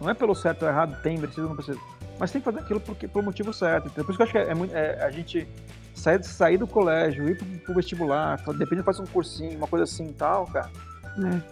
Não 0.00 0.10
é 0.10 0.14
pelo 0.14 0.34
certo 0.34 0.62
ou 0.62 0.68
errado, 0.68 1.00
tem, 1.02 1.18
precisa, 1.18 1.46
não 1.46 1.54
precisa. 1.54 1.78
Mas 2.18 2.30
tem 2.30 2.40
que 2.40 2.44
fazer 2.44 2.60
aquilo 2.60 2.80
porque, 2.80 3.08
pelo 3.08 3.24
motivo 3.24 3.52
certo. 3.52 3.88
Então, 3.88 4.04
por 4.04 4.12
isso 4.12 4.18
que 4.18 4.22
eu 4.22 4.24
acho 4.24 4.32
que 4.32 4.38
é, 4.38 4.52
é 4.52 4.54
muito, 4.54 4.74
é, 4.74 5.02
a 5.02 5.10
gente 5.10 5.48
sair, 5.94 6.22
sair 6.24 6.58
do 6.58 6.66
colégio, 6.66 7.28
ir 7.28 7.36
pro, 7.36 7.46
pro 7.46 7.74
vestibular, 7.74 8.40
depende, 8.56 8.82
faz 8.82 9.00
um 9.00 9.06
cursinho, 9.06 9.56
uma 9.56 9.66
coisa 9.66 9.84
assim 9.84 10.06
e 10.06 10.12
tal, 10.12 10.46
cara. 10.46 10.70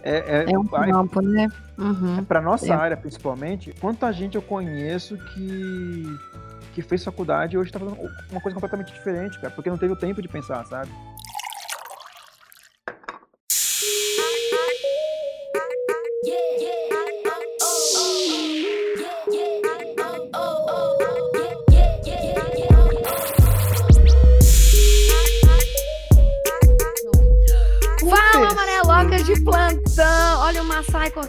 É, 0.03 0.43
é, 0.43 0.51
é 0.51 0.57
um 0.57 0.65
campo, 0.65 1.21
né? 1.21 1.47
Uhum. 1.77 2.19
É 2.19 2.21
pra 2.21 2.41
nossa 2.41 2.67
é. 2.67 2.71
área, 2.71 2.97
principalmente, 2.97 3.73
quanta 3.79 4.11
gente 4.11 4.35
eu 4.35 4.41
conheço 4.41 5.17
que, 5.17 6.17
que 6.73 6.81
fez 6.81 7.03
faculdade 7.03 7.55
e 7.55 7.59
hoje 7.59 7.71
tá 7.71 7.79
fazendo 7.79 7.97
uma 8.31 8.41
coisa 8.41 8.55
completamente 8.55 8.93
diferente, 8.93 9.39
cara, 9.39 9.53
porque 9.53 9.69
não 9.69 9.77
teve 9.77 9.93
o 9.93 9.97
tempo 9.97 10.21
de 10.21 10.27
pensar, 10.27 10.65
sabe? 10.65 10.89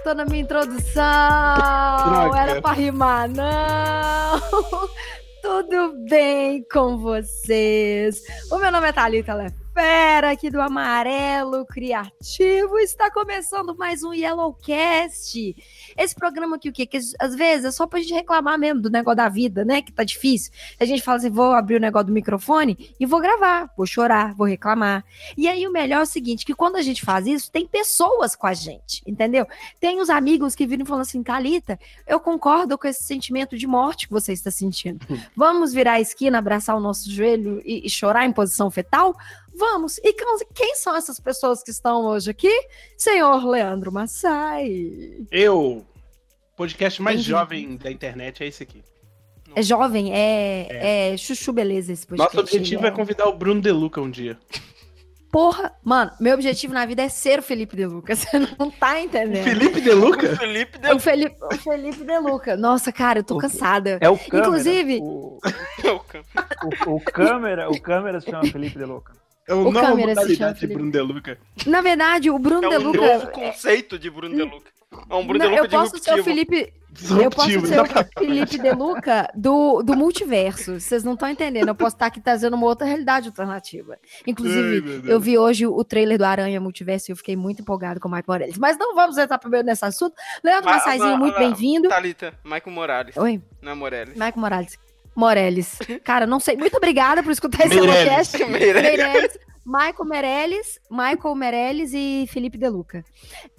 Massai 0.00 0.02
cortando 0.02 0.20
a 0.20 0.24
minha 0.24 0.40
introdução. 0.40 1.02
Droga. 2.08 2.40
Era 2.40 2.62
pra 2.62 2.72
rimar, 2.72 3.28
não. 3.28 4.40
Tudo 5.42 5.94
bem 6.08 6.64
com 6.70 6.98
vocês? 6.98 8.22
O 8.50 8.58
meu 8.58 8.70
nome 8.70 8.88
é 8.88 8.92
Thalita 8.92 9.34
Lef 9.34 9.59
fera 9.72 10.32
aqui 10.32 10.50
do 10.50 10.60
Amarelo 10.60 11.64
Criativo. 11.64 12.78
Está 12.78 13.10
começando 13.10 13.76
mais 13.76 14.02
um 14.02 14.12
Yellowcast. 14.12 15.56
Esse 15.96 16.14
programa 16.14 16.56
aqui, 16.56 16.68
o 16.68 16.72
quê? 16.72 16.86
Que 16.86 16.98
às 17.18 17.34
vezes 17.34 17.66
é 17.66 17.70
só 17.70 17.86
pra 17.86 18.00
gente 18.00 18.12
reclamar 18.12 18.58
mesmo 18.58 18.80
do 18.80 18.90
negócio 18.90 19.16
da 19.16 19.28
vida, 19.28 19.64
né? 19.64 19.80
Que 19.80 19.92
tá 19.92 20.02
difícil. 20.02 20.52
A 20.78 20.84
gente 20.84 21.02
fala 21.02 21.18
assim: 21.18 21.30
vou 21.30 21.52
abrir 21.52 21.76
o 21.76 21.80
negócio 21.80 22.08
do 22.08 22.12
microfone 22.12 22.94
e 22.98 23.06
vou 23.06 23.20
gravar, 23.20 23.70
vou 23.76 23.86
chorar, 23.86 24.34
vou 24.34 24.46
reclamar. 24.46 25.04
E 25.36 25.46
aí 25.48 25.66
o 25.66 25.72
melhor 25.72 26.00
é 26.00 26.02
o 26.02 26.06
seguinte: 26.06 26.44
que 26.44 26.54
quando 26.54 26.76
a 26.76 26.82
gente 26.82 27.04
faz 27.04 27.26
isso, 27.26 27.50
tem 27.50 27.66
pessoas 27.66 28.34
com 28.34 28.46
a 28.46 28.54
gente, 28.54 29.02
entendeu? 29.06 29.46
Tem 29.78 30.00
os 30.00 30.10
amigos 30.10 30.54
que 30.54 30.66
viram 30.66 30.84
e 30.84 30.88
falam 30.88 31.02
assim: 31.02 31.22
Thalita, 31.22 31.78
eu 32.06 32.18
concordo 32.18 32.76
com 32.76 32.88
esse 32.88 33.04
sentimento 33.04 33.56
de 33.56 33.66
morte 33.66 34.08
que 34.08 34.12
você 34.12 34.32
está 34.32 34.50
sentindo. 34.50 35.06
Vamos 35.36 35.72
virar 35.72 35.92
a 35.92 36.00
esquina, 36.00 36.38
abraçar 36.38 36.76
o 36.76 36.80
nosso 36.80 37.10
joelho 37.10 37.62
e, 37.64 37.86
e 37.86 37.90
chorar 37.90 38.26
em 38.26 38.32
posição 38.32 38.70
fetal? 38.70 39.14
Vamos. 39.54 39.98
E 39.98 40.12
quem 40.54 40.74
são 40.74 40.96
essas 40.96 41.18
pessoas 41.20 41.62
que 41.62 41.70
estão 41.70 42.04
hoje 42.06 42.30
aqui? 42.30 42.52
Senhor 42.96 43.44
Leandro 43.46 43.92
Massai. 43.92 45.26
Eu. 45.30 45.84
Podcast 46.56 47.00
mais 47.00 47.16
Entendi. 47.16 47.30
jovem 47.30 47.76
da 47.76 47.90
internet 47.90 48.42
é 48.42 48.46
esse 48.46 48.62
aqui. 48.62 48.82
É 49.54 49.62
jovem, 49.62 50.12
é, 50.12 50.66
é. 50.70 51.12
é 51.12 51.16
chuchu 51.16 51.52
beleza 51.52 51.92
esse 51.92 52.06
podcast. 52.06 52.36
Nosso 52.36 52.46
objetivo 52.46 52.84
é. 52.84 52.88
é 52.88 52.90
convidar 52.90 53.26
o 53.26 53.32
Bruno 53.32 53.60
De 53.60 53.72
Luca 53.72 54.00
um 54.00 54.10
dia. 54.10 54.38
Porra, 55.30 55.72
mano, 55.84 56.10
meu 56.18 56.34
objetivo 56.34 56.74
na 56.74 56.84
vida 56.84 57.02
é 57.02 57.08
ser 57.08 57.38
o 57.38 57.42
Felipe 57.42 57.76
De 57.76 57.86
Luca. 57.86 58.14
Você 58.16 58.38
não 58.38 58.70
tá 58.70 59.00
entendendo. 59.00 59.44
Felipe 59.44 59.80
De 59.80 59.92
Luca? 59.92 60.32
O 60.32 60.36
Felipe 60.36 60.78
De, 60.78 60.92
o 60.92 60.98
Felipe, 60.98 61.36
o 61.40 61.56
Felipe 61.56 62.04
De 62.04 62.18
Luca. 62.18 62.56
Nossa, 62.56 62.92
cara, 62.92 63.20
eu 63.20 63.24
tô 63.24 63.38
cansada. 63.38 63.98
É 64.00 64.08
o 64.08 64.18
câmera. 64.18 64.48
Inclusive. 64.48 65.00
O, 65.82 66.90
o, 66.90 66.96
o, 66.96 67.00
câmera, 67.00 67.70
o 67.70 67.80
câmera 67.80 68.20
se 68.20 68.30
chama 68.30 68.44
Felipe 68.44 68.78
De 68.78 68.84
Luca. 68.84 69.14
É 69.50 69.54
o, 69.54 69.66
o 69.66 69.72
nova 69.72 69.96
modalidade 69.96 70.60
de 70.60 70.66
Bruno 70.68 70.92
De 70.92 71.00
Luca. 71.00 71.36
Na 71.66 71.80
verdade, 71.80 72.30
o 72.30 72.38
Bruno 72.38 72.72
é 72.72 72.78
De 72.78 72.84
Luca. 72.84 72.98
É 72.98 73.00
um 73.00 73.12
novo 73.14 73.32
conceito 73.32 73.98
de 73.98 74.08
Bruno 74.08 74.36
De 74.36 74.42
Luca. 74.44 74.70
É 75.08 75.14
um 75.16 75.26
Bruno 75.26 75.44
não, 75.44 75.50
De 75.50 75.60
Luca 75.60 75.64
eu 75.64 75.68
posso 75.68 75.96
disruptivo. 75.96 76.14
ser 76.14 76.20
o 76.20 76.24
Felipe. 76.24 76.72
Eu 77.20 77.30
posso 77.30 77.66
ser 77.66 77.80
o 77.80 77.86
Felipe 78.18 78.58
De 78.58 78.70
Luca 78.70 79.28
do, 79.34 79.82
do 79.82 79.96
multiverso. 79.96 80.78
Vocês 80.78 81.02
não 81.02 81.14
estão 81.14 81.28
entendendo. 81.28 81.66
Eu 81.66 81.74
posso 81.74 81.96
estar 81.96 82.06
aqui 82.06 82.20
trazendo 82.20 82.54
uma 82.54 82.64
outra 82.66 82.86
realidade 82.86 83.26
alternativa. 83.26 83.98
Inclusive, 84.24 85.02
Ai, 85.04 85.12
eu 85.12 85.18
vi 85.18 85.36
hoje 85.36 85.66
o 85.66 85.82
trailer 85.82 86.16
do 86.16 86.24
Aranha 86.24 86.60
Multiverso 86.60 87.10
e 87.10 87.12
eu 87.12 87.16
fiquei 87.16 87.34
muito 87.34 87.62
empolgado 87.62 87.98
com 87.98 88.06
o 88.06 88.10
Michael 88.10 88.24
Morales. 88.28 88.56
Mas 88.56 88.78
não 88.78 88.94
vamos 88.94 89.18
entrar 89.18 89.38
primeiro 89.38 89.66
nesse 89.66 89.84
assunto. 89.84 90.14
Leandro 90.44 90.70
Massaizinho, 90.70 91.18
muito 91.18 91.36
bem-vindo. 91.36 91.88
Thalita, 91.88 92.34
Michael 92.44 92.70
Morales. 92.70 93.16
Oi. 93.16 93.42
Não 93.60 93.72
é 93.72 93.74
Morales. 93.74 94.14
Michael 94.14 94.32
Morales. 94.36 94.89
Moreles. 95.14 95.78
Cara, 96.04 96.26
não 96.26 96.40
sei. 96.40 96.56
Muito 96.56 96.76
obrigada 96.76 97.22
por 97.22 97.32
escutar 97.32 97.66
esse 97.66 97.78
podcast. 97.78 98.44
Meirelles. 98.46 99.38
Michael 99.64 100.04
Meirelles, 100.04 100.80
Michael 100.90 101.34
Meirelles 101.34 101.92
e 101.94 102.26
Felipe 102.28 102.58
Deluca. 102.58 103.04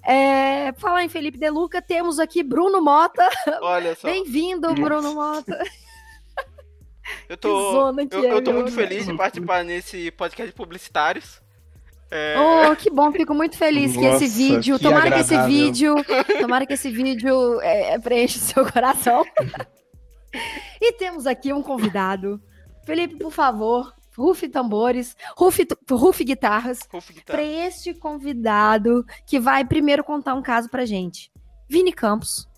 É, 0.04 0.72
falar 0.76 1.04
em 1.04 1.08
Felipe 1.08 1.38
Deluca, 1.38 1.80
temos 1.80 2.18
aqui 2.18 2.42
Bruno 2.42 2.82
Mota. 2.82 3.26
Olha 3.62 3.94
só. 3.94 4.08
Bem-vindo, 4.08 4.74
Bruno 4.74 5.14
Mota. 5.14 5.58
Eu 7.28 7.36
tô, 7.36 7.88
eu, 8.10 8.24
é, 8.24 8.32
eu 8.32 8.44
tô 8.44 8.52
muito 8.52 8.72
feliz 8.72 9.06
de 9.06 9.14
participar 9.14 9.64
nesse 9.64 10.10
podcast 10.10 10.50
de 10.50 10.56
publicitários. 10.56 11.40
É... 12.10 12.34
Oh, 12.38 12.76
que 12.76 12.90
bom, 12.90 13.10
fico 13.10 13.32
muito 13.32 13.56
feliz 13.56 13.94
Nossa, 13.96 14.18
que 14.18 14.24
esse 14.24 14.36
vídeo, 14.36 14.76
que 14.76 14.82
tomara 14.82 15.06
agradável. 15.06 15.28
que 15.28 15.34
esse 15.34 15.48
vídeo, 15.48 15.94
tomara 16.40 16.66
que 16.66 16.72
esse 16.74 16.90
vídeo 16.90 17.58
é, 17.62 17.98
preencha 17.98 18.36
o 18.36 18.40
seu 18.40 18.70
coração. 18.70 19.24
e 20.80 20.92
temos 20.94 21.26
aqui 21.26 21.52
um 21.52 21.62
convidado. 21.62 22.42
Felipe, 22.84 23.16
por 23.16 23.30
favor, 23.30 23.94
rufe 24.16 24.48
tambores, 24.48 25.16
rufe, 25.36 25.66
rufe 25.90 26.24
guitarras, 26.24 26.80
rufe 26.92 27.12
guitarra. 27.12 27.38
para 27.38 27.46
este 27.46 27.94
convidado 27.94 29.04
que 29.26 29.38
vai 29.38 29.64
primeiro 29.64 30.04
contar 30.04 30.34
um 30.34 30.42
caso 30.42 30.68
pra 30.68 30.84
gente. 30.84 31.30
Vini 31.68 31.92
Campos, 31.92 32.48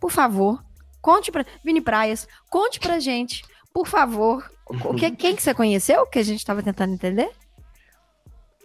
por 0.00 0.10
favor, 0.10 0.64
conte 1.00 1.30
pra 1.30 1.44
Vini 1.64 1.80
Praias, 1.80 2.26
conte 2.50 2.80
pra 2.80 2.98
gente, 2.98 3.44
por 3.72 3.86
favor, 3.86 4.50
o 4.66 4.94
que, 4.94 5.10
quem 5.12 5.36
que 5.36 5.42
você 5.42 5.54
conheceu 5.54 6.06
que 6.06 6.18
a 6.18 6.22
gente 6.22 6.38
estava 6.38 6.62
tentando 6.62 6.94
entender? 6.94 7.30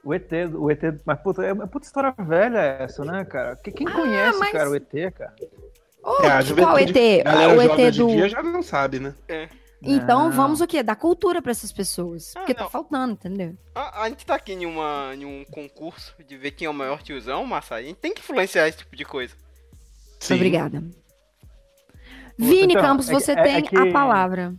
O 0.03 0.13
ET, 0.13 0.31
o 0.55 0.71
ET, 0.71 0.81
mas 1.05 1.19
puta, 1.19 1.43
é 1.43 1.51
uma 1.51 1.67
puta 1.67 1.85
história 1.85 2.13
velha 2.17 2.59
essa, 2.59 3.03
né, 3.03 3.25
cara? 3.25 3.55
Quem 3.57 3.87
ah, 3.87 3.91
conhece, 3.91 4.39
mas... 4.39 4.51
cara, 4.51 4.69
o 4.69 4.75
ET, 4.75 5.13
cara? 5.13 5.35
Oh, 6.03 6.23
é, 6.23 6.43
qual 6.55 6.77
ET? 6.77 6.95
o 6.95 7.61
ET 7.61 7.95
do. 7.95 8.07
Dia 8.07 8.29
já 8.29 8.41
não 8.41 8.63
sabe, 8.63 8.99
né? 8.99 9.13
É. 9.27 9.49
Então 9.81 10.25
não. 10.25 10.31
vamos 10.31 10.59
o 10.59 10.67
quê? 10.67 10.83
Dar 10.83 10.95
cultura 10.95 11.41
para 11.41 11.51
essas 11.51 11.71
pessoas. 11.71 12.33
Ah, 12.35 12.39
porque 12.39 12.53
tá 12.53 12.61
não. 12.61 12.67
tá 12.67 12.71
faltando, 12.71 13.13
entendeu? 13.13 13.55
A, 13.73 14.03
a, 14.03 14.09
gente 14.09 14.25
tá 14.25 14.35
aqui 14.35 14.53
em, 14.53 14.65
uma, 14.65 15.11
em 15.15 15.25
um 15.25 15.45
concurso 15.45 16.13
de 16.27 16.37
ver 16.37 16.51
quem 16.51 16.65
é 16.65 16.69
o 16.69 16.73
maior 16.73 17.01
tiozão, 17.01 17.45
Massa. 17.45 17.75
A 17.75 17.81
gente 17.81 17.97
tem 17.97 18.13
que 18.13 18.21
influenciar 18.21 18.67
esse 18.67 18.79
tipo 18.79 18.95
de 18.95 19.05
coisa. 19.05 19.35
Sim. 20.19 20.35
Obrigada. 20.35 20.83
Vini 22.37 22.73
então, 22.73 22.81
Campos, 22.81 23.09
é 23.09 23.13
você 23.13 23.31
é, 23.31 23.41
tem 23.41 23.55
é 23.55 23.61
que, 23.61 23.77
a 23.77 23.91
palavra. 23.91 24.53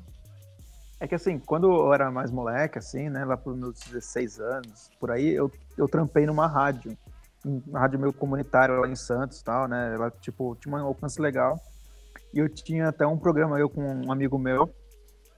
É 0.99 1.07
que 1.07 1.15
assim, 1.15 1.39
quando 1.39 1.71
eu 1.71 1.93
era 1.93 2.11
mais 2.11 2.31
moleque, 2.31 2.79
assim, 2.79 3.09
né, 3.09 3.25
lá 3.25 3.37
por 3.37 3.55
meus 3.57 3.79
16 3.81 4.39
anos, 4.39 4.91
por 4.99 5.11
aí, 5.11 5.31
eu, 5.31 5.51
eu 5.77 5.89
trampei 5.89 6.27
numa 6.27 6.47
rádio. 6.47 6.97
Uma 7.45 7.81
rádio 7.81 7.99
meio 7.99 8.13
comunitária 8.13 8.75
lá 8.75 8.87
em 8.87 8.97
Santos 8.97 9.41
e 9.41 9.45
tal, 9.45 9.67
né? 9.67 9.95
Ela, 9.95 10.11
tipo, 10.11 10.57
tinha 10.61 10.75
um 10.75 10.79
alcance 10.79 11.21
legal. 11.21 11.59
E 12.35 12.39
eu 12.39 12.49
tinha 12.49 12.89
até 12.89 13.07
um 13.07 13.19
programa, 13.19 13.59
eu 13.59 13.69
com 13.69 13.83
um 13.83 14.13
amigo 14.13 14.39
meu, 14.39 14.71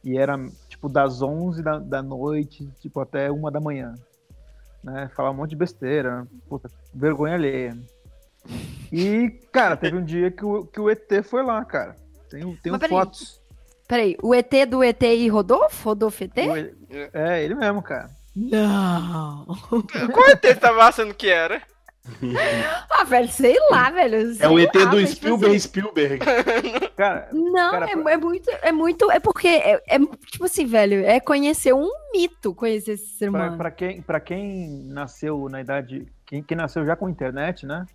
e 0.05 0.19
era, 0.19 0.37
tipo, 0.69 0.89
das 0.89 1.23
11 1.23 1.63
da, 1.63 1.79
da 1.79 2.03
noite, 2.03 2.69
tipo, 2.81 3.01
até 3.01 3.31
uma 3.31 3.51
da 3.51 3.61
manhã. 3.61 3.95
Né? 4.83 5.09
Falar 5.15 5.31
um 5.31 5.35
monte 5.35 5.51
de 5.51 5.57
besteira. 5.57 6.27
Puta, 6.49 6.69
vergonha 6.93 7.35
alheia. 7.35 7.79
E, 8.91 9.31
cara, 9.53 9.77
teve 9.77 9.97
um 9.97 10.05
dia 10.05 10.31
que 10.31 10.45
o, 10.45 10.67
que 10.67 10.81
o 10.81 10.91
ET 10.91 11.09
foi 11.23 11.43
lá, 11.43 11.65
cara. 11.65 11.97
Tem, 12.29 12.57
tem 12.57 12.73
Mas, 12.73 12.89
fotos. 12.89 13.41
Peraí, 13.87 14.17
o 14.23 14.35
ET 14.35 14.51
do 14.69 14.83
ET 14.83 15.03
e 15.03 15.29
Rodolfo? 15.29 15.91
Rodolfo 15.91 16.25
ET? 16.25 16.37
É, 17.13 17.45
ele 17.45 17.55
mesmo, 17.55 17.83
cara. 17.83 18.11
Não. 18.35 19.47
Qual 20.13 20.31
ET 20.31 20.43
você 20.43 20.55
tava 20.55 20.85
achando 20.85 21.15
que 21.15 21.29
era? 21.29 21.63
ah, 22.91 23.05
velho, 23.05 23.29
sei 23.29 23.57
lá, 23.71 23.91
velho. 23.91 24.35
Sei 24.35 24.45
é 24.45 24.49
o 24.49 24.59
ET 24.59 24.75
lá, 24.75 24.85
do 24.87 24.99
tipo 24.99 25.13
Spielberg 25.13 25.57
assim... 25.57 25.69
Spielberg. 25.69 26.19
Cara, 26.97 27.29
não, 27.33 27.71
cara, 27.71 27.87
é, 27.87 27.93
é, 27.93 28.17
muito. 28.17 28.51
É 28.63 28.73
muito. 28.73 29.11
É 29.11 29.19
porque. 29.19 29.49
É, 29.49 29.83
é, 29.89 29.99
tipo 30.27 30.45
assim, 30.45 30.67
velho. 30.67 31.05
É 31.05 31.19
conhecer 31.21 31.73
um 31.73 31.89
mito 32.13 32.55
conhecer 32.55 32.93
esse 32.93 33.07
ser 33.17 33.29
humano. 33.29 33.57
Pra, 33.57 33.57
pra, 33.57 33.71
quem, 33.71 34.03
pra 34.03 34.21
quem 34.21 34.85
nasceu 34.89 35.49
na 35.49 35.61
idade. 35.61 36.07
Quem, 36.27 36.43
quem 36.43 36.57
nasceu 36.57 36.85
já 36.85 36.95
com 36.95 37.09
internet, 37.09 37.67
né? 37.67 37.87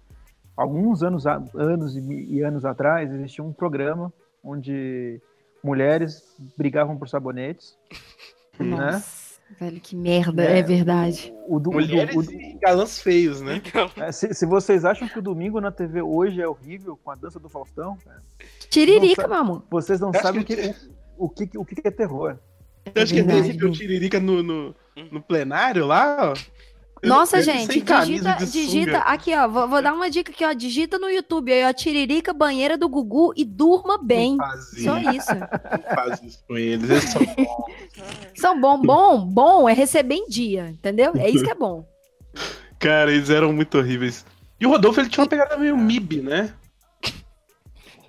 Alguns 0.55 1.03
anos, 1.03 1.25
anos 1.27 1.95
e, 1.95 2.01
e 2.01 2.41
anos 2.41 2.65
atrás, 2.65 3.13
existia 3.13 3.43
um 3.43 3.53
programa 3.53 4.11
onde 4.43 5.21
mulheres 5.63 6.35
brigavam 6.57 6.97
por 6.97 7.07
sabonetes. 7.07 7.77
Né? 8.59 8.65
Nossa. 8.65 8.91
Né? 8.91 9.26
Velho, 9.59 9.79
que 9.79 9.95
merda, 9.95 10.43
é, 10.43 10.59
é 10.59 10.63
verdade. 10.63 11.33
O, 11.47 11.57
o, 11.57 11.73
Mulheres 11.73 12.15
o, 12.15 12.31
e 12.31 12.57
galãs 12.61 12.99
feios, 12.99 13.41
né? 13.41 13.61
Então. 13.65 13.89
É, 13.95 14.11
se, 14.11 14.33
se, 14.33 14.45
vocês 14.45 14.83
acham 14.83 15.07
que 15.07 15.17
o 15.17 15.21
domingo 15.21 15.61
na 15.61 15.71
TV 15.71 16.01
hoje 16.01 16.41
é 16.41 16.47
horrível 16.47 16.97
com 17.01 17.11
a 17.11 17.15
dança 17.15 17.39
do 17.39 17.47
Faustão, 17.47 17.97
cara, 18.03 18.21
Tiririca, 18.69 19.27
meu 19.27 19.37
amor. 19.37 19.63
Vocês 19.69 19.99
não 19.99 20.13
sabem 20.13 20.43
que, 20.43 20.55
que, 20.55 20.75
o, 21.17 21.29
que, 21.29 21.57
o 21.57 21.65
que 21.65 21.87
é 21.87 21.91
terror. 21.91 22.37
Eu 22.93 23.03
acho 23.03 23.13
que 23.13 23.19
é 23.21 23.23
terrível 23.23 23.69
o 23.69 23.71
Tiririca 23.71 24.19
no, 24.19 24.43
no, 24.43 24.75
no, 25.11 25.21
plenário 25.21 25.85
lá, 25.85 26.31
ó. 26.31 26.33
Nossa, 27.03 27.41
gente, 27.41 27.81
digita, 27.81 28.37
digita 28.45 28.97
aqui, 28.99 29.35
ó, 29.35 29.47
vou, 29.47 29.67
vou, 29.67 29.81
dar 29.81 29.93
uma 29.93 30.09
dica 30.09 30.31
aqui, 30.31 30.43
ó, 30.45 30.53
digita 30.53 30.97
no 30.97 31.09
YouTube 31.09 31.51
aí, 31.51 31.63
ó, 31.63 31.73
tiririca, 31.73 32.33
banheira 32.33 32.77
do 32.77 32.89
Gugu 32.89 33.33
e 33.35 33.45
durma 33.45 33.97
bem. 33.97 34.37
Só 34.83 34.97
isso. 34.97 35.27
Faz 35.93 36.21
isso 36.23 36.43
com 36.47 36.57
eles, 36.57 36.89
eles 36.89 37.03
são 37.03 37.21
bons. 37.25 37.47
São 38.35 38.61
bom, 38.61 38.81
bom, 38.81 39.25
bom 39.25 39.69
é 39.69 39.73
receber 39.73 40.15
em 40.15 40.27
dia, 40.27 40.69
entendeu? 40.69 41.13
É 41.15 41.29
isso 41.29 41.43
que 41.43 41.51
é 41.51 41.55
bom. 41.55 41.87
Cara, 42.79 43.11
eles 43.11 43.29
eram 43.29 43.51
muito 43.53 43.77
horríveis. 43.77 44.25
E 44.59 44.65
o 44.65 44.69
Rodolfo, 44.69 44.99
ele 44.99 45.09
tinha 45.09 45.23
uma 45.23 45.29
pegada 45.29 45.57
meio 45.57 45.77
MIB, 45.77 46.21
né? 46.21 46.53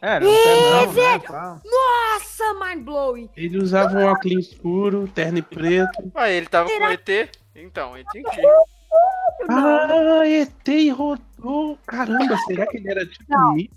É, 0.00 0.20
não 0.20 0.32
é, 0.32 0.70
não, 0.70 0.92
velho. 0.92 1.22
Né, 1.28 1.60
Nossa, 1.64 2.54
mind 2.54 2.84
blowing. 2.84 3.28
Ele 3.36 3.58
usava 3.58 3.98
um 3.98 4.06
óculos 4.06 4.46
escuro, 4.46 5.08
terno 5.12 5.38
e 5.38 5.42
preto. 5.42 6.12
Ah, 6.14 6.30
ele 6.30 6.46
tava 6.46 6.68
Será? 6.68 6.86
com 6.86 6.92
ET? 6.92 7.30
Então, 7.56 7.92
que 8.12 8.22
Ah, 9.48 10.26
ET 10.26 10.68
e 10.68 10.90
rodou. 10.90 11.78
Caramba, 11.86 12.36
será 12.46 12.66
que 12.66 12.78
ele 12.78 12.90
era 12.90 13.06
tipo 13.06 13.24
não. 13.28 13.54
MIB? 13.54 13.70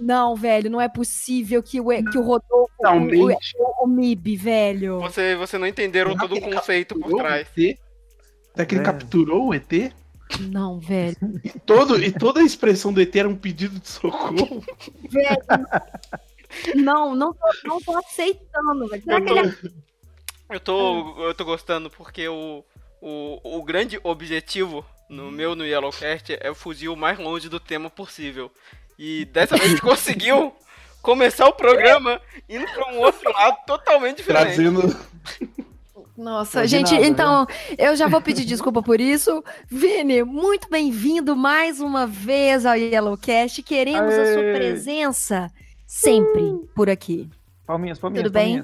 Não, 0.00 0.34
velho, 0.34 0.70
não 0.70 0.80
é 0.80 0.88
possível 0.88 1.62
que 1.62 1.78
o, 1.78 1.88
que 2.10 2.18
o 2.18 2.22
Rodolfo. 2.22 2.72
Não, 2.80 3.06
o, 3.06 3.30
o, 3.30 3.84
o 3.84 3.86
MIB, 3.86 4.36
velho. 4.36 4.98
Você, 5.00 5.36
você 5.36 5.58
não 5.58 5.66
entenderam 5.66 6.16
todo 6.16 6.34
o 6.36 6.40
conceito 6.40 6.98
por 6.98 7.16
trás. 7.16 7.46
Será 7.54 8.66
que 8.66 8.74
ele 8.74 8.80
é. 8.80 8.84
capturou 8.84 9.48
o 9.48 9.54
ET? 9.54 9.92
Não, 10.40 10.80
velho. 10.80 11.16
E, 11.44 11.50
todo, 11.50 12.02
e 12.02 12.10
toda 12.10 12.40
a 12.40 12.44
expressão 12.44 12.92
do 12.92 13.00
ET 13.00 13.14
era 13.14 13.28
um 13.28 13.36
pedido 13.36 13.78
de 13.78 13.88
socorro. 13.88 14.64
Velho. 15.08 15.38
Não, 16.74 17.14
não 17.14 17.32
tô, 17.32 17.46
não 17.64 17.80
tô 17.80 17.98
aceitando, 17.98 18.88
velho. 18.88 19.02
Será 19.02 19.18
eu 19.18 19.24
tô, 19.24 19.34
que 19.34 19.38
ele 19.38 19.48
é... 19.48 20.54
eu 20.56 20.60
tô, 20.60 21.24
eu 21.24 21.34
tô 21.34 21.44
gostando 21.44 21.90
porque 21.90 22.26
o, 22.26 22.64
o, 23.00 23.40
o 23.42 23.62
grande 23.62 23.98
objetivo 24.02 24.84
no 25.08 25.30
meu 25.30 25.54
no 25.56 25.64
Yellowcast 25.64 26.38
é 26.40 26.54
fugir 26.54 26.88
o 26.88 26.96
mais 26.96 27.18
longe 27.18 27.48
do 27.48 27.58
tema 27.58 27.90
possível. 27.90 28.50
E 28.98 29.24
dessa 29.26 29.56
vez 29.56 29.68
a 29.68 29.70
gente 29.72 29.82
conseguiu 29.82 30.54
começar 31.02 31.46
o 31.48 31.52
programa 31.52 32.20
indo 32.48 32.66
para 32.66 32.92
um 32.92 32.98
outro 32.98 33.32
lado 33.32 33.56
totalmente 33.66 34.18
diferente. 34.18 34.54
Trazendo 34.54 34.96
nossa, 36.20 36.66
gente, 36.66 36.92
nada, 36.92 37.06
então 37.06 37.46
viu? 37.46 37.76
eu 37.78 37.96
já 37.96 38.06
vou 38.06 38.20
pedir 38.20 38.44
desculpa 38.44 38.82
por 38.82 39.00
isso. 39.00 39.42
Vini, 39.66 40.22
muito 40.22 40.68
bem-vindo 40.68 41.34
mais 41.34 41.80
uma 41.80 42.06
vez 42.06 42.66
ao 42.66 42.76
Yellowcast. 42.76 43.62
Queremos 43.62 44.12
Aê. 44.12 44.20
a 44.20 44.34
sua 44.34 44.42
presença 44.52 45.50
sempre 45.86 46.68
por 46.74 46.90
aqui. 46.90 47.30
Palminhas, 47.66 47.98
palminhas. 47.98 48.24
Tudo 48.24 48.34
bem? 48.34 48.62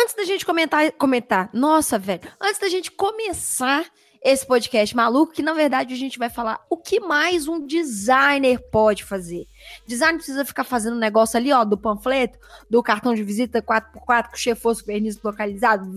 Antes 0.00 0.14
da 0.14 0.22
gente 0.22 0.46
comentar, 0.46 0.92
comentar, 0.92 1.50
nossa, 1.52 1.98
velho, 1.98 2.20
antes 2.40 2.60
da 2.60 2.68
gente 2.68 2.88
começar 2.88 3.84
esse 4.22 4.46
podcast 4.46 4.94
maluco, 4.94 5.32
que 5.32 5.42
na 5.42 5.52
verdade 5.52 5.92
a 5.92 5.96
gente 5.96 6.20
vai 6.20 6.30
falar 6.30 6.64
o 6.70 6.76
que 6.76 7.00
mais 7.00 7.48
um 7.48 7.66
designer 7.66 8.60
pode 8.70 9.02
fazer. 9.02 9.48
Design 9.88 10.18
precisa 10.18 10.44
ficar 10.44 10.62
fazendo 10.62 10.96
negócio 10.96 11.36
ali, 11.36 11.52
ó, 11.52 11.64
do 11.64 11.76
panfleto, 11.76 12.38
do 12.70 12.80
cartão 12.80 13.12
de 13.12 13.24
visita 13.24 13.60
4x4 13.60 14.30
com 14.30 14.36
chefoso 14.36 14.84
verniz 14.84 15.20
localizado 15.20 15.90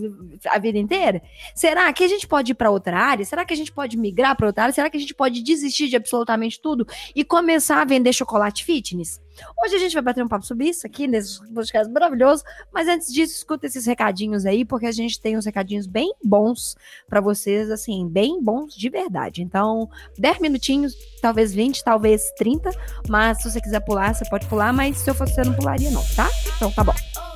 a 0.50 0.58
vida 0.58 0.80
inteira? 0.80 1.22
Será 1.54 1.94
que 1.94 2.04
a 2.04 2.08
gente 2.08 2.28
pode 2.28 2.54
ir 2.54 2.56
para 2.56 2.72
outra 2.72 2.98
área? 2.98 3.24
Será 3.24 3.46
que 3.46 3.54
a 3.54 3.58
gente 3.58 3.72
pode 3.72 3.98
migrar 3.98 4.36
para 4.36 4.48
outra 4.48 4.64
área? 4.64 4.74
Será 4.74 4.90
que 4.90 4.98
a 4.98 5.00
gente 5.00 5.14
pode 5.14 5.44
desistir 5.44 5.90
de 5.90 5.96
absolutamente 5.96 6.60
tudo 6.60 6.88
e 7.16 7.24
começar 7.24 7.82
a 7.82 7.86
vender 7.86 8.14
chocolate 8.14 8.66
fitness? 8.66 9.22
Hoje 9.64 9.76
a 9.76 9.80
gente 9.80 9.94
vai 9.94 10.02
bater 10.02 10.24
um 10.24 10.28
papo 10.28 10.46
sobre 10.46 10.68
isso 10.70 10.86
aqui 10.86 11.08
nesse 11.08 11.40
podcast 11.54 11.92
maravilhoso, 11.92 12.44
mas 12.72 12.88
antes 12.88 13.12
disso, 13.14 13.34
escuta 13.34 13.66
esses 13.66 13.86
recadinhos 13.86 14.46
aí, 14.46 14.66
porque 14.66 14.86
a 14.86 14.92
gente 14.92 15.20
tem 15.20 15.38
uns 15.38 15.46
recadinhos 15.46 15.88
bem 15.88 16.14
bons 16.24 16.76
para 17.08 17.22
vocês, 17.22 17.70
assim, 17.70 18.08
bem 18.08 18.42
bons 18.42 18.76
de 18.76 18.90
verdade. 18.90 19.42
Então, 19.42 19.90
10 20.18 20.40
minutinhos, 20.40 20.96
talvez 21.22 21.54
20, 21.54 21.84
talvez 21.84 22.32
30, 22.38 22.72
mas 23.08 23.42
se 23.42 23.50
você 23.50 23.62
quiser 23.62 23.80
pular, 23.82 24.14
você 24.14 24.28
pode 24.30 24.48
pular, 24.48 24.74
mas 24.74 24.98
se 24.98 25.10
eu 25.10 25.16
fosse 25.16 25.36
você 25.36 25.44
não 25.44 25.54
pularia 25.54 25.92
não, 25.92 26.04
tá? 26.16 26.30
Então 26.56 26.72
tá 26.72 26.84
bom. 26.84 27.31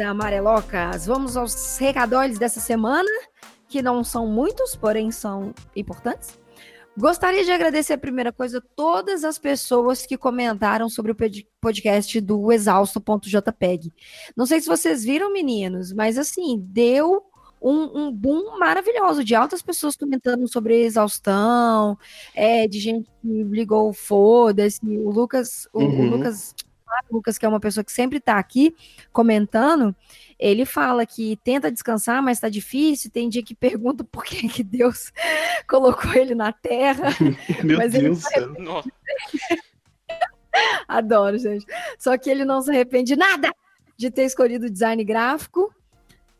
amarelocas, 0.00 1.06
vamos 1.06 1.36
aos 1.36 1.78
recadores 1.78 2.38
dessa 2.38 2.60
semana, 2.60 3.08
que 3.68 3.82
não 3.82 4.02
são 4.02 4.26
muitos, 4.26 4.74
porém 4.74 5.10
são 5.10 5.54
importantes. 5.74 6.38
Gostaria 6.96 7.44
de 7.44 7.50
agradecer 7.50 7.94
a 7.94 7.98
primeira 7.98 8.32
coisa 8.32 8.62
todas 8.76 9.24
as 9.24 9.36
pessoas 9.36 10.06
que 10.06 10.16
comentaram 10.16 10.88
sobre 10.88 11.10
o 11.10 11.16
podcast 11.60 12.20
do 12.20 12.52
exausto.jpg. 12.52 13.92
Não 14.36 14.46
sei 14.46 14.60
se 14.60 14.68
vocês 14.68 15.02
viram, 15.02 15.32
meninos, 15.32 15.92
mas 15.92 16.16
assim, 16.16 16.56
deu 16.60 17.22
um, 17.60 18.06
um, 18.06 18.12
boom 18.12 18.58
maravilhoso 18.58 19.24
de 19.24 19.34
altas 19.34 19.62
pessoas 19.62 19.96
comentando 19.96 20.46
sobre 20.46 20.82
exaustão, 20.82 21.98
é, 22.34 22.68
de 22.68 22.78
gente 22.78 23.10
que 23.20 23.42
ligou 23.44 23.92
foda-se. 23.92 24.80
O 24.84 25.10
Lucas, 25.10 25.66
o, 25.72 25.82
uhum. 25.82 26.00
o 26.00 26.10
Lucas 26.10 26.54
Lucas, 27.10 27.38
que 27.38 27.46
é 27.46 27.48
uma 27.48 27.60
pessoa 27.60 27.84
que 27.84 27.92
sempre 27.92 28.18
está 28.18 28.38
aqui 28.38 28.74
comentando, 29.12 29.94
ele 30.38 30.64
fala 30.64 31.06
que 31.06 31.38
tenta 31.44 31.70
descansar, 31.70 32.22
mas 32.22 32.38
está 32.38 32.48
difícil. 32.48 33.10
Tem 33.10 33.28
dia 33.28 33.42
que 33.42 33.54
pergunta 33.54 34.04
por 34.10 34.24
que, 34.24 34.48
que 34.48 34.62
Deus 34.62 35.12
colocou 35.68 36.12
ele 36.14 36.34
na 36.34 36.52
Terra. 36.52 37.08
Meu 37.62 37.78
mas 37.78 37.92
Deus 37.92 38.18
do 38.18 38.28
céu. 38.28 38.54
Adoro, 40.86 41.38
gente. 41.38 41.66
Só 41.98 42.16
que 42.16 42.30
ele 42.30 42.44
não 42.44 42.62
se 42.62 42.70
arrepende 42.70 43.16
nada 43.16 43.52
de 43.96 44.10
ter 44.10 44.24
escolhido 44.24 44.66
o 44.66 44.70
design 44.70 45.02
gráfico. 45.04 45.72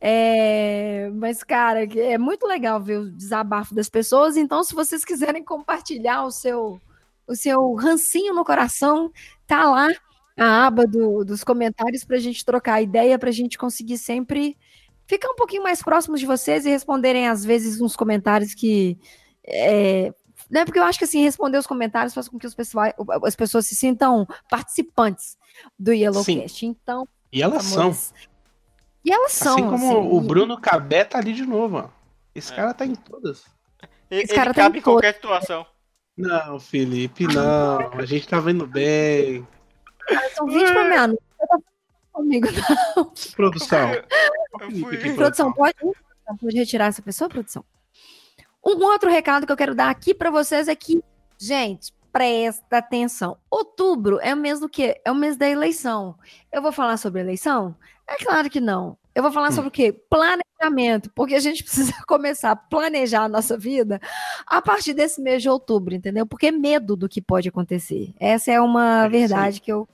É, 0.00 1.11
mas, 1.14 1.43
cara, 1.43 1.85
é 1.85 2.19
muito 2.19 2.47
legal 2.47 2.81
ver 2.81 2.99
o 2.99 3.11
desabafo 3.11 3.75
das 3.75 3.88
pessoas. 3.88 4.37
Então, 4.37 4.62
se 4.62 4.75
vocês 4.75 5.05
quiserem 5.05 5.43
compartilhar 5.43 6.25
o 6.25 6.31
seu, 6.31 6.81
o 7.26 7.35
seu 7.35 7.75
rancinho 7.75 8.35
no 8.35 8.44
coração, 8.44 9.11
tá 9.47 9.64
lá 9.64 9.88
a 10.37 10.67
aba 10.67 10.87
do, 10.87 11.25
dos 11.25 11.45
comentários 11.45 12.05
para 12.05 12.17
a 12.17 12.21
gente 12.21 12.45
trocar 12.45 12.83
ideia, 12.83 13.19
para 13.19 13.29
a 13.29 13.33
gente 13.33 13.57
conseguir 13.57 13.99
sempre 13.99 14.57
ficar 15.07 15.31
um 15.31 15.37
pouquinho 15.37 15.62
mais 15.62 15.83
próximos 15.83 16.21
de 16.21 16.26
vocês 16.26 16.67
e 16.67 16.71
responderem, 16.71 17.29
às 17.29 17.45
vezes, 17.45 17.81
uns 17.81 17.97
comentários 17.97 18.55
que. 18.55 18.99
É, 19.47 20.12
né, 20.50 20.64
porque 20.64 20.79
eu 20.79 20.85
acho 20.85 20.99
que 20.99 21.05
assim, 21.05 21.23
responder 21.23 21.59
os 21.59 21.67
comentários 21.67 22.14
faz 22.14 22.29
com 22.29 22.38
que 22.38 22.47
os 22.47 22.55
pessoal, 22.55 22.93
as 23.25 23.37
pessoas 23.37 23.67
se 23.67 23.75
sintam 23.75 24.26
participantes 24.49 25.37
do 25.79 25.93
Yellowcast. 25.93 26.59
Sim. 26.59 26.76
Então. 26.83 27.07
E 27.33 27.43
elas 27.43 27.73
amores, 27.73 27.97
são. 27.97 28.17
E 29.05 29.12
elas 29.12 29.33
são. 29.33 29.55
Assim 29.55 29.64
como 29.64 29.99
assim, 29.99 30.17
o 30.17 30.21
Bruno 30.21 30.61
Cabé 30.61 31.05
tá 31.05 31.19
ali 31.19 31.33
de 31.33 31.45
novo, 31.45 31.79
ó. 31.79 31.88
Esse 32.35 32.53
é. 32.53 32.57
cara 32.57 32.75
tá 32.75 32.85
em 32.85 32.95
todas. 32.95 33.45
Esse 34.11 34.33
ele 34.33 34.35
cara 34.35 34.53
tá 34.53 34.62
cabe 34.62 34.79
em 34.79 34.83
qualquer 34.83 35.14
situação. 35.14 35.67
Não, 36.17 36.61
Felipe, 36.61 37.26
não. 37.26 37.93
A 37.93 38.05
gente 38.05 38.29
tá 38.29 38.38
vendo 38.38 38.67
bem. 38.67 39.47
São 40.34 40.46
20 40.46 40.73
para 40.73 40.84
meia-noite. 40.84 41.23
Comigo, 42.12 42.46
não. 42.96 43.12
Produção. 43.34 43.90
Produção, 45.16 45.52
pode, 45.52 45.76
pode 46.40 46.56
retirar 46.56 46.87
essa 46.87 47.02
pessoa, 47.02 47.28
produção? 47.28 47.64
Um 48.64 48.82
outro 48.84 49.11
recado 49.11 49.44
que 49.44 49.52
eu 49.52 49.56
quero 49.56 49.75
dar 49.75 49.90
aqui 49.90 50.14
para 50.14 50.30
vocês 50.30 50.68
é 50.68 50.75
que, 50.75 51.02
gente, 51.38 51.92
presta 52.12 52.78
atenção. 52.78 53.37
Outubro 53.50 54.20
é 54.23 54.32
o 54.32 54.37
mês 54.37 54.61
do 54.61 54.68
quê? 54.68 55.00
É 55.04 55.11
o 55.11 55.14
mês 55.14 55.37
da 55.37 55.49
eleição. 55.49 56.16
Eu 56.52 56.62
vou 56.62 56.70
falar 56.70 56.96
sobre 56.96 57.20
eleição? 57.20 57.76
É 58.08 58.16
claro 58.16 58.49
que 58.49 58.61
não. 58.61 58.96
Eu 59.14 59.23
vou 59.23 59.32
falar 59.32 59.49
hum. 59.49 59.52
sobre 59.52 59.68
o 59.68 59.73
quê? 59.73 59.92
Planejamento, 60.58 61.11
porque 61.14 61.34
a 61.34 61.40
gente 61.40 61.62
precisa 61.62 61.92
começar 62.06 62.52
a 62.52 62.56
planejar 62.56 63.25
a 63.25 63.28
nossa 63.28 63.56
vida 63.56 64.00
a 64.46 64.62
partir 64.62 64.94
desse 64.94 65.20
mês 65.20 65.42
de 65.42 65.49
outubro, 65.49 65.94
entendeu? 65.94 66.26
Porque 66.26 66.46
é 66.46 66.52
medo 66.52 66.96
do 66.96 67.08
que 67.08 67.20
pode 67.20 67.49
acontecer. 67.49 68.14
Essa 68.18 68.52
é 68.52 68.61
uma 68.61 69.04
é 69.04 69.08
verdade 69.08 69.61
que 69.61 69.73
eu, 69.73 69.88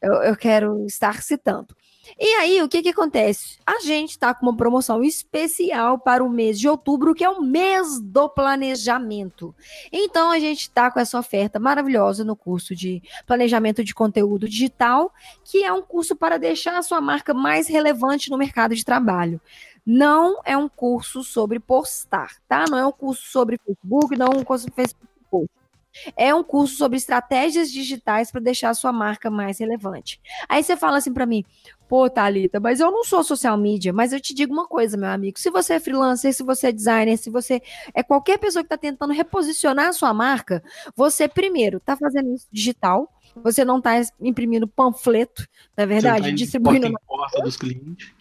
eu, 0.00 0.14
eu 0.14 0.36
quero 0.36 0.84
estar 0.86 1.22
citando. 1.22 1.74
E 2.18 2.26
aí, 2.34 2.62
o 2.62 2.68
que 2.68 2.82
que 2.82 2.90
acontece? 2.90 3.58
A 3.66 3.80
gente 3.80 4.10
está 4.10 4.32
com 4.32 4.46
uma 4.46 4.56
promoção 4.56 5.02
especial 5.02 5.98
para 5.98 6.22
o 6.22 6.30
mês 6.30 6.58
de 6.58 6.68
outubro, 6.68 7.14
que 7.14 7.24
é 7.24 7.28
o 7.28 7.42
mês 7.42 8.00
do 8.00 8.28
planejamento. 8.28 9.54
Então, 9.90 10.30
a 10.30 10.38
gente 10.38 10.62
está 10.62 10.90
com 10.90 11.00
essa 11.00 11.18
oferta 11.18 11.58
maravilhosa 11.58 12.24
no 12.24 12.36
curso 12.36 12.74
de 12.76 13.02
planejamento 13.26 13.82
de 13.82 13.94
conteúdo 13.94 14.48
digital, 14.48 15.12
que 15.44 15.64
é 15.64 15.72
um 15.72 15.82
curso 15.82 16.14
para 16.14 16.38
deixar 16.38 16.76
a 16.76 16.82
sua 16.82 17.00
marca 17.00 17.34
mais 17.34 17.66
relevante 17.66 18.30
no 18.30 18.38
mercado 18.38 18.74
de 18.74 18.84
trabalho. 18.84 19.40
Não 19.86 20.40
é 20.44 20.56
um 20.56 20.68
curso 20.68 21.22
sobre 21.22 21.60
postar, 21.60 22.36
tá? 22.48 22.64
Não 22.68 22.76
é 22.76 22.86
um 22.86 22.92
curso 22.92 23.22
sobre 23.30 23.58
Facebook, 23.64 24.16
não 24.16 24.26
é 24.26 24.36
um 24.36 24.44
curso 24.44 24.64
sobre 24.64 24.74
Facebook 24.74 25.06
é 26.16 26.34
um 26.34 26.42
curso 26.42 26.76
sobre 26.76 26.96
estratégias 26.96 27.70
digitais 27.70 28.30
para 28.30 28.40
deixar 28.40 28.70
a 28.70 28.74
sua 28.74 28.92
marca 28.92 29.30
mais 29.30 29.58
relevante. 29.58 30.20
Aí 30.48 30.62
você 30.62 30.76
fala 30.76 30.98
assim 30.98 31.12
para 31.12 31.26
mim, 31.26 31.44
pô, 31.88 32.08
Thalita, 32.10 32.60
mas 32.60 32.80
eu 32.80 32.90
não 32.90 33.04
sou 33.04 33.22
social 33.24 33.56
media, 33.56 33.92
mas 33.92 34.12
eu 34.12 34.20
te 34.20 34.34
digo 34.34 34.52
uma 34.52 34.66
coisa, 34.66 34.96
meu 34.96 35.08
amigo, 35.08 35.38
se 35.38 35.50
você 35.50 35.74
é 35.74 35.80
freelancer, 35.80 36.34
se 36.34 36.42
você 36.42 36.68
é 36.68 36.72
designer, 36.72 37.16
se 37.16 37.30
você 37.30 37.62
é 37.94 38.02
qualquer 38.02 38.38
pessoa 38.38 38.62
que 38.62 38.66
está 38.66 38.76
tentando 38.76 39.12
reposicionar 39.12 39.88
a 39.88 39.92
sua 39.92 40.12
marca, 40.12 40.62
você 40.94 41.28
primeiro 41.28 41.78
está 41.78 41.96
fazendo 41.96 42.34
isso 42.34 42.46
digital, 42.50 43.10
você 43.42 43.64
não 43.64 43.78
está 43.78 44.00
imprimindo 44.20 44.68
panfleto, 44.68 45.46
na 45.76 45.84
é 45.84 45.86
verdade, 45.86 46.24
você 46.24 46.30
tá 46.30 46.36
distribuindo 46.36 46.88
na 46.88 46.98
porta 47.00 47.42
dos 47.42 47.56
clientes. 47.56 48.14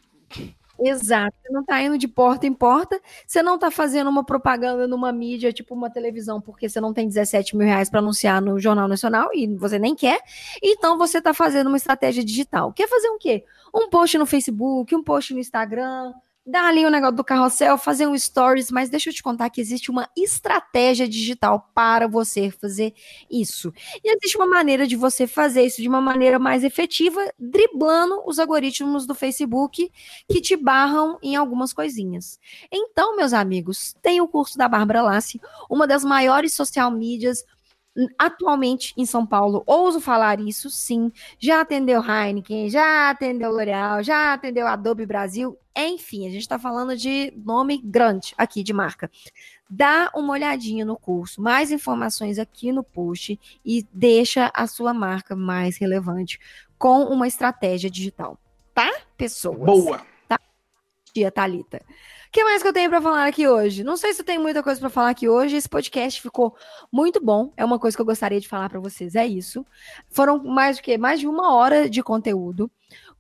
Exato. 0.80 1.36
Você 1.42 1.54
não 1.54 1.62
está 1.62 1.82
indo 1.82 1.98
de 1.98 2.08
porta 2.08 2.46
em 2.46 2.54
porta, 2.54 3.00
você 3.26 3.42
não 3.42 3.56
está 3.56 3.72
fazendo 3.72 4.10
uma 4.10 4.24
propaganda 4.24 4.88
numa 4.88 5.12
mídia, 5.12 5.54
tipo 5.54 5.74
uma 5.74 5.90
televisão, 5.90 6.42
porque 6.42 6.68
você 6.68 6.82
não 6.82 6.94
tem 6.94 7.08
17 7.08 7.56
mil 7.56 7.66
reais 7.66 7.90
para 7.90 8.00
anunciar 8.00 8.42
no 8.42 8.60
Jornal 8.60 8.88
Nacional 8.88 9.30
e 9.34 9.48
você 9.56 9.80
nem 9.80 9.96
quer. 9.96 10.20
Então 10.62 10.98
você 10.98 11.20
está 11.20 11.34
fazendo 11.34 11.68
uma 11.68 11.78
estratégia 11.78 12.24
digital. 12.24 12.74
Quer 12.74 12.88
fazer 12.90 13.10
um 13.10 13.18
quê? 13.18 13.46
Um 13.74 13.90
post 13.90 14.18
no 14.18 14.26
Facebook, 14.26 14.96
um 14.96 15.04
post 15.04 15.34
no 15.34 15.40
Instagram, 15.40 16.14
dar 16.46 16.68
ali 16.68 16.86
o 16.86 16.88
um 16.88 16.92
negócio 16.92 17.16
do 17.16 17.24
carrossel, 17.24 17.78
fazer 17.78 18.08
um 18.08 18.18
stories, 18.18 18.70
mas 18.70 18.90
deixa 18.90 19.10
eu 19.10 19.14
te 19.14 19.24
contar 19.24 19.50
que 19.50 19.60
existe 19.60 19.90
uma 19.90 20.08
estratégia 20.16 21.08
digital 21.08 21.72
para 21.74 22.08
você 22.08 22.52
fazer 22.52 22.94
isso. 23.30 23.74
E 24.04 24.16
existe 24.16 24.38
uma 24.38 24.46
maneira 24.46 24.86
de 24.86 24.96
você 24.96 25.26
fazer 25.26 25.64
isso 25.64 25.82
de 25.82 25.90
uma 25.90 26.00
maneira 26.00 26.38
mais 26.38 26.64
efetiva, 26.64 27.20
driblando 27.40 28.22
os 28.28 28.38
algoritmos 28.38 29.08
do 29.08 29.16
Facebook 29.16 29.92
que 30.30 30.42
te 30.42 30.56
barram 30.56 31.18
em 31.24 31.36
algumas 31.36 31.74
coisinhas. 31.74 32.40
Então, 32.72 33.16
meus 33.16 33.34
amigos, 33.34 33.96
tem 34.02 34.22
o 34.22 34.28
curso 34.28 34.58
da 34.58 34.68
Bárbara 34.68 35.02
Lassi, 35.02 35.42
uma 35.70 35.88
das 35.88 36.04
maiores 36.04 36.54
social 36.54 36.92
medias 36.92 37.44
atualmente 38.18 38.94
em 38.98 39.06
São 39.06 39.26
Paulo, 39.26 39.64
ouso 39.66 40.02
falar 40.02 40.40
isso, 40.40 40.70
sim, 40.70 41.12
já 41.40 41.62
atendeu 41.62 42.02
Heineken, 42.04 42.70
já 42.70 43.10
atendeu 43.10 43.52
L'Oréal, 43.52 44.04
já 44.04 44.34
atendeu 44.34 44.68
Adobe 44.68 45.06
Brasil, 45.06 45.58
enfim, 45.76 46.28
a 46.28 46.30
gente 46.30 46.42
está 46.42 46.60
falando 46.60 46.96
de 46.96 47.34
nome 47.38 47.82
grande 47.84 48.34
aqui 48.38 48.64
de 48.64 48.74
marca. 48.74 49.10
Dá 49.70 50.12
uma 50.14 50.34
olhadinha 50.34 50.86
no 50.86 50.98
curso, 50.98 51.42
mais 51.42 51.72
informações 51.72 52.38
aqui 52.38 52.72
no 52.72 52.84
post 52.84 53.40
e 53.66 53.86
deixa 53.92 54.52
a 54.54 54.68
sua 54.68 54.94
marca 54.94 55.36
mais 55.36 55.78
relevante 55.78 56.40
com 56.78 57.04
uma 57.06 57.28
estratégia 57.28 57.90
digital, 57.90 58.38
tá, 58.74 58.92
pessoas? 59.18 59.66
Boa! 59.66 60.06
Tá, 60.28 60.40
tia 61.14 61.32
Thalita 61.32 61.82
que 62.36 62.44
mais 62.44 62.62
que 62.62 62.68
eu 62.68 62.74
tenho 62.74 62.90
para 62.90 63.02
falar 63.02 63.26
aqui 63.26 63.48
hoje? 63.48 63.82
Não 63.82 63.96
sei 63.96 64.14
se 64.14 64.20
eu 64.20 64.26
tenho 64.26 64.42
muita 64.42 64.62
coisa 64.62 64.78
para 64.78 64.90
falar 64.90 65.10
aqui 65.10 65.30
hoje. 65.30 65.56
Esse 65.56 65.70
podcast 65.70 66.22
ficou 66.22 66.54
muito 66.92 67.24
bom. 67.24 67.54
É 67.56 67.64
uma 67.64 67.80
coisa 67.80 67.96
que 67.96 68.02
eu 68.02 68.06
gostaria 68.06 68.42
de 68.42 68.48
falar 68.50 68.70
para 68.70 68.78
vocês. 68.78 69.16
É 69.16 69.26
isso. 69.26 69.66
Foram 70.10 70.44
mais 70.44 70.76
do 70.76 70.84
que 70.84 70.98
mais 70.98 71.22
de 71.22 71.28
uma 71.30 71.54
hora 71.54 71.90
de 71.90 72.04
conteúdo. 72.04 72.70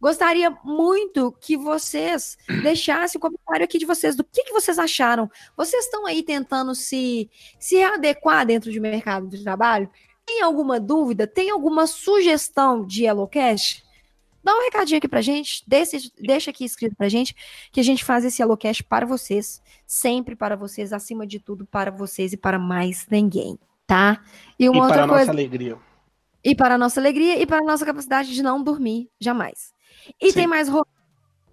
Gostaria 0.01 0.49
muito 0.65 1.31
que 1.39 1.55
vocês 1.55 2.37
deixassem 2.61 3.17
o 3.17 3.21
comentário 3.21 3.63
aqui 3.63 3.77
de 3.77 3.85
vocês 3.85 4.17
do 4.17 4.23
que, 4.25 4.43
que 4.43 4.51
vocês 4.51 4.77
acharam. 4.77 5.31
Vocês 5.55 5.85
estão 5.85 6.05
aí 6.05 6.21
tentando 6.21 6.75
se, 6.75 7.29
se 7.57 7.81
adequar 7.81 8.45
dentro 8.45 8.69
do 8.69 8.81
mercado 8.81 9.29
de 9.29 9.41
trabalho? 9.41 9.89
Tem 10.25 10.41
alguma 10.41 10.77
dúvida? 10.77 11.25
Tem 11.25 11.49
alguma 11.49 11.87
sugestão 11.87 12.85
de 12.85 13.05
Yellowcast? 13.05 13.84
Dá 14.45 14.55
um 14.55 14.61
recadinho 14.61 14.99
aqui 14.99 15.07
pra 15.07 15.21
gente, 15.21 15.63
deixa, 15.67 15.97
deixa 16.21 16.51
aqui 16.51 16.63
escrito 16.63 16.95
pra 16.95 17.09
gente, 17.09 17.35
que 17.71 17.79
a 17.79 17.83
gente 17.83 18.05
faz 18.05 18.23
esse 18.23 18.43
HelloCast 18.43 18.83
para 18.83 19.03
vocês, 19.03 19.59
sempre 19.87 20.35
para 20.35 20.55
vocês, 20.55 20.93
acima 20.93 21.25
de 21.25 21.39
tudo, 21.39 21.65
para 21.65 21.89
vocês 21.89 22.31
e 22.31 22.37
para 22.37 22.59
mais 22.59 23.07
ninguém, 23.09 23.57
tá? 23.87 24.21
E 24.59 24.69
uma 24.69 24.77
e 24.77 24.81
outra 24.81 24.97
para 24.97 25.07
coisa. 25.07 25.25
Para 25.25 25.33
nossa 25.33 25.47
alegria. 25.47 25.77
E 26.43 26.55
para 26.55 26.75
a 26.75 26.77
nossa 26.77 26.99
alegria 26.99 27.41
e 27.41 27.47
para 27.47 27.57
a 27.57 27.63
nossa 27.63 27.83
capacidade 27.83 28.31
de 28.31 28.43
não 28.43 28.63
dormir 28.63 29.09
jamais. 29.19 29.73
E 30.21 30.27
Sim. 30.27 30.33
tem 30.33 30.47
mais 30.47 30.69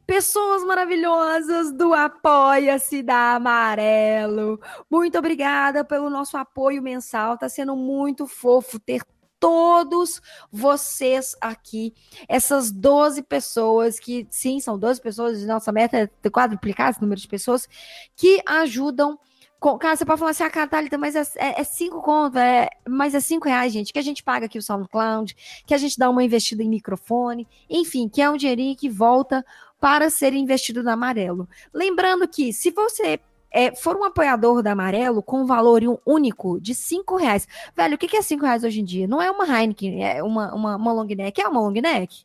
pessoas 0.06 0.62
maravilhosas 0.62 1.72
do 1.72 1.94
Apoia-se 1.94 3.02
da 3.02 3.36
Amarelo. 3.36 4.60
Muito 4.90 5.16
obrigada 5.16 5.82
pelo 5.82 6.10
nosso 6.10 6.36
apoio 6.36 6.82
mensal. 6.82 7.38
Tá 7.38 7.48
sendo 7.48 7.74
muito 7.74 8.26
fofo 8.26 8.78
ter 8.78 9.02
todos 9.42 10.22
vocês 10.52 11.34
aqui, 11.40 11.92
essas 12.28 12.70
12 12.70 13.24
pessoas 13.24 13.98
que, 13.98 14.24
sim, 14.30 14.60
são 14.60 14.78
12 14.78 15.00
pessoas, 15.00 15.44
nossa 15.44 15.72
meta 15.72 16.08
é 16.22 16.30
quadruplicar 16.30 16.90
esse 16.90 17.02
número 17.02 17.20
de 17.20 17.26
pessoas, 17.26 17.68
que 18.14 18.40
ajudam. 18.46 19.18
Com, 19.58 19.76
cara, 19.78 19.96
você 19.96 20.04
pode 20.04 20.20
falar 20.20 20.30
assim, 20.30 20.44
ah, 20.44 20.50
Catalita, 20.50 20.96
mas 20.96 21.16
é, 21.16 21.22
é, 21.36 21.60
é 21.60 21.64
cinco 21.64 22.00
contas, 22.02 22.40
é, 22.40 22.68
mas 22.88 23.16
é 23.16 23.20
cinco 23.20 23.48
reais, 23.48 23.72
gente, 23.72 23.92
que 23.92 23.98
a 23.98 24.02
gente 24.02 24.22
paga 24.22 24.46
aqui 24.46 24.58
o 24.58 24.62
SoundCloud, 24.62 25.36
que 25.66 25.74
a 25.74 25.78
gente 25.78 25.98
dá 25.98 26.08
uma 26.08 26.22
investida 26.22 26.62
em 26.62 26.68
microfone, 26.68 27.46
enfim, 27.68 28.08
que 28.08 28.22
é 28.22 28.30
um 28.30 28.36
dinheirinho 28.36 28.76
que 28.76 28.88
volta 28.88 29.44
para 29.80 30.08
ser 30.08 30.34
investido 30.34 30.84
no 30.84 30.90
amarelo. 30.90 31.48
Lembrando 31.74 32.28
que 32.28 32.52
se 32.52 32.70
você 32.70 33.18
é, 33.52 33.74
for 33.74 33.96
um 33.96 34.04
apoiador 34.04 34.62
da 34.62 34.72
Amarelo 34.72 35.22
com 35.22 35.42
um 35.42 35.46
valor 35.46 35.82
único 36.06 36.60
de 36.60 36.74
cinco 36.74 37.16
reais. 37.16 37.46
Velho, 37.76 37.94
o 37.96 37.98
que 37.98 38.16
é 38.16 38.22
cinco 38.22 38.44
reais 38.44 38.64
hoje 38.64 38.80
em 38.80 38.84
dia? 38.84 39.06
Não 39.06 39.20
é 39.20 39.30
uma 39.30 39.46
Heineken, 39.46 40.04
é 40.04 40.22
uma, 40.22 40.54
uma, 40.54 40.76
uma 40.76 40.92
long 40.92 41.04
neck. 41.04 41.40
É 41.40 41.46
uma 41.46 41.60
long 41.60 41.72
neck? 41.72 42.24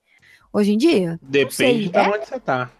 Hoje 0.53 0.73
em 0.73 0.77
dia? 0.77 1.19
Depende 1.21 1.89
de 1.89 1.97
é? 1.97 2.07
onde 2.07 2.25
você 2.25 2.39
tá. 2.39 2.71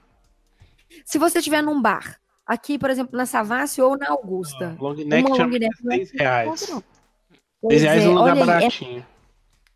Se 1.05 1.17
você 1.17 1.39
estiver 1.39 1.61
num 1.61 1.81
bar, 1.81 2.19
aqui, 2.45 2.79
por 2.79 2.89
exemplo, 2.89 3.17
na 3.17 3.25
Savassi 3.25 3.81
ou 3.81 3.97
na 3.97 4.09
Augusta. 4.09 4.75
Ah, 4.77 4.81
long 4.81 4.95
neck, 4.95 5.27
uma 5.27 5.37
long 5.37 5.49
neck 5.49 5.83
10 5.83 6.13
é 6.13 6.17
reais. 6.17 6.73
10 7.63 7.81
reais 7.81 8.03
é, 8.03 8.05
no 8.05 8.13
lugar 8.13 8.35
baratinho. 8.35 8.99
É, 8.99 9.03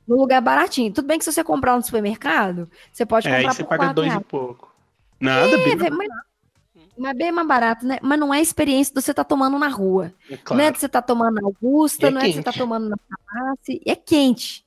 no 0.07 0.15
lugar 0.15 0.41
baratinho. 0.41 0.93
Tudo 0.93 1.07
bem 1.07 1.17
que 1.17 1.25
se 1.25 1.31
você 1.31 1.43
comprar 1.43 1.75
no 1.75 1.83
supermercado, 1.83 2.69
você 2.91 3.05
pode 3.05 3.27
comprar 3.27 3.41
é, 3.41 3.47
aí 3.47 3.53
você 3.53 3.63
paga 3.63 3.93
dois 3.93 4.07
reais. 4.07 4.21
e 4.21 4.25
pouco. 4.25 4.73
Nada, 5.19 5.51
é, 5.51 5.75
bem 5.75 5.91
mas, 5.91 6.07
mas 6.97 7.17
bem 7.17 7.31
mais 7.31 7.47
barato, 7.47 7.85
né? 7.85 7.99
Mas 8.01 8.19
não 8.19 8.33
é 8.33 8.37
a 8.37 8.41
experiência 8.41 8.93
de 8.93 9.01
você 9.01 9.11
estar 9.11 9.23
tá 9.23 9.27
tomando 9.27 9.57
na 9.57 9.67
rua. 9.67 10.13
É 10.29 10.37
claro. 10.37 10.61
Não 10.61 10.67
é 10.67 10.71
de 10.71 10.79
você 10.79 10.85
estar 10.85 11.01
tá 11.01 11.07
tomando 11.07 11.35
na 11.35 11.47
Augusta, 11.47 12.07
é 12.07 12.11
não 12.11 12.21
é 12.21 12.27
de 12.27 12.33
você 12.33 12.39
estar 12.39 12.53
tá 12.53 12.57
tomando 12.57 12.89
na 12.89 12.97
farmácia. 12.97 13.79
É 13.85 13.95
quente. 13.95 14.65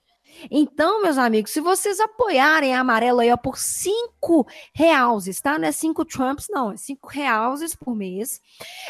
Então, 0.51 1.03
meus 1.03 1.19
amigos, 1.19 1.51
se 1.53 1.61
vocês 1.61 2.01
apoiarem 2.01 2.75
a 2.75 2.81
Amarelo 2.81 3.21
aí 3.21 3.31
ó, 3.31 3.37
por 3.37 3.59
cinco 3.59 4.47
reais, 4.73 5.41
tá? 5.41 5.59
Não 5.59 5.69
é 5.69 5.73
cinco 5.73 6.05
Trumps, 6.05 6.47
não, 6.51 6.73
é 6.73 6.77
cinco 6.77 7.09
reais 7.09 7.75
por 7.75 7.95
mês. 7.95 8.41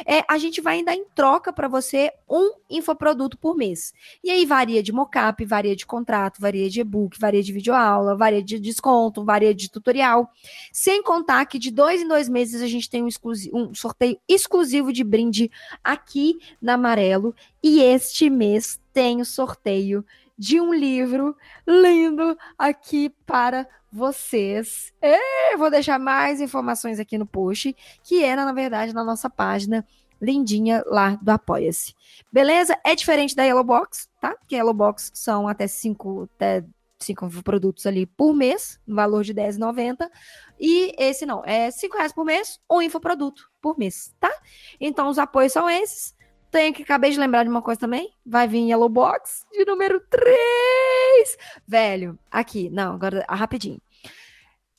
É, 0.06 0.24
a 0.28 0.38
gente 0.38 0.60
vai 0.60 0.82
dar 0.82 0.94
em 0.94 1.04
troca 1.14 1.52
para 1.52 1.68
você 1.68 2.10
um 2.28 2.54
infoproduto 2.68 3.38
por 3.38 3.56
mês. 3.56 3.92
E 4.22 4.30
aí 4.30 4.44
varia 4.44 4.82
de 4.82 4.92
mockup, 4.92 5.44
varia 5.44 5.76
de 5.76 5.86
contrato, 5.86 6.40
varia 6.40 6.68
de 6.68 6.80
e-book, 6.80 7.18
varia 7.18 7.42
de 7.42 7.52
videoaula, 7.52 8.16
varia 8.16 8.42
de 8.42 8.58
desconto, 8.58 9.24
varia 9.24 9.54
de 9.54 9.70
tutorial. 9.70 10.30
Sem 10.72 11.02
contar 11.02 11.46
que 11.46 11.58
de 11.58 11.70
dois 11.70 12.02
em 12.02 12.08
dois 12.08 12.28
meses 12.28 12.62
a 12.62 12.66
gente 12.66 12.88
tem 12.88 13.02
um, 13.02 13.08
um 13.52 13.74
sorteio 13.74 14.18
exclusivo 14.28 14.92
de 14.92 15.04
brinde 15.04 15.50
aqui 15.82 16.38
na 16.60 16.74
Amarelo. 16.74 17.34
E 17.62 17.80
este 17.80 18.28
mês 18.28 18.80
tem 18.92 19.20
o 19.20 19.24
sorteio 19.24 20.04
de 20.36 20.60
um 20.60 20.72
livro 20.72 21.36
lindo 21.66 22.36
aqui 22.58 23.10
para 23.24 23.68
vocês. 23.90 24.92
E 25.00 25.56
vou 25.56 25.70
deixar 25.70 25.98
mais 25.98 26.40
informações 26.40 26.98
aqui 26.98 27.16
no 27.16 27.26
post, 27.26 27.74
que 28.02 28.22
era, 28.22 28.44
na 28.44 28.52
verdade, 28.52 28.92
na 28.92 29.04
nossa 29.04 29.30
página 29.30 29.86
lindinha 30.20 30.82
lá 30.86 31.16
do 31.20 31.30
Apoia-se. 31.30 31.94
Beleza? 32.32 32.78
É 32.84 32.94
diferente 32.94 33.36
da 33.36 33.44
Yellow 33.44 33.64
Box, 33.64 34.08
tá? 34.20 34.34
Porque 34.34 34.56
Yellow 34.56 34.74
Box 34.74 35.10
são 35.14 35.46
até 35.46 35.66
cinco, 35.66 36.28
até 36.34 36.64
cinco 36.98 37.28
produtos 37.42 37.86
ali 37.86 38.06
por 38.06 38.34
mês, 38.34 38.80
no 38.86 38.96
valor 38.96 39.22
de 39.22 39.32
R$10,90. 39.32 40.10
E 40.58 40.94
esse 40.98 41.26
não, 41.26 41.44
é 41.44 41.70
cinco 41.70 41.96
reais 41.96 42.12
por 42.12 42.24
mês 42.24 42.58
ou 42.68 42.82
infoproduto 42.82 43.50
por 43.60 43.78
mês, 43.78 44.14
tá? 44.18 44.32
Então 44.80 45.08
os 45.08 45.18
apoios 45.18 45.52
são 45.52 45.68
esses. 45.68 46.14
Tenho 46.54 46.72
que 46.72 46.84
acabei 46.84 47.10
de 47.10 47.18
lembrar 47.18 47.42
de 47.42 47.48
uma 47.50 47.60
coisa 47.60 47.80
também. 47.80 48.14
Vai 48.24 48.46
vir 48.46 48.68
Yellow 48.68 48.88
Box 48.88 49.44
de 49.50 49.64
número 49.64 49.98
3. 50.08 51.36
Velho, 51.66 52.16
aqui, 52.30 52.70
não, 52.70 52.94
agora 52.94 53.26
rapidinho. 53.28 53.80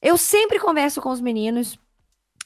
Eu 0.01 0.17
sempre 0.17 0.57
converso 0.57 1.01
com 1.01 1.09
os 1.09 1.19
meninos 1.19 1.77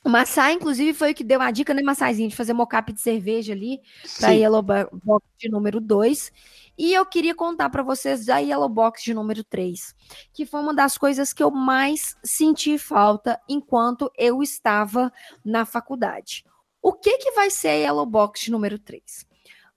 O 0.03 0.09
Massai, 0.09 0.53
inclusive, 0.53 0.93
foi 0.93 1.11
o 1.11 1.15
que 1.15 1.23
deu 1.25 1.41
a 1.41 1.51
dica, 1.51 1.73
né, 1.73 1.81
Massaizinho, 1.81 2.29
de 2.29 2.35
fazer 2.35 2.53
mocap 2.53 2.91
de 2.93 3.01
cerveja 3.01 3.51
ali 3.53 3.81
para 4.19 4.31
Yellow 4.31 4.61
Box 4.63 5.27
de 5.37 5.49
número 5.49 5.81
2. 5.81 6.31
E 6.77 6.93
eu 6.93 7.05
queria 7.05 7.35
contar 7.35 7.69
para 7.69 7.83
vocês 7.83 8.25
da 8.25 8.37
Yellow 8.39 8.69
Box 8.69 9.03
de 9.03 9.13
número 9.13 9.43
3, 9.43 9.93
que 10.33 10.45
foi 10.45 10.61
uma 10.61 10.73
das 10.73 10.97
coisas 10.97 11.33
que 11.33 11.43
eu 11.43 11.51
mais 11.51 12.15
senti 12.23 12.77
falta 12.77 13.39
enquanto 13.49 14.09
eu 14.17 14.41
estava 14.41 15.11
na 15.43 15.65
faculdade. 15.65 16.45
O 16.81 16.93
que, 16.93 17.17
que 17.17 17.31
vai 17.31 17.49
ser 17.49 17.69
a 17.69 17.73
Yellow 17.73 18.05
Box 18.05 18.49
número 18.49 18.79
3? 18.79 19.27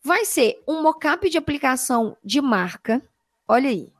Vai 0.03 0.25
ser 0.25 0.63
um 0.67 0.83
mocap 0.83 1.29
de 1.29 1.39
aplicação 1.39 2.17
de 2.25 2.41
marca. 2.41 3.03
Olha 3.47 3.71
aí. 3.71 3.93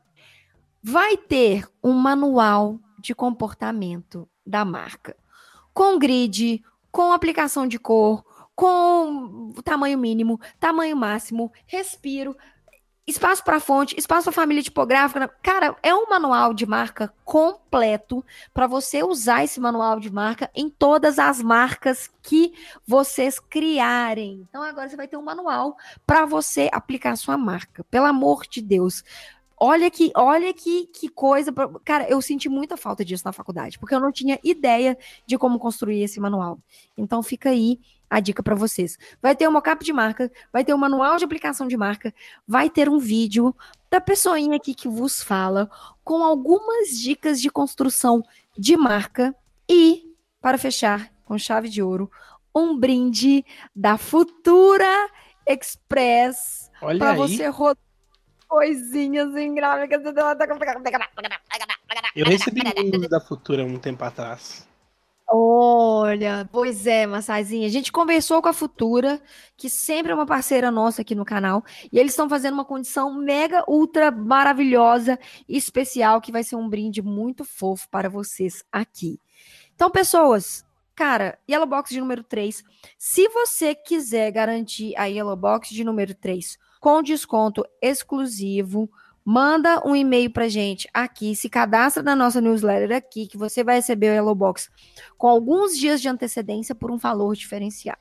Vai 0.83 1.17
ter 1.17 1.69
um 1.83 1.93
manual 1.93 2.79
de 2.99 3.15
comportamento 3.15 4.29
da 4.45 4.65
marca 4.65 5.17
com 5.73 5.99
grid, 5.99 6.63
com 6.91 7.13
aplicação 7.13 7.67
de 7.67 7.79
cor, 7.79 8.25
com 8.55 9.53
tamanho 9.65 9.99
mínimo, 9.99 10.41
tamanho 10.61 10.97
máximo, 10.97 11.51
respiro, 11.67 12.37
espaço 13.07 13.43
para 13.43 13.59
fonte, 13.59 13.99
espaço 13.99 14.25
para 14.25 14.33
família 14.33 14.63
tipográfica. 14.63 15.29
Cara, 15.43 15.77
é 15.83 15.95
um 15.95 16.09
manual 16.09 16.55
de 16.55 16.65
marca 16.67 17.13
completo 17.25 18.25
para 18.55 18.67
você 18.67 19.03
usar 19.03 19.45
esse 19.45 19.61
manual 19.61 19.99
de 19.99 20.13
marca 20.13 20.51
em 20.55 20.69
todas 20.69 21.19
as 21.19 21.43
marcas 21.43 22.11
que 22.23 22.53
vocês 22.87 23.39
criarem. 23.39 24.47
Então 24.49 24.63
agora 24.63 24.89
você 24.89 24.97
vai 24.97 25.09
ter 25.09 25.17
um 25.17 25.23
manual 25.23 25.77
para 26.07 26.25
você 26.25 26.69
aplicar 26.73 27.17
sua 27.17 27.37
marca. 27.37 27.85
Pelo 27.85 28.07
amor 28.07 28.47
de 28.47 28.63
Deus. 28.63 29.03
Olha 29.65 29.89
que, 29.91 30.11
olha 30.17 30.53
que, 30.53 30.87
que 30.87 31.09
coisa. 31.09 31.53
Pra... 31.53 31.69
Cara, 31.85 32.09
eu 32.09 32.21
senti 32.21 32.49
muita 32.49 32.77
falta 32.77 33.05
disso 33.05 33.25
na 33.25 33.33
faculdade, 33.33 33.79
porque 33.79 33.95
eu 33.95 34.01
não 34.01 34.11
tinha 34.11 34.39
ideia 34.43 34.99
de 35.25 35.39
como 35.39 35.59
construir 35.59 36.03
esse 36.03 36.19
manual. 36.19 36.59
Então 36.97 37.23
fica 37.23 37.51
aí 37.51 37.79
a 38.13 38.21
dica 38.21 38.43
para 38.43 38.55
vocês. 38.55 38.99
Vai 39.23 39.35
ter 39.35 39.49
um 39.49 39.53
mockup 39.53 39.83
de 39.83 39.93
marca, 39.93 40.31
vai 40.53 40.63
ter 40.63 40.75
um 40.75 40.79
manual 40.79 41.17
de 41.17 41.25
aplicação 41.25 41.67
de 41.67 41.79
marca, 41.79 42.13
vai 42.47 42.69
ter 42.69 42.87
um 42.87 42.99
vídeo 42.99 43.57
da 43.91 44.03
pessoinha 44.03 44.57
aqui 44.57 44.75
que 44.75 44.87
vos 44.87 45.23
fala 45.23 45.71
com 46.05 46.23
algumas 46.23 46.91
dicas 46.91 47.41
de 47.41 47.49
construção 47.49 48.23
de 48.57 48.77
marca 48.77 49.35
e, 49.67 50.15
para 50.43 50.59
fechar 50.59 51.11
com 51.25 51.39
chave 51.39 51.71
de 51.71 51.83
ouro, 51.83 52.11
um 52.55 52.79
brinde 52.79 53.47
da 53.75 53.97
Futura 53.97 55.09
Express 55.47 56.71
para 56.99 57.15
você 57.15 57.47
rodar 57.47 57.83
coisinhas 58.47 59.35
ingrávidas. 59.35 60.03
Eu 62.15 62.27
recebi 62.27 62.61
um 62.61 63.09
da 63.09 63.21
Futura 63.21 63.65
um 63.65 63.79
tempo 63.79 64.05
atrás. 64.05 64.69
Olha, 65.35 66.47
pois 66.53 66.87
é, 66.87 67.07
Massazinha. 67.07 67.67
A 67.67 67.71
gente 67.71 67.91
conversou 67.91 68.43
com 68.43 68.51
a 68.51 68.53
Futura, 68.53 69.19
que 69.57 69.71
sempre 69.71 70.13
é 70.13 70.15
uma 70.15 70.27
parceira 70.27 70.71
nossa 70.71 71.01
aqui 71.01 71.15
no 71.15 71.25
canal, 71.25 71.65
e 71.91 71.99
eles 71.99 72.13
estão 72.13 72.29
fazendo 72.29 72.53
uma 72.53 72.67
condição 72.67 73.15
mega, 73.15 73.65
ultra 73.67 74.11
maravilhosa 74.11 75.19
e 75.49 75.57
especial, 75.57 76.21
que 76.21 76.31
vai 76.31 76.45
ser 76.45 76.57
um 76.57 76.69
brinde 76.69 77.01
muito 77.01 77.47
fofo 77.47 77.89
para 77.89 78.11
vocês 78.11 78.63
aqui. 78.71 79.19
Então, 79.75 79.91
pessoas, 79.91 80.67
cara, 80.95 81.39
Yellow 81.51 81.67
Box 81.67 81.89
de 81.95 82.01
número 82.01 82.23
3. 82.23 82.63
Se 82.99 83.27
você 83.31 83.75
quiser 83.75 84.31
garantir 84.33 84.95
a 84.99 85.07
Yellow 85.07 85.35
Box 85.35 85.71
de 85.71 85.83
número 85.83 86.15
3 86.15 86.59
com 86.83 87.01
desconto 87.01 87.65
exclusivo. 87.81 88.91
Manda 89.25 89.87
um 89.87 89.95
e-mail 89.95 90.31
para 90.31 90.49
gente 90.49 90.89
aqui, 90.93 91.37
se 91.37 91.49
cadastra 91.49 92.03
na 92.03 92.17
nossa 92.17 92.41
newsletter 92.41 92.97
aqui, 92.97 93.27
que 93.27 93.37
você 93.37 93.63
vai 93.63 93.77
receber 93.77 94.11
o 94.11 94.15
Yellow 94.15 94.35
Box 94.35 94.69
com 95.17 95.29
alguns 95.29 95.79
dias 95.79 96.01
de 96.01 96.09
antecedência 96.09 96.75
por 96.75 96.91
um 96.91 96.97
valor 96.97 97.37
diferenciado. 97.37 98.01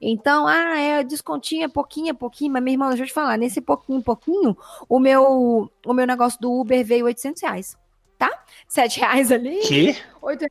Então, 0.00 0.46
ah, 0.46 0.78
é 0.78 1.04
descontinho, 1.04 1.64
é 1.64 1.68
pouquinho, 1.68 2.10
é 2.10 2.14
pouquinho, 2.14 2.52
mas 2.52 2.62
minha 2.62 2.74
irmã, 2.74 2.88
deixa 2.88 3.04
eu 3.04 3.06
te 3.06 3.12
falar, 3.12 3.36
nesse 3.36 3.60
pouquinho, 3.60 4.02
pouquinho, 4.02 4.56
o 4.88 4.98
meu, 4.98 5.70
o 5.84 5.94
meu 5.94 6.06
negócio 6.06 6.40
do 6.40 6.52
Uber 6.52 6.84
veio 6.84 7.04
800 7.04 7.42
reais, 7.42 7.78
tá? 8.18 8.44
7 8.66 9.00
reais 9.00 9.30
ali. 9.30 9.60
Que? 9.60 9.96
8, 10.20 10.46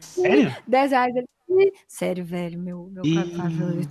Sério? 0.00 0.56
10 0.66 0.90
reais 0.90 1.14
ali. 1.16 1.72
Sério, 1.86 2.24
velho, 2.24 2.58
meu, 2.58 2.90
meu 2.90 3.04
e... 3.04 3.88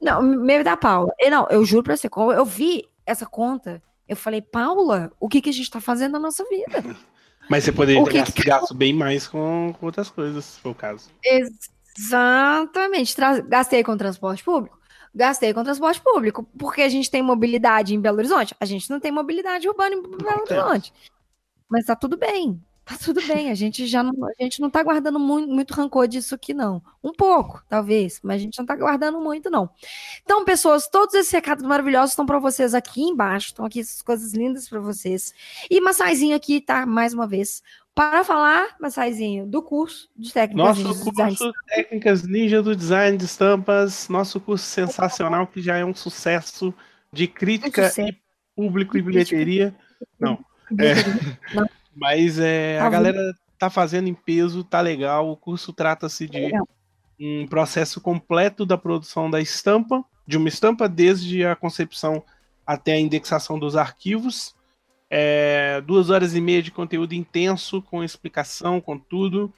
Não, 0.00 0.22
meio 0.22 0.64
da 0.64 0.76
Paula. 0.76 1.12
Eu, 1.18 1.30
não, 1.30 1.46
eu 1.48 1.64
juro 1.64 1.82
pra 1.82 1.96
você, 1.96 2.08
eu 2.36 2.44
vi 2.44 2.88
essa 3.04 3.24
conta, 3.24 3.82
eu 4.08 4.16
falei, 4.16 4.40
Paula, 4.40 5.12
o 5.18 5.28
que, 5.28 5.40
que 5.40 5.50
a 5.50 5.52
gente 5.52 5.70
tá 5.70 5.80
fazendo 5.80 6.12
na 6.12 6.18
nossa 6.18 6.44
vida? 6.44 6.82
Mas 7.48 7.64
você 7.64 7.72
poderia 7.72 8.02
ter 8.04 8.12
gasto, 8.12 8.32
que... 8.32 8.42
gasto 8.42 8.74
bem 8.74 8.92
mais 8.92 9.28
com, 9.28 9.72
com, 9.78 9.86
outras 9.86 10.10
coisas, 10.10 10.44
se 10.44 10.60
for 10.60 10.70
o 10.70 10.74
caso. 10.74 11.08
Exatamente. 11.96 13.14
Tra 13.14 13.40
gastei 13.40 13.84
com 13.84 13.96
transporte 13.96 14.42
público? 14.42 14.76
Gastei 15.14 15.54
com 15.54 15.62
transporte 15.62 16.00
público. 16.00 16.42
Porque 16.58 16.82
a 16.82 16.88
gente 16.88 17.08
tem 17.10 17.22
mobilidade 17.22 17.94
em 17.94 18.00
Belo 18.00 18.18
Horizonte? 18.18 18.54
A 18.58 18.64
gente 18.64 18.90
não 18.90 18.98
tem 18.98 19.12
mobilidade 19.12 19.68
urbana 19.68 19.94
em 19.94 20.02
Belo 20.02 20.42
Horizonte. 20.42 20.92
Mas 21.68 21.84
tá 21.84 21.94
tudo 21.94 22.16
bem. 22.16 22.60
Tá 22.86 22.96
tudo 22.96 23.20
bem, 23.26 23.50
a 23.50 23.54
gente 23.54 23.84
já 23.84 24.00
não, 24.00 24.12
a 24.26 24.42
gente 24.44 24.60
não 24.60 24.70
tá 24.70 24.80
guardando 24.80 25.18
muito, 25.18 25.52
muito 25.52 25.74
rancor 25.74 26.06
disso 26.06 26.36
aqui, 26.36 26.54
não. 26.54 26.80
Um 27.02 27.12
pouco, 27.12 27.60
talvez, 27.68 28.20
mas 28.22 28.36
a 28.36 28.38
gente 28.38 28.56
não 28.56 28.64
tá 28.64 28.76
guardando 28.76 29.20
muito, 29.20 29.50
não. 29.50 29.68
Então, 30.22 30.44
pessoas, 30.44 30.86
todos 30.86 31.12
esses 31.16 31.32
recados 31.32 31.64
maravilhosos 31.64 32.10
estão 32.10 32.24
para 32.24 32.38
vocês 32.38 32.74
aqui 32.74 33.02
embaixo. 33.02 33.48
Estão 33.48 33.64
aqui 33.64 33.80
essas 33.80 34.00
coisas 34.02 34.32
lindas 34.34 34.68
para 34.68 34.78
vocês. 34.78 35.34
E 35.68 35.80
Massaizinho 35.80 36.36
aqui, 36.36 36.60
tá? 36.60 36.86
Mais 36.86 37.12
uma 37.12 37.26
vez. 37.26 37.60
Para 37.92 38.22
falar, 38.22 38.76
Massaizinho, 38.80 39.46
do 39.46 39.60
curso 39.60 40.08
de 40.16 40.32
técnicas 40.32 40.78
Nosso 40.78 41.12
curso. 41.12 41.52
Técnicas 41.66 42.22
Ninja 42.22 42.62
do 42.62 42.76
Design 42.76 43.18
de 43.18 43.24
Estampas, 43.24 44.08
nosso 44.08 44.38
curso 44.38 44.64
sensacional 44.64 45.48
que 45.48 45.60
já 45.60 45.76
é 45.76 45.84
um 45.84 45.94
sucesso 45.94 46.72
de 47.12 47.26
crítica 47.26 47.82
um 47.82 47.88
sucesso. 47.88 48.08
e 48.08 48.20
público 48.54 48.96
e 48.96 49.02
bilheteria. 49.02 49.74
Não. 50.20 50.38
É... 50.78 50.94
Não. 51.52 51.68
Mas 51.96 52.38
é, 52.38 52.78
tá 52.78 52.86
a 52.86 52.90
galera 52.90 53.34
tá 53.58 53.70
fazendo 53.70 54.08
em 54.08 54.14
peso, 54.14 54.62
tá 54.62 54.80
legal. 54.80 55.30
O 55.30 55.36
curso 55.36 55.72
trata-se 55.72 56.28
de 56.28 56.52
um 57.18 57.46
processo 57.46 58.00
completo 58.00 58.66
da 58.66 58.76
produção 58.76 59.30
da 59.30 59.40
estampa, 59.40 60.04
de 60.26 60.36
uma 60.36 60.48
estampa 60.48 60.88
desde 60.88 61.44
a 61.44 61.56
concepção 61.56 62.22
até 62.66 62.92
a 62.92 63.00
indexação 63.00 63.58
dos 63.58 63.76
arquivos. 63.76 64.54
É, 65.08 65.80
duas 65.82 66.10
horas 66.10 66.34
e 66.34 66.40
meia 66.40 66.62
de 66.62 66.70
conteúdo 66.70 67.14
intenso, 67.14 67.80
com 67.80 68.04
explicação, 68.04 68.80
com 68.80 68.98
tudo. 68.98 69.52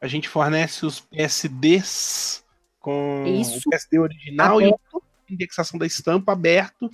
A 0.00 0.06
gente 0.06 0.28
fornece 0.28 0.86
os 0.86 1.00
PSDs 1.00 2.44
com 2.78 3.24
Isso. 3.26 3.58
o 3.58 3.70
PSD 3.70 3.98
original 3.98 4.58
aberto. 4.58 5.02
e 5.28 5.32
a 5.32 5.34
indexação 5.34 5.78
da 5.78 5.86
estampa 5.86 6.32
aberto. 6.32 6.90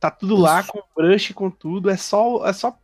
Tá 0.00 0.10
tudo 0.10 0.34
Isso. 0.34 0.42
lá 0.42 0.62
com 0.64 0.82
brush, 0.96 1.32
com 1.32 1.50
tudo. 1.50 1.90
É 1.90 1.96
só, 1.96 2.44
é 2.46 2.52
só 2.52 2.76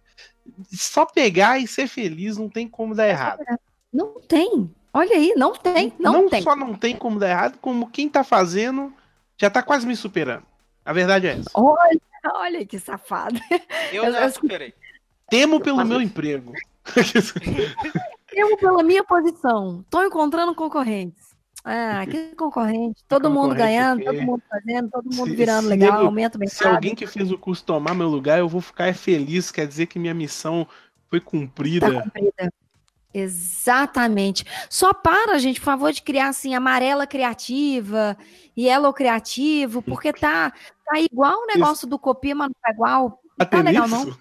só 0.73 1.07
pegar 1.07 1.59
e 1.59 1.67
ser 1.67 1.87
feliz 1.87 2.37
não 2.37 2.49
tem 2.49 2.69
como 2.69 2.95
dar 2.95 3.09
errado. 3.09 3.45
Não 3.93 4.21
tem. 4.21 4.71
Olha 4.93 5.17
aí, 5.17 5.35
não 5.37 5.55
tem. 5.55 5.93
Não, 5.99 6.13
não 6.13 6.29
tem. 6.29 6.43
só 6.43 6.57
não 6.57 6.75
tem 6.75 6.97
como 6.97 7.19
dar 7.19 7.31
errado, 7.31 7.59
como 7.61 7.91
quem 7.91 8.09
tá 8.09 8.25
fazendo 8.25 8.93
já 9.37 9.49
tá 9.49 9.63
quase 9.63 9.87
me 9.87 9.95
superando. 9.95 10.45
A 10.85 10.93
verdade 10.93 11.27
é 11.27 11.33
essa. 11.33 11.51
Olha, 11.55 12.01
olha 12.35 12.67
que 12.67 12.79
safado. 12.79 13.39
Eu 13.93 14.11
já 14.13 14.31
superei. 14.31 14.75
Temo 15.29 15.61
pelo 15.61 15.85
meu 15.85 16.01
emprego. 16.01 16.53
Temo 18.29 18.57
pela 18.57 18.83
minha 18.83 19.05
posição. 19.05 19.85
Tô 19.91 20.03
encontrando 20.03 20.55
concorrentes. 20.55 21.28
Ah, 21.71 22.07
que 22.07 22.35
concorrente. 22.35 23.05
Todo 23.07 23.29
mundo 23.29 23.55
ganhando, 23.55 24.03
todo 24.03 24.23
mundo 24.23 24.43
fazendo, 24.49 24.89
todo 24.91 25.05
mundo 25.15 25.29
se, 25.29 25.37
virando 25.37 25.65
se 25.65 25.69
legal, 25.69 26.07
aumenta 26.07 26.39
bem. 26.39 26.49
Se 26.49 26.67
alguém 26.67 26.95
que 26.95 27.07
fez 27.07 27.31
o 27.31 27.37
curso 27.37 27.63
tomar 27.63 27.95
meu 27.95 28.09
lugar, 28.09 28.39
eu 28.39 28.49
vou 28.49 28.63
ficar 28.63 28.95
feliz. 28.95 29.51
Quer 29.51 29.67
dizer 29.67 29.85
que 29.85 29.99
minha 29.99 30.15
missão 30.15 30.67
foi 31.11 31.21
cumprida. 31.21 31.93
Tá 31.93 32.03
cumprida. 32.03 32.51
Exatamente. 33.13 34.47
Só 34.71 34.95
para, 34.95 35.39
gente, 35.39 35.61
por 35.61 35.67
favor, 35.67 35.93
de 35.93 36.01
criar 36.01 36.29
assim, 36.29 36.55
amarela 36.55 37.07
criativa, 37.07 38.17
yellow 38.57 38.95
criativo, 38.95 39.83
porque 39.83 40.11
tá, 40.11 40.51
tá 40.87 40.99
igual 40.99 41.43
o 41.43 41.47
negócio 41.47 41.83
Isso. 41.83 41.87
do 41.87 41.99
copia, 41.99 42.35
mas 42.35 42.49
não 42.49 42.57
tá 42.63 42.71
igual. 42.71 43.21
Não 43.39 43.47
tá 43.47 43.61
legal, 43.61 43.87
isso? 43.87 43.95
não. 43.95 44.19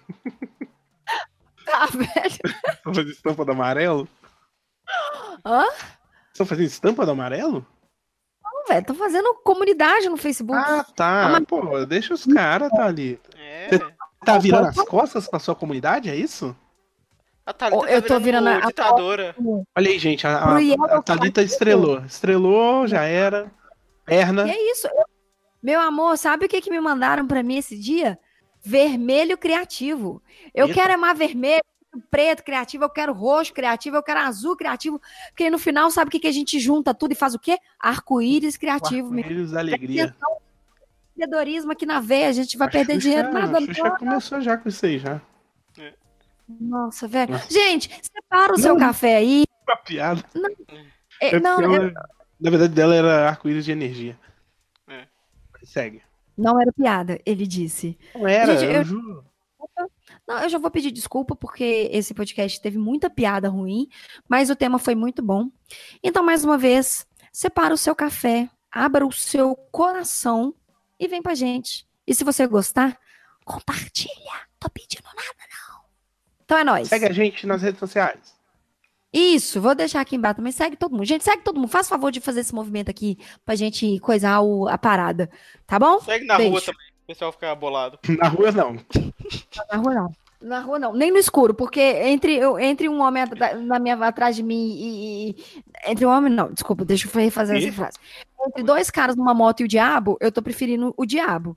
tá, 1.64 1.86
velho. 1.86 2.56
Fazer 2.84 3.08
estampa 3.08 3.42
do 3.42 3.52
amarelo? 3.52 4.06
Hã? 5.46 5.64
Estão 6.38 6.46
fazendo 6.46 6.66
estampa 6.66 7.04
do 7.04 7.10
amarelo? 7.10 7.66
Não, 8.44 8.66
velho, 8.68 8.80
estão 8.80 8.94
fazendo 8.94 9.34
comunidade 9.42 10.08
no 10.08 10.16
Facebook. 10.16 10.56
Ah, 10.56 10.86
tá. 10.94 11.30
Mas... 11.32 11.44
Pô, 11.44 11.84
deixa 11.84 12.14
os 12.14 12.24
caras 12.26 12.70
tá 12.70 12.86
ali. 12.86 13.20
É. 13.36 13.68
Você 13.68 13.92
tá 14.24 14.38
virando 14.38 14.68
as 14.68 14.76
costas 14.76 15.26
pra 15.26 15.40
sua 15.40 15.56
comunidade, 15.56 16.08
é 16.08 16.14
isso? 16.14 16.56
A 17.44 17.52
Thalita 17.52 17.86
tá 17.86 17.92
eu 17.92 18.02
tô 18.02 18.20
virando 18.20 18.48
a 18.48 18.60
ditadora. 18.60 19.34
Olha 19.76 19.90
aí, 19.90 19.98
gente, 19.98 20.28
a, 20.28 20.36
a, 20.36 20.58
a 20.98 21.02
Thalita 21.02 21.42
estrelou. 21.42 22.04
Estrelou, 22.04 22.86
já 22.86 23.02
era. 23.02 23.50
Perna. 24.04 24.46
E 24.46 24.50
é 24.52 24.70
isso. 24.70 24.86
Meu 25.60 25.80
amor, 25.80 26.16
sabe 26.16 26.46
o 26.46 26.48
que, 26.48 26.60
que 26.60 26.70
me 26.70 26.80
mandaram 26.80 27.26
para 27.26 27.42
mim 27.42 27.56
esse 27.56 27.76
dia? 27.76 28.16
Vermelho 28.62 29.36
criativo. 29.36 30.22
Eu 30.54 30.66
Eita. 30.66 30.80
quero 30.80 30.94
amar 30.94 31.16
vermelho 31.16 31.64
preto 32.10 32.42
criativo, 32.42 32.84
eu 32.84 32.90
quero 32.90 33.12
roxo 33.12 33.52
criativo, 33.52 33.96
eu 33.96 34.02
quero 34.02 34.20
azul 34.20 34.56
criativo. 34.56 35.00
Porque 35.28 35.50
no 35.50 35.58
final, 35.58 35.90
sabe 35.90 36.08
o 36.08 36.10
que, 36.10 36.20
que 36.20 36.26
a 36.26 36.32
gente 36.32 36.58
junta 36.58 36.94
tudo 36.94 37.12
e 37.12 37.16
faz 37.16 37.34
o 37.34 37.38
quê? 37.38 37.58
Arco-íris 37.78 38.56
criativo. 38.56 39.16
Arco-íris 39.16 39.54
alegria. 39.54 40.14
Empreendedorismo 41.14 41.72
aqui 41.72 41.84
na 41.84 42.00
veia, 42.00 42.28
a 42.28 42.32
gente 42.32 42.56
vai 42.56 42.68
a 42.68 42.70
perder 42.70 42.94
Xuxa, 42.94 43.08
dinheiro. 43.08 43.32
Nada, 43.32 43.58
a 43.58 43.60
Xuxa 43.60 43.90
começou 43.90 44.40
já 44.40 44.56
com 44.56 44.68
isso 44.68 44.86
aí, 44.86 44.98
já. 44.98 45.20
Nossa, 46.48 47.06
velho. 47.06 47.32
Nossa. 47.32 47.52
Gente, 47.52 47.90
separa 48.02 48.54
o 48.54 48.56
não, 48.56 48.62
seu 48.62 48.76
café 48.76 49.16
aí. 49.16 49.44
Uma 49.66 49.76
piada. 49.76 50.24
Não, 50.34 50.50
é, 51.20 51.34
é 51.34 51.40
não, 51.40 51.60
ela, 51.60 51.88
é... 51.88 51.92
Na 52.40 52.50
verdade, 52.50 52.72
dela 52.72 52.94
era 52.94 53.28
arco-íris 53.28 53.64
de 53.64 53.72
energia. 53.72 54.18
É. 54.88 55.06
Segue. 55.62 56.02
Não 56.36 56.60
era 56.60 56.72
piada, 56.72 57.20
ele 57.26 57.46
disse. 57.46 57.98
Não 58.14 58.26
era, 58.26 58.56
Gente, 58.56 58.72
eu, 58.72 58.78
eu 58.78 58.84
juro. 58.84 59.24
Não, 60.28 60.42
eu 60.42 60.48
já 60.50 60.58
vou 60.58 60.70
pedir 60.70 60.90
desculpa 60.90 61.34
porque 61.34 61.88
esse 61.90 62.12
podcast 62.12 62.60
teve 62.60 62.76
muita 62.76 63.08
piada 63.08 63.48
ruim, 63.48 63.88
mas 64.28 64.50
o 64.50 64.56
tema 64.56 64.78
foi 64.78 64.94
muito 64.94 65.22
bom. 65.22 65.50
Então, 66.04 66.22
mais 66.22 66.44
uma 66.44 66.58
vez, 66.58 67.06
separa 67.32 67.72
o 67.72 67.78
seu 67.78 67.96
café, 67.96 68.50
abra 68.70 69.06
o 69.06 69.10
seu 69.10 69.56
coração 69.56 70.54
e 71.00 71.08
vem 71.08 71.22
pra 71.22 71.34
gente. 71.34 71.88
E 72.06 72.14
se 72.14 72.24
você 72.24 72.46
gostar, 72.46 72.98
compartilha. 73.42 74.12
Tô 74.60 74.68
pedindo 74.68 75.06
nada, 75.06 75.48
não. 75.50 75.80
Então 76.44 76.58
é 76.58 76.64
nóis. 76.64 76.88
Segue 76.88 77.06
a 77.06 77.12
gente 77.12 77.46
nas 77.46 77.62
redes 77.62 77.78
sociais. 77.78 78.36
Isso, 79.10 79.62
vou 79.62 79.74
deixar 79.74 80.02
aqui 80.02 80.16
embaixo 80.16 80.36
também. 80.36 80.52
Segue 80.52 80.76
todo 80.76 80.92
mundo. 80.92 81.06
Gente, 81.06 81.24
segue 81.24 81.42
todo 81.42 81.56
mundo. 81.56 81.68
Faz 81.68 81.88
favor 81.88 82.12
de 82.12 82.20
fazer 82.20 82.40
esse 82.40 82.54
movimento 82.54 82.90
aqui 82.90 83.16
pra 83.46 83.54
gente 83.54 83.98
coisar 84.00 84.40
o, 84.40 84.68
a 84.68 84.76
parada. 84.76 85.30
Tá 85.66 85.78
bom? 85.78 85.98
Segue 86.00 86.26
na 86.26 86.36
Beijo. 86.36 86.50
rua 86.50 86.60
também. 86.60 86.87
O 87.08 87.12
pessoal 87.14 87.32
ficar 87.32 87.54
bolado. 87.54 87.98
Na 88.18 88.28
rua 88.28 88.52
não. 88.52 88.76
Na 89.70 89.76
rua 89.76 89.94
não. 89.94 90.12
Na 90.40 90.60
rua 90.60 90.78
não, 90.78 90.92
nem 90.92 91.10
no 91.10 91.16
escuro, 91.16 91.54
porque 91.54 91.80
entre, 91.80 92.38
entre 92.60 92.86
um 92.86 93.00
homem 93.00 93.24
na 93.64 93.78
minha, 93.80 93.96
atrás 93.96 94.36
de 94.36 94.42
mim 94.42 94.68
e, 94.70 95.30
e, 95.30 95.36
Entre 95.84 96.06
um 96.06 96.10
homem, 96.10 96.32
não, 96.32 96.52
desculpa, 96.52 96.84
deixa 96.84 97.08
eu 97.08 97.20
refazer 97.20 97.56
essa 97.56 97.72
frase. 97.72 97.98
Entre 98.46 98.62
dois 98.62 98.88
caras 98.88 99.16
numa 99.16 99.34
moto 99.34 99.60
e 99.60 99.64
o 99.64 99.68
diabo, 99.68 100.16
eu 100.20 100.30
tô 100.30 100.40
preferindo 100.40 100.94
o 100.96 101.04
diabo. 101.04 101.56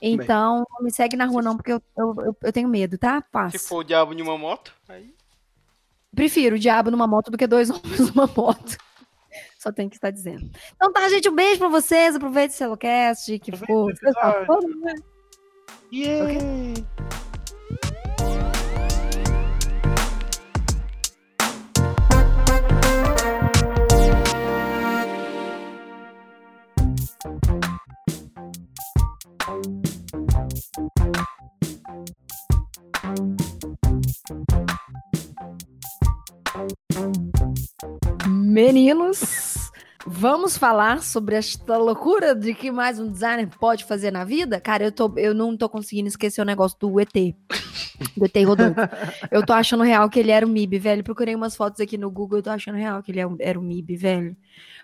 Então, 0.00 0.64
não 0.70 0.84
me 0.84 0.92
segue 0.92 1.16
na 1.16 1.26
rua, 1.26 1.42
não, 1.42 1.56
porque 1.56 1.72
eu, 1.72 1.82
eu, 1.98 2.36
eu 2.42 2.52
tenho 2.52 2.68
medo, 2.68 2.96
tá? 2.96 3.20
Passa. 3.20 3.58
Se 3.58 3.68
for 3.68 3.78
o 3.78 3.84
diabo 3.84 4.14
em 4.14 4.22
uma 4.22 4.38
moto, 4.38 4.72
aí. 4.88 5.12
Prefiro 6.14 6.54
o 6.54 6.58
diabo 6.58 6.90
numa 6.90 7.06
moto 7.06 7.30
do 7.30 7.36
que 7.36 7.46
dois 7.46 7.68
homens 7.68 8.14
numa 8.14 8.26
moto. 8.26 8.78
Só 9.64 9.72
tem 9.72 9.88
que 9.88 9.96
estar 9.96 10.10
dizendo. 10.10 10.50
Então 10.76 10.92
tá, 10.92 11.08
gente, 11.08 11.26
um 11.26 11.34
beijo 11.34 11.58
pra 11.58 11.68
vocês. 11.68 12.14
Aproveite 12.14 12.52
o 12.52 12.56
Celocast, 12.58 13.38
que 13.38 13.56
ficou. 13.56 13.90
Yeah. 15.90 16.24
Okay? 16.24 16.84
Meninos, 38.28 39.53
vamos 40.24 40.56
falar 40.56 41.02
sobre 41.02 41.36
esta 41.36 41.76
loucura 41.76 42.34
de 42.34 42.54
que 42.54 42.70
mais 42.70 42.98
um 42.98 43.12
designer 43.12 43.46
pode 43.60 43.84
fazer 43.84 44.10
na 44.10 44.24
vida? 44.24 44.58
Cara, 44.58 44.84
eu, 44.84 44.90
tô, 44.90 45.12
eu 45.18 45.34
não 45.34 45.54
tô 45.54 45.68
conseguindo 45.68 46.08
esquecer 46.08 46.40
o 46.40 46.46
negócio 46.46 46.78
do 46.80 46.98
ET. 46.98 47.12
Do 48.16 48.24
ET 48.24 48.34
Rodolfo. 48.46 48.80
Eu 49.30 49.44
tô 49.44 49.52
achando 49.52 49.82
real 49.82 50.08
que 50.08 50.18
ele 50.18 50.30
era 50.30 50.46
o 50.46 50.48
MIB, 50.48 50.78
velho. 50.78 51.04
Procurei 51.04 51.34
umas 51.34 51.54
fotos 51.54 51.78
aqui 51.78 51.98
no 51.98 52.10
Google, 52.10 52.38
eu 52.38 52.42
tô 52.42 52.48
achando 52.48 52.78
real 52.78 53.02
que 53.02 53.12
ele 53.12 53.20
é 53.20 53.26
era 53.38 53.58
o 53.58 53.62
MIB, 53.62 53.96
velho. 53.96 54.34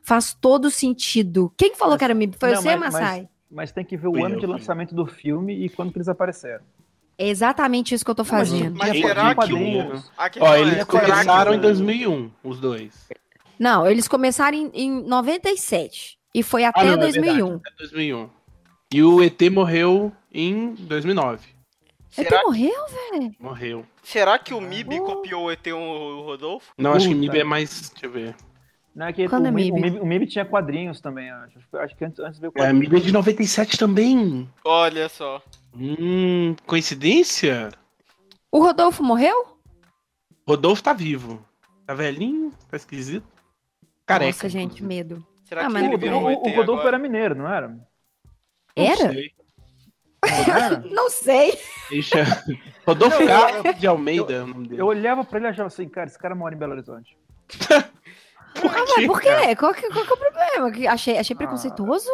Faz 0.02 0.34
todo 0.38 0.70
sentido. 0.70 1.50
Quem 1.56 1.74
falou 1.74 1.94
mas, 1.94 1.98
que 2.00 2.04
era 2.04 2.12
o 2.12 2.16
MIB? 2.18 2.36
Foi 2.38 2.52
não, 2.52 2.60
você, 2.60 2.76
mas, 2.76 2.92
Massai? 2.92 3.20
Mas, 3.20 3.28
mas, 3.50 3.72
tem 3.72 3.82
que 3.82 3.96
ver 3.96 4.08
o 4.08 4.22
ano 4.22 4.38
de 4.38 4.44
lançamento 4.44 4.94
do 4.94 5.06
filme 5.06 5.64
e 5.64 5.70
quando 5.70 5.90
que 5.90 5.96
eles 5.96 6.08
apareceram. 6.08 6.64
É 7.16 7.26
exatamente 7.26 7.94
isso 7.94 8.04
que 8.04 8.10
eu 8.10 8.14
tô 8.14 8.24
fazendo. 8.24 8.76
Mas, 8.76 8.90
mas 8.90 9.00
será 9.00 9.34
que 9.34 9.54
o... 9.54 10.44
Ó, 10.44 10.56
eles 10.56 10.84
começaram 10.84 11.54
em 11.54 11.58
2001, 11.58 12.30
os 12.44 12.60
dois. 12.60 13.08
Não, 13.60 13.86
eles 13.86 14.08
começaram 14.08 14.56
em, 14.56 14.70
em 14.72 15.02
97. 15.02 16.18
E 16.34 16.42
foi 16.42 16.64
até 16.64 16.80
ah, 16.80 16.84
não, 16.92 16.98
2001. 16.98 17.52
É 17.52 17.54
até 17.56 17.70
2001. 17.80 18.30
E 18.90 19.02
o 19.02 19.22
ET 19.22 19.38
morreu 19.52 20.10
em 20.32 20.72
2009. 20.74 21.46
Será... 22.08 22.38
ET 22.38 22.44
morreu, 22.44 22.72
velho? 23.12 23.34
Morreu. 23.38 23.86
Será 24.02 24.38
que 24.38 24.54
o 24.54 24.62
MIB 24.62 25.00
oh. 25.00 25.04
copiou 25.04 25.44
o 25.44 25.50
ET 25.50 25.66
o 25.66 26.22
Rodolfo? 26.22 26.72
Não, 26.78 26.94
acho 26.94 27.06
que 27.06 27.14
o 27.14 27.16
MIB 27.18 27.40
é 27.40 27.44
mais. 27.44 27.90
Deixa 27.90 28.06
eu 28.06 28.10
ver. 28.10 28.34
Não, 28.94 29.06
é 29.06 29.12
que 29.12 29.28
Quando 29.28 29.44
o, 29.44 29.48
é 29.48 29.50
MIB? 29.50 29.78
O, 29.78 29.82
MIB, 29.82 30.00
o 30.00 30.06
MIB 30.06 30.26
tinha 30.26 30.44
quadrinhos 30.46 30.98
também, 31.02 31.30
acho. 31.30 31.58
Acho 31.74 31.94
que 31.94 32.04
antes, 32.06 32.18
antes 32.18 32.40
veio 32.40 32.50
quadrinhos. 32.50 32.76
É, 32.76 32.80
MIB 32.80 32.96
é 32.96 33.00
de 33.00 33.12
97 33.12 33.76
também. 33.76 34.48
Olha 34.64 35.06
só. 35.10 35.42
Hum, 35.76 36.56
coincidência? 36.66 37.68
O 38.50 38.62
Rodolfo 38.62 39.02
morreu? 39.02 39.58
Rodolfo 40.48 40.82
tá 40.82 40.94
vivo. 40.94 41.44
Tá 41.86 41.92
velhinho, 41.92 42.52
tá 42.70 42.78
esquisito. 42.78 43.39
Careca. 44.10 44.32
Nossa, 44.32 44.48
gente, 44.48 44.82
medo. 44.82 45.24
Será 45.44 45.66
ah, 45.66 45.70
que 45.70 45.76
ele 45.78 45.96
virou 45.96 46.22
o, 46.22 46.26
o 46.28 46.48
Rodolfo 46.50 46.80
agora? 46.80 46.88
era 46.88 46.98
mineiro, 46.98 47.34
não 47.34 47.52
era? 47.52 47.76
Era? 48.76 49.04
Não 49.04 49.12
sei. 49.12 49.34
não 50.90 51.10
sei. 51.10 51.58
Deixa. 51.90 52.44
Rodolfo 52.86 53.24
Carlos 53.26 53.78
de 53.78 53.86
Almeida 53.86 54.32
eu, 54.32 54.40
é 54.40 54.42
o 54.42 54.46
nome 54.46 54.68
dele. 54.68 54.82
Eu 54.82 54.86
olhava 54.86 55.24
pra 55.24 55.38
ele 55.38 55.46
e 55.46 55.50
achava 55.50 55.68
assim, 55.68 55.88
cara, 55.88 56.08
esse 56.08 56.18
cara 56.18 56.34
mora 56.34 56.54
em 56.54 56.58
Belo 56.58 56.72
Horizonte. 56.72 57.16
por 58.60 58.70
ah, 58.70 58.84
mas 58.96 59.06
por 59.06 59.20
quê? 59.20 59.56
Qual 59.56 59.74
que, 59.74 59.88
qual 59.88 60.04
que 60.04 60.10
é 60.10 60.14
o 60.14 60.16
problema? 60.16 60.92
Achei, 60.92 61.18
achei 61.18 61.34
ah, 61.34 61.38
preconceituoso? 61.38 62.10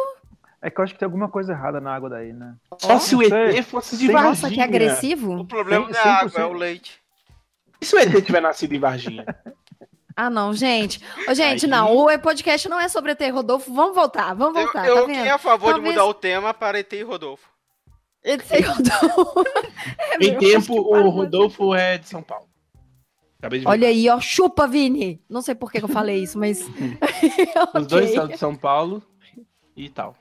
É 0.61 0.69
que 0.69 0.79
eu 0.79 0.83
acho 0.83 0.93
que 0.93 0.99
tem 0.99 1.05
alguma 1.05 1.29
coisa 1.29 1.53
errada 1.53 1.79
na 1.79 1.93
água 1.93 2.09
daí, 2.09 2.33
né? 2.33 2.55
Só 2.79 2.99
se 2.99 3.15
o 3.15 3.21
ET 3.21 3.63
fosse 3.65 3.97
de 3.97 4.07
Varginha. 4.07 4.29
Nossa, 4.29 4.49
que 4.49 4.61
agressivo. 4.61 5.39
O 5.39 5.45
problema 5.45 5.87
não 5.87 5.95
é 5.95 6.01
a 6.01 6.21
água, 6.21 6.41
é 6.41 6.45
o 6.45 6.53
leite. 6.53 6.99
E 7.79 7.85
se 7.85 7.95
o 7.95 7.99
ET 7.99 8.25
tiver 8.25 8.41
nascido 8.41 8.73
em 8.73 8.79
Varginha? 8.79 9.25
Ah, 10.17 10.31
não, 10.31 10.51
gente. 10.51 10.99
Ô, 11.29 11.33
gente, 11.35 11.65
Aí... 11.65 11.71
não. 11.71 11.95
O 11.95 12.19
podcast 12.19 12.67
não 12.67 12.79
é 12.79 12.89
sobre 12.89 13.11
ET 13.11 13.21
e 13.21 13.29
Rodolfo. 13.29 13.71
Vamos 13.71 13.93
voltar, 13.93 14.33
vamos 14.33 14.59
voltar. 14.59 14.87
Eu, 14.87 14.95
tá 14.95 15.01
eu 15.01 15.07
vendo? 15.07 15.29
a 15.29 15.37
favor 15.37 15.73
Talvez... 15.73 15.93
de 15.93 15.99
mudar 15.99 16.09
o 16.09 16.13
tema 16.15 16.55
para 16.55 16.79
ET 16.79 16.91
e 16.91 17.03
Rodolfo. 17.03 17.47
ET 18.23 18.43
e 18.49 18.61
Rodolfo. 18.61 19.43
é, 20.19 20.25
em 20.25 20.35
tempo, 20.39 20.73
o 20.73 21.09
Rodolfo 21.09 21.75
é 21.75 21.99
de 21.99 22.07
São 22.07 22.23
Paulo. 22.23 22.47
Olha 23.67 23.89
aí, 23.89 24.09
ó. 24.09 24.19
Chupa, 24.19 24.67
Vini. 24.67 25.21
Não 25.29 25.43
sei 25.43 25.53
por 25.53 25.71
que 25.71 25.77
eu 25.77 25.87
falei 25.87 26.23
isso, 26.23 26.39
mas. 26.39 26.63
okay. 26.63 27.53
Os 27.79 27.85
dois 27.85 28.09
são 28.15 28.27
de 28.27 28.37
São 28.37 28.55
Paulo 28.55 29.03
e 29.75 29.87
tal. 29.87 30.15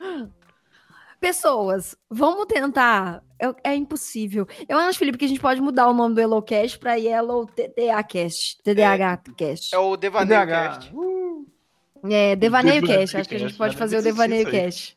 Pessoas, 1.21 1.97
vamos 2.11 2.47
tentar. 2.47 3.23
É, 3.39 3.73
é, 3.73 3.75
impossível. 3.75 4.47
Eu 4.67 4.79
acho, 4.79 4.99
Felipe, 4.99 5.19
que 5.19 5.25
a 5.27 5.29
gente 5.29 5.41
pode 5.41 5.61
mudar 5.61 5.89
o 5.89 5.93
nome 5.93 6.15
do 6.15 6.21
Yellowcast 6.21 6.79
para 6.79 6.95
Yellow 6.95 7.47
TDA 7.47 8.03
Cast. 8.03 8.63
TDAH 8.63 9.21
Cast. 9.37 9.75
É 9.75 9.79
o 9.79 9.95
Devaneio 9.95 10.47
Cast. 10.47 10.95
Uh. 10.95 11.47
É, 12.11 12.35
Devaneio 12.35 12.83
Cast. 12.87 13.17
Acho 13.17 13.29
que 13.29 13.35
a 13.35 13.39
gente 13.39 13.55
pode 13.55 13.77
fazer 13.77 13.99
o 13.99 14.03
Devaneio 14.03 14.51
Cast. 14.51 14.97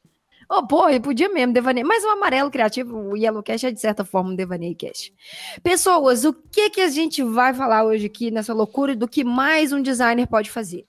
Oh, 0.51 0.65
pô, 0.65 0.85
podia 0.99 1.29
mesmo, 1.29 1.53
devaneio. 1.53 1.85
Mas 1.85 2.03
o 2.03 2.09
amarelo 2.09 2.49
criativo, 2.49 3.11
o 3.11 3.15
Yellow 3.15 3.43
Cast 3.43 3.67
é 3.67 3.71
de 3.71 3.79
certa 3.79 4.03
forma 4.03 4.31
um 4.31 4.35
devaneio 4.35 4.75
cast. 4.75 5.13
Pessoas, 5.61 6.25
o 6.25 6.33
que 6.33 6.71
que 6.71 6.81
a 6.81 6.89
gente 6.89 7.21
vai 7.21 7.53
falar 7.53 7.83
hoje 7.83 8.07
aqui 8.07 8.31
nessa 8.31 8.51
loucura 8.51 8.95
do 8.95 9.07
que 9.07 9.23
mais 9.23 9.71
um 9.71 9.79
designer 9.79 10.25
pode 10.25 10.49
fazer? 10.49 10.87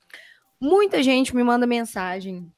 Muita 0.58 1.02
gente 1.02 1.36
me 1.36 1.44
manda 1.44 1.66
mensagem 1.66 2.50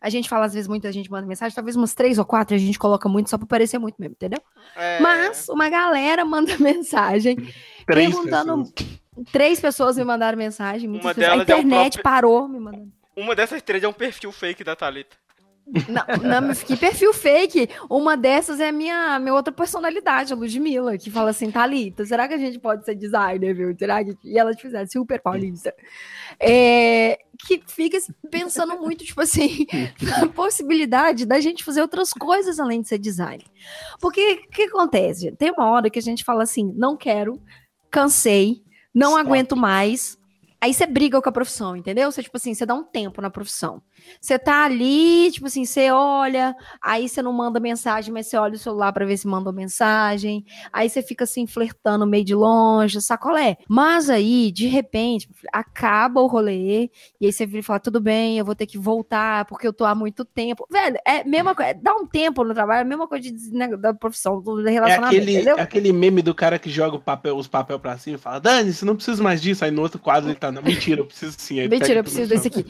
a 0.00 0.08
gente 0.08 0.28
fala, 0.28 0.46
às 0.46 0.54
vezes, 0.54 0.68
muita 0.68 0.92
gente 0.92 1.10
manda 1.10 1.26
mensagem, 1.26 1.54
talvez 1.54 1.76
umas 1.76 1.94
três 1.94 2.18
ou 2.18 2.24
quatro 2.24 2.54
a 2.54 2.58
gente 2.58 2.78
coloca 2.78 3.08
muito 3.08 3.30
só 3.30 3.36
pra 3.36 3.46
parecer 3.46 3.78
muito 3.78 3.96
mesmo, 3.98 4.12
entendeu? 4.12 4.40
É... 4.76 5.00
Mas 5.00 5.48
uma 5.48 5.68
galera 5.68 6.24
manda 6.24 6.56
mensagem 6.58 7.36
três 7.86 8.10
perguntando. 8.10 8.64
Pessoas. 8.72 8.98
Três 9.32 9.60
pessoas 9.60 9.96
me 9.96 10.04
mandaram 10.04 10.38
mensagem. 10.38 10.88
Uma 10.88 11.12
delas 11.12 11.40
a 11.40 11.42
internet 11.42 11.98
é 11.98 12.02
próprio... 12.02 12.02
parou 12.02 12.48
me 12.48 12.60
mandando. 12.60 12.92
Uma 13.16 13.34
dessas 13.34 13.60
três 13.60 13.82
é 13.82 13.88
um 13.88 13.92
perfil 13.92 14.30
fake 14.30 14.62
da 14.62 14.76
Thalita. 14.76 15.16
Não, 15.88 16.40
não, 16.40 16.54
que 16.54 16.76
perfil 16.76 17.12
fake. 17.12 17.68
Uma 17.90 18.16
dessas 18.16 18.58
é 18.58 18.68
a 18.68 18.72
minha, 18.72 19.18
minha 19.18 19.34
outra 19.34 19.52
personalidade, 19.52 20.32
a 20.32 20.36
Ludmilla, 20.36 20.96
que 20.96 21.10
fala 21.10 21.30
assim, 21.30 21.50
Thalita, 21.50 22.04
será 22.06 22.26
que 22.26 22.34
a 22.34 22.38
gente 22.38 22.58
pode 22.58 22.84
ser 22.84 22.94
designer, 22.94 23.54
viu? 23.54 23.74
Será 23.78 24.02
que... 24.02 24.16
E 24.24 24.38
ela 24.38 24.54
te 24.54 24.62
fizesse 24.62 24.92
super 24.92 25.20
paulista. 25.20 25.74
É, 26.40 27.18
que 27.46 27.62
fica 27.66 27.98
pensando 28.30 28.78
muito, 28.78 29.04
tipo 29.04 29.20
assim, 29.20 29.66
na 30.02 30.28
possibilidade 30.28 31.26
da 31.26 31.38
gente 31.40 31.64
fazer 31.64 31.82
outras 31.82 32.10
coisas 32.10 32.58
além 32.58 32.80
de 32.80 32.88
ser 32.88 32.98
designer. 32.98 33.46
Porque 34.00 34.44
o 34.48 34.50
que 34.50 34.62
acontece? 34.62 35.32
Tem 35.32 35.50
uma 35.50 35.70
hora 35.70 35.90
que 35.90 35.98
a 35.98 36.02
gente 36.02 36.24
fala 36.24 36.42
assim, 36.42 36.72
não 36.76 36.96
quero, 36.96 37.40
cansei, 37.90 38.62
não 38.94 39.10
Stop. 39.10 39.26
aguento 39.26 39.56
mais. 39.56 40.18
Aí 40.60 40.74
você 40.74 40.86
briga 40.86 41.20
com 41.22 41.28
a 41.28 41.32
profissão, 41.32 41.76
entendeu? 41.76 42.10
Você, 42.10 42.22
tipo 42.22 42.36
assim, 42.36 42.54
você 42.54 42.66
dá 42.66 42.74
um 42.74 42.82
tempo 42.82 43.20
na 43.20 43.30
profissão. 43.30 43.82
Você 44.20 44.38
tá 44.38 44.64
ali, 44.64 45.30
tipo 45.30 45.46
assim, 45.46 45.64
você 45.64 45.90
olha, 45.90 46.54
aí 46.82 47.08
você 47.08 47.22
não 47.22 47.32
manda 47.32 47.60
mensagem, 47.60 48.12
mas 48.12 48.26
você 48.26 48.36
olha 48.36 48.54
o 48.54 48.58
celular 48.58 48.92
para 48.92 49.06
ver 49.06 49.16
se 49.16 49.26
mandou 49.26 49.52
mensagem. 49.52 50.44
Aí 50.72 50.88
você 50.88 51.02
fica 51.02 51.24
assim, 51.24 51.46
flertando 51.46 52.06
meio 52.06 52.24
de 52.24 52.34
longe, 52.34 53.00
sacolé. 53.00 53.56
Mas 53.68 54.10
aí, 54.10 54.52
de 54.52 54.66
repente, 54.66 55.28
acaba 55.52 56.20
o 56.20 56.26
rolê, 56.26 56.90
e 57.20 57.26
aí 57.26 57.32
você 57.32 57.46
vira 57.46 57.60
e 57.60 57.62
fala: 57.62 57.80
tudo 57.80 58.00
bem, 58.00 58.38
eu 58.38 58.44
vou 58.44 58.54
ter 58.54 58.66
que 58.66 58.78
voltar, 58.78 59.44
porque 59.46 59.66
eu 59.66 59.72
tô 59.72 59.84
há 59.84 59.94
muito 59.94 60.24
tempo. 60.24 60.66
Velho, 60.70 60.96
é 61.06 61.20
a 61.20 61.24
mesma 61.24 61.54
coisa, 61.54 61.74
dá 61.74 61.94
um 61.94 62.06
tempo 62.06 62.44
no 62.44 62.54
trabalho, 62.54 62.78
é 62.78 62.82
a 62.82 62.84
mesma 62.84 63.08
coisa 63.08 63.30
de, 63.30 63.52
né, 63.52 63.68
da 63.76 63.94
profissão, 63.94 64.40
do 64.40 64.56
relacionamento. 64.62 65.14
É 65.14 65.18
aquele, 65.18 65.32
entendeu? 65.32 65.56
aquele 65.58 65.92
meme 65.92 66.22
do 66.22 66.34
cara 66.34 66.58
que 66.58 66.70
joga 66.70 66.98
papel, 66.98 67.36
os 67.36 67.46
papel 67.46 67.78
pra 67.78 67.96
cima 67.98 68.16
e 68.16 68.18
fala: 68.18 68.40
Dani, 68.40 68.72
você 68.72 68.84
não 68.84 68.96
precisa 68.96 69.22
mais 69.22 69.40
disso. 69.40 69.64
Aí 69.64 69.70
no 69.70 69.82
outro 69.82 69.98
quadro 69.98 70.30
ele 70.30 70.38
tá: 70.38 70.50
não, 70.52 70.62
mentira, 70.62 71.00
eu 71.00 71.06
preciso 71.06 71.34
sim. 71.38 71.60
Aí 71.60 71.68
mentira, 71.68 72.00
eu 72.00 72.04
preciso 72.04 72.28
desse 72.28 72.48
aqui. 72.48 72.64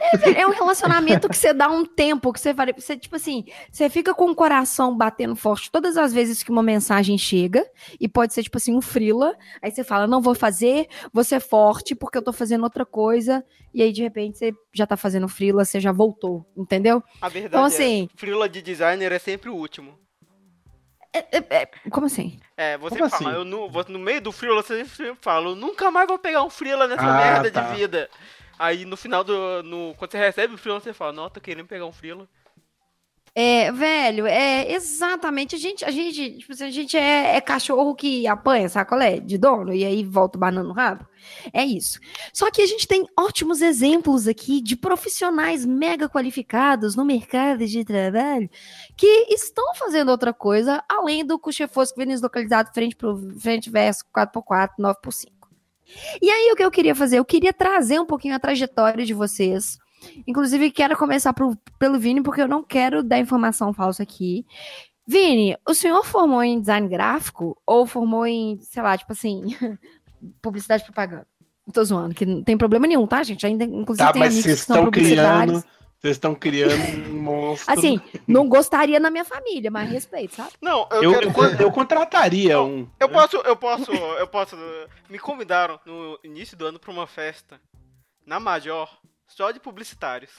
É, 0.00 0.42
é 0.42 0.46
um 0.46 0.50
relacionamento 0.50 0.83
que 1.28 1.36
você 1.36 1.52
dá 1.52 1.68
um 1.68 1.84
tempo, 1.84 2.32
que 2.32 2.40
você. 2.40 2.54
Você, 2.76 2.96
tipo 2.96 3.16
assim, 3.16 3.44
você 3.70 3.88
fica 3.88 4.14
com 4.14 4.30
o 4.30 4.34
coração 4.34 4.96
batendo 4.96 5.36
forte 5.36 5.70
todas 5.70 5.96
as 5.96 6.12
vezes 6.12 6.42
que 6.42 6.50
uma 6.50 6.62
mensagem 6.62 7.16
chega, 7.18 7.64
e 8.00 8.08
pode 8.08 8.34
ser, 8.34 8.42
tipo 8.42 8.56
assim, 8.56 8.74
um 8.74 8.80
frila. 8.80 9.36
Aí 9.62 9.70
você 9.70 9.84
fala, 9.84 10.06
não 10.06 10.20
vou 10.20 10.34
fazer, 10.34 10.88
vou 11.12 11.24
ser 11.24 11.40
forte, 11.40 11.94
porque 11.94 12.18
eu 12.18 12.22
tô 12.22 12.32
fazendo 12.32 12.64
outra 12.64 12.84
coisa. 12.84 13.44
E 13.72 13.82
aí, 13.82 13.92
de 13.92 14.02
repente, 14.02 14.38
você 14.38 14.52
já 14.72 14.86
tá 14.86 14.96
fazendo 14.96 15.28
frila, 15.28 15.64
você 15.64 15.80
já 15.80 15.92
voltou, 15.92 16.46
entendeu? 16.56 17.02
A 17.20 17.28
verdade 17.28 17.54
então, 17.54 17.64
assim, 17.64 18.08
é, 18.12 18.18
frila 18.18 18.48
de 18.48 18.62
designer 18.62 19.12
é 19.12 19.18
sempre 19.18 19.50
o 19.50 19.54
último. 19.54 19.98
É, 21.14 21.18
é, 21.30 21.62
é, 21.62 21.66
como 21.90 22.06
assim? 22.06 22.40
É, 22.56 22.76
você 22.76 22.98
como 22.98 23.08
fala, 23.08 23.30
assim? 23.30 23.38
eu 23.38 23.44
no, 23.44 23.68
no 23.70 23.98
meio 24.00 24.20
do 24.20 24.32
frila, 24.32 24.62
você 24.62 24.84
sempre 24.84 25.16
fala, 25.20 25.50
eu 25.50 25.54
nunca 25.54 25.88
mais 25.88 26.08
vou 26.08 26.18
pegar 26.18 26.42
um 26.42 26.50
frila 26.50 26.88
nessa 26.88 27.02
ah, 27.02 27.16
merda 27.16 27.50
tá. 27.52 27.60
de 27.60 27.76
vida. 27.76 28.10
Aí 28.58 28.84
no 28.84 28.96
final 28.96 29.24
do. 29.24 29.62
No, 29.62 29.94
quando 29.96 30.12
você 30.12 30.18
recebe 30.18 30.54
o 30.54 30.58
freela, 30.58 30.80
você 30.80 30.92
fala, 30.92 31.12
não, 31.12 31.30
tô 31.30 31.40
querendo 31.40 31.66
pegar 31.66 31.86
um 31.86 31.92
freela. 31.92 32.28
É, 33.36 33.72
velho, 33.72 34.26
é 34.28 34.72
exatamente. 34.72 35.56
A 35.56 35.58
gente, 35.58 35.84
a 35.84 35.90
gente, 35.90 36.38
tipo, 36.38 36.52
a 36.52 36.70
gente 36.70 36.96
é, 36.96 37.34
é 37.34 37.40
cachorro 37.40 37.92
que 37.92 38.28
apanha, 38.28 38.68
sacolé, 38.68 39.18
de 39.18 39.36
dono, 39.36 39.74
e 39.74 39.84
aí 39.84 40.04
volta 40.04 40.38
o 40.38 40.40
banana 40.40 40.68
no 40.68 40.72
rabo. 40.72 41.04
É 41.52 41.64
isso. 41.64 41.98
Só 42.32 42.48
que 42.48 42.62
a 42.62 42.66
gente 42.66 42.86
tem 42.86 43.04
ótimos 43.18 43.60
exemplos 43.60 44.28
aqui 44.28 44.60
de 44.60 44.76
profissionais 44.76 45.66
mega 45.66 46.08
qualificados 46.08 46.94
no 46.94 47.04
mercado 47.04 47.66
de 47.66 47.84
trabalho 47.84 48.48
que 48.96 49.26
estão 49.30 49.74
fazendo 49.74 50.10
outra 50.10 50.32
coisa, 50.32 50.84
além 50.88 51.24
do 51.26 51.36
cuchefosco 51.36 51.98
vem 51.98 52.16
localizado 52.16 52.72
frente 52.72 52.94
pro 52.94 53.16
frente 53.40 53.68
verso 53.68 54.04
4x4, 54.16 54.74
9x5. 54.78 55.43
E 56.20 56.30
aí, 56.30 56.50
o 56.52 56.56
que 56.56 56.64
eu 56.64 56.70
queria 56.70 56.94
fazer? 56.94 57.18
Eu 57.18 57.24
queria 57.24 57.52
trazer 57.52 58.00
um 58.00 58.06
pouquinho 58.06 58.34
a 58.34 58.38
trajetória 58.38 59.04
de 59.04 59.14
vocês. 59.14 59.78
Inclusive, 60.26 60.70
quero 60.70 60.96
começar 60.96 61.32
pro, 61.32 61.56
pelo 61.78 61.98
Vini, 61.98 62.22
porque 62.22 62.42
eu 62.42 62.48
não 62.48 62.62
quero 62.62 63.02
dar 63.02 63.18
informação 63.18 63.72
falsa 63.72 64.02
aqui. 64.02 64.44
Vini, 65.06 65.56
o 65.68 65.74
senhor 65.74 66.04
formou 66.04 66.42
em 66.42 66.60
design 66.60 66.88
gráfico 66.88 67.56
ou 67.66 67.86
formou 67.86 68.26
em, 68.26 68.58
sei 68.60 68.82
lá, 68.82 68.96
tipo 68.96 69.12
assim, 69.12 69.42
publicidade 70.40 70.82
e 70.82 70.86
propaganda? 70.86 71.26
Tô 71.72 71.82
zoando, 71.82 72.14
que 72.14 72.26
não 72.26 72.42
tem 72.42 72.58
problema 72.58 72.86
nenhum, 72.86 73.06
tá, 73.06 73.22
gente? 73.22 73.46
Ainda, 73.46 73.64
inclusive, 73.64 74.06
tá, 74.06 74.12
tem 74.12 74.20
mas 74.20 74.34
vocês 74.34 74.44
que 74.44 74.50
estão 74.52 74.90
criando 74.90 75.64
vocês 76.04 76.16
estão 76.16 76.34
criando 76.34 76.74
um 77.10 77.16
monstro. 77.22 77.72
Assim, 77.72 77.98
não 78.26 78.46
gostaria 78.46 79.00
na 79.00 79.10
minha 79.10 79.24
família, 79.24 79.70
mas 79.70 79.90
respeito, 79.90 80.34
sabe? 80.34 80.52
Não, 80.60 80.86
eu, 80.90 81.02
eu, 81.02 81.12
quero... 81.32 81.54
eu, 81.54 81.60
eu 81.60 81.72
contrataria 81.72 82.54
não, 82.54 82.68
um. 82.68 82.88
Eu 83.00 83.08
posso, 83.08 83.36
eu 83.38 83.56
posso, 83.56 83.90
eu 83.90 84.26
posso. 84.26 84.56
Me 85.08 85.18
convidaram 85.18 85.80
no 85.86 86.18
início 86.22 86.56
do 86.58 86.66
ano 86.66 86.78
para 86.78 86.90
uma 86.90 87.06
festa 87.06 87.58
na 88.26 88.38
Major, 88.38 88.86
só 89.26 89.50
de 89.50 89.58
publicitários. 89.58 90.30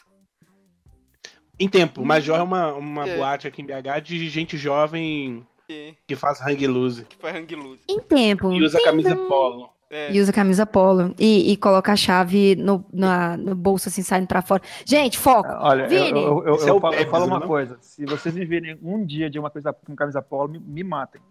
Em 1.60 1.68
tempo, 1.68 2.06
Major 2.06 2.38
é 2.38 2.44
uma, 2.44 2.74
uma 2.74 3.10
é. 3.10 3.18
boate 3.18 3.48
aqui 3.48 3.64
em 3.64 3.66
BH 3.66 4.02
de 4.04 4.30
gente 4.30 4.58
jovem 4.58 5.48
é. 5.68 5.96
que 6.06 6.16
faz 6.16 6.40
hang 6.42 6.68
loose. 6.68 7.06
Que 7.06 7.18
faz 7.18 7.36
hang 7.36 7.56
loose. 7.56 7.82
Em 7.90 8.00
tempo. 8.02 8.54
E 8.54 8.62
usa 8.62 8.80
camisa 8.84 9.16
polo. 9.16 9.75
É. 9.90 10.12
E 10.12 10.20
usa 10.20 10.34
camisa 10.34 10.66
polo. 10.66 11.14
E, 11.20 11.52
e 11.52 11.58
coloca 11.58 11.92
a 11.92 11.96
chave 11.96 12.56
no, 12.56 12.86
na, 12.92 13.38
no 13.38 13.56
bolso, 13.56 13.90
assim, 13.90 14.02
saindo 14.02 14.28
pra 14.28 14.42
fora. 14.42 14.62
Gente, 14.86 15.18
foco. 15.18 15.50
Olha, 15.60 15.88
Vini. 15.88 16.22
Eu, 16.22 16.44
eu, 16.44 16.58
eu, 16.58 16.68
eu 16.68 16.80
falo, 16.80 16.96
eu 16.96 17.10
falo 17.10 17.26
uma 17.26 17.40
não? 17.40 17.48
coisa. 17.48 17.78
Se 17.82 18.06
vocês 18.06 18.34
me 18.34 18.46
virem 18.46 18.78
um 18.82 19.06
dia 19.06 19.30
de 19.30 19.38
uma 19.38 19.50
coisa 19.50 19.72
com 19.74 19.96
camisa 19.96 20.22
polo, 20.22 20.50
me, 20.50 20.60
me 20.60 20.84
matem. 20.84 21.22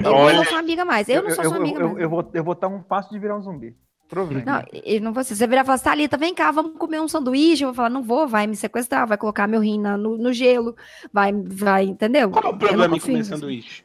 Não, 0.00 0.10
eu 0.10 0.16
Olha. 0.16 0.36
não 0.36 0.44
sou 0.44 0.52
sua 0.52 0.60
amiga 0.60 0.84
mais. 0.84 1.08
Eu 1.08 1.22
não 1.22 1.30
sou 1.30 1.44
sua 1.44 1.56
amiga 1.56 1.80
mais. 1.80 1.98
Eu, 1.98 2.08
vou, 2.08 2.30
eu 2.32 2.44
vou 2.44 2.52
estar 2.52 2.68
um 2.68 2.82
passo 2.82 3.10
de 3.10 3.18
virar 3.18 3.36
um 3.36 3.42
zumbi. 3.42 3.76
Não, 4.44 4.62
e 4.72 5.00
não 5.00 5.12
você. 5.12 5.34
Você 5.34 5.46
virar 5.46 5.62
e 5.62 5.64
falar, 5.64 5.78
Thalita, 5.78 6.16
vem 6.16 6.34
cá, 6.34 6.50
vamos 6.50 6.76
comer 6.78 7.00
um 7.00 7.08
sanduíche. 7.08 7.64
Eu 7.64 7.68
vou 7.68 7.74
falar, 7.74 7.90
não 7.90 8.02
vou, 8.02 8.28
vai 8.28 8.46
me 8.46 8.54
sequestrar, 8.54 9.06
vai 9.06 9.16
colocar 9.16 9.46
meu 9.46 9.60
rim 9.60 9.80
na, 9.80 9.96
no, 9.96 10.16
no, 10.16 10.32
gelo, 10.32 10.76
vai, 11.12 11.32
vai, 11.32 11.84
entendeu? 11.84 12.30
Qual 12.30 12.52
o 12.52 12.58
problema 12.58 12.96
em 12.96 13.00
comer 13.00 13.24
sanduíche? 13.24 13.84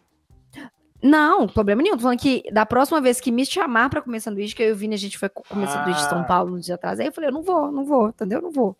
Não, 1.02 1.48
problema 1.48 1.82
nenhum. 1.82 1.96
Tô 1.96 2.02
falando 2.02 2.20
que 2.20 2.44
da 2.52 2.66
próxima 2.66 3.00
vez 3.00 3.22
que 3.22 3.32
me 3.32 3.46
chamar 3.46 3.90
para 3.90 4.02
comer 4.02 4.20
sanduíche, 4.20 4.56
que 4.56 4.64
eu 4.64 4.76
vi, 4.76 4.94
a 4.94 4.98
gente 4.98 5.18
foi 5.18 5.30
comer 5.30 5.66
ah. 5.66 5.68
sanduíche 5.68 6.06
em 6.06 6.10
São 6.10 6.24
Paulo 6.24 6.56
um 6.56 6.60
dia 6.60 6.76
atrás. 6.76 7.00
Aí 7.00 7.08
eu 7.08 7.14
falei, 7.14 7.30
eu 7.30 7.34
não 7.34 7.42
vou, 7.42 7.72
não 7.72 7.86
vou, 7.86 8.10
entendeu? 8.10 8.42
Não 8.42 8.52
vou. 8.52 8.76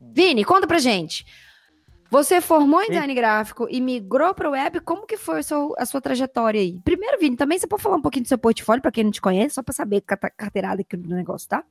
Vini, 0.00 0.44
conta 0.44 0.66
pra 0.66 0.78
gente. 0.78 1.24
Você 2.10 2.42
formou 2.42 2.82
em 2.82 2.90
design 2.90 3.14
gráfico 3.14 3.66
e 3.70 3.80
migrou 3.80 4.34
para 4.34 4.46
o 4.46 4.52
web, 4.52 4.80
como 4.80 5.06
que 5.06 5.16
foi 5.16 5.38
a 5.38 5.42
sua, 5.42 5.74
a 5.78 5.86
sua, 5.86 5.98
trajetória 5.98 6.60
aí? 6.60 6.78
Primeiro, 6.84 7.18
Vini, 7.18 7.36
também 7.36 7.58
você 7.58 7.66
pode 7.66 7.82
falar 7.82 7.96
um 7.96 8.02
pouquinho 8.02 8.24
do 8.24 8.28
seu 8.28 8.36
portfólio 8.36 8.82
para 8.82 8.92
quem 8.92 9.04
não 9.04 9.10
te 9.10 9.20
conhece, 9.20 9.54
só 9.54 9.62
para 9.62 9.72
saber 9.72 10.04
a 10.06 10.30
carteirada 10.30 10.82
aqui 10.82 10.94
do 10.94 11.14
negócio, 11.14 11.48
tá? 11.48 11.64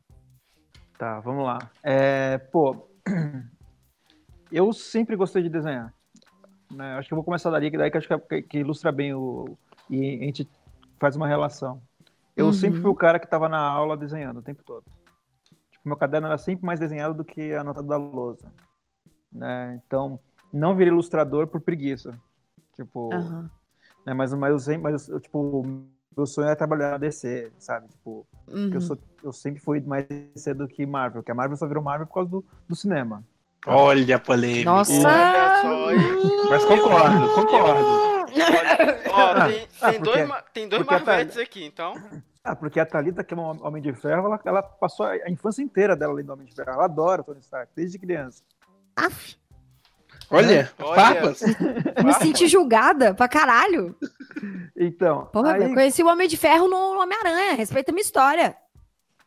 Tá, 0.97 1.19
vamos 1.19 1.45
lá. 1.45 1.60
É, 1.84 2.39
pô, 2.39 2.89
eu 4.52 4.74
sempre 4.74 5.15
gostei 5.15 5.43
de 5.43 5.50
desenhar. 5.50 5.93
Né? 6.72 6.94
Acho 6.96 7.08
que 7.08 7.14
eu 7.14 7.18
vou 7.18 7.26
começar 7.26 7.50
dali, 7.50 7.70
que 7.70 7.78
daí 7.78 7.92
que 7.92 7.98
acho 7.98 8.08
que, 8.08 8.42
que 8.42 8.60
ilustra 8.60 8.92
bem 8.92 9.14
o. 9.14 9.58
E 9.90 10.20
a 10.22 10.26
gente 10.26 10.50
faz 11.00 11.16
uma 11.16 11.28
relação. 11.28 11.82
Eu 12.36 12.48
uhum. 12.48 12.54
sempre 12.54 12.82
fui 12.82 12.90
o 12.90 12.96
cara 12.96 13.20
que 13.20 13.26
estava 13.26 13.50
na 13.50 13.60
aula 13.60 13.98
desenhando 13.98 14.38
o 14.40 14.44
tempo 14.44 14.64
todo. 14.64 14.86
Tipo, 15.70 15.88
meu 15.88 15.98
caderno 15.98 16.28
era 16.28 16.38
sempre 16.38 16.66
mais 16.66 16.80
desenhado 16.80 17.14
do 17.14 17.26
que 17.26 17.54
a 17.54 17.64
nota 17.64 17.84
da 17.84 17.98
lousa. 17.98 18.52
Né? 19.32 19.82
Então, 19.86 20.20
não 20.52 20.76
virei 20.76 20.92
ilustrador 20.92 21.48
por 21.48 21.62
preguiça. 21.62 22.18
Tipo. 22.76 23.14
Uhum. 23.14 23.50
Né? 24.06 24.14
Mas, 24.14 24.34
mas, 24.34 24.52
eu 24.52 24.60
sempre, 24.60 24.82
mas 24.84 25.08
eu, 25.08 25.20
tipo, 25.20 25.64
meu 26.16 26.26
sonho 26.26 26.50
é 26.50 26.56
trabalhar 26.56 26.92
na 26.92 26.98
DC, 26.98 27.52
sabe? 27.58 27.88
Tipo, 27.90 28.26
uhum. 28.48 28.74
eu, 28.74 28.82
sou, 28.82 28.98
eu 29.24 29.32
sempre 29.32 29.62
fui 29.62 29.80
mais 29.82 30.06
cedo 30.36 30.68
que 30.68 30.86
Marvel, 30.86 31.24
que 31.24 31.32
a 31.32 31.36
Marvel 31.36 31.58
só 31.58 31.68
virou 31.68 31.84
Marvel 31.84 32.08
por 32.08 32.14
causa 32.14 32.30
do, 32.30 32.46
do 32.68 32.76
cinema. 32.76 33.24
Olha 33.67 34.15
a 34.15 34.19
polêmica. 34.19 34.65
Nossa! 34.65 34.93
Mas 36.50 36.65
concordo, 36.65 37.34
concordo. 37.34 38.12
ó, 39.12 39.45
tem, 39.45 39.54
tem 39.54 39.67
porque, 39.67 40.00
dois, 40.00 40.43
tem 40.54 40.69
dois 40.69 40.86
Marvetes 40.86 41.38
aqui, 41.38 41.65
então. 41.65 41.93
Ah, 42.43 42.56
porque 42.56 42.80
a 42.80 42.86
Thalita, 42.86 43.24
que 43.24 43.34
é 43.34 43.38
um 43.38 43.65
Homem 43.65 43.82
de 43.82 43.93
Ferro, 43.93 44.26
ela, 44.26 44.39
ela 44.43 44.63
passou 44.63 45.06
a 45.06 45.30
infância 45.30 45.62
inteira 45.62 45.95
dela 45.95 46.13
lendo 46.13 46.34
Homem 46.34 46.47
de 46.47 46.56
Ferro. 46.56 46.71
Ela 46.71 46.86
adora 46.86 47.24
Tony 47.24 47.39
Stark, 47.39 47.71
desde 47.76 48.00
criança. 48.00 48.41
Aff. 48.95 49.36
Olha, 50.30 50.62
é. 50.62 50.63
farpas. 50.63 51.41
Me 52.04 52.13
senti 52.13 52.47
julgada 52.47 53.13
pra 53.13 53.28
caralho. 53.28 53.95
Então. 54.76 55.26
Porra, 55.28 55.54
aí... 55.54 55.63
eu 55.63 55.74
conheci 55.74 56.02
o 56.02 56.08
Homem 56.08 56.28
de 56.28 56.38
Ferro 56.38 56.67
no 56.67 57.00
Homem-Aranha. 57.00 57.54
Respeita 57.54 57.91
a 57.91 57.93
minha 57.93 58.02
história. 58.02 58.56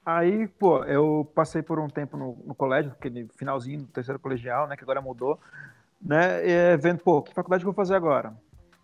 Aí, 0.05 0.47
pô, 0.47 0.85
eu 0.85 1.31
passei 1.35 1.63
por 1.63 1.79
um 1.79 1.89
tempo 1.89 2.17
no, 2.17 2.37
no 2.45 2.55
colégio, 2.55 2.93
aquele 2.93 3.27
finalzinho 3.39 3.81
do 3.81 3.87
terceiro 3.87 4.21
colegial, 4.21 4.69
né, 4.69 4.77
que 4.77 4.83
agora 4.83 5.01
mudou, 5.01 5.41
né, 6.01 6.47
e, 6.47 6.77
vendo, 6.77 6.99
pô, 6.99 7.23
que 7.23 7.33
faculdade 7.33 7.63
que 7.65 7.69
eu 7.69 7.73
vou 7.73 7.77
fazer 7.77 7.95
agora, 7.95 8.37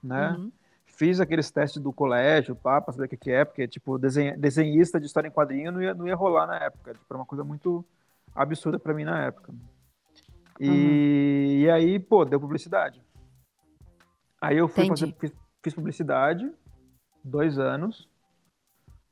né? 0.02 0.30
Uhum. 0.30 0.50
Fiz 0.87 1.20
aqueles 1.20 1.50
testes 1.50 1.80
do 1.80 1.92
colégio, 1.92 2.54
pá, 2.54 2.80
pra 2.80 2.92
saber 2.92 3.06
o 3.06 3.09
que, 3.09 3.16
que 3.16 3.30
é, 3.30 3.44
porque, 3.44 3.68
tipo, 3.68 3.98
desenha, 3.98 4.37
desenhista 4.37 4.98
de 4.98 5.06
história 5.06 5.28
em 5.28 5.30
quadrinho 5.30 5.72
não 5.72 5.83
ia, 5.83 5.94
não 5.94 6.06
ia 6.06 6.14
rolar 6.14 6.46
na 6.46 6.56
época, 6.56 6.94
tipo, 6.94 7.06
era 7.09 7.18
uma 7.18 7.26
coisa 7.26 7.44
muito 7.44 7.85
absurda 8.35 8.78
para 8.78 8.94
mim 8.94 9.04
na 9.04 9.24
época. 9.24 9.52
E, 10.59 10.68
uhum. 10.68 11.61
e 11.61 11.70
aí, 11.70 11.98
pô, 11.98 12.24
deu 12.24 12.40
publicidade. 12.40 13.02
Aí 14.40 14.56
eu 14.56 14.68
fui 14.68 14.87
fazer, 14.87 15.14
fiz, 15.18 15.33
fiz 15.62 15.74
publicidade, 15.74 16.50
dois 17.22 17.59
anos, 17.59 18.10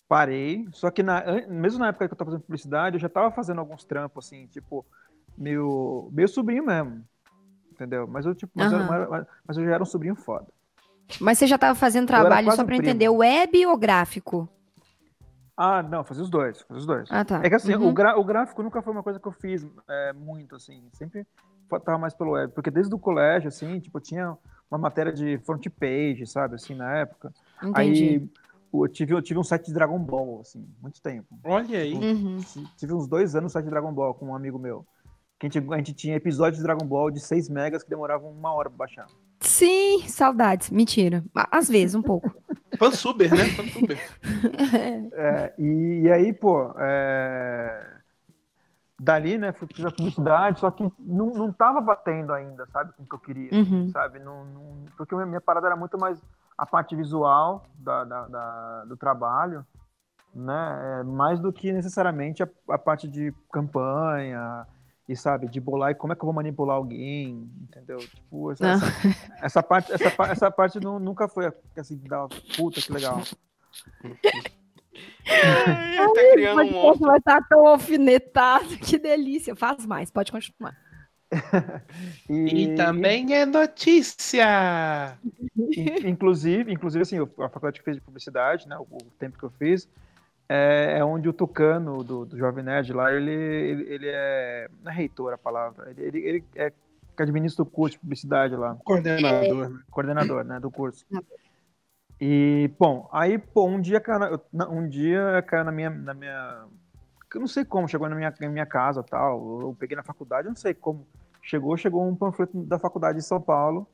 parei. 0.08 0.66
Só 0.72 0.90
que 0.90 1.02
na, 1.02 1.22
mesmo 1.48 1.78
na 1.78 1.88
época 1.88 2.08
que 2.08 2.14
eu 2.14 2.18
tava 2.18 2.30
fazendo 2.30 2.44
publicidade, 2.44 2.96
eu 2.96 3.00
já 3.00 3.08
tava 3.08 3.30
fazendo 3.30 3.58
alguns 3.58 3.84
trampos, 3.84 4.26
assim, 4.26 4.46
tipo, 4.46 4.84
meio, 5.36 6.08
meio 6.10 6.28
sobrinho 6.28 6.64
mesmo. 6.64 7.04
Entendeu? 7.70 8.08
Mas 8.08 8.26
eu, 8.26 8.34
tipo, 8.34 8.52
mas, 8.54 8.72
uhum. 8.72 8.80
eu, 8.80 9.10
mas, 9.10 9.26
mas, 9.46 9.56
eu 9.56 9.64
já 9.64 9.74
era 9.74 9.82
um 9.82 9.86
sobrinho 9.86 10.16
foda. 10.16 10.46
Mas 11.20 11.38
você 11.38 11.46
já 11.46 11.56
tava 11.56 11.74
fazendo 11.78 12.06
trabalho 12.06 12.50
só 12.52 12.64
pra 12.64 12.74
um 12.74 12.78
entender, 12.78 13.08
web 13.08 13.66
ou 13.66 13.76
gráfico? 13.76 14.48
Ah, 15.56 15.82
não, 15.82 16.04
fazia 16.04 16.22
os 16.22 16.30
dois, 16.30 16.60
fazia 16.62 16.78
os 16.78 16.86
dois. 16.86 17.08
Ah, 17.10 17.24
tá. 17.24 17.40
É 17.42 17.48
que 17.48 17.54
assim, 17.54 17.74
uhum. 17.74 17.88
o, 17.88 17.92
gra, 17.92 18.18
o 18.18 18.24
gráfico 18.24 18.62
nunca 18.62 18.80
foi 18.82 18.92
uma 18.92 19.02
coisa 19.02 19.18
que 19.18 19.26
eu 19.26 19.32
fiz 19.32 19.66
é, 19.88 20.12
muito, 20.12 20.56
assim, 20.56 20.88
sempre 20.92 21.26
tava 21.84 21.98
mais 21.98 22.14
pelo 22.14 22.30
web, 22.30 22.52
porque 22.54 22.70
desde 22.70 22.94
o 22.94 22.98
colégio, 22.98 23.48
assim, 23.48 23.78
tipo, 23.78 24.00
tinha 24.00 24.36
uma 24.70 24.78
matéria 24.78 25.12
de 25.12 25.38
front 25.38 25.66
page, 25.78 26.26
sabe, 26.26 26.54
assim, 26.54 26.74
na 26.74 26.98
época. 26.98 27.32
Entendi. 27.62 28.04
Aí 28.04 28.28
eu 28.72 28.88
tive, 28.88 29.14
eu 29.14 29.22
tive 29.22 29.40
um 29.40 29.44
site 29.44 29.66
de 29.66 29.72
Dragon 29.72 29.98
Ball, 29.98 30.40
assim, 30.40 30.66
muito 30.80 31.00
tempo. 31.00 31.38
Olha 31.44 31.78
aí. 31.78 31.94
Uhum. 31.94 32.38
Tive 32.76 32.92
uns 32.92 33.06
dois 33.06 33.34
anos 33.34 33.44
no 33.44 33.50
site 33.50 33.64
de 33.64 33.70
Dragon 33.70 33.92
Ball 33.92 34.14
com 34.14 34.26
um 34.26 34.34
amigo 34.34 34.58
meu. 34.58 34.86
que 35.38 35.46
a 35.46 35.50
gente, 35.50 35.72
a 35.72 35.76
gente 35.76 35.94
tinha 35.94 36.16
episódios 36.16 36.58
de 36.58 36.62
Dragon 36.62 36.86
Ball 36.86 37.10
de 37.10 37.20
6 37.20 37.48
megas 37.48 37.82
que 37.82 37.90
demoravam 37.90 38.30
uma 38.30 38.52
hora 38.52 38.68
pra 38.68 38.78
baixar. 38.78 39.06
Sim, 39.40 40.06
saudades. 40.06 40.70
Mentira. 40.70 41.24
Às 41.34 41.68
vezes, 41.68 41.94
um 41.94 42.02
pouco. 42.02 42.30
Fansuber, 42.78 43.30
né? 43.34 43.44
Fansuber. 43.46 43.98
é, 45.14 45.54
e, 45.58 46.02
e, 46.02 46.12
aí, 46.12 46.32
pô, 46.32 46.74
é... 46.78 48.00
dali, 49.00 49.38
né, 49.38 49.52
fui 49.52 49.66
fazer 49.74 49.90
publicidade, 49.92 50.60
só 50.60 50.70
que 50.70 50.82
não, 50.98 51.30
não 51.30 51.52
tava 51.52 51.80
batendo 51.80 52.32
ainda, 52.32 52.66
sabe, 52.66 52.92
com 52.92 53.04
o 53.04 53.06
que 53.06 53.14
eu 53.14 53.18
queria, 53.18 53.50
uhum. 53.52 53.88
sabe? 53.90 54.18
Não, 54.18 54.44
não, 54.44 54.84
porque 54.96 55.14
minha 55.16 55.40
parada 55.40 55.66
era 55.66 55.76
muito 55.76 55.98
mais 55.98 56.20
a 56.58 56.66
parte 56.66 56.96
visual 56.96 57.64
da, 57.78 58.04
da, 58.04 58.26
da 58.26 58.84
do 58.84 58.96
trabalho, 58.96 59.64
né, 60.34 61.00
é, 61.00 61.04
mais 61.04 61.38
do 61.38 61.52
que 61.52 61.72
necessariamente 61.72 62.42
a, 62.42 62.48
a 62.68 62.76
parte 62.76 63.06
de 63.08 63.32
campanha, 63.50 64.66
e 65.08 65.16
sabe, 65.16 65.48
de 65.48 65.58
bolar 65.58 65.90
e 65.90 65.94
como 65.94 66.12
é 66.12 66.16
que 66.16 66.20
eu 66.20 66.26
vou 66.26 66.34
manipular 66.34 66.76
alguém, 66.76 67.50
entendeu? 67.62 67.98
Tipo, 67.98 68.52
essa, 68.52 68.66
essa, 68.66 68.86
essa, 69.40 69.62
parte, 69.62 69.92
essa, 69.92 70.22
essa 70.30 70.50
parte 70.50 70.78
não, 70.80 70.98
nunca 70.98 71.26
foi 71.26 71.50
assim, 71.78 71.96
da 71.96 72.28
puta 72.54 72.80
que 72.82 72.92
legal. 72.92 73.22
Ai, 75.26 75.96
tá 76.14 76.32
criando 76.32 76.62
um 76.62 76.70
monstro. 76.72 77.06
Vai 77.06 77.18
estar 77.18 77.40
tão 77.48 77.66
alfinetado, 77.66 78.76
que 78.76 78.98
delícia. 78.98 79.56
Faz 79.56 79.86
mais, 79.86 80.10
pode 80.10 80.30
continuar. 80.30 80.76
E, 82.28 82.64
e, 82.64 82.74
também 82.74 83.34
é 83.34 83.44
notícia. 83.44 85.18
Inclusive, 86.04 86.72
inclusive 86.72 87.02
assim, 87.02 87.18
a 87.20 87.48
faculdade 87.48 87.78
que 87.78 87.84
fez 87.84 87.96
de 87.96 88.02
publicidade, 88.02 88.66
né, 88.66 88.76
o, 88.78 88.86
tempo 89.18 89.38
que 89.38 89.44
eu 89.44 89.50
fiz, 89.50 89.88
é, 90.48 90.96
é 90.98 91.04
onde 91.04 91.28
o 91.28 91.32
Tucano, 91.32 92.02
do, 92.02 92.24
do 92.24 92.38
Jovem 92.38 92.64
Nerd 92.64 92.92
lá, 92.92 93.12
ele, 93.12 93.30
ele, 93.30 93.92
ele 93.92 94.06
é. 94.08 94.68
Não 94.82 94.90
é 94.90 94.94
reitor 94.94 95.34
a 95.34 95.38
palavra, 95.38 95.90
ele, 95.90 96.02
ele, 96.06 96.18
ele 96.18 96.44
é 96.54 96.72
que 97.18 97.22
administra 97.22 97.62
o 97.62 97.66
curso 97.66 97.96
de 97.96 97.98
publicidade 97.98 98.54
lá. 98.54 98.76
Coordenador. 98.84 99.70
Né? 99.70 99.80
Coordenador, 99.90 100.44
né, 100.44 100.60
do 100.60 100.70
curso. 100.70 101.04
E, 102.20 102.70
bom, 102.78 103.08
aí, 103.12 103.38
pô, 103.38 103.66
um 103.66 103.80
dia, 103.80 104.00
cara, 104.00 104.40
um 104.70 104.88
dia 104.88 105.42
caiu 105.46 105.64
na 105.64 105.72
minha, 105.72 105.90
na 105.90 106.14
minha. 106.14 106.64
Eu 107.34 107.40
não 107.40 107.46
sei 107.46 107.64
como, 107.64 107.88
chegou 107.88 108.08
na 108.08 108.16
minha, 108.16 108.34
na 108.40 108.48
minha 108.48 108.66
casa 108.66 109.02
tal. 109.02 109.60
Eu 109.60 109.76
peguei 109.78 109.96
na 109.96 110.02
faculdade, 110.02 110.46
eu 110.46 110.50
não 110.50 110.56
sei 110.56 110.74
como. 110.74 111.06
Chegou, 111.42 111.76
chegou 111.76 112.06
um 112.06 112.16
panfleto 112.16 112.62
da 112.64 112.78
faculdade 112.78 113.18
de 113.18 113.24
São 113.24 113.40
Paulo 113.40 113.86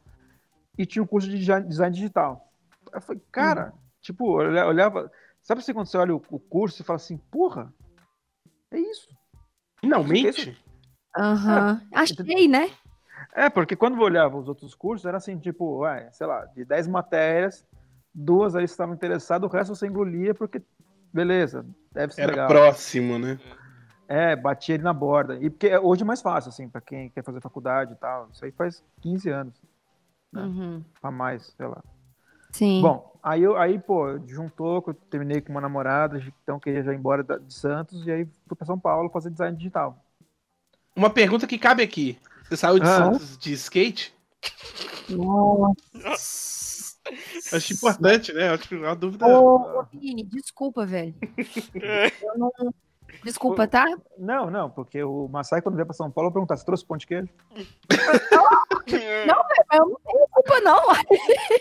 e 0.77 0.87
tinha 0.87 1.03
um 1.03 1.07
curso 1.07 1.29
de 1.29 1.39
design 1.39 1.95
digital. 1.95 2.53
Eu 2.93 3.01
falei, 3.01 3.23
cara, 3.31 3.73
hum. 3.75 3.79
tipo, 4.01 4.43
eu 4.43 4.67
olhava. 4.67 5.11
Sabe 5.43 5.61
assim, 5.61 5.75
quando 5.75 5.87
você 5.87 5.99
olha 5.99 6.15
o, 6.15 6.23
o 6.31 6.39
curso 6.39 6.81
e 6.81 6.85
fala 6.85 6.97
assim, 6.97 7.17
porra, 7.17 7.73
é 8.71 8.79
isso. 8.79 9.09
Finalmente? 9.81 10.57
Aham. 11.17 11.73
Uhum. 11.73 11.89
É, 11.93 11.99
Achei, 12.01 12.49
né? 12.49 12.71
É, 13.35 13.51
porque 13.51 13.77
quando 13.77 13.97
eu 13.97 14.03
olhava 14.03 14.37
os 14.37 14.49
outros 14.49 14.75
cursos, 14.75 15.07
era 15.07 15.17
assim, 15.17 15.39
tipo, 15.39 15.79
ué, 15.79 16.09
sei 16.13 16.27
lá, 16.27 16.45
de 16.47 16.65
10 16.65 16.89
matérias, 16.89 17.67
duas 18.15 18.55
aí 18.55 18.65
estavam 18.65 18.95
interessadas, 18.95 19.49
o 19.49 19.53
resto 19.53 19.75
você 19.75 19.87
engolia 19.87 20.35
porque, 20.35 20.63
beleza, 21.15 21.65
deve 21.93 22.13
ser 22.13 22.23
era 22.23 22.33
legal. 22.33 22.49
próximo, 22.49 23.19
né? 23.19 23.39
É, 24.09 24.37
batia 24.37 24.75
ele 24.75 24.85
na 24.85 24.93
borda. 24.93 25.39
E 25.41 25.49
porque 25.49 25.75
hoje 25.79 26.03
é 26.03 26.05
mais 26.05 26.21
fácil, 26.21 26.51
assim, 26.51 26.69
para 26.69 26.81
quem 26.81 27.09
quer 27.09 27.25
fazer 27.25 27.41
faculdade 27.41 27.93
e 27.93 27.97
tal. 27.97 28.29
Isso 28.33 28.45
aí 28.45 28.53
faz 28.53 28.83
15 29.01 29.31
anos. 29.31 29.55
Né? 30.31 30.43
Uhum. 30.43 30.85
Pra 31.01 31.11
mais, 31.11 31.55
sei 31.57 31.67
lá. 31.67 31.83
Sim. 32.53 32.83
Bom, 32.83 33.19
aí, 33.23 33.43
eu, 33.43 33.57
aí 33.57 33.79
pô, 33.79 34.19
juntou, 34.27 34.85
eu 34.87 34.95
terminei 34.95 35.41
com 35.41 35.51
uma 35.51 35.61
namorada, 35.61 36.23
então 36.43 36.61
queria 36.61 36.83
já 36.83 36.93
ir 36.93 36.97
embora 36.97 37.25
de 37.25 37.55
Santos, 37.55 38.07
e 38.07 38.13
aí 38.13 38.29
fui 38.47 38.57
pra 38.57 38.67
São 38.67 38.79
Paulo 38.79 39.11
fazer 39.11 39.31
design 39.31 39.57
digital. 39.57 39.99
Uma 40.95 41.11
pergunta 41.11 41.47
que 41.47 41.59
cabe 41.59 41.83
aqui. 41.83 42.19
Você 42.45 42.57
saiu 42.57 42.79
de 42.79 42.87
ah. 42.87 42.97
Santos 42.97 43.39
de 43.39 43.53
skate? 43.55 44.15
Nossa. 45.09 46.55
Acho 47.53 47.75
importante, 47.75 48.33
né? 48.33 48.49
Acho 48.51 48.69
que 48.69 48.75
é 48.75 48.79
uma 48.79 48.97
dúvida. 48.97 49.27
Ô, 49.27 49.81
ô 49.81 49.83
Vini, 49.93 50.25
desculpa, 50.25 50.87
velho. 50.87 51.15
eu 52.23 52.39
não, 52.39 52.51
Desculpa, 53.23 53.67
tá? 53.67 53.87
Não, 54.19 54.51
não, 54.51 54.71
porque 54.71 55.03
o 55.03 55.29
Massai, 55.29 55.63
quando 55.63 55.77
veio 55.77 55.87
pra 55.87 55.95
São 55.95 56.11
Paulo, 56.11 56.33
perguntar 56.33 56.57
se 56.57 56.65
trouxe 56.65 56.85
pão 56.85 56.97
de 56.97 57.07
queijo. 57.07 57.29
não, 59.27 59.45
eu 59.73 59.87
não 59.87 60.01
tenho 60.05 60.29
culpa, 60.31 60.61
não. 60.61 60.83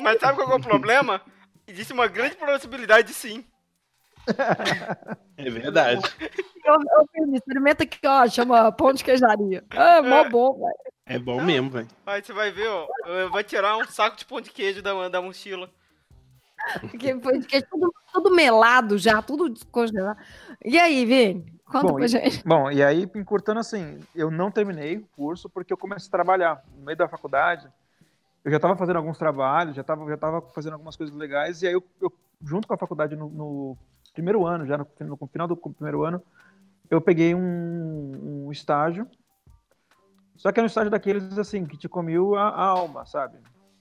Mas 0.02 0.20
sabe 0.20 0.38
qual 0.38 0.52
é 0.52 0.56
o 0.56 0.62
problema? 0.62 1.22
Existe 1.68 1.94
uma 1.94 2.08
grande 2.08 2.36
possibilidade 2.36 3.10
de 3.10 3.14
sim. 3.14 3.46
É 5.38 5.50
verdade. 5.50 6.02
Eu, 6.66 6.76
eu 6.76 7.36
experimenta 7.36 7.84
aqui, 7.84 8.00
ó, 8.06 8.28
chama 8.28 8.72
pão 8.72 8.94
de 8.94 9.04
queijaria. 9.04 9.64
É, 9.72 10.02
mó 10.02 10.20
é. 10.20 10.30
bom, 10.30 10.54
velho. 10.54 10.93
É 11.06 11.20
bom 11.20 11.42
mesmo, 11.42 11.70
velho. 11.70 11.88
Aí 12.06 12.24
você 12.24 12.34
vai 12.34 12.52
ver, 12.52 12.68
ó, 12.68 12.88
vai 13.30 13.44
tirar 13.44 13.78
um 13.78 13.86
saco 13.86 14.18
de 14.18 14.26
pão 14.26 14.39
de 14.39 14.50
queijo 14.50 14.82
da, 14.82 15.10
da 15.10 15.22
mochila. 15.22 15.70
Porque 16.80 17.20
foi 17.20 17.42
tudo, 17.70 17.94
tudo 18.13 18.32
melado 18.34 18.98
já, 18.98 19.22
tudo 19.22 19.50
descongelado. 19.50 20.18
E 20.63 20.80
aí, 20.80 21.06
Vini? 21.06 21.54
Conta 21.66 21.88
bom, 21.88 21.96
pra 21.96 22.08
gente. 22.08 22.48
Bom, 22.48 22.72
e 22.72 22.84
aí, 22.84 23.10
encurtando 23.16 23.60
assim, 23.60 24.00
eu 24.16 24.30
não 24.30 24.52
terminei 24.52 24.98
o 24.98 25.08
curso 25.16 25.50
porque 25.50 25.74
eu 25.74 25.78
comecei 25.78 26.08
a 26.08 26.12
trabalhar 26.12 26.63
no 26.78 26.86
meio 26.86 26.98
da 26.98 27.08
faculdade. 27.08 27.68
Eu 28.46 28.52
já 28.52 28.58
estava 28.58 28.76
fazendo 28.76 28.98
alguns 28.98 29.18
trabalhos, 29.18 29.76
já 29.76 29.82
estava 29.82 30.08
já 30.08 30.18
tava 30.18 30.42
fazendo 30.54 30.74
algumas 30.74 30.96
coisas 30.96 31.16
legais, 31.16 31.62
e 31.62 31.68
aí 31.68 31.74
eu, 31.74 31.84
eu 32.02 32.12
junto 32.42 32.68
com 32.68 32.74
a 32.74 32.78
faculdade 32.78 33.16
no, 33.16 33.30
no 33.30 33.78
primeiro 34.13 34.46
ano, 34.46 34.66
já 34.66 34.78
no, 34.78 34.88
no, 35.00 35.28
final 35.28 35.48
do 35.48 35.56
primeiro 35.56 36.04
ano, 36.04 36.22
eu 36.89 37.02
peguei 37.02 37.34
um, 37.34 38.46
um 38.46 38.52
estágio. 38.52 39.08
Só 40.36 40.52
que 40.52 40.60
é 40.60 40.63
um 40.63 40.67
estágio 40.67 40.89
daqueles 40.89 41.38
assim, 41.38 41.65
que 41.65 41.78
te 41.78 41.88
comiu 41.88 42.36
a, 42.36 42.50
a 42.50 42.65
alma, 42.65 43.06
sabe? 43.06 43.38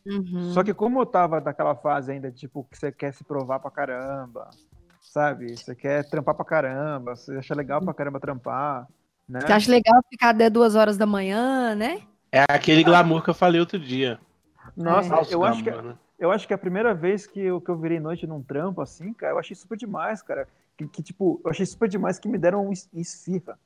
Uhum. 0.06 0.52
Só 0.52 0.62
que 0.62 0.74
como 0.74 1.00
eu 1.00 1.06
tava 1.06 1.40
naquela 1.40 1.74
fase 1.74 2.12
ainda, 2.12 2.30
tipo, 2.30 2.64
que 2.70 2.76
você 2.76 2.90
quer 2.90 3.12
se 3.12 3.24
provar 3.24 3.60
pra 3.60 3.70
caramba, 3.70 4.50
sabe? 5.00 5.56
Você 5.56 5.74
quer 5.74 6.08
trampar 6.08 6.34
pra 6.34 6.44
caramba, 6.44 7.14
você 7.14 7.36
acha 7.36 7.54
legal 7.54 7.80
pra 7.80 7.94
caramba 7.94 8.20
trampar, 8.20 8.86
né? 9.28 9.40
Você 9.40 9.52
acha 9.52 9.70
legal 9.70 10.02
ficar 10.10 10.30
até 10.30 10.50
duas 10.50 10.74
horas 10.74 10.96
da 10.96 11.06
manhã, 11.06 11.74
né? 11.74 12.00
É 12.30 12.44
aquele 12.48 12.82
glamour 12.82 13.22
que 13.22 13.30
eu 13.30 13.34
falei 13.34 13.60
outro 13.60 13.78
dia. 13.78 14.18
Nossa, 14.76 15.14
é. 15.14 15.34
eu, 15.34 15.44
acho 15.44 15.62
que, 15.62 15.70
é, 15.70 15.82
né? 15.82 15.94
eu 16.18 16.30
acho 16.30 16.46
que 16.46 16.52
é 16.52 16.56
a 16.56 16.58
primeira 16.58 16.94
vez 16.94 17.26
que 17.26 17.40
eu, 17.40 17.60
que 17.60 17.70
eu 17.70 17.78
virei 17.78 18.00
noite 18.00 18.26
num 18.26 18.42
trampo, 18.42 18.80
assim, 18.80 19.12
cara, 19.12 19.34
eu 19.34 19.38
achei 19.38 19.54
super 19.54 19.76
demais, 19.76 20.22
cara. 20.22 20.48
Que, 20.76 20.88
que 20.88 21.02
tipo, 21.02 21.40
eu 21.44 21.50
achei 21.50 21.66
super 21.66 21.88
demais 21.88 22.18
que 22.18 22.28
me 22.28 22.38
deram 22.38 22.66
um 22.66 22.72
esfirra, 22.94 23.58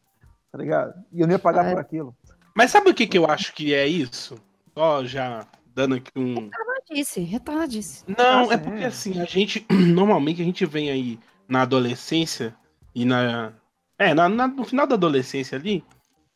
tá 0.50 0.58
ligado? 0.58 0.94
E 1.12 1.20
eu 1.20 1.26
não 1.26 1.34
ia 1.34 1.38
pagar 1.38 1.66
é. 1.66 1.72
por 1.72 1.80
aquilo. 1.80 2.14
Mas 2.56 2.70
sabe 2.70 2.88
o 2.88 2.94
que, 2.94 3.06
que 3.06 3.18
eu 3.18 3.26
acho 3.26 3.52
que 3.52 3.74
é 3.74 3.86
isso? 3.86 4.34
Ó, 4.74 5.04
já 5.04 5.46
dando 5.74 5.96
aqui 5.96 6.10
um. 6.16 6.48
Retardadice, 6.48 7.20
retardadice. 7.20 8.04
Não, 8.16 8.50
é 8.50 8.56
porque 8.56 8.82
assim, 8.82 9.20
a 9.20 9.26
gente. 9.26 9.66
Normalmente 9.70 10.40
a 10.40 10.44
gente 10.44 10.64
vem 10.64 10.90
aí 10.90 11.20
na 11.46 11.62
adolescência 11.62 12.56
e 12.94 13.04
na. 13.04 13.52
É, 13.98 14.14
na, 14.14 14.26
na, 14.26 14.48
no 14.48 14.64
final 14.64 14.86
da 14.86 14.94
adolescência 14.94 15.58
ali, 15.58 15.84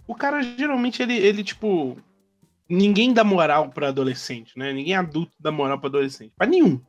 o 0.07 0.15
cara 0.15 0.43
geralmente 0.43 1.03
ele, 1.03 1.17
ele 1.17 1.43
tipo. 1.43 1.97
Ninguém 2.69 3.15
dá 3.15 3.25
moral 3.25 3.71
pra 3.71 3.89
adolescente, 3.89 4.57
né? 4.57 4.75
Ninguém 4.75 4.95
adulto 4.95 5.33
dá 5.41 5.51
moral 5.51 5.81
pra 5.81 5.89
adolescente. 5.89 6.33
Pra 6.37 6.47
nenhum. 6.47 6.81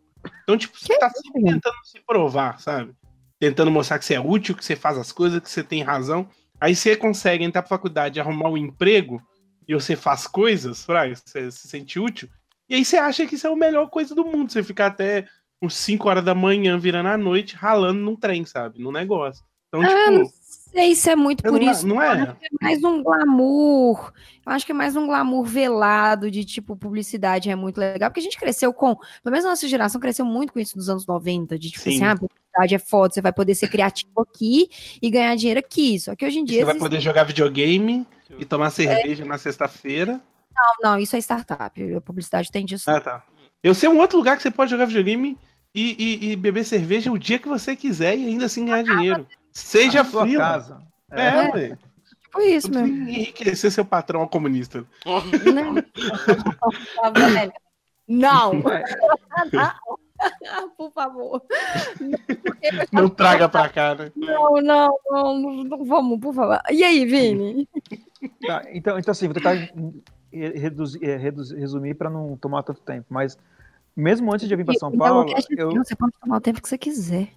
Então, 0.43 0.57
tipo, 0.57 0.77
você 0.77 0.99
tá 0.99 1.09
sempre 1.09 1.41
tentando 1.41 1.75
se 1.85 1.99
provar, 2.05 2.59
sabe? 2.59 2.93
Tentando 3.39 3.71
mostrar 3.71 3.97
que 3.97 4.05
você 4.05 4.13
é 4.13 4.19
útil, 4.19 4.55
que 4.55 4.63
você 4.63 4.75
faz 4.75 4.97
as 4.97 5.11
coisas, 5.11 5.39
que 5.39 5.49
você 5.49 5.63
tem 5.63 5.81
razão. 5.81 6.29
Aí 6.61 6.75
você 6.75 6.95
consegue 6.95 7.43
entrar 7.43 7.63
pra 7.63 7.69
faculdade 7.69 8.19
arrumar 8.19 8.49
um 8.49 8.57
emprego 8.57 9.19
e 9.67 9.73
você 9.73 9.95
faz 9.95 10.27
coisas, 10.27 10.85
pra 10.85 11.09
você 11.09 11.49
se 11.49 11.67
sente 11.67 11.99
útil. 11.99 12.29
E 12.69 12.75
aí 12.75 12.85
você 12.85 12.97
acha 12.97 13.25
que 13.25 13.33
isso 13.33 13.47
é 13.47 13.51
a 13.51 13.55
melhor 13.55 13.89
coisa 13.89 14.13
do 14.13 14.23
mundo. 14.23 14.51
Você 14.51 14.61
ficar 14.61 14.85
até 14.85 15.25
uns 15.59 15.75
5 15.75 16.07
horas 16.07 16.23
da 16.23 16.35
manhã, 16.35 16.77
virando 16.77 17.09
à 17.09 17.17
noite, 17.17 17.55
ralando 17.55 17.99
num 17.99 18.15
trem, 18.15 18.45
sabe? 18.45 18.79
No 18.79 18.91
negócio. 18.91 19.43
Então, 19.67 19.81
ah, 19.81 19.87
tipo. 19.87 20.11
Não 20.11 20.25
sei 20.71 20.95
se 20.95 21.09
é 21.09 21.15
muito 21.15 21.41
por 21.41 21.59
não, 21.59 21.71
isso. 21.71 21.87
Não 21.87 22.01
é? 22.01 22.21
é 22.21 22.49
mais 22.61 22.83
um 22.83 23.01
glamour. 23.01 24.13
Eu 24.45 24.51
acho 24.51 24.65
que 24.65 24.71
é 24.71 24.75
mais 24.75 24.95
um 24.95 25.07
glamour 25.07 25.43
velado 25.43 26.29
de 26.29 26.45
tipo 26.45 26.77
publicidade 26.77 27.49
é 27.49 27.55
muito 27.55 27.79
legal. 27.79 28.09
Porque 28.09 28.19
a 28.19 28.23
gente 28.23 28.39
cresceu 28.39 28.71
com. 28.71 28.95
Pelo 28.95 29.31
menos 29.31 29.45
a 29.45 29.49
nossa 29.49 29.67
geração 29.67 29.99
cresceu 29.99 30.25
muito 30.25 30.53
com 30.53 30.59
isso 30.59 30.77
nos 30.77 30.89
anos 30.89 31.07
90. 31.07 31.57
De 31.57 31.71
tipo 31.71 31.83
Sim. 31.83 32.03
assim, 32.03 32.03
ah, 32.03 32.15
publicidade 32.51 32.75
é 32.75 32.79
foda, 32.79 33.13
você 33.13 33.21
vai 33.21 33.31
poder 33.31 33.55
ser 33.55 33.69
criativo 33.69 34.21
aqui 34.21 34.69
e 35.01 35.09
ganhar 35.09 35.35
dinheiro 35.35 35.59
aqui. 35.59 35.99
Só 35.99 36.15
que 36.15 36.25
hoje 36.25 36.39
em 36.39 36.45
dia. 36.45 36.59
Você 36.59 36.65
vai 36.65 36.77
poder 36.77 36.99
jogar 36.99 37.23
videogame 37.23 38.05
e 38.37 38.45
tomar 38.45 38.69
cerveja 38.69 39.23
é. 39.23 39.27
na 39.27 39.37
sexta-feira. 39.37 40.21
Não, 40.53 40.91
não, 40.91 40.99
isso 40.99 41.15
é 41.15 41.19
startup. 41.19 41.93
A 41.95 42.01
publicidade 42.01 42.51
tem 42.51 42.65
disso. 42.65 42.89
Ah, 42.91 42.99
tá. 42.99 43.23
Eu 43.63 43.73
sei 43.73 43.87
um 43.87 43.99
outro 43.99 44.17
lugar 44.17 44.35
que 44.35 44.43
você 44.43 44.51
pode 44.51 44.69
jogar 44.71 44.85
videogame 44.85 45.37
e, 45.73 45.95
e, 45.97 46.31
e 46.31 46.35
beber 46.35 46.65
cerveja 46.65 47.11
o 47.11 47.17
dia 47.17 47.39
que 47.39 47.47
você 47.47 47.75
quiser 47.75 48.17
e 48.17 48.27
ainda 48.27 48.45
assim 48.45 48.65
ganhar 48.65 48.83
dinheiro. 48.83 49.27
Seja 49.51 50.03
frio. 50.03 50.39
casa. 50.39 50.81
É, 51.11 51.27
é, 51.27 51.51
ué. 51.53 51.77
Foi 52.31 52.45
isso 52.45 52.71
mesmo. 52.71 53.09
Enriquecer 53.09 53.71
seu 53.71 53.83
patrão 53.83 54.25
comunista. 54.27 54.85
Não. 55.53 55.75
Não. 58.07 58.51
Por 60.77 60.91
favor. 60.91 61.41
Não 62.91 63.09
traga 63.09 63.49
pra 63.49 63.69
cá, 63.69 63.95
né? 63.95 64.11
Não, 64.15 64.61
não, 64.61 64.99
não, 65.09 65.63
não, 65.63 65.85
vamos, 65.85 66.19
por 66.19 66.33
favor. 66.33 66.59
E 66.69 66.83
aí, 66.83 67.05
Vini? 67.05 67.67
Tá, 68.45 68.61
então, 68.71 68.99
então, 68.99 69.11
assim, 69.11 69.25
vou 69.25 69.33
tentar 69.33 69.55
reduzir, 70.31 71.03
é, 71.03 71.17
reduzir, 71.17 71.55
resumir 71.55 71.95
para 71.95 72.07
não 72.07 72.37
tomar 72.37 72.61
tanto 72.61 72.79
tempo, 72.81 73.07
mas 73.09 73.35
mesmo 73.95 74.31
antes 74.31 74.47
de 74.47 74.53
eu 74.53 74.57
vir 74.59 74.63
para 74.63 74.75
São 74.75 74.95
Paulo. 74.95 75.33
Eu... 75.49 75.71
Você 75.71 75.95
pode 75.95 76.13
tomar 76.21 76.37
o 76.37 76.41
tempo 76.41 76.61
que 76.61 76.69
você 76.69 76.77
quiser. 76.77 77.29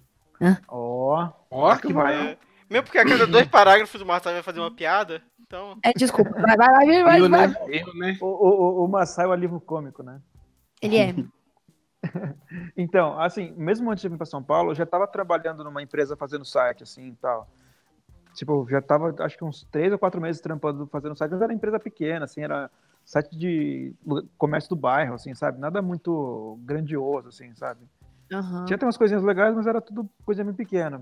Ó, 0.67 1.27
ó, 1.49 1.75
que 1.77 1.91
vai. 1.91 2.37
Mesmo 2.69 2.83
porque 2.83 2.99
a 2.99 3.05
cada 3.05 3.25
dois 3.25 3.47
parágrafos 3.47 3.99
o 3.99 4.05
Marcelo 4.05 4.35
vai 4.35 4.43
fazer 4.43 4.59
uma 4.59 4.69
piada. 4.69 5.23
Então... 5.41 5.77
É, 5.83 5.91
desculpa. 5.93 6.31
Vai, 6.39 6.55
vai, 6.55 6.67
vai, 6.67 7.03
vai. 7.03 7.19
Eu, 7.19 7.29
vai, 7.29 7.47
né? 7.47 7.55
Eu, 7.67 7.93
né? 7.95 8.17
O, 8.21 8.25
o, 8.25 8.85
o 8.85 8.87
Massai 8.87 9.25
é 9.25 9.27
um 9.27 9.33
livro 9.35 9.59
cômico, 9.59 10.03
né? 10.03 10.19
Ele 10.81 10.97
é. 10.97 11.15
então, 12.75 13.19
assim, 13.19 13.53
mesmo 13.57 13.89
antes 13.91 14.01
de 14.01 14.09
vir 14.09 14.17
para 14.17 14.25
São 14.25 14.43
Paulo, 14.43 14.71
eu 14.71 14.75
já 14.75 14.83
estava 14.83 15.07
trabalhando 15.07 15.63
numa 15.63 15.81
empresa 15.81 16.15
fazendo 16.15 16.45
site, 16.45 16.83
assim, 16.83 17.09
e 17.09 17.15
tal. 17.15 17.47
Tipo, 18.33 18.67
já 18.69 18.79
estava, 18.79 19.15
acho 19.23 19.37
que 19.37 19.45
uns 19.45 19.63
três 19.71 19.91
ou 19.91 19.99
quatro 19.99 20.19
meses 20.19 20.41
trampando, 20.41 20.85
fazendo 20.87 21.15
site, 21.15 21.31
mas 21.31 21.41
era 21.41 21.53
empresa 21.53 21.79
pequena, 21.79 22.25
assim, 22.25 22.41
era 22.41 22.69
site 23.05 23.37
de 23.37 23.93
comércio 24.37 24.69
do 24.69 24.75
bairro, 24.75 25.13
assim, 25.13 25.33
sabe? 25.33 25.59
Nada 25.59 25.81
muito 25.81 26.59
grandioso, 26.63 27.29
assim, 27.29 27.53
sabe? 27.55 27.81
Uhum. 28.31 28.65
Tinha 28.65 28.75
até 28.75 28.85
umas 28.85 28.97
coisinhas 28.97 29.23
legais, 29.23 29.55
mas 29.55 29.67
era 29.67 29.79
tudo 29.79 30.09
coisa 30.25 30.43
bem 30.43 30.53
pequena. 30.53 30.97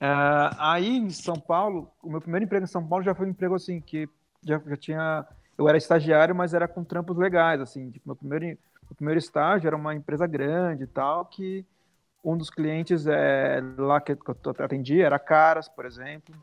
Uh, 0.00 0.54
aí, 0.58 0.96
em 0.96 1.10
São 1.10 1.38
Paulo, 1.38 1.90
o 2.02 2.08
meu 2.08 2.20
primeiro 2.20 2.44
emprego 2.44 2.64
em 2.64 2.68
São 2.68 2.86
Paulo 2.86 3.04
já 3.04 3.14
foi 3.14 3.26
um 3.26 3.30
emprego, 3.30 3.54
assim, 3.54 3.80
que 3.80 4.08
já, 4.42 4.58
já 4.64 4.76
tinha... 4.76 5.26
Eu 5.58 5.68
era 5.68 5.76
estagiário, 5.76 6.34
mas 6.34 6.54
era 6.54 6.66
com 6.66 6.82
trampos 6.82 7.18
legais, 7.18 7.60
assim. 7.60 7.90
Tipo, 7.90 8.08
meu 8.08 8.16
primeiro 8.16 8.58
o 8.90 8.94
primeiro 8.94 9.18
estágio 9.18 9.66
era 9.66 9.76
uma 9.76 9.94
empresa 9.94 10.26
grande 10.26 10.84
e 10.84 10.86
tal, 10.86 11.24
que 11.24 11.64
um 12.24 12.36
dos 12.36 12.50
clientes 12.50 13.06
é, 13.06 13.62
lá 13.78 14.00
que 14.00 14.12
eu 14.12 14.18
atendi 14.58 15.00
era 15.00 15.18
Caras, 15.18 15.68
por 15.68 15.86
exemplo. 15.86 16.34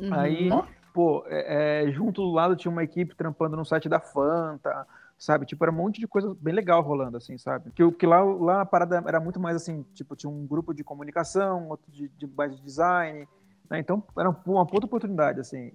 Uhum. 0.00 0.14
Aí, 0.14 0.48
pô, 0.94 1.24
é, 1.26 1.84
é, 1.84 1.92
junto 1.92 2.22
do 2.22 2.30
lado 2.30 2.56
tinha 2.56 2.70
uma 2.70 2.84
equipe 2.84 3.14
trampando 3.14 3.56
no 3.56 3.64
site 3.64 3.88
da 3.88 4.00
Fanta, 4.00 4.86
sabe? 5.18 5.46
Tipo, 5.46 5.64
era 5.64 5.72
um 5.72 5.76
monte 5.76 6.00
de 6.00 6.06
coisa 6.06 6.34
bem 6.40 6.54
legal 6.54 6.82
rolando, 6.82 7.16
assim, 7.16 7.36
sabe? 7.36 7.70
Que, 7.72 7.90
que 7.92 8.06
lá, 8.06 8.22
lá 8.22 8.60
a 8.62 8.66
parada 8.66 9.02
era 9.06 9.20
muito 9.20 9.40
mais 9.40 9.56
assim, 9.56 9.84
tipo, 9.94 10.16
tinha 10.16 10.30
um 10.30 10.46
grupo 10.46 10.72
de 10.72 10.84
comunicação, 10.84 11.68
outro 11.68 11.90
de, 11.90 12.08
de 12.08 12.26
mais 12.26 12.56
de 12.56 12.62
design, 12.62 13.26
né? 13.68 13.78
Então, 13.78 14.02
era 14.18 14.30
uma 14.46 14.66
puta 14.66 14.86
oportunidade, 14.86 15.40
assim. 15.40 15.72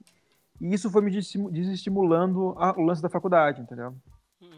E 0.60 0.74
isso 0.74 0.90
foi 0.90 1.02
me 1.02 1.12
desestimulando 1.12 2.56
a, 2.58 2.72
o 2.80 2.82
lance 2.82 3.02
da 3.02 3.10
faculdade, 3.10 3.62
entendeu? 3.62 3.96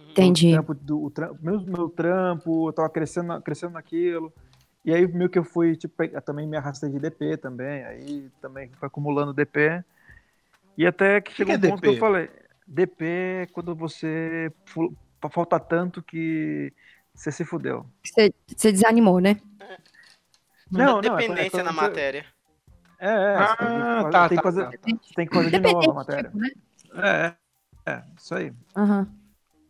Entendi. 0.10 0.50
O 0.50 0.52
trampo, 0.54 0.74
do, 0.74 1.04
o 1.04 1.12
trampo, 1.12 1.38
meu, 1.42 1.62
meu 1.62 1.90
trampo, 1.90 2.70
eu 2.70 2.74
tava 2.74 2.90
crescendo, 2.90 3.42
crescendo 3.42 3.74
naquilo. 3.74 4.32
E 4.86 4.94
aí, 4.94 5.08
meio 5.08 5.30
que 5.30 5.40
eu 5.40 5.44
fui, 5.44 5.76
tipo, 5.76 5.96
também 6.22 6.48
me 6.48 6.58
arrastei 6.58 6.90
de 6.90 7.00
DP 7.00 7.38
também, 7.38 7.84
aí 7.84 8.30
também 8.42 8.70
foi 8.74 8.88
acumulando 8.88 9.34
DP. 9.34 9.84
E 10.78 10.86
até 10.86 11.22
que 11.22 11.34
chegou 11.34 11.58
que 11.58 11.66
um 11.66 11.68
é 11.68 11.70
ponto 11.70 11.82
DP? 11.82 11.88
que 11.88 11.96
eu 11.96 12.00
falei, 12.00 12.30
DP 12.68 13.06
é 13.06 13.46
quando 13.52 13.76
você 13.76 14.52
falta 15.32 15.60
tanto 15.60 16.04
que 16.04 16.74
você 17.14 17.32
se 17.32 17.46
fudeu. 17.46 17.86
Você, 18.04 18.34
você 18.48 18.72
desanimou, 18.72 19.20
né? 19.20 19.40
Não, 20.70 21.02
não, 21.02 21.02
dependência 21.02 21.60
é 21.60 21.64
na 21.64 21.72
você... 21.72 21.82
matéria. 21.82 22.26
É, 23.00 23.08
é. 23.08 23.36
Ah, 23.36 23.56
tem, 23.56 23.68
que, 23.68 24.12
tá, 24.12 24.30
tem, 24.30 24.38
tá, 24.38 24.44
fazer, 24.44 24.64
tá. 24.64 24.78
tem 25.16 25.28
que 25.28 25.36
fazer 25.36 25.50
de 25.50 25.60
novo 25.60 25.92
a 25.92 25.94
matéria. 25.94 26.24
Tipo, 26.30 26.38
né? 26.38 26.50
É, 26.96 27.92
é, 27.92 28.04
isso 28.18 28.34
aí. 28.36 28.54
Uhum. 28.76 29.23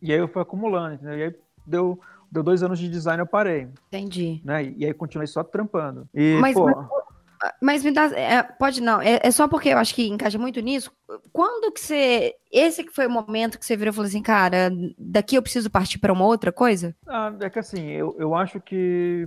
E 0.04 0.12
aí 0.12 0.18
eu 0.18 0.28
fui 0.28 0.42
acumulando, 0.42 0.96
entendeu? 0.96 1.18
E 1.18 1.22
aí 1.22 1.34
deu, 1.66 1.98
deu 2.30 2.42
dois 2.42 2.62
anos 2.62 2.78
de 2.78 2.90
design 2.90 3.22
eu 3.22 3.26
parei. 3.26 3.68
Entendi. 3.88 4.42
Né? 4.44 4.74
E 4.76 4.84
aí 4.84 4.92
continuei 4.92 5.26
só 5.26 5.42
trampando. 5.42 6.06
E, 6.12 6.36
mas, 6.38 6.52
pô... 6.52 6.66
mas, 6.66 6.88
mas, 7.62 7.84
me 7.84 7.90
dá. 7.90 8.04
É, 8.14 8.42
pode 8.42 8.82
não. 8.82 9.00
É, 9.00 9.18
é, 9.22 9.30
só 9.30 9.48
porque 9.48 9.70
eu 9.70 9.78
acho 9.78 9.94
que 9.94 10.06
encaixa 10.06 10.38
muito 10.38 10.60
nisso. 10.60 10.92
Quando 11.32 11.72
que 11.72 11.80
você. 11.80 12.34
Esse 12.52 12.84
que 12.84 12.92
foi 12.92 13.06
o 13.06 13.10
momento 13.10 13.58
que 13.58 13.64
você 13.64 13.78
virou 13.78 13.92
e 13.92 13.94
falou 13.94 14.06
assim, 14.06 14.22
cara, 14.22 14.70
daqui 14.98 15.36
eu 15.36 15.42
preciso 15.42 15.70
partir 15.70 15.98
para 15.98 16.12
uma 16.12 16.26
outra 16.26 16.52
coisa? 16.52 16.94
Ah, 17.08 17.32
é 17.40 17.48
que 17.48 17.58
assim, 17.58 17.88
eu, 17.88 18.14
eu 18.18 18.34
acho 18.34 18.60
que 18.60 19.26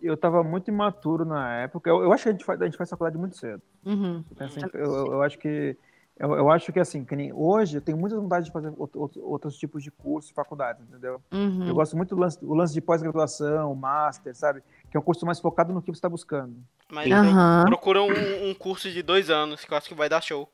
eu 0.00 0.14
estava 0.14 0.44
muito 0.44 0.68
imaturo 0.68 1.24
na 1.24 1.62
época. 1.62 1.90
Eu, 1.90 2.00
eu 2.02 2.12
acho 2.12 2.22
que 2.22 2.28
a 2.28 2.32
gente 2.32 2.44
faz, 2.44 2.62
a 2.62 2.64
gente 2.64 2.76
faz 2.76 2.90
faculdade 2.90 3.18
muito 3.18 3.36
cedo. 3.36 3.60
Uhum. 3.84 4.24
Assim, 4.38 4.60
eu, 4.74 5.06
eu, 5.06 5.22
acho 5.22 5.36
que 5.38 5.76
eu, 6.18 6.32
eu 6.34 6.50
acho 6.50 6.72
que 6.72 6.78
assim, 6.78 7.04
que 7.04 7.16
nem, 7.16 7.32
hoje 7.32 7.78
eu 7.78 7.80
tenho 7.80 7.96
muita 7.96 8.16
vontade 8.16 8.46
de 8.46 8.52
fazer 8.52 8.72
outro, 8.76 9.00
outro, 9.00 9.24
outros 9.24 9.56
tipos 9.56 9.82
de 9.82 9.90
curso 9.90 10.30
e 10.30 10.34
faculdades, 10.34 10.82
entendeu? 10.82 11.20
Uhum. 11.32 11.66
Eu 11.66 11.74
gosto 11.74 11.96
muito 11.96 12.14
do 12.14 12.20
lance, 12.20 12.38
o 12.42 12.54
lance 12.54 12.74
de 12.74 12.80
pós-graduação, 12.80 13.74
master, 13.74 14.34
sabe? 14.34 14.62
Que 14.90 14.96
é 14.96 15.00
um 15.00 15.02
curso 15.02 15.24
mais 15.24 15.40
focado 15.40 15.72
no 15.72 15.80
que 15.80 15.88
você 15.88 15.98
está 15.98 16.08
buscando. 16.08 16.54
Mas 16.90 17.10
uhum. 17.10 17.64
procura 17.64 18.02
um, 18.02 18.50
um, 18.50 18.54
curso 18.54 18.90
de 18.90 19.02
dois 19.02 19.30
anos, 19.30 19.64
que 19.64 19.72
eu 19.72 19.76
acho 19.76 19.88
que 19.88 19.94
vai 19.94 20.08
dar 20.08 20.20
show. 20.20 20.48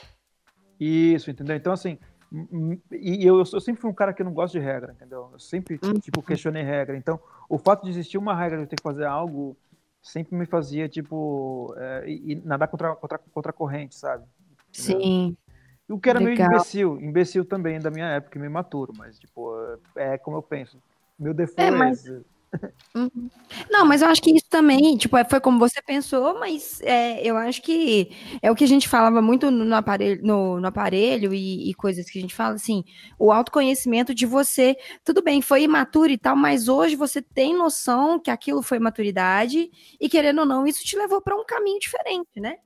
Isso, 0.79 1.31
entendeu? 1.31 1.57
Então, 1.57 1.73
assim, 1.73 1.99
e 2.93 3.27
eu, 3.27 3.39
eu 3.39 3.61
sempre 3.61 3.81
fui 3.81 3.91
um 3.91 3.95
cara 3.95 4.13
que 4.13 4.23
não 4.23 4.33
gosta 4.33 4.59
de 4.59 4.65
regra, 4.65 4.93
entendeu? 4.93 5.31
Eu 5.33 5.41
sempre, 5.41 5.79
uhum. 5.83 5.95
tipo, 5.95 6.23
questionei 6.23 6.63
regra. 6.63 6.97
Então, 6.97 7.19
o 7.49 7.59
fato 7.59 7.85
de 7.85 7.91
existir 7.91 8.17
uma 8.17 8.35
regra 8.35 8.59
de 8.59 8.65
eu 8.65 8.69
ter 8.69 8.77
que 8.77 8.83
fazer 8.83 9.07
algo 9.07 9.57
sempre 10.01 10.37
me 10.37 10.47
fazia, 10.47 10.89
tipo, 10.89 11.75
é, 11.77 12.05
e, 12.07 12.33
e 12.33 12.35
nadar 12.37 12.69
contra, 12.69 12.95
contra, 12.95 13.19
contra 13.19 13.51
a 13.51 13.53
corrente, 13.53 13.97
sabe? 13.97 14.25
Entendeu? 14.71 15.01
Sim. 15.01 15.37
O 15.89 15.99
que 15.99 16.11
era 16.11 16.19
Legal. 16.19 16.37
meio 16.37 16.47
imbecil, 16.49 17.01
imbecil 17.01 17.45
também 17.45 17.81
da 17.81 17.91
minha 17.91 18.07
época, 18.07 18.39
meio 18.39 18.51
maturo, 18.51 18.93
mas, 18.97 19.19
tipo, 19.19 19.55
é 19.97 20.19
como 20.19 20.37
eu 20.37 20.43
penso. 20.43 20.79
Meu 21.19 21.33
default 21.33 21.63
é, 21.63 21.71
mas... 21.71 22.07
é 22.07 22.21
Uhum. 22.95 23.31
Não, 23.71 23.85
mas 23.85 24.03
eu 24.03 24.09
acho 24.09 24.23
que 24.23 24.31
isso 24.31 24.47
também, 24.49 24.97
tipo, 24.97 25.17
é, 25.17 25.25
foi 25.25 25.41
como 25.41 25.59
você 25.59 25.81
pensou, 25.83 26.39
mas 26.39 26.81
é, 26.83 27.23
eu 27.25 27.37
acho 27.37 27.63
que 27.63 28.11
é 28.41 28.51
o 28.51 28.55
que 28.55 28.65
a 28.65 28.69
gente 28.69 28.89
falava 28.89 29.21
muito 29.21 29.51
no 29.51 29.75
aparelho, 29.75 30.21
no, 30.23 30.61
no 30.61 30.67
aparelho 30.67 31.33
e, 31.35 31.71
e, 31.71 31.75
coisas 31.75 32.09
que 32.09 32.19
a 32.19 32.23
gente 32.23 32.35
fala, 32.35 32.55
assim, 32.55 32.83
o 33.19 33.31
autoconhecimento 33.31 34.15
de 34.15 34.27
você, 34.27 34.77
tudo 35.05 35.23
bem, 35.23 35.43
foi 35.43 35.63
imaturo 35.63 36.11
e 36.11 36.19
tal, 36.19 36.35
mas 36.35 36.69
hoje 36.69 36.97
você 36.97 37.21
tem 37.21 37.57
noção 37.57 38.19
que 38.19 38.31
aquilo 38.31 38.63
foi 38.63 38.79
maturidade 38.79 39.71
e, 40.01 40.09
querendo 40.09 40.41
ou 40.41 40.47
não, 40.47 40.67
isso 40.67 40.85
te 40.85 40.97
levou 40.97 41.21
para 41.21 41.37
um 41.37 41.45
caminho 41.45 41.79
diferente, 41.79 42.41
né? 42.41 42.57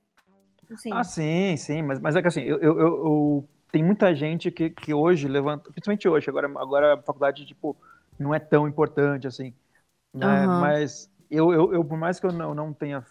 Assim. 0.73 0.89
Ah, 0.91 1.03
sim, 1.03 1.55
sim, 1.57 1.81
mas, 1.81 1.99
mas 1.99 2.15
é 2.15 2.21
que 2.21 2.27
assim, 2.27 2.41
eu, 2.41 2.57
eu, 2.59 2.79
eu, 2.79 3.49
tem 3.71 3.83
muita 3.83 4.13
gente 4.15 4.51
que, 4.51 4.69
que 4.69 4.93
hoje 4.93 5.27
levanta, 5.27 5.71
principalmente 5.71 6.07
hoje, 6.07 6.29
agora, 6.29 6.47
agora 6.47 6.93
a 6.93 7.01
faculdade, 7.01 7.45
tipo, 7.45 7.75
não 8.19 8.33
é 8.33 8.39
tão 8.39 8.67
importante, 8.67 9.27
assim, 9.27 9.53
né? 10.13 10.47
Uhum. 10.47 10.59
Mas 10.59 11.09
eu, 11.29 11.53
eu, 11.53 11.73
eu, 11.73 11.85
por 11.85 11.97
mais 11.97 12.19
que 12.19 12.25
eu 12.25 12.31
não, 12.31 12.53
não 12.53 12.73
tenha 12.73 13.03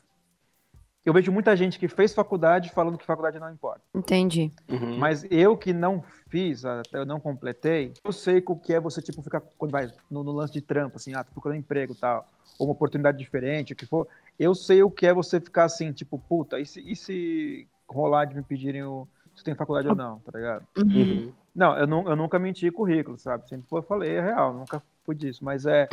eu 1.04 1.12
vejo 1.12 1.32
muita 1.32 1.56
gente 1.56 1.80
que 1.80 1.88
fez 1.88 2.14
faculdade 2.14 2.70
falando 2.70 2.96
que 2.96 3.04
faculdade 3.04 3.38
não 3.38 3.50
importa. 3.50 3.82
Entendi. 3.92 4.52
Uhum. 4.68 4.98
Mas 4.98 5.26
eu 5.30 5.56
que 5.56 5.72
não 5.72 6.02
fiz, 6.28 6.62
eu 6.92 7.04
não 7.04 7.18
completei, 7.18 7.92
eu 8.04 8.12
sei 8.12 8.42
o 8.46 8.56
que 8.56 8.72
é 8.72 8.80
você, 8.80 9.02
tipo, 9.02 9.20
ficar 9.20 9.42
quando 9.58 9.72
vai 9.72 9.90
no, 10.08 10.22
no 10.22 10.30
lance 10.30 10.52
de 10.52 10.60
trampo, 10.60 10.96
assim, 10.96 11.12
ah, 11.14 11.24
tô 11.24 11.32
procurando 11.32 11.58
emprego 11.58 11.94
tal, 11.94 12.28
ou 12.56 12.68
uma 12.68 12.72
oportunidade 12.72 13.18
diferente, 13.18 13.72
o 13.72 13.76
que 13.76 13.84
for. 13.84 14.06
Eu 14.42 14.54
sei 14.54 14.82
o 14.82 14.90
que 14.90 15.06
é 15.06 15.14
você 15.14 15.40
ficar 15.40 15.64
assim, 15.64 15.92
tipo, 15.92 16.18
puta, 16.18 16.58
e 16.58 16.66
se, 16.66 16.80
e 16.80 16.96
se 16.96 17.68
rolar 17.88 18.24
de 18.24 18.34
me 18.34 18.42
pedirem 18.42 18.82
o, 18.82 19.06
se 19.36 19.44
tem 19.44 19.54
faculdade 19.54 19.88
ou 19.88 19.94
não, 19.94 20.18
tá 20.18 20.36
ligado? 20.36 20.66
Uhum. 20.76 21.32
Não, 21.54 21.78
eu, 21.78 21.86
não, 21.86 22.08
eu 22.08 22.16
nunca 22.16 22.38
menti 22.38 22.70
currículo, 22.70 23.18
sabe? 23.18 23.48
Sempre 23.48 23.66
eu 23.70 23.82
falei, 23.82 24.16
é 24.16 24.20
real, 24.20 24.52
nunca 24.52 24.82
fui 25.04 25.14
disso, 25.14 25.44
mas 25.44 25.64
é 25.66 25.88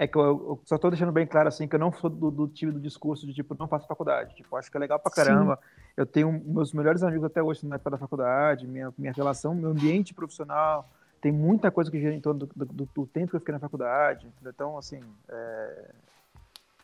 é 0.00 0.06
que 0.06 0.16
eu, 0.16 0.22
eu 0.24 0.60
só 0.64 0.76
estou 0.76 0.90
deixando 0.90 1.12
bem 1.12 1.26
claro 1.26 1.46
assim 1.46 1.68
que 1.68 1.74
eu 1.76 1.78
não 1.78 1.92
sou 1.92 2.08
do, 2.08 2.30
do 2.30 2.48
time 2.48 2.72
do 2.72 2.80
discurso 2.80 3.26
de 3.26 3.34
tipo 3.34 3.54
não 3.58 3.68
faço 3.68 3.86
faculdade. 3.86 4.34
Tipo, 4.34 4.56
acho 4.56 4.70
que 4.70 4.76
é 4.78 4.80
legal 4.80 4.98
pra 4.98 5.12
caramba. 5.12 5.56
Sim. 5.56 5.82
Eu 5.94 6.06
tenho 6.06 6.32
meus 6.32 6.72
melhores 6.72 7.02
amigos 7.02 7.26
até 7.26 7.42
hoje 7.42 7.66
na 7.66 7.74
época 7.74 7.90
da 7.90 7.98
faculdade, 7.98 8.66
minha, 8.66 8.90
minha 8.96 9.12
relação, 9.12 9.54
meu 9.54 9.70
ambiente 9.70 10.14
profissional, 10.14 10.88
tem 11.20 11.30
muita 11.30 11.70
coisa 11.70 11.90
que 11.90 12.00
gira 12.00 12.14
em 12.14 12.20
torno 12.20 12.46
do, 12.46 12.64
do, 12.64 12.88
do 12.94 13.06
tempo 13.06 13.28
que 13.28 13.36
eu 13.36 13.40
fiquei 13.40 13.52
na 13.52 13.60
faculdade. 13.60 14.26
Então, 14.42 14.78
assim. 14.78 15.02
É, 15.28 15.90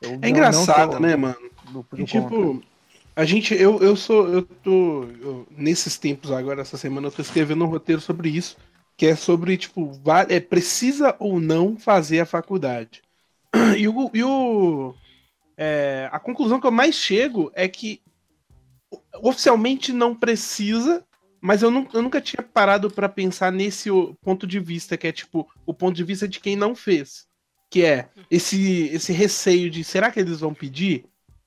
é 0.03 0.29
engraçado, 0.29 0.93
tô, 0.93 1.01
né, 1.01 1.17
mano? 1.17 1.37
Do, 1.71 1.87
do 1.91 2.01
e, 2.01 2.05
tipo, 2.05 2.63
a 3.15 3.25
gente, 3.25 3.55
eu, 3.55 3.83
eu 3.83 3.97
sou, 3.97 4.29
eu 4.29 4.43
tô, 4.43 5.05
eu, 5.21 5.47
nesses 5.57 5.97
tempos 5.99 6.31
agora, 6.31 6.63
essa 6.63 6.77
semana, 6.77 7.09
eu 7.09 7.13
tô 7.13 7.23
escrevendo 7.23 7.65
um 7.65 7.69
roteiro 7.69 8.01
sobre 8.01 8.29
isso, 8.29 8.57
que 8.97 9.07
é 9.07 9.17
sobre, 9.17 9.57
tipo, 9.57 9.93
é, 10.29 10.41
precisa 10.41 11.17
ou 11.19 11.41
não 11.41 11.77
fazer 11.77 12.21
a 12.21 12.27
faculdade. 12.27 13.03
E 13.79 13.89
o, 13.89 14.11
e 14.13 14.23
o 14.23 14.95
é, 15.57 16.09
a 16.13 16.19
conclusão 16.19 16.61
que 16.61 16.67
eu 16.67 16.71
mais 16.71 16.95
chego 16.95 17.51
é 17.55 17.67
que 17.67 18.03
oficialmente 19.23 19.93
não 19.93 20.15
precisa, 20.15 21.05
mas 21.41 21.63
eu, 21.63 21.71
eu 21.93 22.03
nunca 22.03 22.21
tinha 22.21 22.43
parado 22.43 22.91
para 22.91 23.09
pensar 23.09 23.51
nesse 23.51 23.89
ponto 24.23 24.47
de 24.47 24.61
vista, 24.61 24.97
que 24.97 25.07
é 25.07 25.13
tipo 25.13 25.49
o 25.65 25.73
ponto 25.73 25.97
de 25.97 26.05
vista 26.05 26.29
de 26.29 26.41
quem 26.41 26.55
não 26.55 26.75
fez. 26.75 27.27
Que 27.77 27.85
é 27.85 28.09
esse, 28.31 28.87
esse 28.87 29.13
receio 29.13 29.69
de 29.69 29.85
será 29.85 30.11
que 30.11 30.19
eles 30.19 30.41
vão 30.41 30.55
pedir? 30.55 31.05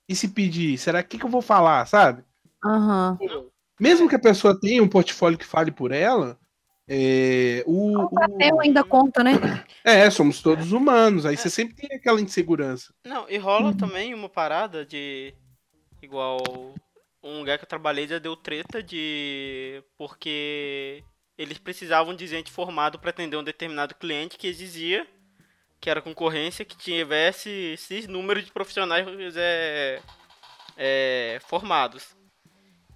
E 0.07 0.15
se 0.15 0.27
pedir, 0.27 0.77
será 0.77 1.01
que, 1.01 1.17
que 1.17 1.25
eu 1.25 1.30
vou 1.30 1.41
falar, 1.41 1.84
sabe? 1.88 2.23
Uhum. 2.63 3.49
Mesmo 3.80 4.07
que 4.07 4.13
a 4.13 4.19
pessoa 4.19 4.59
tenha 4.59 4.84
um 4.84 4.88
portfólio 4.88 5.39
que 5.39 5.45
fale 5.45 5.71
por 5.71 5.91
ela, 5.91 6.38
é, 6.88 7.63
o, 7.65 8.03
o 8.03 8.09
papel 8.11 8.57
o... 8.57 8.61
ainda 8.61 8.84
conta, 8.84 9.23
né? 9.23 9.32
É, 9.84 10.07
somos 10.11 10.39
todos 10.39 10.71
humanos. 10.71 11.25
Aí 11.25 11.34
é. 11.34 11.36
você 11.36 11.49
sempre 11.49 11.73
tem 11.73 11.97
aquela 11.97 12.21
insegurança. 12.21 12.93
Não, 13.03 13.27
e 13.27 13.39
rola 13.39 13.69
uhum. 13.69 13.77
também 13.77 14.13
uma 14.13 14.30
parada 14.30 14.86
de. 14.86 15.34
Igual. 16.03 16.43
um 17.23 17.39
lugar 17.39 17.57
que 17.57 17.63
eu 17.63 17.69
trabalhei 17.69 18.07
já 18.07 18.19
deu 18.19 18.36
treta 18.36 18.84
de. 18.84 19.84
porque 19.97 21.03
eles 21.39 21.57
precisavam 21.57 22.13
de 22.13 22.27
gente 22.27 22.51
formado 22.51 22.99
para 22.99 23.09
atender 23.09 23.36
um 23.36 23.43
determinado 23.43 23.95
cliente 23.95 24.38
que 24.38 24.45
exigia 24.45 25.07
que 25.80 25.89
era 25.89 26.01
concorrência 26.01 26.65
que 26.65 26.77
tivesse 26.77 27.49
esses 27.49 28.07
números 28.07 28.45
de 28.45 28.51
profissionais 28.51 29.07
é, 29.36 30.01
é, 30.77 31.39
formados. 31.47 32.15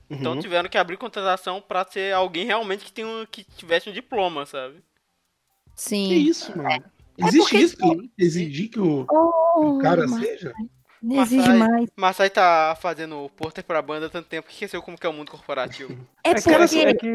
Então 0.09 0.33
uhum. 0.33 0.39
tiveram 0.39 0.69
que 0.69 0.77
abrir 0.77 0.97
contratação 0.97 1.61
para 1.61 1.85
ser 1.85 2.13
alguém 2.13 2.45
realmente 2.45 2.85
que, 2.85 2.91
tem 2.91 3.05
um, 3.05 3.25
que 3.25 3.43
tivesse 3.43 3.89
um 3.89 3.93
diploma, 3.93 4.45
sabe? 4.45 4.83
Sim. 5.75 6.07
Que 6.09 6.15
isso, 6.15 6.55
mano? 6.55 6.69
É, 6.69 6.79
Existe 7.17 7.57
é 7.57 7.59
isso? 7.59 7.77
Exigir 8.17 8.69
que 8.69 8.79
o, 8.79 9.05
oh, 9.09 9.77
o 9.77 9.79
cara 9.79 10.07
mas... 10.07 10.19
seja? 10.19 10.53
Não 11.01 11.21
exige 11.21 11.49
mais. 11.53 11.89
Massai 11.97 12.29
tá 12.29 12.77
fazendo 12.79 13.29
pôster 13.35 13.63
pra 13.63 13.81
banda 13.81 14.05
há 14.05 14.09
tanto 14.09 14.29
tempo 14.29 14.47
que 14.47 14.53
esqueceu 14.53 14.81
como 14.81 14.97
que 14.97 15.05
é 15.05 15.09
o 15.09 15.13
mundo 15.13 15.31
corporativo. 15.31 15.93
É, 16.23 16.29
é 16.29 16.33
porque... 16.33 16.49
Que, 16.49 16.77
é 16.77 16.93
que, 16.93 17.07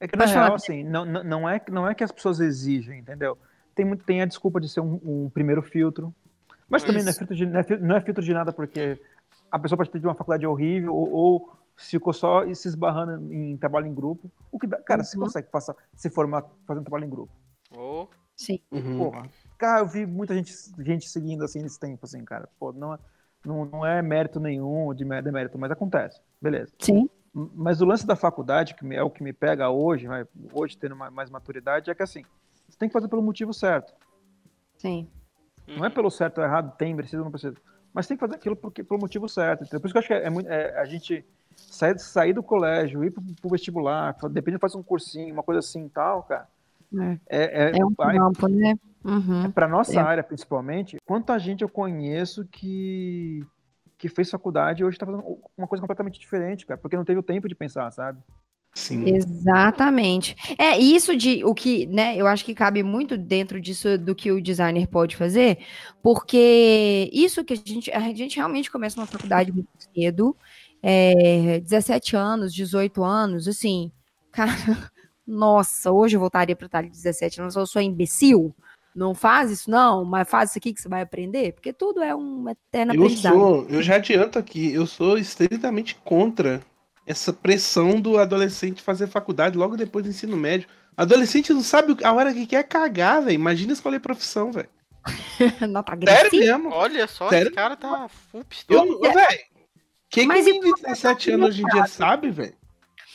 é 0.00 0.08
que 0.08 0.16
na 0.16 0.24
real, 0.24 0.54
assim, 0.54 0.82
não, 0.82 1.04
não, 1.04 1.48
é, 1.48 1.60
não 1.70 1.88
é 1.88 1.94
que 1.94 2.02
as 2.02 2.10
pessoas 2.10 2.40
exigem, 2.40 2.98
entendeu? 2.98 3.38
Tem, 3.76 3.96
tem 3.98 4.22
a 4.22 4.26
desculpa 4.26 4.60
de 4.60 4.68
ser 4.68 4.80
um, 4.80 4.98
um 5.04 5.30
primeiro 5.30 5.62
filtro, 5.62 6.12
mas 6.68 6.82
também 6.82 7.04
não 7.04 7.10
é, 7.10 7.12
filtro 7.12 7.36
de, 7.36 7.46
não, 7.46 7.60
é, 7.60 7.78
não 7.78 7.96
é 7.96 8.00
filtro 8.00 8.24
de 8.24 8.32
nada 8.32 8.52
porque 8.52 9.00
a 9.52 9.58
pessoa 9.58 9.76
pode 9.76 9.90
ter 9.90 10.00
de 10.00 10.06
uma 10.06 10.14
faculdade 10.14 10.44
horrível 10.44 10.94
ou, 10.94 11.12
ou 11.12 11.52
ficou 11.76 12.12
só 12.12 12.52
se 12.54 12.66
esbarrando 12.66 13.32
em 13.32 13.56
trabalho 13.56 13.86
em 13.86 13.94
grupo. 13.94 14.28
O 14.50 14.58
que 14.58 14.66
dá, 14.66 14.78
cara, 14.78 15.02
uhum. 15.02 15.04
você 15.04 15.16
consegue 15.16 15.48
passar, 15.48 15.76
se 15.94 16.10
formar 16.10 16.44
fazendo 16.66 16.84
trabalho 16.84 17.04
em 17.04 17.10
grupo. 17.10 17.32
Oh. 17.70 18.08
Sim. 18.34 18.60
Uhum. 18.70 18.98
Porra, 18.98 19.30
Cara, 19.58 19.80
eu 19.80 19.86
vi 19.86 20.04
muita 20.04 20.34
gente, 20.34 20.52
gente 20.78 21.08
seguindo 21.08 21.42
assim 21.42 21.62
nesse 21.62 21.80
tempo, 21.80 22.04
assim, 22.04 22.22
cara. 22.24 22.48
Pô, 22.58 22.72
não 22.72 22.94
é, 22.94 22.98
não, 23.44 23.64
não 23.64 23.86
é 23.86 24.02
mérito 24.02 24.38
nenhum 24.38 24.92
de 24.94 25.04
demérito, 25.22 25.58
mas 25.58 25.70
acontece. 25.70 26.20
Beleza. 26.40 26.72
Sim. 26.78 27.08
Mas 27.32 27.80
o 27.80 27.84
lance 27.84 28.06
da 28.06 28.16
faculdade, 28.16 28.74
que 28.74 28.94
é 28.94 29.02
o 29.02 29.10
que 29.10 29.22
me 29.22 29.32
pega 29.32 29.70
hoje, 29.70 30.06
hoje 30.52 30.76
tendo 30.76 30.96
mais 30.96 31.30
maturidade, 31.30 31.90
é 31.90 31.94
que 31.94 32.02
assim, 32.02 32.24
você 32.76 32.80
tem 32.80 32.88
que 32.90 32.92
fazer 32.92 33.08
pelo 33.08 33.22
motivo 33.22 33.54
certo. 33.54 33.94
Sim. 34.76 35.08
Não 35.66 35.84
é 35.84 35.90
pelo 35.90 36.10
certo 36.10 36.38
ou 36.38 36.44
errado, 36.44 36.76
tem, 36.76 36.94
precisa 36.94 37.18
ou 37.18 37.24
não 37.24 37.30
precisa. 37.30 37.56
Mas 37.92 38.06
tem 38.06 38.16
que 38.16 38.20
fazer 38.20 38.34
aquilo 38.34 38.54
porque, 38.54 38.84
pelo 38.84 39.00
motivo 39.00 39.26
certo. 39.28 39.64
Então, 39.64 39.80
por 39.80 39.86
isso 39.86 39.94
que 39.94 39.98
eu 39.98 40.00
acho 40.00 40.08
que 40.08 40.14
é, 40.14 40.30
muito, 40.30 40.48
é 40.48 40.78
a 40.78 40.84
gente 40.84 41.24
sair, 41.56 41.98
sair 41.98 42.32
do 42.34 42.42
colégio, 42.42 43.02
ir 43.02 43.10
pro, 43.10 43.22
pro 43.40 43.50
vestibular, 43.50 44.14
depende, 44.30 44.58
faz 44.58 44.74
um 44.74 44.82
cursinho, 44.82 45.32
uma 45.32 45.42
coisa 45.42 45.60
assim 45.60 45.86
e 45.86 45.88
tal, 45.88 46.22
cara. 46.24 46.46
É, 46.94 47.18
é, 47.28 47.70
é, 47.70 47.78
é 47.78 47.84
um 47.84 47.94
campo, 47.94 48.46
né? 48.48 48.74
Uhum. 49.02 49.44
É 49.46 49.48
para 49.48 49.66
nossa 49.66 49.98
é. 49.98 50.02
área, 50.02 50.22
principalmente, 50.22 50.98
quanta 51.06 51.38
gente 51.38 51.62
eu 51.62 51.68
conheço 51.68 52.44
que, 52.44 53.44
que 53.96 54.08
fez 54.08 54.30
faculdade 54.30 54.82
e 54.82 54.84
hoje 54.84 54.96
está 54.96 55.06
fazendo 55.06 55.24
uma 55.56 55.66
coisa 55.66 55.80
completamente 55.80 56.20
diferente, 56.20 56.66
cara, 56.66 56.78
porque 56.78 56.96
não 56.96 57.04
teve 57.04 57.18
o 57.18 57.22
tempo 57.22 57.48
de 57.48 57.54
pensar, 57.54 57.90
sabe? 57.90 58.20
Sim. 58.76 59.08
Exatamente. 59.08 60.36
É 60.58 60.78
isso 60.78 61.16
de 61.16 61.42
o 61.42 61.54
que, 61.54 61.86
né? 61.86 62.14
Eu 62.14 62.26
acho 62.26 62.44
que 62.44 62.54
cabe 62.54 62.82
muito 62.82 63.16
dentro 63.16 63.58
disso 63.58 63.96
do 63.96 64.14
que 64.14 64.30
o 64.30 64.40
designer 64.40 64.86
pode 64.86 65.16
fazer, 65.16 65.60
porque 66.02 67.08
isso 67.10 67.42
que 67.42 67.54
a 67.54 67.56
gente, 67.56 67.90
a 67.90 68.00
gente 68.12 68.36
realmente 68.36 68.70
começa 68.70 69.00
uma 69.00 69.06
faculdade 69.06 69.50
muito 69.50 69.66
cedo, 69.94 70.36
é, 70.82 71.58
17 71.60 72.16
anos, 72.16 72.52
18 72.52 73.02
anos, 73.02 73.48
assim, 73.48 73.90
cara, 74.30 74.52
nossa, 75.26 75.90
hoje 75.90 76.16
eu 76.16 76.20
voltaria 76.20 76.54
para 76.54 76.66
o 76.66 76.82
de 76.82 76.90
17 76.90 77.40
anos, 77.40 77.56
eu 77.56 77.66
sou 77.66 77.80
imbecil, 77.80 78.54
não 78.94 79.14
faz 79.14 79.50
isso, 79.50 79.70
não, 79.70 80.04
mas 80.04 80.28
faz 80.28 80.50
isso 80.50 80.58
aqui 80.58 80.74
que 80.74 80.82
você 80.82 80.88
vai 80.88 81.00
aprender, 81.00 81.54
porque 81.54 81.72
tudo 81.72 82.02
é 82.02 82.14
um 82.14 82.46
eterno 82.50 82.92
eu 82.92 83.04
aprendizado. 83.04 83.32
Sou, 83.32 83.66
eu 83.70 83.82
já 83.82 83.96
adianto 83.96 84.38
aqui, 84.38 84.70
eu 84.70 84.86
sou 84.86 85.16
estritamente 85.16 85.94
contra 86.04 86.60
essa 87.06 87.32
pressão 87.32 88.00
do 88.00 88.18
adolescente 88.18 88.82
fazer 88.82 89.06
faculdade 89.06 89.56
logo 89.56 89.76
depois 89.76 90.04
do 90.04 90.10
ensino 90.10 90.36
médio. 90.36 90.68
Adolescente 90.96 91.52
não 91.52 91.62
sabe 91.62 91.96
a 92.02 92.12
hora 92.12 92.34
que 92.34 92.46
quer 92.46 92.64
cagar, 92.64 93.22
velho. 93.22 93.34
Imagina 93.34 93.72
escolher 93.72 94.00
profissão, 94.00 94.50
velho. 94.50 94.68
Nota 95.68 95.96
Sério 96.04 96.30
mesmo? 96.32 96.70
Olha 96.72 97.06
só, 97.06 97.28
Sério? 97.28 97.46
esse 97.48 97.54
cara 97.54 97.76
tá 97.76 98.08
full 98.08 98.44
pistola. 98.44 99.12
velho, 99.12 99.40
quem 100.10 100.26
Mas 100.26 100.44
com 100.46 100.74
17 100.82 101.30
anos 101.32 101.48
hoje 101.50 101.62
em 101.62 101.66
dia 101.66 101.86
sabe, 101.86 102.30
velho? 102.30 102.54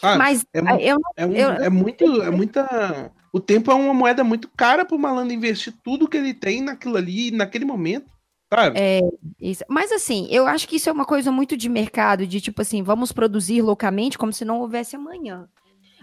Ah, 0.01 0.17
Mas 0.17 0.45
é, 0.53 0.59
eu, 0.79 0.97
é, 1.15 1.25
um, 1.25 1.33
eu, 1.33 1.51
é 1.51 1.69
muito, 1.69 2.21
é 2.23 2.29
muita 2.31 3.11
o 3.31 3.39
tempo 3.39 3.71
é 3.71 3.73
uma 3.73 3.93
moeda 3.93 4.23
muito 4.23 4.49
cara 4.49 4.83
pro 4.83 4.99
malandro 4.99 5.33
investir 5.33 5.73
tudo 5.83 6.07
que 6.07 6.17
ele 6.17 6.33
tem 6.33 6.61
naquilo 6.61 6.97
ali, 6.97 7.31
naquele 7.31 7.65
momento. 7.65 8.11
Sabe? 8.53 8.77
É, 8.77 9.01
isso. 9.39 9.63
Mas 9.69 9.91
assim, 9.91 10.27
eu 10.29 10.45
acho 10.45 10.67
que 10.67 10.75
isso 10.75 10.89
é 10.89 10.91
uma 10.91 11.05
coisa 11.05 11.31
muito 11.31 11.55
de 11.55 11.69
mercado, 11.69 12.27
de 12.27 12.41
tipo 12.41 12.61
assim, 12.61 12.83
vamos 12.83 13.11
produzir 13.11 13.61
loucamente 13.61 14.17
como 14.17 14.33
se 14.33 14.43
não 14.43 14.59
houvesse 14.59 14.95
amanhã. 14.95 15.47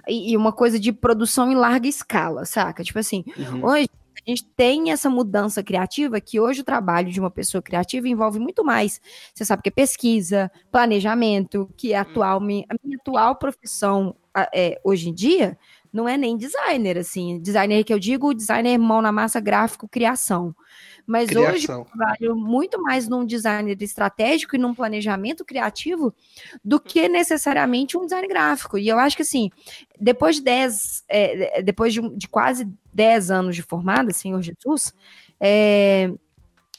E, 0.06 0.32
e 0.32 0.36
uma 0.36 0.52
coisa 0.52 0.80
de 0.80 0.90
produção 0.90 1.52
em 1.52 1.54
larga 1.54 1.86
escala, 1.86 2.46
saca? 2.46 2.82
Tipo 2.82 2.98
assim, 2.98 3.22
uhum. 3.36 3.66
hoje 3.66 3.88
a 4.26 4.30
gente 4.30 4.44
tem 4.56 4.90
essa 4.90 5.10
mudança 5.10 5.62
criativa 5.62 6.20
que 6.20 6.40
hoje 6.40 6.62
o 6.62 6.64
trabalho 6.64 7.10
de 7.10 7.20
uma 7.20 7.30
pessoa 7.30 7.60
criativa 7.60 8.08
envolve 8.08 8.38
muito 8.38 8.64
mais. 8.64 9.00
Você 9.34 9.44
sabe 9.44 9.62
que 9.62 9.68
é 9.68 9.72
pesquisa, 9.72 10.50
planejamento, 10.70 11.70
que 11.76 11.92
é 11.92 11.98
atual, 11.98 12.38
a 12.38 12.40
minha 12.40 12.64
atual 12.98 13.36
profissão 13.36 14.16
é, 14.54 14.80
hoje 14.82 15.10
em 15.10 15.14
dia 15.14 15.58
não 15.92 16.08
é 16.08 16.16
nem 16.16 16.36
designer, 16.36 16.98
assim. 16.98 17.40
Designer 17.40 17.84
que 17.84 17.92
eu 17.92 17.98
digo, 17.98 18.34
designer 18.34 18.78
mão 18.78 19.00
na 19.00 19.12
massa, 19.12 19.40
gráfico, 19.40 19.88
criação. 19.88 20.54
Mas 21.06 21.28
criação. 21.28 21.54
hoje 21.54 21.68
eu 21.70 21.84
trabalho 21.84 22.36
muito 22.36 22.80
mais 22.82 23.08
num 23.08 23.24
designer 23.24 23.80
estratégico 23.82 24.54
e 24.54 24.58
num 24.58 24.74
planejamento 24.74 25.44
criativo 25.44 26.14
do 26.62 26.78
que 26.78 27.08
necessariamente 27.08 27.96
um 27.96 28.04
design 28.04 28.28
gráfico. 28.28 28.76
E 28.76 28.88
eu 28.88 28.98
acho 28.98 29.16
que, 29.16 29.22
assim, 29.22 29.50
depois 29.98 30.36
de 30.36 30.42
10, 30.42 31.04
é, 31.08 31.62
depois 31.62 31.94
de, 31.94 32.16
de, 32.16 32.28
quase 32.28 32.68
10 32.92 33.30
anos 33.30 33.56
de 33.56 33.62
formada, 33.62 34.12
Senhor 34.12 34.42
Jesus, 34.42 34.92
é, 35.40 36.12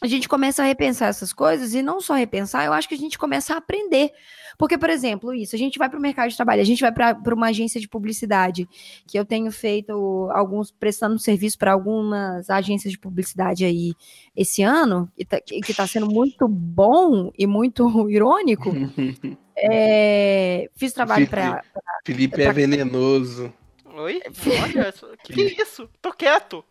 a 0.02 0.08
gente 0.08 0.30
começa 0.30 0.64
a 0.64 0.66
repensar 0.66 1.10
essas 1.10 1.34
coisas 1.34 1.74
e 1.74 1.82
não 1.82 2.00
só 2.00 2.14
repensar, 2.14 2.66
eu 2.66 2.74
acho 2.74 2.88
que 2.88 2.95
a 2.95 2.97
gente 2.97 3.18
começa 3.18 3.54
a 3.54 3.58
aprender. 3.58 4.12
Porque, 4.58 4.78
por 4.78 4.89
exemplo, 4.89 5.34
isso, 5.34 5.56
a 5.56 5.60
gente 5.60 5.80
vai 5.80 5.89
para 5.89 5.97
o 5.97 6.02
mercado 6.02 6.30
de 6.30 6.36
trabalho, 6.36 6.62
a 6.62 6.66
gente 6.66 6.82
vai 6.82 6.91
para 6.91 7.34
uma 7.34 7.47
agência 7.47 7.80
de 7.80 7.88
publicidade, 7.88 8.68
que 9.08 9.18
eu 9.18 9.24
tenho 9.24 9.50
feito 9.54 10.30
alguns, 10.34 10.70
prestando 10.70 11.18
serviço 11.18 11.58
para 11.58 11.72
algumas 11.72 12.50
agências 12.50 12.91
de 12.91 13.00
publicidade 13.00 13.64
aí 13.64 13.93
esse 14.36 14.62
ano, 14.62 15.10
e 15.18 15.24
tá, 15.24 15.39
que 15.39 15.72
está 15.72 15.88
sendo 15.88 16.08
muito 16.08 16.45
bom 16.45 17.32
e 17.38 17.47
muito 17.47 17.88
irônico. 18.12 18.70
é, 19.56 20.70
fiz 20.76 20.91
trabalho 20.91 21.28
para. 21.28 21.64
Felipe 22.06 22.36
pra, 22.36 22.43
é 22.43 22.52
venenoso. 22.52 23.54
Oi? 23.95 24.22
Olha, 24.62 24.93
que 25.24 25.41
isso? 25.62 25.89
Tô 26.02 26.12
quieto. 26.12 26.66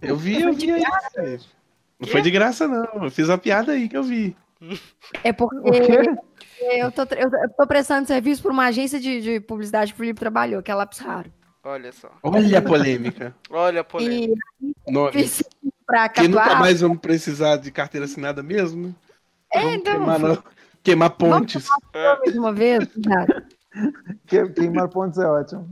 Eu 0.00 0.16
vi, 0.16 0.40
eu 0.40 0.52
vi 0.52 0.70
aí. 0.70 0.82
Não 2.02 2.08
foi 2.08 2.20
de 2.20 2.30
graça, 2.30 2.66
não. 2.66 3.04
Eu 3.04 3.10
fiz 3.10 3.30
a 3.30 3.38
piada 3.38 3.72
aí 3.72 3.88
que 3.88 3.96
eu 3.96 4.02
vi. 4.02 4.36
É 5.22 5.32
porque 5.32 5.56
eu 6.60 6.90
tô, 6.90 7.02
eu 7.02 7.30
tô 7.56 7.66
prestando 7.66 8.08
serviço 8.08 8.42
para 8.42 8.52
uma 8.52 8.66
agência 8.66 8.98
de, 8.98 9.20
de 9.20 9.40
publicidade 9.40 9.92
que 9.92 9.96
o 9.96 9.98
Felipe 9.98 10.18
trabalhou, 10.18 10.62
que 10.62 10.70
é 10.70 10.74
Lápis 10.74 10.98
Raro. 10.98 11.32
Olha 11.62 11.92
só. 11.92 12.10
Olha 12.24 12.58
a 12.58 12.62
polêmica. 12.62 13.34
Olha 13.48 13.82
a 13.82 13.84
polêmica. 13.84 14.34
E 15.14 15.30
pra 15.86 16.08
que 16.08 16.26
nunca 16.26 16.56
mais 16.56 16.80
vamos 16.80 16.98
precisar 16.98 17.56
de 17.56 17.70
carteira 17.70 18.04
assinada 18.04 18.42
mesmo? 18.42 18.92
É, 19.52 19.60
vamos 19.60 19.76
então. 19.76 19.94
Queimar, 19.94 20.18
não, 20.18 20.44
queimar 20.82 21.10
pontes. 21.10 21.68
Vamos 21.92 22.34
uma 22.34 22.52
vez, 22.52 22.88
Queimar 24.26 24.88
pontes 24.88 25.18
é 25.18 25.26
ótimo. 25.26 25.68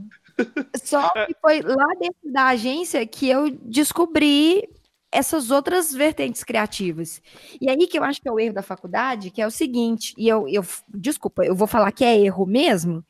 Só 0.81 1.09
que 1.09 1.35
foi 1.41 1.61
lá 1.61 1.87
dentro 1.99 2.31
da 2.31 2.47
agência 2.47 3.05
que 3.05 3.29
eu 3.29 3.49
descobri 3.49 4.67
essas 5.11 5.51
outras 5.51 5.93
vertentes 5.93 6.43
criativas. 6.43 7.21
E 7.59 7.69
aí 7.69 7.85
que 7.85 7.99
eu 7.99 8.03
acho 8.03 8.21
que 8.21 8.29
é 8.29 8.31
o 8.31 8.39
erro 8.39 8.53
da 8.53 8.61
faculdade, 8.61 9.29
que 9.29 9.41
é 9.41 9.47
o 9.47 9.51
seguinte, 9.51 10.13
e 10.17 10.27
eu, 10.27 10.47
eu 10.47 10.65
desculpa, 10.87 11.43
eu 11.43 11.53
vou 11.53 11.67
falar 11.67 11.91
que 11.91 12.05
é 12.05 12.17
erro 12.17 12.45
mesmo, 12.45 13.03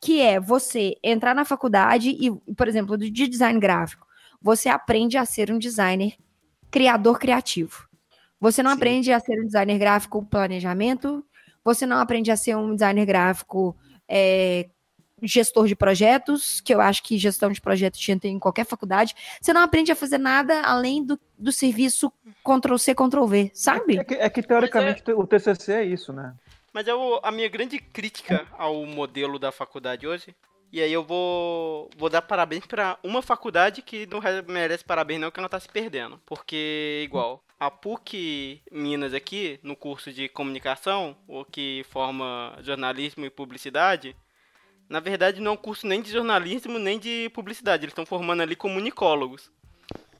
que 0.00 0.20
é 0.20 0.38
você 0.38 0.94
entrar 1.02 1.34
na 1.34 1.44
faculdade 1.44 2.10
e, 2.10 2.54
por 2.54 2.68
exemplo, 2.68 2.96
de 2.96 3.26
design 3.26 3.58
gráfico, 3.58 4.06
você 4.40 4.68
aprende 4.68 5.18
a 5.18 5.24
ser 5.24 5.50
um 5.50 5.58
designer 5.58 6.14
criador 6.70 7.18
criativo. 7.18 7.88
Você 8.40 8.62
não 8.62 8.70
Sim. 8.70 8.76
aprende 8.76 9.12
a 9.12 9.18
ser 9.18 9.40
um 9.40 9.46
designer 9.46 9.78
gráfico 9.78 10.24
planejamento, 10.24 11.24
você 11.64 11.84
não 11.84 11.98
aprende 11.98 12.30
a 12.30 12.36
ser 12.36 12.56
um 12.56 12.72
designer 12.72 13.04
gráfico 13.04 13.76
é, 14.06 14.68
gestor 15.22 15.66
de 15.66 15.74
projetos, 15.74 16.60
que 16.60 16.74
eu 16.74 16.80
acho 16.80 17.02
que 17.02 17.18
gestão 17.18 17.50
de 17.50 17.60
projetos 17.60 18.00
tinha 18.00 18.18
em 18.24 18.38
qualquer 18.38 18.64
faculdade, 18.64 19.14
você 19.40 19.52
não 19.52 19.62
aprende 19.62 19.92
a 19.92 19.96
fazer 19.96 20.18
nada 20.18 20.62
além 20.62 21.04
do, 21.04 21.18
do 21.38 21.52
serviço 21.52 22.12
Ctrl-C, 22.44 22.94
Ctrl-V, 22.94 23.50
sabe? 23.54 23.98
É 23.98 24.04
que, 24.04 24.14
é 24.14 24.30
que 24.30 24.42
teoricamente 24.42 25.02
é... 25.10 25.14
o 25.14 25.26
TCC 25.26 25.72
é 25.72 25.84
isso, 25.84 26.12
né? 26.12 26.34
Mas 26.72 26.86
é 26.86 26.94
o, 26.94 27.18
a 27.22 27.30
minha 27.30 27.48
grande 27.48 27.78
crítica 27.78 28.46
ao 28.56 28.84
modelo 28.84 29.38
da 29.38 29.50
faculdade 29.50 30.06
hoje, 30.06 30.34
e 30.70 30.82
aí 30.82 30.92
eu 30.92 31.02
vou, 31.02 31.88
vou 31.96 32.10
dar 32.10 32.22
parabéns 32.22 32.66
para 32.66 32.98
uma 33.02 33.22
faculdade 33.22 33.80
que 33.80 34.06
não 34.06 34.20
merece 34.46 34.84
parabéns 34.84 35.20
não, 35.20 35.30
que 35.30 35.40
ela 35.40 35.48
tá 35.48 35.58
se 35.58 35.68
perdendo, 35.68 36.20
porque 36.26 37.02
igual... 37.04 37.42
a 37.58 37.70
PUC 37.70 38.60
Minas 38.70 39.14
aqui, 39.14 39.58
no 39.62 39.74
curso 39.74 40.12
de 40.12 40.28
comunicação, 40.28 41.16
o 41.26 41.44
que 41.44 41.84
forma 41.88 42.54
jornalismo 42.62 43.24
e 43.24 43.30
publicidade, 43.30 44.14
na 44.88 45.00
verdade 45.00 45.40
não 45.40 45.52
é 45.52 45.54
um 45.54 45.56
curso 45.56 45.86
nem 45.86 46.00
de 46.00 46.10
jornalismo 46.10 46.78
nem 46.78 46.98
de 46.98 47.30
publicidade, 47.34 47.84
eles 47.84 47.92
estão 47.92 48.06
formando 48.06 48.42
ali 48.42 48.56
comunicólogos. 48.56 49.50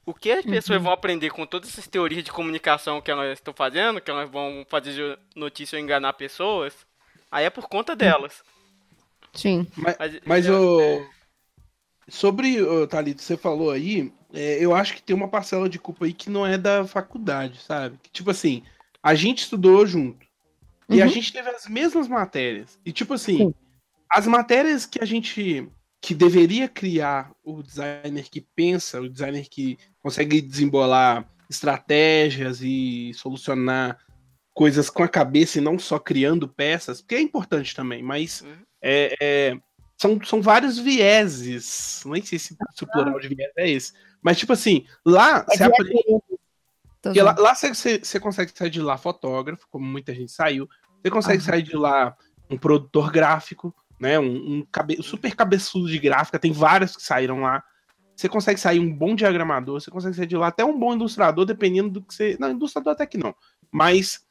O 0.05 0.13
que 0.13 0.31
as 0.31 0.43
pessoas 0.43 0.77
uhum. 0.77 0.85
vão 0.85 0.93
aprender 0.93 1.29
com 1.29 1.45
todas 1.45 1.69
essas 1.69 1.85
teorias 1.85 2.23
de 2.23 2.31
comunicação 2.31 2.99
que 2.99 3.11
elas 3.11 3.37
estão 3.37 3.53
fazendo, 3.53 4.01
que 4.01 4.09
elas 4.09 4.29
vão 4.29 4.65
fazer 4.67 5.19
notícia 5.35 5.77
ou 5.77 5.83
enganar 5.83 6.13
pessoas, 6.13 6.73
aí 7.31 7.45
é 7.45 7.49
por 7.49 7.69
conta 7.69 7.95
delas. 7.95 8.41
Sim. 9.33 9.67
Mas, 9.77 9.95
mas, 9.99 10.19
mas 10.25 10.49
o... 10.49 10.81
É... 10.81 11.07
sobre, 12.07 12.59
o 12.59 12.87
Thalito, 12.87 13.21
você 13.21 13.37
falou 13.37 13.69
aí, 13.69 14.11
é, 14.33 14.63
eu 14.63 14.73
acho 14.73 14.95
que 14.95 15.03
tem 15.03 15.15
uma 15.15 15.27
parcela 15.27 15.69
de 15.69 15.77
culpa 15.77 16.05
aí 16.05 16.13
que 16.13 16.29
não 16.29 16.45
é 16.45 16.57
da 16.57 16.85
faculdade, 16.85 17.59
sabe? 17.61 17.99
Que, 18.01 18.09
tipo 18.09 18.31
assim, 18.31 18.63
a 19.03 19.13
gente 19.13 19.43
estudou 19.43 19.85
junto. 19.85 20.25
Uhum. 20.87 20.95
E 20.95 21.01
a 21.01 21.05
uhum. 21.05 21.11
gente 21.11 21.31
teve 21.31 21.49
as 21.49 21.67
mesmas 21.67 22.07
matérias. 22.07 22.79
E, 22.83 22.91
tipo 22.91 23.13
assim, 23.13 23.37
Sim. 23.37 23.53
As 24.11 24.27
matérias 24.27 24.85
que 24.85 25.01
a 25.01 25.05
gente. 25.05 25.67
que 26.01 26.15
deveria 26.15 26.67
criar 26.67 27.31
o 27.43 27.61
designer 27.61 28.29
que 28.29 28.41
pensa, 28.55 29.01
o 29.01 29.09
designer 29.09 29.47
que 29.49 29.77
consegue 30.01 30.41
desembolar 30.41 31.29
estratégias 31.49 32.61
e 32.61 33.11
solucionar 33.13 33.97
coisas 34.53 34.89
com 34.89 35.03
a 35.03 35.07
cabeça 35.07 35.57
e 35.57 35.61
não 35.61 35.79
só 35.79 35.97
criando 35.97 36.47
peças, 36.47 37.01
porque 37.01 37.15
é 37.15 37.21
importante 37.21 37.75
também, 37.75 38.03
mas 38.03 38.41
uhum. 38.41 38.57
é, 38.81 39.15
é, 39.21 39.57
são, 39.97 40.19
são 40.23 40.41
vários 40.41 40.77
vieses. 40.77 42.03
Nem 42.05 42.23
sei 42.23 42.37
se, 42.37 42.55
se 42.75 42.83
o 42.83 42.87
plural 42.87 43.19
de 43.19 43.29
viés 43.29 43.51
é 43.57 43.69
esse 43.69 43.93
mas, 44.21 44.37
tipo 44.37 44.53
assim, 44.53 44.85
lá 45.05 45.45
é 45.49 45.57
você 45.57 45.63
aprende. 45.63 46.21
Porque 47.01 47.21
lá, 47.21 47.35
lá 47.37 47.55
você, 47.55 47.99
você 47.99 48.19
consegue 48.19 48.51
sair 48.53 48.69
de 48.69 48.81
lá 48.81 48.97
fotógrafo, 48.97 49.65
como 49.69 49.85
muita 49.85 50.13
gente 50.13 50.31
saiu. 50.31 50.67
Você 51.01 51.09
consegue 51.09 51.41
sair 51.41 51.61
de 51.61 51.75
lá 51.75 52.15
um 52.49 52.57
produtor 52.57 53.11
gráfico, 53.11 53.73
né? 53.99 54.19
Um, 54.19 54.59
um 54.59 54.67
cabe... 54.71 55.01
super 55.03 55.35
cabeçudo 55.35 55.87
de 55.87 55.99
gráfica. 55.99 56.39
Tem 56.39 56.51
vários 56.51 56.95
que 56.95 57.03
saíram 57.03 57.41
lá. 57.41 57.63
Você 58.15 58.27
consegue 58.27 58.59
sair 58.59 58.79
um 58.79 58.93
bom 58.93 59.15
diagramador, 59.15 59.79
você 59.79 59.89
consegue 59.89 60.15
sair 60.15 60.27
de 60.27 60.35
lá 60.35 60.47
até 60.47 60.63
um 60.63 60.77
bom 60.77 60.93
ilustrador, 60.93 61.45
dependendo 61.45 61.89
do 61.89 62.01
que 62.01 62.13
você. 62.13 62.37
Não, 62.39 62.49
ilustrador 62.51 62.93
até 62.93 63.05
que 63.05 63.17
não. 63.17 63.35
Mas. 63.71 64.21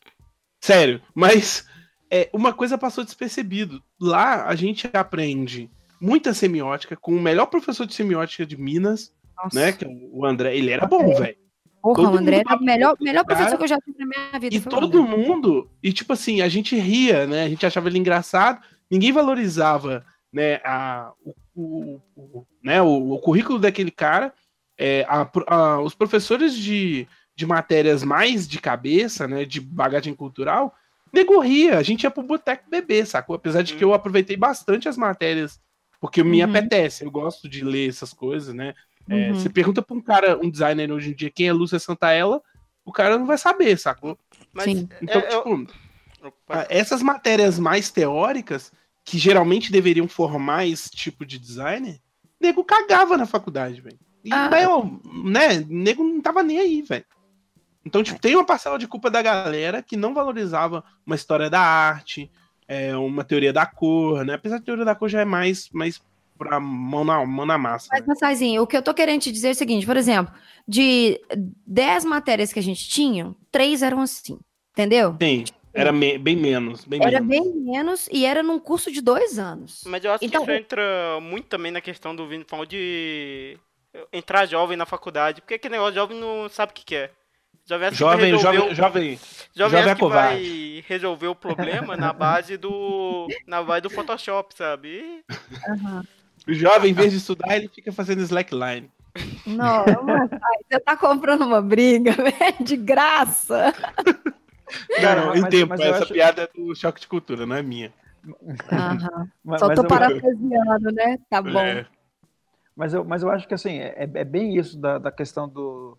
Sério, 0.61 1.01
mas 1.15 1.67
é, 2.11 2.29
uma 2.33 2.53
coisa 2.53 2.79
passou 2.79 3.05
despercebido. 3.05 3.83
Lá 4.01 4.47
a 4.47 4.55
gente 4.55 4.89
aprende 4.93 5.71
muita 6.01 6.33
semiótica 6.33 6.97
com 6.97 7.15
o 7.15 7.21
melhor 7.21 7.47
professor 7.47 7.87
de 7.87 7.95
semiótica 7.95 8.47
de 8.47 8.57
Minas, 8.57 9.13
nossa. 9.37 9.59
né? 9.59 9.73
Que 9.73 9.85
é 9.85 9.89
o 9.89 10.25
André, 10.25 10.57
ele 10.57 10.71
era 10.71 10.87
bom, 10.87 11.15
velho. 11.15 11.37
Porra, 11.83 11.95
todo 11.95 12.15
o 12.15 12.19
André 12.19 12.43
era 12.47 12.57
o 12.57 12.63
melhor, 12.63 12.97
melhor 13.01 13.25
professor 13.25 13.57
que 13.57 13.65
eu 13.65 13.69
já 13.69 13.79
tive 13.81 13.99
na 13.99 14.07
minha 14.07 14.41
vida. 14.41 14.55
E 14.55 14.61
todo 14.61 15.03
mundo, 15.03 15.71
e 15.83 15.93
tipo 15.93 16.13
assim, 16.13 16.41
a 16.41 16.49
gente 16.49 16.77
ria, 16.77 17.27
né? 17.27 17.45
A 17.45 17.49
gente 17.49 17.65
achava 17.65 17.89
ele 17.89 17.99
engraçado, 17.99 18.61
ninguém 18.91 19.13
valorizava 19.13 20.05
né, 20.33 20.57
a, 20.65 21.13
o, 21.25 21.35
o, 21.55 22.01
o 22.17 22.47
né, 22.63 22.81
o, 22.83 23.13
o, 23.13 23.19
currículo 23.19 23.59
daquele 23.59 23.91
cara. 23.91 24.33
É, 24.81 25.05
a, 25.09 25.29
a, 25.49 25.81
os 25.81 25.95
professores 25.95 26.57
de, 26.57 27.07
de 27.35 27.45
matérias 27.45 28.05
mais 28.05 28.47
de 28.47 28.61
cabeça, 28.61 29.27
né, 29.27 29.45
de 29.45 29.61
bagagem 29.61 30.15
cultural, 30.15 30.75
negorria. 31.13 31.79
A 31.79 31.83
gente 31.83 32.05
ia 32.05 32.11
pro 32.11 32.23
boteco 32.23 32.71
beber, 32.71 33.07
sacou? 33.07 33.35
Apesar 33.35 33.63
de 33.63 33.75
que 33.75 33.83
eu 33.83 33.93
aproveitei 33.93 34.37
bastante 34.37 34.89
as 34.89 34.97
matérias, 34.97 35.61
porque 36.01 36.23
me 36.23 36.43
uhum. 36.43 36.51
apetece, 36.51 37.05
eu 37.05 37.11
gosto 37.11 37.49
de 37.49 37.65
ler 37.65 37.89
essas 37.89 38.13
coisas, 38.13 38.55
né? 38.55 38.75
É, 39.09 39.31
uhum. 39.31 39.35
Você 39.35 39.49
pergunta 39.49 39.83
pra 39.83 39.97
um 39.97 40.03
cara, 40.03 40.39
um 40.39 40.51
designer 40.51 40.93
hoje 40.93 41.11
em 41.11 41.15
dia, 41.15 41.31
quem 41.31 41.49
é 41.49 41.53
Lúcia 41.53 41.79
Santaella, 41.79 42.41
o 42.85 42.93
cara 42.93 43.19
não 43.19 43.27
vai 43.27 43.39
saber, 43.39 43.77
sacou? 43.79 44.19
Mas, 44.53 44.65
Sim. 44.65 44.89
Então, 45.03 45.21
é, 45.21 45.27
tipo, 45.29 45.49
eu... 45.49 45.67
essas 46.69 47.03
matérias 47.03 47.59
mais 47.59 47.91
teóricas, 47.91 48.73
que 49.05 49.19
geralmente 49.19 49.73
deveriam 49.73 50.07
formar 50.07 50.67
esse 50.67 50.91
tipo 50.91 51.25
de 51.25 51.39
designer, 51.39 51.99
nego 52.41 52.65
cagava 52.65 53.17
na 53.17 53.27
faculdade, 53.27 53.81
velho. 53.81 53.99
E, 54.25 54.33
ah. 54.33 54.51
eu, 54.61 55.01
né, 55.25 55.65
nego 55.69 56.03
não 56.03 56.21
tava 56.21 56.43
nem 56.43 56.59
aí, 56.59 56.83
velho. 56.83 57.05
Então, 57.85 58.03
tipo, 58.03 58.21
tem 58.21 58.35
uma 58.35 58.45
parcela 58.45 58.79
de 58.79 58.87
culpa 58.87 59.11
da 59.11 59.23
galera 59.23 59.83
que 59.83 59.97
não 59.97 60.13
valorizava 60.13 60.85
uma 61.07 61.17
história 61.17 61.49
da 61.49 61.61
arte, 61.61 62.31
é, 62.67 62.95
uma 62.97 63.25
teoria 63.25 63.53
da 63.53 63.65
cor, 63.65 64.25
né? 64.27 64.35
Apesar 64.35 64.59
da 64.59 64.65
teoria 64.65 64.85
da 64.85 64.95
cor 64.95 65.09
já 65.09 65.23
é 65.23 65.25
mais, 65.25 65.71
mais 65.73 66.03
pra 66.37 66.61
mão 66.61 67.05
na, 67.05 67.25
mão 67.25 67.47
na 67.47 67.57
massa. 67.57 67.89
Mas, 67.91 68.01
né? 68.01 68.07
Massazinho, 68.09 68.63
o 68.63 68.67
que 68.67 68.77
eu 68.77 68.83
tô 68.83 68.93
querendo 68.93 69.23
te 69.23 69.33
dizer 69.33 69.49
é 69.49 69.51
o 69.53 69.55
seguinte, 69.55 69.87
por 69.87 69.97
exemplo, 69.97 70.33
de 70.67 71.19
10 71.67 72.05
matérias 72.05 72.53
que 72.53 72.59
a 72.59 72.63
gente 72.63 72.89
tinha, 72.89 73.35
três 73.51 73.83
eram 73.83 74.01
assim, 74.01 74.39
entendeu? 74.73 75.17
Sim. 75.21 75.45
Era 75.73 75.93
me 75.93 76.19
bem 76.19 76.37
menos. 76.37 76.85
Bem 76.85 77.01
era 77.03 77.21
menos. 77.21 77.53
bem 77.53 77.63
menos 77.63 78.09
e 78.11 78.25
era 78.25 78.43
num 78.43 78.59
curso 78.59 78.91
de 78.91 79.01
dois 79.01 79.39
anos. 79.39 79.83
Mas 79.87 80.05
eu 80.05 80.13
acho 80.13 80.25
então, 80.25 80.45
que 80.45 80.51
isso 80.51 80.61
entra 80.61 81.19
muito 81.21 81.47
também 81.47 81.71
na 81.71 81.81
questão 81.81 82.15
do 82.15 82.27
Vini 82.27 82.45
de 82.69 83.59
entrar 84.13 84.47
jovem 84.47 84.77
na 84.77 84.87
faculdade. 84.87 85.41
Porque 85.41 85.59
que 85.59 85.69
negócio 85.69 85.95
jovem 85.95 86.19
não 86.19 86.49
sabe 86.49 86.73
o 86.73 86.75
que 86.75 86.85
quer. 86.85 87.13
Jovem, 87.67 87.93
jovem, 87.93 88.33
resolveu... 88.33 88.75
jovem, 88.75 88.75
jovem, 88.75 89.19
jovem, 89.55 89.83
jovem 89.83 89.95
que 89.95 90.09
vai 90.09 90.85
resolver 90.89 91.27
o 91.27 91.35
problema 91.35 91.99
na 91.99 92.15
base 92.15 92.57
do 92.57 93.29
na 93.47 93.63
base 93.63 93.83
do 93.83 93.91
Photoshop, 93.91 94.55
sabe? 94.57 95.23
Uhum. 95.69 96.03
O 96.49 96.55
jovem, 96.55 96.93
em 96.93 96.95
vez 96.95 97.13
de 97.13 97.19
estudar, 97.19 97.57
ele 97.57 97.69
fica 97.69 97.93
fazendo 97.93 98.23
slackline. 98.23 98.91
Não, 99.47 99.85
você 99.85 100.81
tá 100.81 100.97
comprando 100.97 101.43
uma 101.43 101.61
briga, 101.61 102.13
velho, 102.13 102.57
de 102.65 102.77
graça. 102.77 103.75
Não, 105.01 105.35
em 105.37 105.49
tempo, 105.49 105.75
essa 105.75 106.05
acho... 106.05 106.13
piada 106.13 106.43
é 106.43 106.49
do 106.55 106.75
choque 106.75 107.01
de 107.01 107.09
cultura, 107.09 107.47
não 107.47 107.57
é 107.57 107.63
minha. 107.63 107.93
Mas, 109.45 109.61
Só 109.61 109.75
tô 109.75 109.85
parafraseando, 109.87 110.93
né? 110.93 111.19
Tá 111.31 111.41
bom. 111.41 111.59
É. 111.59 111.87
Mas, 112.77 112.95
eu, 112.95 113.05
mas 113.05 113.23
eu 113.23 113.31
acho 113.31 113.49
que 113.49 113.55
assim, 113.55 113.79
é, 113.79 114.09
é 114.15 114.25
bem 114.25 114.57
isso 114.57 114.79
da, 114.79 114.99
da 114.99 115.11
questão 115.11 115.49
do. 115.49 115.99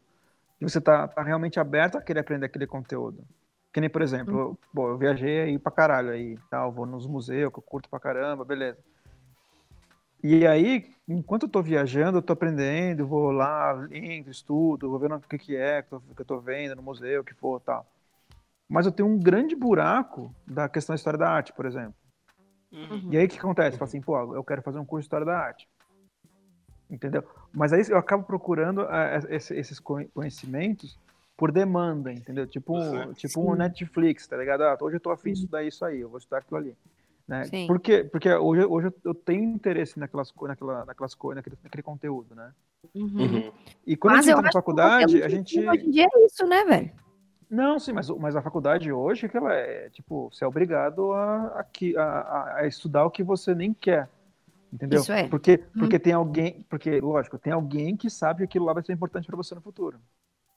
De 0.59 0.69
você 0.69 0.79
tá, 0.79 1.07
tá 1.07 1.21
realmente 1.21 1.59
aberto 1.59 1.97
a 1.97 2.01
querer 2.01 2.19
aprender 2.19 2.45
aquele 2.45 2.67
conteúdo. 2.67 3.23
Que 3.73 3.81
nem, 3.81 3.89
por 3.89 4.01
exemplo, 4.01 4.33
hum. 4.33 4.39
eu, 4.39 4.59
pô, 4.73 4.89
eu 4.89 4.97
viajei 4.97 5.41
aí 5.41 5.59
pra 5.59 5.71
caralho 5.71 6.11
aí, 6.11 6.37
tal, 6.49 6.71
vou 6.71 6.85
nos 6.85 7.05
museus, 7.05 7.51
que 7.51 7.59
eu 7.59 7.63
curto 7.63 7.89
pra 7.89 7.99
caramba, 7.99 8.45
beleza. 8.45 8.77
E 10.23 10.45
aí, 10.45 10.93
enquanto 11.07 11.43
eu 11.43 11.49
tô 11.49 11.61
viajando, 11.61 12.17
eu 12.17 12.21
tô 12.21 12.33
aprendendo, 12.33 13.07
vou 13.07 13.31
lá, 13.31 13.71
lendo, 13.71 14.29
estudo, 14.29 14.89
vou 14.89 14.99
vendo 14.99 15.15
o 15.15 15.21
que, 15.21 15.37
que 15.37 15.55
é 15.55 15.81
que 15.81 15.93
eu, 15.93 16.01
que 16.15 16.21
eu 16.21 16.25
tô 16.25 16.39
vendo 16.39 16.75
no 16.75 16.81
museu, 16.81 17.21
o 17.21 17.23
que 17.23 17.33
for 17.33 17.61
tal. 17.61 17.85
Mas 18.69 18.85
eu 18.85 18.91
tenho 18.91 19.09
um 19.09 19.17
grande 19.17 19.55
buraco 19.55 20.33
da 20.45 20.69
questão 20.69 20.93
da 20.93 20.97
história 20.97 21.17
da 21.17 21.29
arte, 21.29 21.51
por 21.51 21.65
exemplo. 21.65 21.95
Uhum. 22.71 23.09
E 23.11 23.17
aí 23.17 23.25
o 23.25 23.29
que 23.29 23.39
acontece? 23.39 23.77
Fala 23.77 23.89
assim, 23.89 23.99
pô, 23.99 24.35
eu 24.35 24.43
quero 24.43 24.61
fazer 24.61 24.77
um 24.77 24.85
curso 24.85 25.01
de 25.01 25.05
história 25.07 25.25
da 25.25 25.37
arte. 25.37 25.67
Entendeu? 26.87 27.23
Mas 27.51 27.73
aí 27.73 27.83
eu 27.89 27.97
acabo 27.97 28.23
procurando 28.23 28.83
uh, 28.83 29.27
esses 29.29 29.79
conhecimentos 29.79 30.99
por 31.35 31.51
demanda, 31.51 32.11
entendeu? 32.11 32.45
Tipo, 32.45 32.75
tipo 33.15 33.41
um 33.41 33.55
Netflix, 33.55 34.27
tá 34.27 34.37
ligado? 34.37 34.61
Ah, 34.61 34.77
hoje 34.79 34.97
eu 34.97 34.99
tô 34.99 35.09
afim 35.09 35.33
de 35.33 35.39
estudar 35.39 35.63
isso 35.63 35.83
aí, 35.83 36.01
eu 36.01 36.09
vou 36.09 36.17
estudar 36.19 36.39
aquilo 36.39 36.57
ali. 36.57 36.75
Né? 37.27 37.45
Sim. 37.45 37.67
Porque, 37.67 38.03
porque 38.03 38.31
hoje, 38.33 38.65
hoje 38.65 38.93
eu 39.05 39.13
tenho 39.13 39.43
interesse 39.43 39.99
naquelas, 39.99 40.33
naquela, 40.41 40.85
naquelas 40.85 41.15
coisas, 41.15 41.37
naquele, 41.37 41.57
naquele 41.63 41.83
conteúdo, 41.83 42.35
né? 42.35 42.51
Uhum. 42.93 43.21
uhum. 43.21 43.51
E 43.85 43.95
quando 43.95 44.15
mas 44.15 44.25
a 44.25 44.29
gente 44.29 44.37
entra 44.37 44.45
na 44.47 44.51
faculdade, 44.51 45.23
a 45.23 45.29
gente. 45.29 45.59
Hoje 45.59 45.85
em 45.85 45.91
dia 45.91 46.07
é 46.11 46.25
isso, 46.25 46.45
né, 46.45 46.65
velho? 46.65 46.91
Não, 47.49 47.79
sim, 47.79 47.91
mas, 47.91 48.09
mas 48.09 48.35
a 48.35 48.41
faculdade 48.41 48.91
hoje, 48.91 49.27
que 49.27 49.35
ela 49.35 49.53
é, 49.53 49.89
tipo, 49.89 50.29
você 50.31 50.43
é 50.43 50.47
obrigado 50.47 51.11
a, 51.13 51.65
a, 51.97 52.03
a, 52.03 52.55
a 52.57 52.67
estudar 52.67 53.05
o 53.05 53.11
que 53.11 53.23
você 53.23 53.55
nem 53.55 53.73
quer. 53.73 54.07
Entendeu? 54.71 55.01
Isso 55.01 55.11
é. 55.11 55.27
Porque, 55.27 55.57
porque 55.57 55.97
tem 55.97 56.13
alguém, 56.13 56.63
porque, 56.69 57.01
lógico, 57.01 57.39
tem 57.39 57.51
alguém 57.51 57.97
que 57.97 58.07
sabe 58.07 58.39
que 58.39 58.43
aquilo 58.43 58.65
lá 58.65 58.73
vai 58.73 58.83
ser 58.83 58.93
importante 58.93 59.25
para 59.25 59.35
você 59.35 59.55
no 59.55 59.61
futuro. 59.61 59.99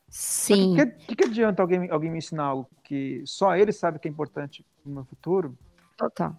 Sim. 0.09 0.75
O 0.75 0.77
que, 0.77 0.87
que, 0.87 1.17
que, 1.17 1.25
adianta 1.25 1.63
alguém, 1.63 1.91
alguém 1.91 2.11
me 2.11 2.19
ensinar 2.19 2.45
algo 2.45 2.69
que 2.85 3.23
só 3.25 3.57
ele 3.57 3.73
sabe 3.73 3.99
que 3.99 4.07
é 4.07 4.11
importante 4.11 4.65
no 4.85 5.03
futuro? 5.07 5.57
Total. 5.97 6.37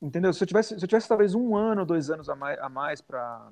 Entendeu? 0.00 0.32
Se 0.32 0.42
eu 0.42 0.48
tivesse, 0.48 0.78
se 0.78 0.82
eu 0.82 0.88
tivesse 0.88 1.06
talvez 1.06 1.34
um 1.34 1.54
ano, 1.54 1.84
dois 1.84 2.08
anos 2.08 2.30
a 2.30 2.34
mais, 2.34 2.58
a 2.58 2.70
mais 2.70 3.02
para 3.02 3.50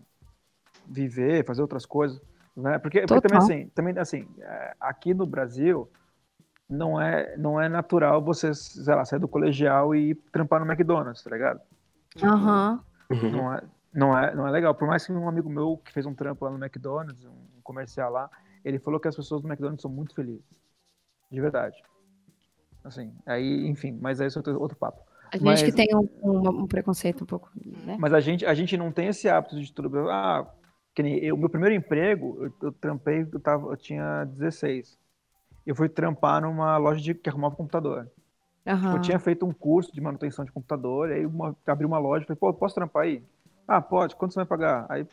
viver, 0.86 1.44
fazer 1.44 1.60
outras 1.60 1.84
coisas, 1.84 2.18
né? 2.56 2.78
Porque, 2.78 3.02
porque, 3.02 3.28
também 3.28 3.38
assim, 3.38 3.68
também 3.74 3.98
assim, 3.98 4.26
é, 4.40 4.74
aqui 4.80 5.12
no 5.12 5.26
Brasil 5.26 5.90
não 6.68 7.00
é 7.00 7.36
não 7.36 7.60
é 7.60 7.68
natural 7.68 8.22
você, 8.22 8.52
sei 8.54 8.94
lá, 8.94 9.04
sair 9.04 9.18
do 9.18 9.28
colegial 9.28 9.94
e 9.94 10.14
trampar 10.32 10.64
no 10.64 10.70
McDonald's, 10.70 11.22
tá 11.22 11.30
ligado? 11.30 11.60
Uhum. 13.10 13.30
Não 13.30 13.54
é 13.54 13.62
não 13.94 14.18
é 14.18 14.34
não 14.34 14.46
é 14.46 14.50
legal. 14.50 14.74
Por 14.74 14.86
mais 14.86 15.06
que 15.06 15.12
um 15.12 15.28
amigo 15.28 15.48
meu 15.48 15.80
que 15.84 15.92
fez 15.92 16.04
um 16.04 16.14
trampo 16.14 16.44
lá 16.44 16.50
no 16.50 16.62
McDonald's, 16.62 17.24
um 17.24 17.60
comercial 17.62 18.12
lá, 18.12 18.30
ele 18.64 18.78
falou 18.78 19.00
que 19.00 19.08
as 19.08 19.16
pessoas 19.16 19.40
do 19.40 19.48
McDonald's 19.48 19.82
são 19.82 19.90
muito 19.90 20.14
felizes, 20.14 20.44
de 21.30 21.40
verdade. 21.40 21.76
Assim, 22.84 23.12
aí, 23.26 23.66
enfim, 23.66 23.98
mas 24.00 24.20
aí 24.20 24.28
é 24.28 24.30
outro, 24.36 24.60
outro 24.60 24.76
papo. 24.76 25.02
A 25.30 25.36
gente 25.36 25.44
mas, 25.44 25.62
que 25.62 25.72
tem 25.72 25.88
um, 25.94 26.08
um, 26.22 26.48
um, 26.62 26.66
preconceito 26.66 27.24
um 27.24 27.26
pouco, 27.26 27.50
né? 27.54 27.96
Mas 27.98 28.14
a 28.14 28.20
gente, 28.20 28.46
a 28.46 28.54
gente 28.54 28.76
não 28.78 28.90
tem 28.90 29.08
esse 29.08 29.28
hábito 29.28 29.60
de 29.60 29.70
tudo. 29.72 30.08
Ah, 30.08 30.50
que 30.94 31.02
nem 31.02 31.18
eu, 31.18 31.36
meu 31.36 31.50
primeiro 31.50 31.74
emprego, 31.74 32.38
eu, 32.44 32.68
eu 32.68 32.72
trampei, 32.72 33.28
eu, 33.30 33.40
tava, 33.40 33.70
eu 33.70 33.76
tinha 33.76 34.24
16. 34.24 34.98
Eu 35.68 35.74
fui 35.74 35.86
trampar 35.86 36.40
numa 36.40 36.78
loja 36.78 36.98
de, 36.98 37.12
que 37.12 37.28
arrumava 37.28 37.54
computador. 37.54 38.08
Uhum. 38.66 38.96
Eu 38.96 39.02
tinha 39.02 39.18
feito 39.18 39.44
um 39.44 39.52
curso 39.52 39.92
de 39.92 40.00
manutenção 40.00 40.42
de 40.42 40.50
computador, 40.50 41.12
aí 41.12 41.26
uma, 41.26 41.54
abri 41.66 41.84
uma 41.84 41.98
loja, 41.98 42.24
falei, 42.24 42.38
pô, 42.38 42.52
posso 42.54 42.74
trampar 42.74 43.02
aí? 43.02 43.22
Ah, 43.66 43.82
pode, 43.82 44.16
quanto 44.16 44.32
você 44.32 44.40
vai 44.40 44.46
pagar? 44.46 44.86
Aí 44.88 45.06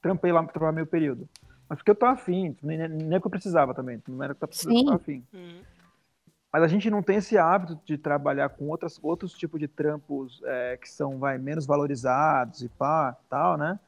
trampei 0.00 0.30
lá 0.30 0.44
para 0.44 0.70
meio 0.70 0.86
período. 0.86 1.28
Mas 1.68 1.78
porque 1.78 1.90
eu 1.90 1.96
tava 1.96 2.12
afim, 2.12 2.56
nem, 2.62 2.88
nem 2.88 3.20
que 3.20 3.26
eu 3.26 3.30
precisava 3.30 3.74
também, 3.74 4.00
não 4.06 4.22
era 4.22 4.36
que 4.36 4.44
eu 4.44 4.48
tava 4.48 4.94
afim. 4.94 5.24
Uhum. 5.34 5.60
Mas 6.52 6.62
a 6.62 6.68
gente 6.68 6.88
não 6.88 7.02
tem 7.02 7.16
esse 7.16 7.36
hábito 7.36 7.76
de 7.84 7.98
trabalhar 7.98 8.50
com 8.50 8.68
outras, 8.68 9.00
outros 9.02 9.32
tipos 9.32 9.58
de 9.58 9.66
trampos 9.66 10.40
é, 10.44 10.76
que 10.76 10.88
são 10.88 11.18
vai, 11.18 11.38
menos 11.38 11.66
valorizados 11.66 12.62
e 12.62 12.68
pá, 12.68 13.16
tal, 13.28 13.56
né? 13.56 13.80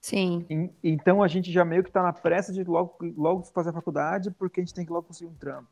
Sim. 0.00 0.46
E, 0.48 0.90
então 0.90 1.22
a 1.22 1.28
gente 1.28 1.50
já 1.50 1.64
meio 1.64 1.82
que 1.82 1.90
tá 1.90 2.02
na 2.02 2.12
pressa 2.12 2.52
de 2.52 2.62
logo, 2.64 2.96
logo 3.16 3.42
fazer 3.44 3.70
a 3.70 3.72
faculdade 3.72 4.30
porque 4.30 4.60
a 4.60 4.64
gente 4.64 4.74
tem 4.74 4.84
que 4.84 4.92
logo 4.92 5.06
conseguir 5.06 5.30
um 5.30 5.34
trampo. 5.34 5.68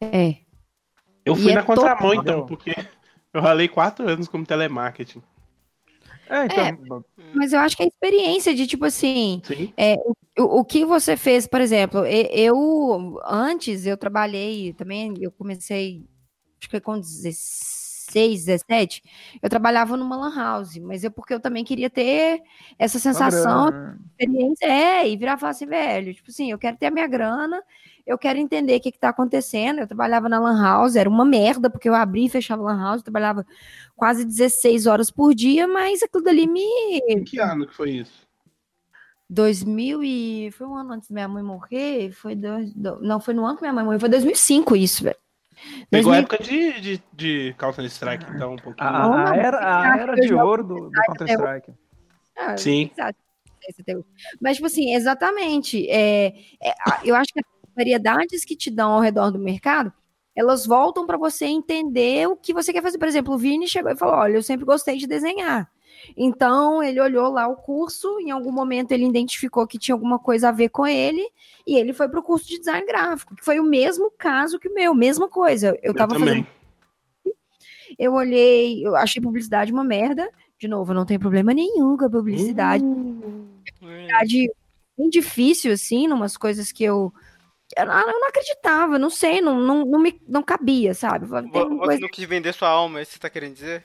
É. 0.00 0.38
Eu 1.24 1.36
fui 1.36 1.52
e 1.52 1.54
na 1.54 1.60
é 1.60 1.64
contramão, 1.64 2.14
então, 2.14 2.44
porque 2.46 2.74
eu 3.32 3.40
ralei 3.40 3.68
quatro 3.68 4.08
anos 4.08 4.26
como 4.26 4.44
telemarketing. 4.44 5.22
É, 6.28 6.44
então... 6.46 6.66
É, 6.66 7.22
mas 7.34 7.52
eu 7.52 7.60
acho 7.60 7.76
que 7.76 7.82
a 7.82 7.86
experiência 7.86 8.54
de, 8.54 8.66
tipo 8.66 8.84
assim, 8.84 9.40
é, 9.76 9.96
o, 10.38 10.60
o 10.60 10.64
que 10.64 10.84
você 10.84 11.16
fez, 11.16 11.46
por 11.46 11.60
exemplo, 11.60 12.04
eu, 12.06 13.20
antes, 13.24 13.86
eu 13.86 13.96
trabalhei 13.96 14.72
também, 14.72 15.14
eu 15.20 15.30
comecei, 15.30 16.04
acho 16.58 16.68
que 16.68 16.80
com 16.80 16.98
16, 16.98 17.81
17, 18.06 19.02
eu 19.42 19.48
trabalhava 19.48 19.96
numa 19.96 20.16
lan 20.16 20.34
house, 20.34 20.76
mas 20.78 21.04
é 21.04 21.10
porque 21.10 21.34
eu 21.34 21.40
também 21.40 21.64
queria 21.64 21.90
ter 21.90 22.42
essa 22.78 22.98
sensação, 22.98 23.70
grana, 23.70 23.98
experiência, 24.10 24.66
é, 24.66 25.08
e 25.08 25.16
virar 25.16 25.36
e 25.36 25.40
falar 25.40 25.50
assim, 25.50 25.66
velho, 25.66 26.14
tipo 26.14 26.30
assim, 26.30 26.50
eu 26.50 26.58
quero 26.58 26.76
ter 26.76 26.86
a 26.86 26.90
minha 26.90 27.06
grana, 27.06 27.62
eu 28.06 28.18
quero 28.18 28.38
entender 28.38 28.76
o 28.76 28.80
que 28.80 28.88
está 28.88 29.10
acontecendo. 29.10 29.80
Eu 29.80 29.86
trabalhava 29.86 30.28
na 30.28 30.38
Lan 30.38 30.60
House, 30.60 30.96
era 30.96 31.08
uma 31.08 31.24
merda, 31.24 31.70
porque 31.70 31.88
eu 31.88 31.94
abri 31.94 32.26
e 32.26 32.28
fechava 32.28 32.62
Lan 32.62 32.80
House, 32.80 33.02
trabalhava 33.02 33.46
quase 33.96 34.24
16 34.24 34.86
horas 34.86 35.10
por 35.10 35.34
dia, 35.34 35.68
mas 35.68 36.02
aquilo 36.02 36.22
dali 36.22 36.46
me. 36.46 37.00
Em 37.08 37.22
que 37.22 37.38
ano 37.38 37.66
que 37.66 37.74
foi 37.74 37.90
isso? 37.90 38.26
2000 39.30 40.02
e. 40.02 40.50
Foi 40.52 40.66
um 40.66 40.74
ano 40.76 40.92
antes 40.92 41.08
da 41.08 41.14
minha 41.14 41.28
mãe 41.28 41.42
morrer? 41.42 42.12
Foi 42.12 42.34
dois... 42.34 42.74
Não, 42.74 43.20
foi 43.20 43.34
no 43.34 43.46
ano 43.46 43.56
que 43.56 43.62
minha 43.62 43.72
mãe 43.72 43.84
morreu, 43.84 44.00
foi 44.00 44.08
2005 44.08 44.76
isso, 44.76 45.04
velho. 45.04 45.21
Pegou 45.90 46.12
2000... 46.12 46.12
a 46.12 46.16
época 46.18 46.38
de, 46.42 46.80
de, 46.80 47.02
de 47.12 47.54
Counter-Strike, 47.58 48.24
então, 48.34 48.54
um 48.54 48.56
pouquinho. 48.56 48.88
A, 48.88 49.30
a 49.30 49.36
era, 49.36 49.80
a 49.80 49.96
era 49.98 50.14
de 50.14 50.34
ouro 50.34 50.64
do, 50.64 50.74
do 50.90 51.02
Counter-Strike. 51.06 51.72
Ah, 52.36 52.56
Sim. 52.56 52.90
Mas, 54.40 54.56
tipo 54.56 54.66
assim, 54.66 54.94
exatamente. 54.94 55.88
É, 55.88 56.34
é, 56.60 56.74
eu 57.04 57.14
acho 57.14 57.32
que 57.32 57.40
variedades 57.76 58.44
que 58.44 58.56
te 58.56 58.70
dão 58.70 58.92
ao 58.92 59.00
redor 59.00 59.30
do 59.30 59.38
mercado, 59.38 59.92
elas 60.34 60.66
voltam 60.66 61.06
para 61.06 61.16
você 61.16 61.46
entender 61.46 62.26
o 62.28 62.36
que 62.36 62.52
você 62.52 62.72
quer 62.72 62.82
fazer. 62.82 62.98
Por 62.98 63.08
exemplo, 63.08 63.34
o 63.34 63.38
Vini 63.38 63.68
chegou 63.68 63.90
e 63.90 63.96
falou: 63.96 64.16
Olha, 64.16 64.34
eu 64.34 64.42
sempre 64.42 64.64
gostei 64.64 64.96
de 64.96 65.06
desenhar. 65.06 65.70
Então, 66.16 66.82
ele 66.82 67.00
olhou 67.00 67.30
lá 67.30 67.46
o 67.48 67.56
curso, 67.56 68.18
em 68.20 68.30
algum 68.30 68.52
momento 68.52 68.92
ele 68.92 69.06
identificou 69.06 69.66
que 69.66 69.78
tinha 69.78 69.94
alguma 69.94 70.18
coisa 70.18 70.48
a 70.48 70.52
ver 70.52 70.68
com 70.68 70.86
ele, 70.86 71.26
e 71.66 71.76
ele 71.76 71.92
foi 71.92 72.08
para 72.08 72.20
o 72.20 72.22
curso 72.22 72.48
de 72.48 72.58
design 72.58 72.86
gráfico, 72.86 73.34
que 73.34 73.44
foi 73.44 73.60
o 73.60 73.64
mesmo 73.64 74.10
caso 74.10 74.58
que 74.58 74.68
o 74.68 74.74
meu, 74.74 74.94
mesma 74.94 75.28
coisa. 75.28 75.78
Eu 75.82 75.92
estava 75.92 76.18
fazendo. 76.18 76.46
Eu 77.98 78.14
olhei, 78.14 78.86
eu 78.86 78.96
achei 78.96 79.20
publicidade 79.20 79.72
uma 79.72 79.84
merda. 79.84 80.30
De 80.58 80.68
novo, 80.68 80.94
não 80.94 81.04
tem 81.04 81.18
problema 81.18 81.52
nenhum 81.52 81.96
com 81.96 82.04
a 82.04 82.10
publicidade. 82.10 82.84
Uhum. 82.84 83.48
Publicidade 83.78 84.50
bem 84.96 85.08
difícil, 85.08 85.72
assim, 85.72 86.06
numas 86.06 86.36
coisas 86.36 86.70
que 86.70 86.84
eu 86.84 87.12
eu 87.76 87.86
não, 87.86 88.00
eu 88.00 88.20
não 88.20 88.28
acreditava, 88.28 88.98
não 88.98 89.08
sei, 89.08 89.40
não, 89.40 89.58
não, 89.58 89.84
não, 89.84 89.98
me, 89.98 90.20
não 90.28 90.42
cabia, 90.42 90.92
sabe? 90.92 91.26
Tem 91.50 91.68
você 91.78 91.98
não 91.98 92.08
quis 92.08 92.28
vender 92.28 92.52
sua 92.52 92.68
alma, 92.68 92.98
é 92.98 93.02
isso 93.02 93.12
que 93.12 93.16
você 93.16 93.20
tá 93.20 93.30
querendo 93.30 93.54
dizer? 93.54 93.84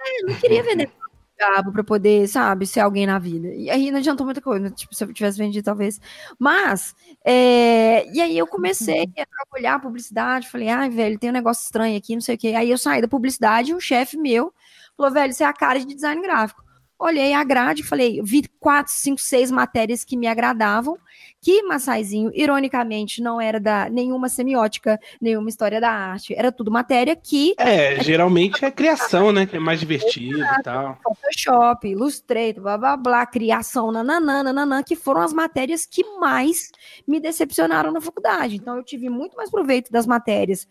É, 0.00 0.22
eu 0.22 0.28
não 0.28 0.40
queria 0.40 0.62
vender 0.62 0.90
diabo 1.36 1.72
pra 1.72 1.84
poder, 1.84 2.26
sabe, 2.28 2.66
ser 2.66 2.80
alguém 2.80 3.06
na 3.06 3.18
vida. 3.18 3.48
E 3.48 3.70
aí 3.70 3.90
não 3.90 3.98
adiantou 3.98 4.24
muita 4.24 4.40
coisa, 4.40 4.70
tipo, 4.70 4.94
se 4.94 5.04
eu 5.04 5.12
tivesse 5.12 5.38
vendido, 5.38 5.64
talvez. 5.64 6.00
Mas, 6.38 6.94
é... 7.24 8.06
e 8.12 8.20
aí 8.20 8.36
eu 8.38 8.46
comecei 8.46 9.04
a 9.18 9.56
olhar 9.56 9.74
a 9.74 9.78
publicidade, 9.80 10.48
falei, 10.48 10.68
ai, 10.68 10.90
velho, 10.90 11.18
tem 11.18 11.30
um 11.30 11.32
negócio 11.32 11.64
estranho 11.64 11.96
aqui, 11.96 12.14
não 12.14 12.22
sei 12.22 12.36
o 12.36 12.38
quê. 12.38 12.48
Aí 12.56 12.70
eu 12.70 12.78
saí 12.78 13.00
da 13.02 13.08
publicidade 13.08 13.70
e 13.72 13.74
um 13.74 13.80
chefe 13.80 14.16
meu 14.16 14.52
falou, 14.96 15.12
velho, 15.12 15.32
você 15.32 15.44
é 15.44 15.46
a 15.46 15.52
cara 15.52 15.78
de 15.78 15.86
design 15.86 16.20
gráfico. 16.22 16.63
Olhei 16.98 17.34
a 17.34 17.42
grade, 17.42 17.82
falei, 17.82 18.20
vi 18.22 18.44
quatro, 18.60 18.92
cinco, 18.92 19.20
seis 19.20 19.50
matérias 19.50 20.04
que 20.04 20.16
me 20.16 20.26
agradavam, 20.26 20.96
que 21.40 21.62
Massaizinho, 21.64 22.30
ironicamente, 22.32 23.20
não 23.20 23.40
era 23.40 23.58
da 23.60 23.90
nenhuma 23.90 24.28
semiótica, 24.28 24.98
nenhuma 25.20 25.48
história 25.48 25.80
da 25.80 25.90
arte, 25.90 26.34
era 26.34 26.52
tudo 26.52 26.70
matéria 26.70 27.14
que... 27.14 27.54
É, 27.58 28.02
geralmente 28.02 28.64
é 28.64 28.70
criação, 28.70 29.32
né, 29.32 29.44
que 29.44 29.56
é 29.56 29.60
mais 29.60 29.80
divertido 29.80 30.38
e 30.40 30.62
tal. 30.62 30.98
Photoshop, 31.02 31.88
Illustrator, 31.88 32.62
blá, 32.62 32.78
blá, 32.78 32.96
blá, 32.96 33.26
criação, 33.26 33.90
nananã, 33.90 34.42
nananã, 34.42 34.82
que 34.82 34.96
foram 34.96 35.20
as 35.20 35.32
matérias 35.32 35.84
que 35.84 36.04
mais 36.18 36.70
me 37.06 37.20
decepcionaram 37.20 37.92
na 37.92 38.00
faculdade. 38.00 38.56
Então, 38.56 38.76
eu 38.76 38.84
tive 38.84 39.10
muito 39.10 39.36
mais 39.36 39.50
proveito 39.50 39.90
das 39.90 40.06
matérias 40.06 40.66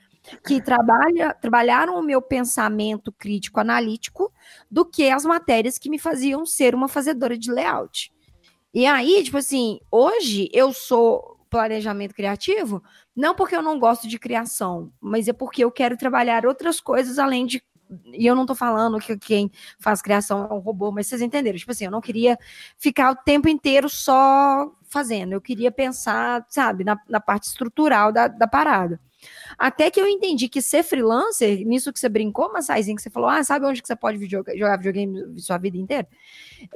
que 0.45 0.61
trabalha, 0.61 1.33
trabalharam 1.33 1.99
o 1.99 2.03
meu 2.03 2.21
pensamento 2.21 3.11
crítico 3.11 3.59
analítico 3.59 4.31
do 4.69 4.85
que 4.85 5.09
as 5.09 5.25
matérias 5.25 5.77
que 5.77 5.89
me 5.89 5.99
faziam 5.99 6.45
ser 6.45 6.73
uma 6.73 6.87
fazedora 6.87 7.37
de 7.37 7.51
layout. 7.51 8.11
E 8.73 8.85
aí, 8.85 9.23
tipo 9.23 9.37
assim, 9.37 9.79
hoje 9.91 10.49
eu 10.53 10.73
sou 10.73 11.39
planejamento 11.49 12.15
criativo, 12.15 12.81
não 13.15 13.35
porque 13.35 13.55
eu 13.55 13.61
não 13.61 13.77
gosto 13.77 14.07
de 14.07 14.17
criação, 14.17 14.91
mas 14.99 15.27
é 15.27 15.33
porque 15.33 15.63
eu 15.63 15.71
quero 15.71 15.95
trabalhar 15.95 16.45
outras 16.45 16.79
coisas 16.79 17.19
além 17.19 17.45
de 17.45 17.61
e 18.05 18.25
eu 18.25 18.33
não 18.33 18.45
tô 18.45 18.55
falando 18.55 18.97
que 18.97 19.15
quem 19.17 19.51
faz 19.79 20.01
criação 20.01 20.47
é 20.49 20.53
um 20.53 20.57
robô, 20.57 20.91
mas 20.91 21.05
vocês 21.05 21.21
entenderam. 21.21 21.59
Tipo 21.59 21.71
assim, 21.71 21.85
eu 21.85 21.91
não 21.91 22.01
queria 22.01 22.39
ficar 22.79 23.11
o 23.11 23.15
tempo 23.15 23.47
inteiro 23.47 23.87
só 23.87 24.71
fazendo. 24.83 25.33
Eu 25.33 25.41
queria 25.41 25.71
pensar, 25.71 26.43
sabe, 26.49 26.83
na, 26.83 26.99
na 27.07 27.19
parte 27.19 27.43
estrutural 27.43 28.11
da, 28.11 28.27
da 28.27 28.47
parada. 28.47 28.99
Até 29.57 29.89
que 29.89 29.99
eu 29.99 30.07
entendi 30.07 30.47
que 30.47 30.61
ser 30.61 30.83
freelancer, 30.83 31.65
nisso 31.65 31.91
que 31.91 31.99
você 31.99 32.09
brincou, 32.09 32.51
Massaizinho, 32.51 32.95
que 32.95 33.01
você 33.01 33.09
falou, 33.09 33.29
ah, 33.29 33.43
sabe 33.43 33.65
onde 33.65 33.81
que 33.81 33.87
você 33.87 33.95
pode 33.95 34.23
jogar 34.27 34.77
videogame 34.77 35.39
sua 35.39 35.57
vida 35.57 35.77
inteira? 35.77 36.07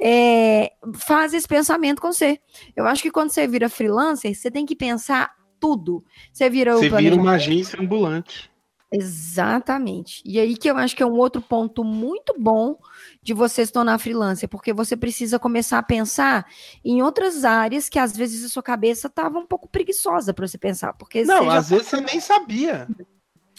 É, 0.00 0.72
faz 0.94 1.34
esse 1.34 1.46
pensamento 1.46 2.00
com 2.00 2.12
você. 2.12 2.38
Eu 2.76 2.86
acho 2.86 3.02
que 3.02 3.10
quando 3.10 3.30
você 3.30 3.46
vira 3.46 3.68
freelancer, 3.68 4.34
você 4.34 4.50
tem 4.50 4.64
que 4.64 4.76
pensar 4.76 5.32
tudo. 5.60 6.04
Você 6.32 6.48
vira 6.48 6.76
Você 6.76 6.88
vira 6.88 7.16
uma 7.16 7.32
agência 7.32 7.80
ambulante. 7.80 8.50
Exatamente. 8.90 10.22
E 10.24 10.40
aí 10.40 10.56
que 10.56 10.70
eu 10.70 10.76
acho 10.76 10.96
que 10.96 11.02
é 11.02 11.06
um 11.06 11.16
outro 11.16 11.42
ponto 11.42 11.84
muito 11.84 12.34
bom 12.38 12.78
de 13.22 13.34
você 13.34 13.64
se 13.64 13.72
tornar 13.72 13.98
freelancer, 13.98 14.48
porque 14.48 14.72
você 14.72 14.96
precisa 14.96 15.38
começar 15.38 15.78
a 15.78 15.82
pensar 15.82 16.46
em 16.82 17.02
outras 17.02 17.44
áreas 17.44 17.88
que 17.88 17.98
às 17.98 18.16
vezes 18.16 18.44
a 18.44 18.48
sua 18.48 18.62
cabeça 18.62 19.08
estava 19.08 19.38
um 19.38 19.46
pouco 19.46 19.68
preguiçosa 19.68 20.32
para 20.32 20.46
você 20.46 20.56
pensar, 20.56 20.94
porque 20.94 21.22
Não, 21.24 21.50
às 21.50 21.68
vezes 21.68 21.86
você 21.86 22.00
nem 22.00 22.18
sabia. 22.18 22.88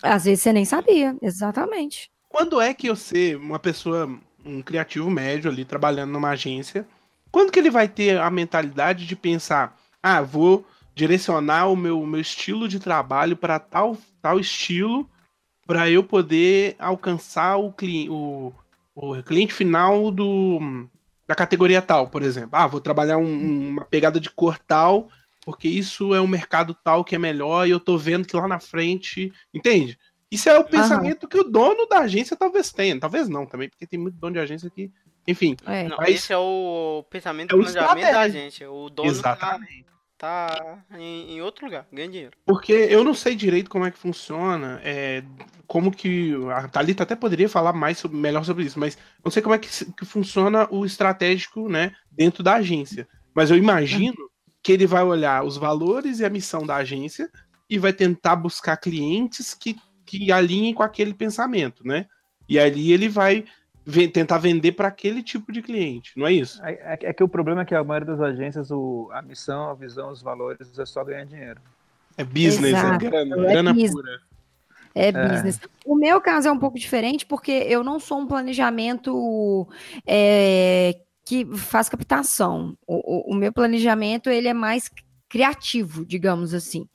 Às 0.02 0.26
vezes 0.26 0.42
você 0.42 0.54
nem 0.54 0.66
sabia, 0.66 1.16
exatamente. 1.22 2.10
Quando 2.28 2.60
é 2.60 2.74
que 2.74 2.88
eu 2.88 2.96
ser 2.96 3.38
uma 3.38 3.60
pessoa, 3.60 4.10
um 4.44 4.62
criativo 4.62 5.10
médio 5.12 5.52
ali 5.52 5.64
trabalhando 5.64 6.12
numa 6.12 6.30
agência, 6.30 6.88
quando 7.32 7.52
que 7.52 7.60
ele 7.60 7.70
vai 7.70 7.88
ter 7.88 8.20
a 8.20 8.32
mentalidade 8.32 9.06
de 9.06 9.16
pensar, 9.16 9.78
ah, 10.02 10.22
vou 10.22 10.66
direcionar 10.96 11.68
o 11.68 11.76
meu, 11.76 12.04
meu 12.06 12.20
estilo 12.20 12.68
de 12.68 12.80
trabalho 12.80 13.38
para 13.38 13.60
tal, 13.60 13.96
tal 14.22 14.40
estilo 14.40 15.08
para 15.70 15.88
eu 15.88 16.04
poder 16.04 16.76
alcançar 16.80 17.58
o, 17.58 17.72
cli 17.72 18.10
o, 18.10 18.52
o 18.96 19.22
cliente 19.22 19.54
final 19.54 20.10
do, 20.10 20.88
da 21.28 21.36
categoria 21.36 21.80
tal, 21.80 22.08
por 22.08 22.24
exemplo. 22.24 22.50
Ah, 22.54 22.66
vou 22.66 22.82
trabalhar 22.82 23.20
um, 23.20 23.70
uma 23.70 23.86
pegada 23.86 24.20
de 24.20 24.32
cor 24.32 24.58
tal, 24.58 25.10
porque 25.46 25.68
isso 25.68 26.16
é 26.16 26.20
um 26.20 26.26
mercado 26.26 26.76
tal 26.84 27.04
que 27.04 27.14
é 27.14 27.20
melhor 27.20 27.68
e 27.68 27.70
eu 27.70 27.80
tô 27.80 28.00
vendo 28.00 28.28
que 28.28 28.36
lá 28.36 28.48
na 28.48 28.60
frente. 28.60 29.32
Entende? 29.54 29.96
Isso 30.32 30.50
é 30.50 30.58
o 30.58 30.64
pensamento 30.64 31.26
Aham. 31.26 31.30
que 31.30 31.38
o 31.38 31.44
dono 31.44 31.86
da 31.86 32.00
agência 32.00 32.36
talvez 32.36 32.72
tenha. 32.72 33.00
Talvez 33.00 33.30
não 33.30 33.46
também, 33.46 33.70
porque 33.70 33.86
tem 33.86 34.00
muito 34.00 34.18
dono 34.18 34.34
de 34.34 34.40
agência 34.40 34.72
que. 34.72 34.92
Enfim. 35.28 35.56
É. 35.68 35.88
Não, 35.88 35.98
mas... 35.98 36.16
Esse 36.16 36.34
é 36.34 36.38
o 36.40 37.06
pensamento 37.12 37.52
é 37.52 37.56
o 37.56 37.60
planejamento 37.60 38.12
da 38.12 38.22
agência. 38.22 38.72
O 38.72 38.90
dono 38.90 39.08
Exatamente. 39.08 39.84
Tá 39.84 39.99
tá 40.20 40.84
em, 40.92 41.32
em, 41.32 41.42
outro 41.42 41.66
lugar, 41.66 41.88
ganha 41.92 42.10
dinheiro. 42.10 42.38
Porque 42.46 42.74
eu 42.74 43.04
não 43.06 43.14
sei 43.14 43.34
direito 43.36 43.70
como 43.70 43.86
é 43.86 43.92
que 43.92 43.98
funciona, 43.98 44.80
é, 44.84 45.24
como 45.66 45.92
que. 45.92 46.34
A 46.54 46.68
Thalita 46.68 47.04
até 47.04 47.16
poderia 47.16 47.48
falar 47.48 47.72
mais 47.72 47.98
sobre, 47.98 48.18
melhor 48.18 48.44
sobre 48.44 48.66
isso, 48.66 48.78
mas 48.78 48.98
não 49.24 49.32
sei 49.32 49.42
como 49.42 49.56
é 49.56 49.58
que, 49.58 49.70
que 49.94 50.06
funciona 50.06 50.68
o 50.70 50.86
estratégico 50.86 51.70
né, 51.70 51.94
dentro 52.12 52.44
da 52.44 52.56
agência. 52.56 53.08
Mas 53.34 53.50
eu 53.50 53.56
imagino 53.56 54.30
que 54.62 54.74
ele 54.74 54.86
vai 54.86 55.04
olhar 55.04 55.46
os 55.46 55.56
valores 55.56 56.20
e 56.20 56.26
a 56.26 56.30
missão 56.30 56.66
da 56.66 56.76
agência 56.76 57.32
e 57.70 57.80
vai 57.80 57.94
tentar 57.94 58.36
buscar 58.36 58.76
clientes 58.76 59.54
que, 59.54 59.78
que 60.06 60.34
alinhem 60.34 60.74
com 60.74 60.84
aquele 60.84 61.14
pensamento, 61.14 61.88
né? 61.88 62.08
E 62.48 62.60
ali 62.60 62.92
ele 62.92 63.08
vai 63.08 63.46
tentar 64.14 64.38
vender 64.38 64.74
para 64.74 64.88
aquele 64.88 65.24
tipo 65.24 65.52
de 65.52 65.62
cliente, 65.62 66.12
não 66.16 66.28
é 66.28 66.34
isso? 66.34 66.64
É, 66.64 66.72
é, 66.72 67.00
é, 67.10 67.14
que 67.14 67.24
o 67.24 67.28
problema 67.28 67.62
é 67.62 67.66
que 67.66 67.74
a 67.74 67.84
maioria 67.84 68.16
das 68.16 68.22
agências, 68.22 68.72
o, 68.72 69.10
a 69.12 69.22
missão, 69.22 69.70
a 69.70 69.74
visão, 69.74 70.12
os 70.12 70.22
valores 70.22 70.78
é 70.78 70.86
só 70.86 71.04
ganhar 71.04 71.26
dinheiro. 71.26 71.60
É 72.18 72.24
business, 72.24 72.74
é 72.74 72.78
Exato. 72.78 73.06
é 73.06 73.10
grana, 73.10 73.36
é 73.36 73.52
grana 73.52 73.74
business. 73.74 73.92
pura. 73.94 74.20
É, 74.94 75.08
é 75.08 75.12
business. 75.12 75.60
O 75.86 75.96
meu 75.96 76.20
caso 76.20 76.48
é 76.48 76.52
um 76.52 76.60
pouco 76.60 76.78
diferente 76.78 77.26
porque 77.26 77.52
eu 77.52 77.84
não 77.84 78.00
sou 78.00 78.20
um 78.20 78.28
planejamento 78.28 79.68
é, 80.06 81.00
que 81.26 81.46
faz 81.56 81.88
captação. 81.88 82.78
O, 82.86 83.32
o, 83.32 83.34
o, 83.34 83.36
meu 83.36 83.54
planejamento 83.54 84.30
ele 84.30 84.48
é 84.48 84.54
mais 84.54 84.92
criativo, 85.30 86.06
digamos 86.06 86.54
assim. 86.54 86.88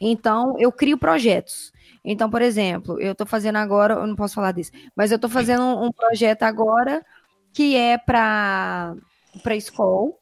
Então, 0.00 0.56
eu 0.58 0.72
crio 0.72 0.98
projetos. 0.98 1.70
Então, 2.04 2.28
por 2.28 2.42
exemplo, 2.42 3.00
eu 3.00 3.12
estou 3.12 3.26
fazendo 3.26 3.56
agora, 3.56 3.94
eu 3.94 4.06
não 4.06 4.16
posso 4.16 4.34
falar 4.34 4.52
disso, 4.52 4.72
mas 4.96 5.10
eu 5.10 5.16
estou 5.16 5.30
fazendo 5.30 5.62
um, 5.62 5.86
um, 5.86 5.92
projeto 5.92 6.42
agora 6.42 7.04
que 7.52 7.76
é 7.76 7.96
para 7.96 8.94
para 9.42 9.56
escola 9.56 10.12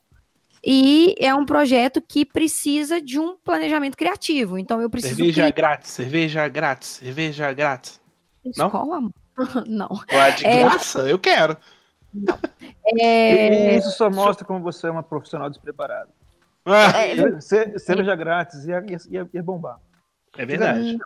e 0.65 1.15
é 1.19 1.35
um 1.35 1.47
projeto 1.47 2.03
que 2.03 2.25
precisa 2.25 3.01
de 3.01 3.19
um 3.19 3.37
planejamento 3.37 3.97
criativo. 3.97 4.59
Então, 4.59 4.81
eu 4.81 4.91
preciso 4.91 5.17
cerveja 5.17 5.43
criar... 5.43 5.51
grátis, 5.53 5.91
cerveja 5.91 6.49
grátis, 6.49 6.89
cerveja 6.89 7.53
grátis. 7.53 8.01
Escola? 8.45 9.01
Não. 9.01 9.11
não. 9.67 9.89
Ué, 10.13 10.31
de 10.33 10.47
é... 10.47 10.65
graça, 10.65 11.01
eu 11.09 11.19
quero. 11.19 11.57
Não. 12.13 12.39
É... 12.99 13.77
Isso 13.77 13.91
só 13.93 14.11
mostra 14.11 14.45
como 14.47 14.61
você 14.61 14.87
é 14.87 14.91
uma 14.91 15.03
profissional 15.03 15.49
despreparada. 15.49 16.11
Ah. 16.67 17.07
É, 17.07 17.41
cerveja 17.41 18.15
grátis 18.15 18.67
ia, 18.67 18.85
ia, 19.09 19.29
ia 19.33 19.43
bombar. 19.43 19.81
É 20.37 20.45
verdade. 20.45 20.99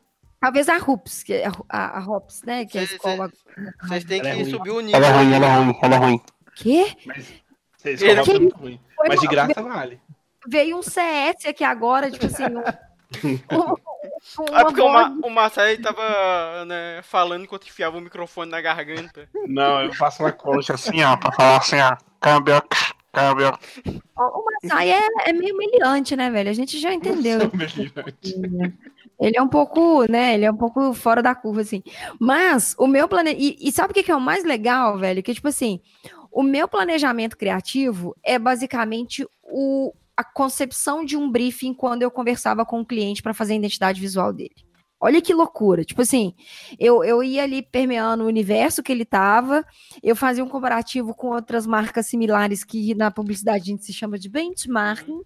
Talvez 0.45 0.69
a 0.69 0.77
RUPS, 0.77 1.23
que 1.23 1.33
é 1.33 1.47
a, 1.71 1.97
a 1.97 1.99
RUPS, 2.01 2.43
né? 2.43 2.67
Que 2.67 2.77
é 2.77 2.83
a 2.83 2.85
escola. 2.85 3.33
Vocês 3.83 4.05
têm 4.05 4.21
que 4.21 4.29
é 4.29 4.45
subir 4.45 4.73
o 4.73 4.81
nível. 4.83 5.03
Ela 5.03 5.07
é 5.07 5.13
ruim, 5.13 5.33
ela 5.33 5.47
é 5.47 5.57
ruim, 5.57 5.79
ela 5.81 5.95
é 5.95 5.99
ruim. 5.99 6.21
Quê? 6.55 6.97
Mas, 7.07 8.03
é 8.03 8.23
muito 8.23 8.55
ruim. 8.59 8.79
Mas 9.09 9.21
de 9.21 9.27
graça 9.27 9.63
vale. 9.63 9.99
Veio 10.47 10.77
um 10.77 10.83
CS 10.83 11.47
aqui 11.47 11.65
agora, 11.65 12.11
tipo 12.11 12.27
assim. 12.27 12.45
Um, 12.45 12.61
um, 14.39 14.55
é 14.55 14.65
porque 14.65 14.83
o, 14.83 14.93
Ma 14.93 15.17
o 15.25 15.31
Marcelo 15.31 15.81
tava 15.81 16.67
né, 16.67 17.01
falando 17.03 17.45
enquanto 17.45 17.67
enfiava 17.67 17.97
o 17.97 18.03
microfone 18.03 18.51
na 18.51 18.61
garganta. 18.61 19.27
Não, 19.47 19.81
eu 19.81 19.95
faço 19.95 20.23
uma 20.23 20.31
coxa 20.31 20.75
assim, 20.75 21.03
ó, 21.03 21.17
pra 21.17 21.33
falar 21.33 21.57
assim, 21.57 21.81
ó. 21.81 21.97
Câmbio, 22.21 22.63
câmbio. 23.15 23.59
O 24.17 24.45
Masai 24.62 24.91
é, 24.91 25.09
é 25.27 25.33
meio 25.33 25.55
humilhante, 25.55 26.17
né, 26.17 26.31
velho? 26.31 26.51
A 26.51 26.53
gente 26.53 26.79
já 26.79 26.93
entendeu. 26.93 27.39
Ele 29.21 29.37
é 29.37 29.43
um 29.43 29.49
pouco, 29.49 30.11
né? 30.11 30.35
Ele 30.35 30.45
é 30.45 30.51
um 30.51 30.57
pouco 30.57 30.93
fora 30.93 31.23
da 31.23 31.35
curva, 31.35 31.61
assim. 31.61 31.83
Mas 32.19 32.75
o 32.79 32.87
meu 32.87 33.09
planejamento. 33.09 33.43
E, 33.43 33.69
e, 33.69 33.73
sabe 33.73 33.93
o 33.93 33.95
que 33.95 34.11
é 34.11 34.17
o 34.17 34.21
mais 34.21 34.45
legal, 34.45 34.99
velho? 34.99 35.23
Que, 35.23 35.33
tipo 35.33 35.49
assim, 35.49 35.81
o 36.33 36.43
meu 36.43 36.67
planejamento 36.67 37.37
criativo 37.37 38.17
é 38.23 38.39
basicamente 38.39 39.27
o, 39.43 39.95
a 40.17 40.25
concepção 40.25 41.05
de 41.05 41.17
um 41.17 41.31
briefing 41.31 41.73
quando 41.73 42.03
eu 42.03 42.11
conversava 42.11 42.67
com 42.67 42.81
o 42.81 42.87
cliente 42.87 43.23
para 43.23 43.33
fazer 43.33 43.55
a 43.55 43.57
identidade 43.57 44.01
visual 44.01 44.33
dele. 44.33 44.74
Olha 45.05 45.21
que 45.21 45.35
loucura. 45.35 45.85
Tipo 45.85 46.01
assim, 46.01 46.33
eu, 46.79 47.05
eu 47.05 47.23
ia 47.23 47.43
ali 47.43 47.61
permeando 47.61 48.25
o 48.25 48.27
universo 48.27 48.83
que 48.83 48.91
ele 48.91 49.05
tava, 49.05 49.63
eu 50.03 50.17
fazia 50.17 50.43
um 50.43 50.49
comparativo 50.49 51.15
com 51.15 51.27
outras 51.27 51.67
marcas 51.67 52.07
similares 52.07 52.65
que 52.65 52.95
na 52.95 53.11
publicidade 53.11 53.65
a 53.65 53.67
gente 53.67 53.85
se 53.85 53.93
chama 53.93 54.19
de 54.19 54.31
benchmarking. 54.31 55.21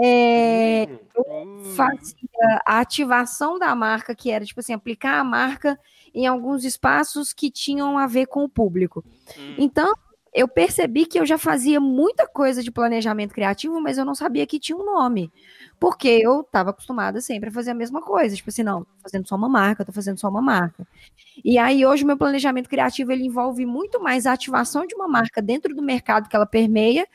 É, 0.00 0.84
eu 0.84 1.24
hum. 1.28 1.64
fazia 1.74 2.62
a 2.64 2.78
ativação 2.78 3.58
da 3.58 3.74
marca, 3.74 4.14
que 4.14 4.30
era, 4.30 4.44
tipo 4.44 4.60
assim, 4.60 4.72
aplicar 4.72 5.18
a 5.18 5.24
marca 5.24 5.76
em 6.14 6.24
alguns 6.28 6.64
espaços 6.64 7.32
que 7.32 7.50
tinham 7.50 7.98
a 7.98 8.06
ver 8.06 8.26
com 8.26 8.44
o 8.44 8.48
público. 8.48 9.04
Hum. 9.36 9.56
Então, 9.58 9.92
eu 10.32 10.48
percebi 10.48 11.04
que 11.04 11.18
eu 11.20 11.26
já 11.26 11.36
fazia 11.36 11.78
muita 11.78 12.26
coisa 12.26 12.62
de 12.62 12.70
planejamento 12.70 13.34
criativo, 13.34 13.80
mas 13.80 13.98
eu 13.98 14.04
não 14.04 14.14
sabia 14.14 14.46
que 14.46 14.58
tinha 14.58 14.76
um 14.76 14.84
nome. 14.84 15.30
Porque 15.78 16.08
eu 16.08 16.40
estava 16.40 16.70
acostumada 16.70 17.20
sempre 17.20 17.50
a 17.50 17.52
fazer 17.52 17.72
a 17.72 17.74
mesma 17.74 18.00
coisa. 18.00 18.34
Tipo 18.34 18.48
assim, 18.48 18.62
não, 18.62 18.84
tô 18.84 18.90
fazendo 19.02 19.28
só 19.28 19.36
uma 19.36 19.48
marca, 19.48 19.84
tô 19.84 19.92
fazendo 19.92 20.18
só 20.18 20.28
uma 20.28 20.40
marca. 20.40 20.86
E 21.44 21.58
aí, 21.58 21.84
hoje, 21.84 22.04
o 22.04 22.06
meu 22.06 22.16
planejamento 22.16 22.68
criativo, 22.68 23.12
ele 23.12 23.24
envolve 23.26 23.66
muito 23.66 24.00
mais 24.02 24.26
a 24.26 24.32
ativação 24.32 24.86
de 24.86 24.94
uma 24.94 25.08
marca 25.08 25.42
dentro 25.42 25.74
do 25.74 25.82
mercado 25.82 26.28
que 26.28 26.36
ela 26.36 26.46
permeia, 26.46 27.06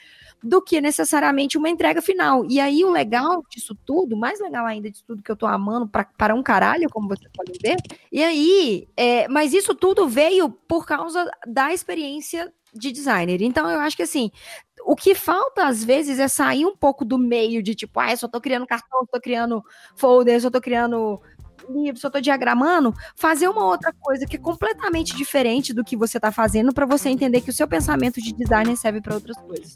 do 0.43 0.61
que 0.61 0.79
necessariamente 0.79 1.57
uma 1.57 1.69
entrega 1.69 2.01
final. 2.01 2.45
E 2.49 2.59
aí, 2.59 2.83
o 2.83 2.91
legal 2.91 3.43
disso 3.49 3.75
tudo, 3.85 4.15
mais 4.15 4.39
legal 4.39 4.65
ainda 4.65 4.89
disso 4.89 5.03
tudo 5.05 5.23
que 5.23 5.31
eu 5.31 5.35
tô 5.35 5.45
amando 5.45 5.87
pra, 5.87 6.05
para 6.17 6.35
um 6.35 6.43
caralho, 6.43 6.89
como 6.89 7.07
vocês 7.07 7.29
podem 7.33 7.55
ver. 7.61 7.77
E 8.11 8.23
aí, 8.23 8.87
é, 8.95 9.27
mas 9.27 9.53
isso 9.53 9.73
tudo 9.73 10.07
veio 10.07 10.49
por 10.49 10.85
causa 10.85 11.29
da 11.45 11.73
experiência 11.73 12.51
de 12.73 12.91
designer. 12.91 13.41
Então, 13.41 13.69
eu 13.69 13.79
acho 13.79 13.97
que 13.97 14.03
assim, 14.03 14.31
o 14.85 14.95
que 14.95 15.15
falta 15.15 15.65
às 15.65 15.83
vezes 15.83 16.19
é 16.19 16.27
sair 16.27 16.65
um 16.65 16.75
pouco 16.75 17.03
do 17.03 17.17
meio 17.17 17.63
de 17.63 17.73
tipo, 17.73 17.99
ah, 17.99 18.11
eu 18.11 18.17
só 18.17 18.27
tô 18.27 18.39
criando 18.39 18.67
cartão, 18.67 18.99
só 19.01 19.07
tô 19.13 19.21
criando 19.21 19.63
folder, 19.95 20.41
só 20.41 20.49
tô 20.49 20.61
criando 20.61 21.19
livro, 21.69 21.99
só 21.99 22.09
tô 22.09 22.21
diagramando, 22.21 22.93
fazer 23.15 23.47
uma 23.47 23.65
outra 23.65 23.91
coisa 23.99 24.25
que 24.25 24.37
é 24.37 24.39
completamente 24.39 25.15
diferente 25.15 25.73
do 25.73 25.83
que 25.83 25.97
você 25.97 26.19
tá 26.19 26.31
fazendo 26.31 26.73
para 26.73 26.85
você 26.85 27.09
entender 27.09 27.41
que 27.41 27.49
o 27.49 27.53
seu 27.53 27.67
pensamento 27.67 28.21
de 28.21 28.33
designer 28.33 28.77
serve 28.77 29.01
para 29.01 29.15
outras 29.15 29.37
coisas. 29.37 29.75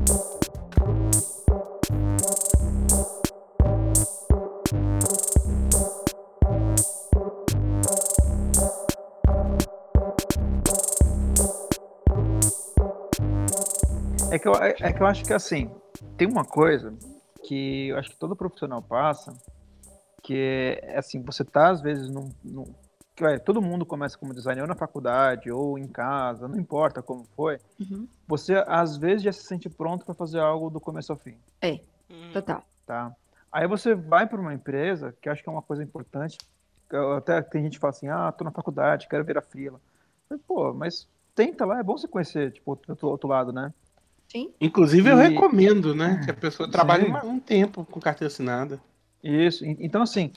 É 14.31 14.39
que, 14.39 14.47
eu, 14.47 14.55
é, 14.55 14.73
é 14.79 14.93
que 14.93 15.03
eu 15.03 15.05
acho 15.05 15.25
que 15.25 15.33
assim, 15.33 15.69
tem 16.15 16.25
uma 16.25 16.45
coisa 16.45 16.93
que 17.43 17.89
eu 17.89 17.97
acho 17.97 18.11
que 18.11 18.15
todo 18.15 18.33
profissional 18.33 18.81
passa, 18.81 19.37
que 20.23 20.79
é 20.81 20.97
assim, 20.97 21.21
você 21.21 21.43
tá 21.43 21.69
às 21.69 21.81
vezes 21.81 22.09
num. 22.09 22.31
num 22.41 22.63
que, 23.13 23.25
é, 23.25 23.37
todo 23.37 23.61
mundo 23.61 23.85
começa 23.85 24.17
como 24.17 24.33
designer 24.33 24.61
ou 24.61 24.67
na 24.69 24.75
faculdade 24.75 25.51
ou 25.51 25.77
em 25.77 25.85
casa, 25.85 26.47
não 26.47 26.57
importa 26.57 27.01
como 27.01 27.25
foi. 27.35 27.59
Uhum. 27.77 28.07
Você 28.25 28.63
às 28.67 28.95
vezes 28.95 29.23
já 29.23 29.33
se 29.33 29.43
sente 29.43 29.69
pronto 29.69 30.05
para 30.05 30.15
fazer 30.15 30.39
algo 30.39 30.69
do 30.69 30.79
começo 30.79 31.11
ao 31.11 31.17
fim. 31.17 31.37
É, 31.61 31.81
uhum. 32.09 32.31
total. 32.31 32.63
Tá. 32.85 33.13
Aí 33.51 33.67
você 33.67 33.93
vai 33.93 34.25
para 34.25 34.39
uma 34.39 34.53
empresa, 34.53 35.13
que 35.21 35.27
eu 35.27 35.33
acho 35.33 35.43
que 35.43 35.49
é 35.49 35.51
uma 35.51 35.61
coisa 35.61 35.83
importante. 35.83 36.37
Até 37.17 37.41
tem 37.41 37.63
gente 37.63 37.73
que 37.73 37.79
fala 37.79 37.91
assim: 37.91 38.07
ah, 38.07 38.31
tô 38.31 38.45
na 38.45 38.51
faculdade, 38.51 39.09
quero 39.09 39.25
ver 39.25 39.37
a 39.37 39.41
frila. 39.41 39.79
Pô, 40.47 40.73
mas 40.73 41.05
tenta 41.35 41.65
lá, 41.65 41.79
é 41.79 41.83
bom 41.83 41.97
você 41.97 42.07
conhecer, 42.07 42.53
tipo, 42.53 42.79
o 42.87 43.07
outro 43.07 43.27
lado, 43.27 43.51
né? 43.51 43.73
Sim. 44.31 44.53
Inclusive, 44.61 45.09
eu 45.09 45.17
recomendo, 45.17 45.93
né? 45.93 46.21
Que 46.23 46.31
a 46.31 46.33
pessoa 46.33 46.71
trabalhe 46.71 47.11
um 47.25 47.37
tempo 47.37 47.83
com 47.83 47.99
carteira 47.99 48.31
assinada. 48.31 48.81
Isso. 49.21 49.65
Então, 49.65 50.01
assim. 50.01 50.31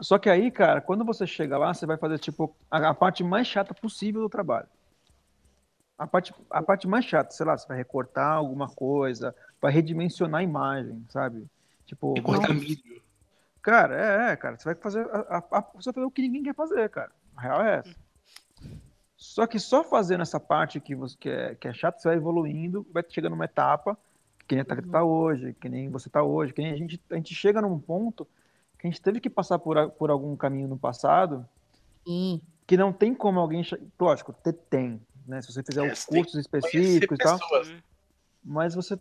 Só 0.00 0.18
que 0.18 0.28
aí, 0.28 0.50
cara, 0.50 0.80
quando 0.80 1.04
você 1.04 1.24
chega 1.24 1.56
lá, 1.56 1.72
você 1.72 1.86
vai 1.86 1.96
fazer, 1.96 2.18
tipo, 2.18 2.52
a, 2.68 2.88
a 2.88 2.94
parte 2.94 3.22
mais 3.22 3.46
chata 3.46 3.72
possível 3.72 4.22
do 4.22 4.28
trabalho. 4.28 4.66
A 5.96 6.04
parte, 6.04 6.34
a 6.50 6.60
parte 6.60 6.88
mais 6.88 7.04
chata, 7.04 7.30
sei 7.30 7.46
lá, 7.46 7.56
você 7.56 7.68
vai 7.68 7.76
recortar 7.76 8.32
alguma 8.32 8.66
coisa, 8.66 9.32
vai 9.60 9.70
redimensionar 9.70 10.40
a 10.40 10.44
imagem, 10.44 11.06
sabe? 11.08 11.46
Tipo. 11.86 12.14
Recortar 12.14 12.52
milho. 12.52 13.00
Cara, 13.62 13.94
é, 13.94 14.32
é, 14.32 14.36
cara. 14.36 14.58
Você 14.58 14.64
vai 14.64 14.74
fazer. 14.74 15.06
A, 15.12 15.38
a, 15.38 15.60
você 15.76 15.92
vai 15.92 15.94
fazer 15.94 16.06
o 16.06 16.10
que 16.10 16.22
ninguém 16.22 16.42
quer 16.42 16.56
fazer, 16.56 16.90
cara. 16.90 17.12
A 17.36 17.40
real 17.40 17.62
é 17.62 17.78
essa. 17.78 17.94
Só 19.22 19.46
que 19.46 19.56
só 19.60 19.84
fazendo 19.84 20.22
essa 20.22 20.40
parte 20.40 20.80
que, 20.80 20.96
você, 20.96 21.16
que, 21.16 21.28
é, 21.28 21.54
que 21.54 21.68
é 21.68 21.72
chato, 21.72 22.00
você 22.00 22.08
vai 22.08 22.16
evoluindo, 22.16 22.84
vai 22.92 23.04
chegando 23.08 23.30
numa 23.30 23.44
etapa, 23.44 23.96
que 24.48 24.56
nem 24.56 24.62
a 24.62 24.64
Tata 24.64 24.82
tá 24.82 25.04
hoje, 25.04 25.54
que 25.60 25.68
nem 25.68 25.88
você 25.88 26.10
tá 26.10 26.24
hoje, 26.24 26.52
que 26.52 26.60
nem 26.60 26.72
a 26.72 26.76
gente, 26.76 27.00
a 27.08 27.14
gente 27.14 27.32
chega 27.32 27.62
num 27.62 27.78
ponto 27.78 28.26
que 28.76 28.88
a 28.88 28.90
gente 28.90 29.00
teve 29.00 29.20
que 29.20 29.30
passar 29.30 29.60
por, 29.60 29.90
por 29.90 30.10
algum 30.10 30.34
caminho 30.34 30.66
no 30.66 30.76
passado 30.76 31.48
Sim. 32.04 32.40
que 32.66 32.76
não 32.76 32.92
tem 32.92 33.14
como 33.14 33.38
alguém. 33.38 33.64
Lógico, 33.98 34.34
tem, 34.68 35.00
né? 35.24 35.40
Se 35.40 35.52
você 35.52 35.62
fizer 35.62 35.86
é, 35.86 35.92
os 35.92 36.04
cursos 36.04 36.34
específicos 36.34 37.16
e 37.16 37.22
tal. 37.22 37.38
Mas 38.44 38.74
você. 38.74 38.98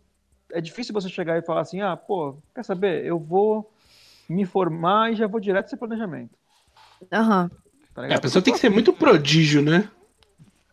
É 0.52 0.62
difícil 0.62 0.94
você 0.94 1.10
chegar 1.10 1.40
e 1.40 1.42
falar 1.42 1.62
assim, 1.62 1.82
ah, 1.82 1.98
pô, 1.98 2.36
quer 2.54 2.64
saber? 2.64 3.04
Eu 3.04 3.18
vou 3.18 3.74
me 4.30 4.46
formar 4.46 5.12
e 5.12 5.16
já 5.16 5.26
vou 5.26 5.40
direto 5.40 5.66
esse 5.66 5.78
planejamento. 5.78 6.38
Aham. 7.12 7.50
Uhum. 7.52 7.62
Tá 7.96 8.08
é, 8.08 8.14
a 8.14 8.22
pessoa 8.22 8.44
tem 8.44 8.54
que 8.54 8.60
ser 8.60 8.70
muito 8.70 8.94
prodígio, 8.94 9.64
né? 9.64 9.90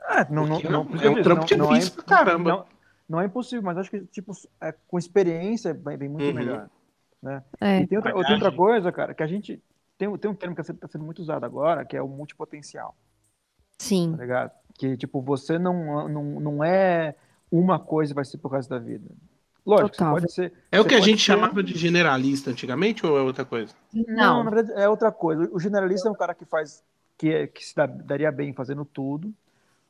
É, 0.08 0.26
não, 0.30 0.46
não, 0.46 0.60
não, 0.60 0.88
é 1.02 1.10
um 1.10 1.22
trampo 1.22 1.46
não, 1.56 1.68
difícil 1.68 1.94
não 1.96 2.02
é, 2.02 2.06
caramba. 2.06 2.50
Não, 2.50 2.66
não, 3.08 3.20
é 3.20 3.26
impossível, 3.26 3.62
mas 3.62 3.76
acho 3.76 3.90
que, 3.90 4.00
tipo, 4.06 4.32
é, 4.60 4.72
com 4.86 4.98
experiência 4.98 5.74
vem, 5.74 5.96
vem 5.96 6.08
muito 6.08 6.26
uhum. 6.26 6.34
melhor. 6.34 6.70
Né? 7.22 7.42
É. 7.60 7.80
E 7.80 7.86
tem 7.86 7.98
outra, 7.98 8.12
tem 8.12 8.34
outra 8.34 8.52
coisa, 8.52 8.90
cara, 8.92 9.14
que 9.14 9.22
a 9.22 9.26
gente. 9.26 9.62
Tem, 9.98 10.16
tem 10.16 10.30
um 10.30 10.34
termo 10.34 10.54
que 10.54 10.60
está 10.60 10.88
sendo 10.88 11.04
muito 11.04 11.20
usado 11.20 11.44
agora, 11.44 11.84
que 11.84 11.96
é 11.96 12.02
o 12.02 12.08
multipotencial. 12.08 12.96
Sim. 13.78 14.14
Tá 14.16 14.22
ligado? 14.22 14.52
Que, 14.78 14.96
tipo, 14.96 15.20
você 15.20 15.58
não, 15.58 16.08
não, 16.08 16.22
não 16.40 16.64
é 16.64 17.16
uma 17.50 17.78
coisa 17.78 18.14
vai 18.14 18.24
ser 18.24 18.38
por 18.38 18.50
causa 18.50 18.68
da 18.68 18.78
vida. 18.78 19.08
Lógico, 19.66 19.90
Total. 19.90 20.14
pode 20.14 20.32
ser. 20.32 20.52
É 20.72 20.80
o 20.80 20.84
que 20.84 20.94
a 20.94 21.00
gente 21.00 21.18
ser... 21.18 21.32
chamava 21.32 21.62
de 21.62 21.76
generalista 21.76 22.50
antigamente 22.50 23.04
ou 23.04 23.18
é 23.18 23.20
outra 23.20 23.44
coisa? 23.44 23.74
Não. 23.92 24.38
Não, 24.38 24.44
na 24.44 24.50
verdade 24.50 24.80
é 24.80 24.88
outra 24.88 25.12
coisa. 25.12 25.48
O 25.52 25.60
generalista 25.60 26.08
é 26.08 26.12
um 26.12 26.14
cara 26.14 26.34
que 26.34 26.44
faz. 26.44 26.82
que, 27.18 27.28
é, 27.28 27.46
que 27.46 27.64
se 27.64 27.74
dá, 27.74 27.86
daria 27.86 28.32
bem 28.32 28.52
fazendo 28.54 28.84
tudo. 28.84 29.32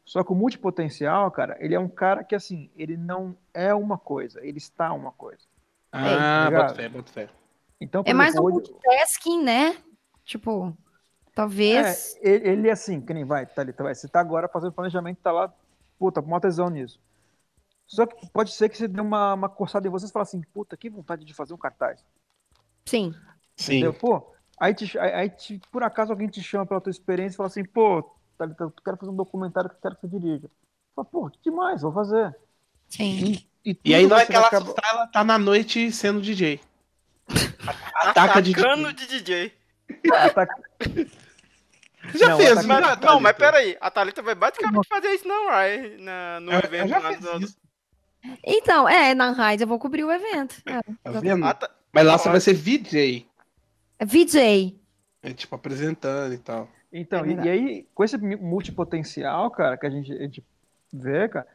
Só 0.08 0.24
que 0.24 0.32
o 0.32 0.34
multipotencial, 0.34 1.30
cara, 1.30 1.54
ele 1.60 1.74
é 1.74 1.78
um 1.78 1.86
cara 1.86 2.24
que, 2.24 2.34
assim, 2.34 2.70
ele 2.74 2.96
não 2.96 3.36
é 3.52 3.74
uma 3.74 3.98
coisa, 3.98 4.42
ele 4.42 4.56
está 4.56 4.90
uma 4.90 5.12
coisa. 5.12 5.42
Ah, 5.92 6.48
tá 6.50 6.50
bota 6.50 6.74
fé, 6.74 6.88
bota 6.88 7.12
fé. 7.12 7.28
Então, 7.78 8.02
é 8.06 8.14
mais 8.14 8.34
um 8.34 8.40
multitasking, 8.40 9.42
né? 9.42 9.76
Tipo, 10.24 10.74
talvez. 11.34 12.16
É, 12.22 12.30
ele, 12.30 12.68
é 12.68 12.72
assim, 12.72 13.02
que 13.02 13.12
nem 13.12 13.26
vai, 13.26 13.44
tá 13.44 13.60
ali, 13.60 13.70
tá, 13.70 13.84
vai. 13.84 13.94
Você 13.94 14.08
tá 14.08 14.18
agora 14.18 14.48
fazendo 14.48 14.72
planejamento, 14.72 15.18
tá 15.18 15.30
lá, 15.30 15.52
puta, 15.98 16.22
com 16.22 16.28
uma 16.28 16.40
tesão 16.40 16.70
nisso. 16.70 16.98
Só 17.86 18.06
que 18.06 18.30
pode 18.30 18.52
ser 18.52 18.70
que 18.70 18.78
você 18.78 18.88
dê 18.88 19.02
uma, 19.02 19.34
uma 19.34 19.48
coçada 19.50 19.86
em 19.86 19.90
vocês 19.90 20.08
e 20.08 20.12
fale 20.14 20.22
assim, 20.22 20.40
puta, 20.54 20.74
que 20.74 20.88
vontade 20.88 21.22
de 21.22 21.34
fazer 21.34 21.52
um 21.52 21.58
cartaz. 21.58 22.02
Sim. 22.86 23.14
Entendeu? 23.60 23.92
Sim. 23.92 23.98
Pô, 23.98 24.32
aí, 24.58 24.72
te, 24.72 24.98
aí, 24.98 25.12
aí 25.12 25.28
te, 25.28 25.60
por 25.70 25.82
acaso 25.82 26.12
alguém 26.12 26.28
te 26.28 26.42
chama 26.42 26.64
pela 26.64 26.80
tua 26.80 26.90
experiência 26.90 27.34
e 27.34 27.36
fala 27.36 27.48
assim, 27.48 27.62
pô, 27.62 28.16
eu 28.38 28.72
quero 28.84 28.96
fazer 28.96 29.10
um 29.10 29.16
documentário 29.16 29.70
que 29.70 29.76
eu 29.76 29.80
quero 29.80 29.94
que 29.96 30.02
você 30.02 30.08
dirija. 30.08 30.50
Fala, 30.94 31.04
pô, 31.04 31.30
que 31.30 31.38
demais, 31.42 31.82
vou 31.82 31.92
fazer. 31.92 32.36
Sim. 32.88 33.46
E, 33.64 33.70
e, 33.70 33.80
e 33.84 33.94
aí 33.94 34.06
não 34.06 34.16
é 34.16 34.26
que 34.26 34.34
ela, 34.34 34.46
acaba... 34.46 34.74
ela 34.90 35.06
tá 35.06 35.24
na 35.24 35.38
noite 35.38 35.90
sendo 35.92 36.20
DJ. 36.20 36.60
Ataca 37.94 38.40
de 38.40 38.52
DJ. 38.52 38.92
de 38.94 39.06
DJ. 39.06 39.52
Ataca... 40.12 40.62
Já 42.14 42.28
não, 42.28 42.36
fez, 42.38 42.64
mas, 42.64 43.00
não, 43.00 43.20
mas 43.20 43.36
peraí, 43.36 43.76
a 43.80 43.90
Thalita 43.90 44.22
vai 44.22 44.34
basicamente 44.34 44.88
fazer 44.88 45.08
isso 45.08 45.26
não, 45.26 45.48
Rai, 45.48 45.96
na, 45.98 46.40
no 46.40 46.52
eu, 46.52 46.58
evento 46.60 46.94
eu 46.94 47.02
lá 47.02 47.12
do... 47.12 47.68
Então, 48.44 48.88
é, 48.88 49.14
na 49.14 49.30
Raiz 49.32 49.60
eu 49.60 49.66
vou 49.66 49.78
cobrir 49.78 50.04
o 50.04 50.12
evento. 50.12 50.56
É, 50.66 50.80
tá 50.82 51.20
vendo? 51.20 51.44
Mas 51.92 52.06
lá 52.06 52.18
você 52.18 52.28
vai 52.28 52.40
ser 52.40 52.54
VJ. 52.54 53.26
É 53.98 54.04
VJ. 54.04 54.78
É 55.22 55.32
tipo 55.32 55.54
apresentando 55.54 56.34
e 56.34 56.38
tal. 56.38 56.68
Então, 56.92 57.24
é 57.24 57.28
e, 57.28 57.34
e, 57.34 57.48
aí, 57.48 57.86
com 57.94 58.04
esse 58.04 58.16
multipotencial, 58.18 59.50
cara, 59.50 59.76
que 59.76 59.86
a 59.86 59.90
gente, 59.90 60.12
a 60.12 60.22
gente 60.22 60.44
vê, 60.92 61.28
cara, 61.28 61.46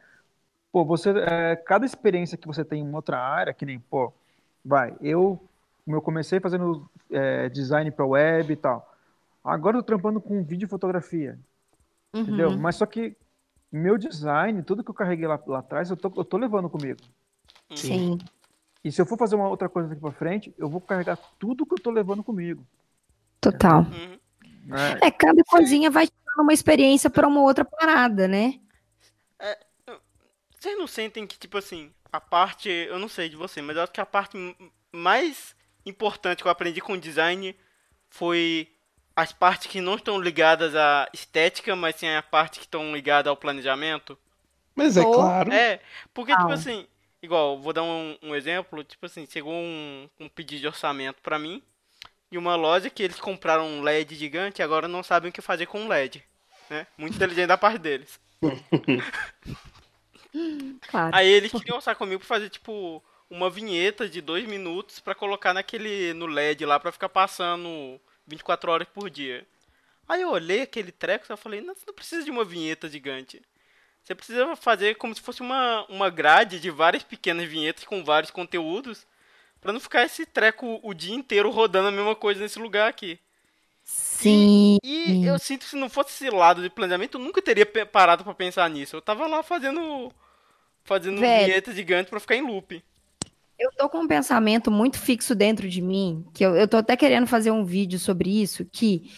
pô, 0.70 0.84
você, 0.84 1.10
é, 1.10 1.56
cada 1.56 1.84
experiência 1.84 2.38
que 2.38 2.46
você 2.46 2.64
tem 2.64 2.82
em 2.82 2.94
outra 2.94 3.18
área, 3.18 3.52
que 3.52 3.66
nem, 3.66 3.78
pô, 3.78 4.12
vai, 4.64 4.94
eu, 5.00 5.40
eu 5.86 6.00
comecei 6.00 6.40
fazendo 6.40 6.88
é, 7.10 7.48
design 7.48 7.90
para 7.90 8.06
web 8.06 8.52
e 8.52 8.56
tal. 8.56 8.94
Agora 9.42 9.76
eu 9.76 9.82
tô 9.82 9.86
trampando 9.86 10.20
com 10.20 10.42
vídeo 10.42 10.66
e 10.66 10.68
fotografia. 10.68 11.38
Uhum. 12.14 12.22
Entendeu? 12.22 12.56
Mas 12.56 12.76
só 12.76 12.86
que 12.86 13.16
meu 13.70 13.98
design, 13.98 14.62
tudo 14.62 14.84
que 14.84 14.90
eu 14.90 14.94
carreguei 14.94 15.26
lá, 15.26 15.38
lá 15.46 15.58
atrás, 15.58 15.90
eu 15.90 15.96
tô, 15.96 16.12
eu 16.16 16.24
tô 16.24 16.36
levando 16.36 16.70
comigo. 16.70 17.00
Sim. 17.74 18.18
E 18.84 18.92
se 18.92 19.02
eu 19.02 19.06
for 19.06 19.18
fazer 19.18 19.34
uma 19.34 19.48
outra 19.48 19.68
coisa 19.68 19.88
daqui 19.88 20.00
pra 20.00 20.12
frente, 20.12 20.54
eu 20.56 20.68
vou 20.68 20.80
carregar 20.80 21.18
tudo 21.38 21.66
que 21.66 21.74
eu 21.74 21.82
tô 21.82 21.90
levando 21.90 22.22
comigo. 22.22 22.64
Total. 23.40 23.80
Uhum. 23.80 24.18
É, 24.72 25.08
é, 25.08 25.10
cada 25.10 25.42
coisinha 25.44 25.90
vai 25.90 26.06
dando 26.06 26.42
uma 26.42 26.52
experiência 26.52 27.10
para 27.10 27.26
uma 27.26 27.42
outra 27.42 27.64
parada, 27.64 28.26
né? 28.26 28.60
É, 29.38 29.58
vocês 30.58 30.78
não 30.78 30.86
sentem 30.86 31.26
que, 31.26 31.38
tipo 31.38 31.58
assim, 31.58 31.92
a 32.10 32.20
parte, 32.20 32.68
eu 32.68 32.98
não 32.98 33.08
sei 33.08 33.28
de 33.28 33.36
você, 33.36 33.60
mas 33.60 33.76
eu 33.76 33.82
acho 33.82 33.92
que 33.92 34.00
a 34.00 34.06
parte 34.06 34.36
mais 34.92 35.54
importante 35.84 36.42
que 36.42 36.48
eu 36.48 36.52
aprendi 36.52 36.80
com 36.80 36.96
design 36.96 37.54
foi 38.08 38.68
as 39.16 39.32
partes 39.32 39.66
que 39.66 39.80
não 39.80 39.96
estão 39.96 40.20
ligadas 40.20 40.74
à 40.74 41.08
estética, 41.12 41.76
mas 41.76 41.96
sim 41.96 42.08
a 42.08 42.22
parte 42.22 42.58
que 42.58 42.66
estão 42.66 42.94
ligadas 42.94 43.28
ao 43.28 43.36
planejamento? 43.36 44.18
Mas 44.74 44.96
é 44.96 45.02
oh. 45.02 45.12
claro. 45.12 45.52
É, 45.52 45.80
porque, 46.12 46.32
ah. 46.32 46.38
tipo 46.38 46.52
assim, 46.52 46.86
igual, 47.22 47.60
vou 47.60 47.72
dar 47.72 47.82
um, 47.82 48.16
um, 48.22 48.34
exemplo, 48.34 48.82
tipo 48.82 49.06
assim, 49.06 49.26
chegou 49.26 49.52
um, 49.52 50.08
um 50.18 50.28
pedido 50.28 50.62
de 50.62 50.66
orçamento 50.66 51.20
para 51.22 51.38
mim, 51.38 51.62
e 52.34 52.38
uma 52.38 52.56
loja 52.56 52.90
que 52.90 53.00
eles 53.00 53.20
compraram 53.20 53.64
um 53.64 53.80
LED 53.80 54.16
gigante 54.16 54.60
e 54.60 54.64
agora 54.64 54.88
não 54.88 55.04
sabem 55.04 55.30
o 55.30 55.32
que 55.32 55.40
fazer 55.40 55.66
com 55.66 55.82
um 55.82 55.86
LED. 55.86 56.20
Né? 56.68 56.84
Muito 56.98 57.14
inteligente 57.14 57.46
da 57.46 57.56
parte 57.56 57.78
deles. 57.78 58.18
claro. 60.88 61.14
Aí 61.14 61.28
eles 61.28 61.52
queriam 61.52 61.76
orçar 61.76 61.94
comigo 61.94 62.18
pra 62.18 62.26
fazer, 62.26 62.50
tipo, 62.50 63.00
uma 63.30 63.48
vinheta 63.48 64.08
de 64.08 64.20
dois 64.20 64.44
minutos 64.48 64.98
para 64.98 65.14
colocar 65.14 65.54
naquele 65.54 66.12
no 66.12 66.26
LED 66.26 66.66
lá 66.66 66.80
para 66.80 66.90
ficar 66.90 67.08
passando 67.08 68.00
24 68.26 68.72
horas 68.72 68.88
por 68.88 69.08
dia. 69.08 69.46
Aí 70.08 70.22
eu 70.22 70.30
olhei 70.30 70.62
aquele 70.62 70.90
treco 70.90 71.32
e 71.32 71.36
falei, 71.36 71.60
não, 71.60 71.72
você 71.72 71.84
não 71.86 71.94
precisa 71.94 72.24
de 72.24 72.32
uma 72.32 72.44
vinheta 72.44 72.88
gigante. 72.88 73.40
Você 74.02 74.12
precisa 74.12 74.56
fazer 74.56 74.96
como 74.96 75.14
se 75.14 75.20
fosse 75.20 75.40
uma, 75.40 75.86
uma 75.88 76.10
grade 76.10 76.58
de 76.58 76.68
várias 76.68 77.04
pequenas 77.04 77.48
vinhetas 77.48 77.84
com 77.84 78.02
vários 78.02 78.32
conteúdos 78.32 79.06
para 79.64 79.72
não 79.72 79.80
ficar 79.80 80.04
esse 80.04 80.26
treco 80.26 80.78
o 80.82 80.92
dia 80.92 81.14
inteiro 81.14 81.50
rodando 81.50 81.88
a 81.88 81.90
mesma 81.90 82.14
coisa 82.14 82.38
nesse 82.38 82.58
lugar 82.58 82.86
aqui. 82.86 83.18
Sim. 83.82 84.76
E, 84.84 85.22
e 85.22 85.26
eu 85.26 85.38
sinto 85.38 85.64
que 85.64 85.70
se 85.70 85.76
não 85.76 85.88
fosse 85.88 86.10
esse 86.10 86.28
lado 86.28 86.60
de 86.60 86.68
planejamento, 86.68 87.16
eu 87.16 87.24
nunca 87.24 87.40
teria 87.40 87.64
parado 87.64 88.22
para 88.22 88.34
pensar 88.34 88.68
nisso. 88.68 88.94
Eu 88.94 89.00
tava 89.00 89.26
lá 89.26 89.42
fazendo 89.42 90.12
fazendo 90.84 91.18
Velho, 91.18 91.46
vinheta 91.46 91.72
gigante 91.72 92.10
para 92.10 92.20
ficar 92.20 92.36
em 92.36 92.46
loop. 92.46 92.84
Eu 93.58 93.70
tô 93.72 93.88
com 93.88 94.00
um 94.00 94.06
pensamento 94.06 94.70
muito 94.70 94.98
fixo 94.98 95.34
dentro 95.34 95.66
de 95.66 95.80
mim, 95.80 96.26
que 96.34 96.44
eu, 96.44 96.54
eu 96.54 96.68
tô 96.68 96.76
até 96.76 96.94
querendo 96.94 97.26
fazer 97.26 97.50
um 97.50 97.64
vídeo 97.64 97.98
sobre 97.98 98.42
isso, 98.42 98.66
que 98.70 99.10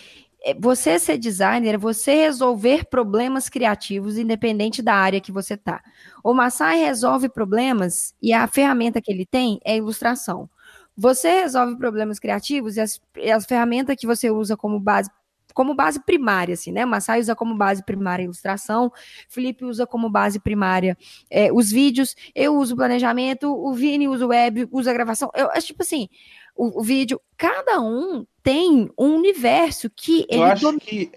você 0.54 0.98
ser 0.98 1.18
designer 1.18 1.74
é 1.74 1.78
você 1.78 2.14
resolver 2.14 2.84
problemas 2.86 3.48
criativos, 3.48 4.16
independente 4.16 4.80
da 4.82 4.94
área 4.94 5.20
que 5.20 5.32
você 5.32 5.56
tá. 5.56 5.82
O 6.22 6.32
Massai 6.32 6.78
resolve 6.78 7.28
problemas 7.28 8.14
e 8.22 8.32
a 8.32 8.46
ferramenta 8.46 9.00
que 9.00 9.10
ele 9.10 9.26
tem 9.26 9.58
é 9.64 9.76
ilustração. 9.76 10.48
Você 10.96 11.40
resolve 11.40 11.76
problemas 11.76 12.18
criativos 12.18 12.76
e 12.76 12.80
as, 12.80 13.00
e 13.16 13.30
as 13.30 13.44
ferramentas 13.44 13.96
que 13.96 14.06
você 14.06 14.30
usa 14.30 14.56
como 14.56 14.78
base 14.78 15.10
como 15.56 15.74
base 15.74 15.98
primária, 16.04 16.52
assim, 16.52 16.70
né? 16.70 16.84
O 16.84 16.88
Massai 16.88 17.18
usa 17.18 17.34
como 17.34 17.56
base 17.56 17.82
primária 17.82 18.22
a 18.22 18.26
ilustração, 18.26 18.92
Felipe 19.26 19.64
usa 19.64 19.86
como 19.86 20.10
base 20.10 20.38
primária 20.38 20.98
é, 21.30 21.50
os 21.50 21.70
vídeos, 21.70 22.14
eu 22.34 22.54
uso 22.56 22.74
o 22.74 22.76
planejamento, 22.76 23.50
o 23.50 23.72
Vini 23.72 24.06
usa 24.06 24.26
o 24.26 24.28
web, 24.28 24.68
usa 24.70 24.90
a 24.90 24.92
gravação. 24.92 25.30
Eu 25.34 25.50
acho 25.52 25.68
tipo 25.68 25.82
assim, 25.82 26.10
o, 26.56 26.80
o 26.80 26.82
vídeo, 26.82 27.20
cada 27.36 27.80
um 27.80 28.26
tem 28.42 28.90
um 28.98 29.16
universo 29.16 29.90
que 29.90 30.26
eu 30.28 30.42
acho 30.42 30.78
que 30.78 31.10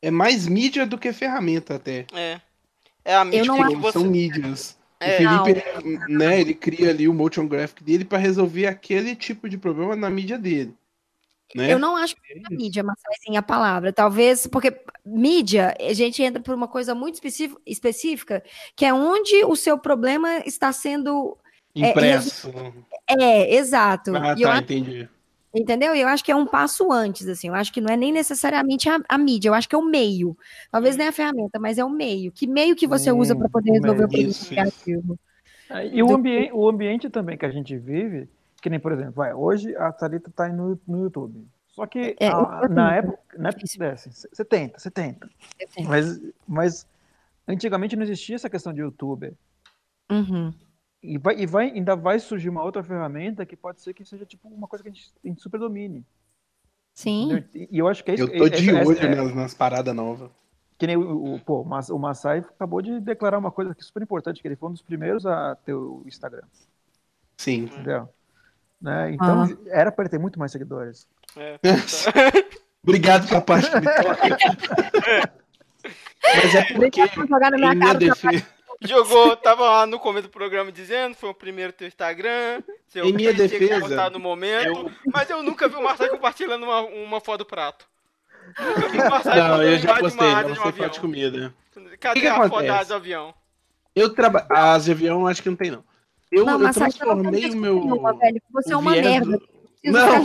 é 0.00 0.10
mais 0.10 0.46
mídia 0.46 0.86
do 0.86 0.98
que 0.98 1.12
ferramenta 1.12 1.76
até. 1.76 2.06
É. 2.12 2.40
É 3.04 3.16
a 3.16 3.24
mídia 3.24 3.52
que, 3.52 3.68
que 3.68 3.76
você... 3.76 3.92
são 3.92 4.04
mídias. 4.04 4.78
É, 5.00 5.14
o 5.14 5.44
Felipe, 5.44 5.64
ele, 5.84 5.98
né, 6.08 6.40
ele 6.40 6.54
cria 6.54 6.90
ali 6.90 7.08
o 7.08 7.14
motion 7.14 7.48
graphic 7.48 7.82
dele 7.82 8.04
para 8.04 8.18
resolver 8.18 8.66
aquele 8.66 9.16
tipo 9.16 9.48
de 9.48 9.58
problema 9.58 9.96
na 9.96 10.08
mídia 10.08 10.38
dele. 10.38 10.74
Né? 11.54 11.72
Eu 11.72 11.78
não 11.78 11.96
acho 11.96 12.14
que 12.14 12.20
é 12.32 12.54
mídia, 12.54 12.82
mas 12.82 12.98
assim 13.08 13.36
a 13.36 13.42
palavra. 13.42 13.92
Talvez, 13.92 14.46
porque 14.46 14.80
mídia, 15.04 15.76
a 15.78 15.92
gente 15.92 16.22
entra 16.22 16.40
por 16.40 16.54
uma 16.54 16.68
coisa 16.68 16.94
muito 16.94 17.20
específica, 17.66 18.42
que 18.74 18.86
é 18.86 18.94
onde 18.94 19.44
o 19.44 19.56
seu 19.56 19.78
problema 19.78 20.38
está 20.46 20.72
sendo 20.72 21.36
impresso. 21.74 22.52
É, 23.08 23.14
é 23.14 23.54
exato. 23.54 24.14
Ah, 24.16 24.34
tá, 24.34 24.58
entendi. 24.58 25.08
Entendeu? 25.54 25.94
E 25.94 26.00
eu 26.00 26.08
acho 26.08 26.24
que 26.24 26.32
é 26.32 26.36
um 26.36 26.46
passo 26.46 26.90
antes, 26.90 27.28
assim. 27.28 27.48
Eu 27.48 27.54
acho 27.54 27.72
que 27.72 27.80
não 27.80 27.92
é 27.92 27.96
nem 27.96 28.10
necessariamente 28.10 28.88
a, 28.88 28.98
a 29.06 29.18
mídia, 29.18 29.50
eu 29.50 29.54
acho 29.54 29.68
que 29.68 29.74
é 29.74 29.78
o 29.78 29.84
meio. 29.84 30.36
Talvez 30.70 30.96
nem 30.96 31.08
a 31.08 31.12
ferramenta, 31.12 31.58
mas 31.58 31.76
é 31.76 31.84
o 31.84 31.90
meio. 31.90 32.32
Que 32.32 32.46
meio 32.46 32.74
que 32.74 32.86
você 32.86 33.12
hum, 33.12 33.18
usa 33.18 33.36
para 33.36 33.48
poder 33.50 33.72
resolver 33.72 34.04
o 34.04 34.08
problema 34.08 34.32
criativo? 34.48 35.18
E 35.92 36.02
o, 36.02 36.14
ambiente, 36.14 36.52
o 36.52 36.68
ambiente 36.68 37.10
também 37.10 37.36
que 37.36 37.46
a 37.46 37.50
gente 37.50 37.76
vive 37.76 38.28
que 38.62 38.70
nem, 38.70 38.78
por 38.78 38.92
exemplo, 38.92 39.14
vai, 39.14 39.34
hoje 39.34 39.76
a 39.76 39.92
Thalita 39.92 40.30
tá 40.30 40.44
aí 40.44 40.52
no, 40.52 40.80
no 40.86 41.02
YouTube. 41.02 41.44
Só 41.66 41.84
que 41.84 42.16
é, 42.20 42.28
a, 42.28 42.68
na 42.68 42.94
época, 42.94 43.18
na 43.36 43.48
época 43.48 43.66
você 43.66 44.44
tenta, 44.44 44.78
você 44.78 44.90
tenta. 44.90 45.28
Mas, 45.84 46.20
mas 46.46 46.86
antigamente 47.46 47.96
não 47.96 48.04
existia 48.04 48.36
essa 48.36 48.48
questão 48.48 48.72
de 48.72 48.80
youtuber. 48.80 49.34
Uhum. 50.10 50.54
E, 51.02 51.18
vai, 51.18 51.36
e 51.36 51.46
vai, 51.46 51.70
ainda 51.70 51.96
vai 51.96 52.18
surgir 52.20 52.48
uma 52.48 52.62
outra 52.62 52.82
ferramenta 52.82 53.44
que 53.44 53.56
pode 53.56 53.80
ser 53.80 53.92
que 53.92 54.04
seja 54.04 54.24
tipo 54.24 54.48
uma 54.48 54.68
coisa 54.68 54.84
que 54.84 54.88
a 54.88 54.92
gente, 54.92 55.12
a 55.24 55.28
gente 55.28 55.42
super 55.42 55.58
domine. 55.58 56.06
Sim. 56.94 57.44
E, 57.54 57.78
eu 57.78 57.88
acho 57.88 58.04
que 58.04 58.12
é 58.12 58.14
isso. 58.14 58.24
Eu 58.24 58.38
tô 58.38 58.48
de 58.48 58.70
essa, 58.70 58.88
olho 58.88 58.98
é 58.98 59.14
nas, 59.14 59.34
nas 59.34 59.54
paradas 59.54 59.94
novas. 59.94 60.30
Que 60.78 60.86
nem 60.86 60.96
o, 60.96 61.34
o, 61.34 61.40
pô, 61.40 61.62
o 61.62 61.98
Masai 61.98 62.38
acabou 62.38 62.80
de 62.80 63.00
declarar 63.00 63.38
uma 63.38 63.50
coisa 63.50 63.74
que 63.74 63.80
é 63.80 63.84
super 63.84 64.02
importante, 64.02 64.40
que 64.40 64.48
ele 64.48 64.56
foi 64.56 64.68
um 64.68 64.72
dos 64.72 64.82
primeiros 64.82 65.26
a 65.26 65.56
ter 65.56 65.74
o 65.74 66.02
Instagram. 66.06 66.42
Sim. 67.36 67.64
Entendeu? 67.64 68.08
Né? 68.80 69.12
Então, 69.12 69.42
ah. 69.42 69.48
era 69.66 69.90
para 69.90 70.04
ele 70.04 70.10
ter 70.10 70.18
muito 70.18 70.38
mais 70.38 70.52
seguidores. 70.52 71.08
É, 71.36 71.58
Obrigado 72.82 73.28
pela 73.28 73.40
parte 73.40 73.70
que 73.70 73.80
me 73.80 73.86
Mas 76.24 76.54
é 76.54 76.64
porque 76.74 77.00
em 77.00 77.76
minha 77.76 77.94
defesa... 77.94 78.46
Jogou, 78.84 79.36
tava 79.36 79.62
lá 79.68 79.86
no 79.86 79.98
começo 79.98 80.28
do 80.28 80.32
programa 80.32 80.72
dizendo, 80.72 81.14
foi 81.14 81.30
o 81.30 81.34
primeiro 81.34 81.72
teu 81.72 81.86
Instagram, 81.86 82.62
seu 82.88 83.04
em 83.04 83.12
minha 83.12 83.32
defesa, 83.32 84.10
no 84.10 84.18
momento, 84.18 84.66
eu... 84.66 84.90
mas 85.12 85.30
eu 85.30 85.42
nunca 85.42 85.68
vi 85.68 85.76
o 85.76 85.82
Marcelo 85.82 86.10
compartilhando 86.10 86.64
uma, 86.64 86.80
uma 86.80 87.20
foto 87.20 87.38
do 87.38 87.46
prato. 87.46 87.86
Nunca 88.58 88.88
vi 88.88 88.98
o 88.98 89.04
Marcelo 89.10 89.36
Não, 89.36 89.62
eu 89.62 89.78
já 89.78 89.98
postei, 89.98 90.34
não 90.34 90.54
postei 90.54 90.72
foto 90.72 90.92
de 90.92 91.00
comida. 91.00 91.54
Cadê 92.00 92.20
que 92.20 92.26
que 92.26 92.26
a 92.26 92.48
foto 92.48 92.86
do 92.86 92.94
avião? 92.94 93.34
Eu 93.94 94.14
trabalho. 94.14 94.46
As 94.50 94.84
de 94.84 94.92
avião 94.92 95.26
acho 95.26 95.42
que 95.42 95.48
não 95.48 95.56
tem, 95.56 95.70
não. 95.70 95.84
Eu, 96.30 96.46
não, 96.46 96.60
eu 96.60 96.72
transformei 96.72 97.50
o 97.50 97.56
meu. 97.56 97.74
Nenhuma, 97.74 98.14
velho. 98.14 98.42
Você 98.52 98.72
é 98.72 98.76
uma 98.76 98.90
merda. 98.90 99.38
Não. 99.84 100.24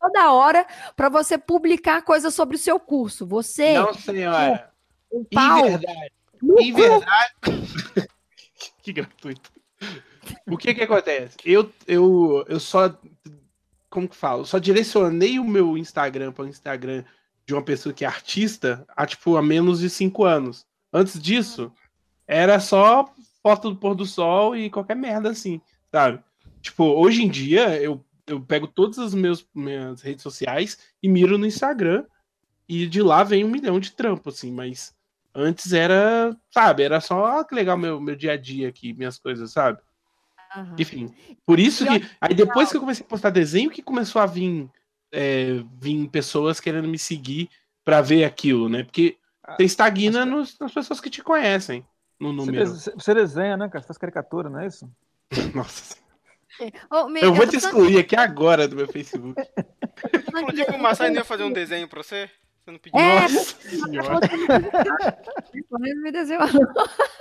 toda 0.00 0.32
hora 0.32 0.66
para 0.96 1.08
você 1.08 1.36
publicar 1.36 2.02
coisas 2.02 2.34
sobre 2.34 2.56
o 2.56 2.58
seu 2.58 2.80
curso. 2.80 3.26
Você. 3.26 3.74
Não, 3.74 3.92
senhora. 3.92 4.70
Um 5.12 5.24
pau. 5.24 5.58
Em 5.58 5.70
verdade. 5.70 6.12
Em 6.42 6.72
verdade. 6.72 7.34
que 8.82 8.92
gratuito. 8.92 9.50
O 10.46 10.56
que 10.56 10.74
que 10.74 10.82
acontece? 10.82 11.36
Eu, 11.44 11.70
eu, 11.86 12.44
eu 12.48 12.60
só. 12.60 12.96
Como 13.88 14.08
que 14.08 14.16
falo? 14.16 14.44
Só 14.44 14.58
direcionei 14.58 15.38
o 15.38 15.44
meu 15.44 15.76
Instagram 15.76 16.32
para 16.32 16.44
o 16.44 16.48
Instagram 16.48 17.04
de 17.46 17.52
uma 17.52 17.62
pessoa 17.62 17.92
que 17.92 18.04
é 18.04 18.08
artista 18.08 18.84
há, 18.96 19.06
tipo, 19.06 19.36
há 19.36 19.42
menos 19.42 19.80
de 19.80 19.90
cinco 19.90 20.24
anos. 20.24 20.66
Antes 20.92 21.20
disso, 21.20 21.72
era 22.26 22.58
só 22.60 23.12
foto 23.42 23.70
do 23.70 23.76
pôr 23.76 23.94
do 23.94 24.06
sol 24.06 24.56
e 24.56 24.70
qualquer 24.70 24.96
merda 24.96 25.30
assim, 25.30 25.60
sabe? 25.90 26.22
Tipo, 26.60 26.84
hoje 26.84 27.22
em 27.22 27.28
dia, 27.28 27.80
eu, 27.80 28.04
eu 28.26 28.40
pego 28.40 28.66
todas 28.66 28.98
as 28.98 29.14
meus, 29.14 29.46
minhas 29.54 30.00
redes 30.00 30.22
sociais 30.22 30.78
e 31.02 31.08
miro 31.08 31.36
no 31.36 31.46
Instagram 31.46 32.04
e 32.68 32.86
de 32.86 33.02
lá 33.02 33.24
vem 33.24 33.44
um 33.44 33.50
milhão 33.50 33.80
de 33.80 33.92
trampos, 33.92 34.36
assim, 34.36 34.52
mas 34.52 34.94
antes 35.34 35.72
era, 35.72 36.36
sabe, 36.50 36.82
era 36.82 37.00
só 37.00 37.24
ah, 37.40 37.44
que 37.44 37.54
legal 37.54 37.76
meu, 37.76 38.00
meu 38.00 38.16
dia 38.16 38.32
a 38.32 38.36
dia 38.36 38.68
aqui, 38.68 38.92
minhas 38.92 39.18
coisas, 39.18 39.52
sabe? 39.52 39.78
Uhum. 40.56 40.76
Enfim, 40.78 41.14
por 41.46 41.58
isso 41.58 41.86
que. 41.86 42.06
Aí 42.20 42.34
depois 42.34 42.70
que 42.70 42.76
eu 42.76 42.80
comecei 42.80 43.04
a 43.04 43.08
postar 43.08 43.30
desenho, 43.30 43.70
que 43.70 43.82
começou 43.82 44.20
a 44.20 44.26
vir, 44.26 44.68
é, 45.10 45.62
vir 45.80 46.08
pessoas 46.08 46.60
querendo 46.60 46.88
me 46.88 46.98
seguir 46.98 47.48
para 47.84 48.00
ver 48.00 48.24
aquilo, 48.24 48.68
né? 48.68 48.84
Porque 48.84 49.16
ah, 49.42 49.56
você 49.56 49.64
estagna 49.64 50.24
nos, 50.24 50.58
nas 50.58 50.72
pessoas 50.72 51.00
que 51.00 51.08
te 51.10 51.22
conhecem 51.22 51.84
no 52.20 52.32
número. 52.32 52.66
Você, 52.66 52.92
você 52.92 53.14
desenha, 53.14 53.56
né, 53.56 53.68
cara? 53.68 53.80
Você 53.80 53.88
faz 53.88 53.98
caricatura, 53.98 54.50
não 54.50 54.60
é 54.60 54.66
isso? 54.66 54.88
Nossa. 55.54 55.96
Oh, 56.90 57.08
eu 57.16 57.32
vou 57.32 57.46
te 57.46 57.56
excluir 57.56 57.98
aqui 57.98 58.14
agora 58.14 58.68
do 58.68 58.76
meu 58.76 58.86
Facebook. 58.86 59.40
Que 60.54 60.72
o 60.72 60.78
Massai 60.78 61.12
ia 61.12 61.24
fazer 61.24 61.44
um 61.44 61.52
desenho 61.52 61.88
pra 61.88 62.02
você? 62.02 62.28
Você 62.64 62.70
não 62.70 62.78
pediu? 62.78 63.00
É, 63.00 63.22
Nossa 63.22 63.60
senhora. 63.68 64.20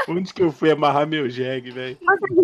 Onde 0.07 0.33
que 0.33 0.43
eu 0.43 0.51
fui 0.51 0.69
amarrar 0.69 1.07
meu 1.07 1.27
jegue, 1.27 1.71
velho? 1.71 1.97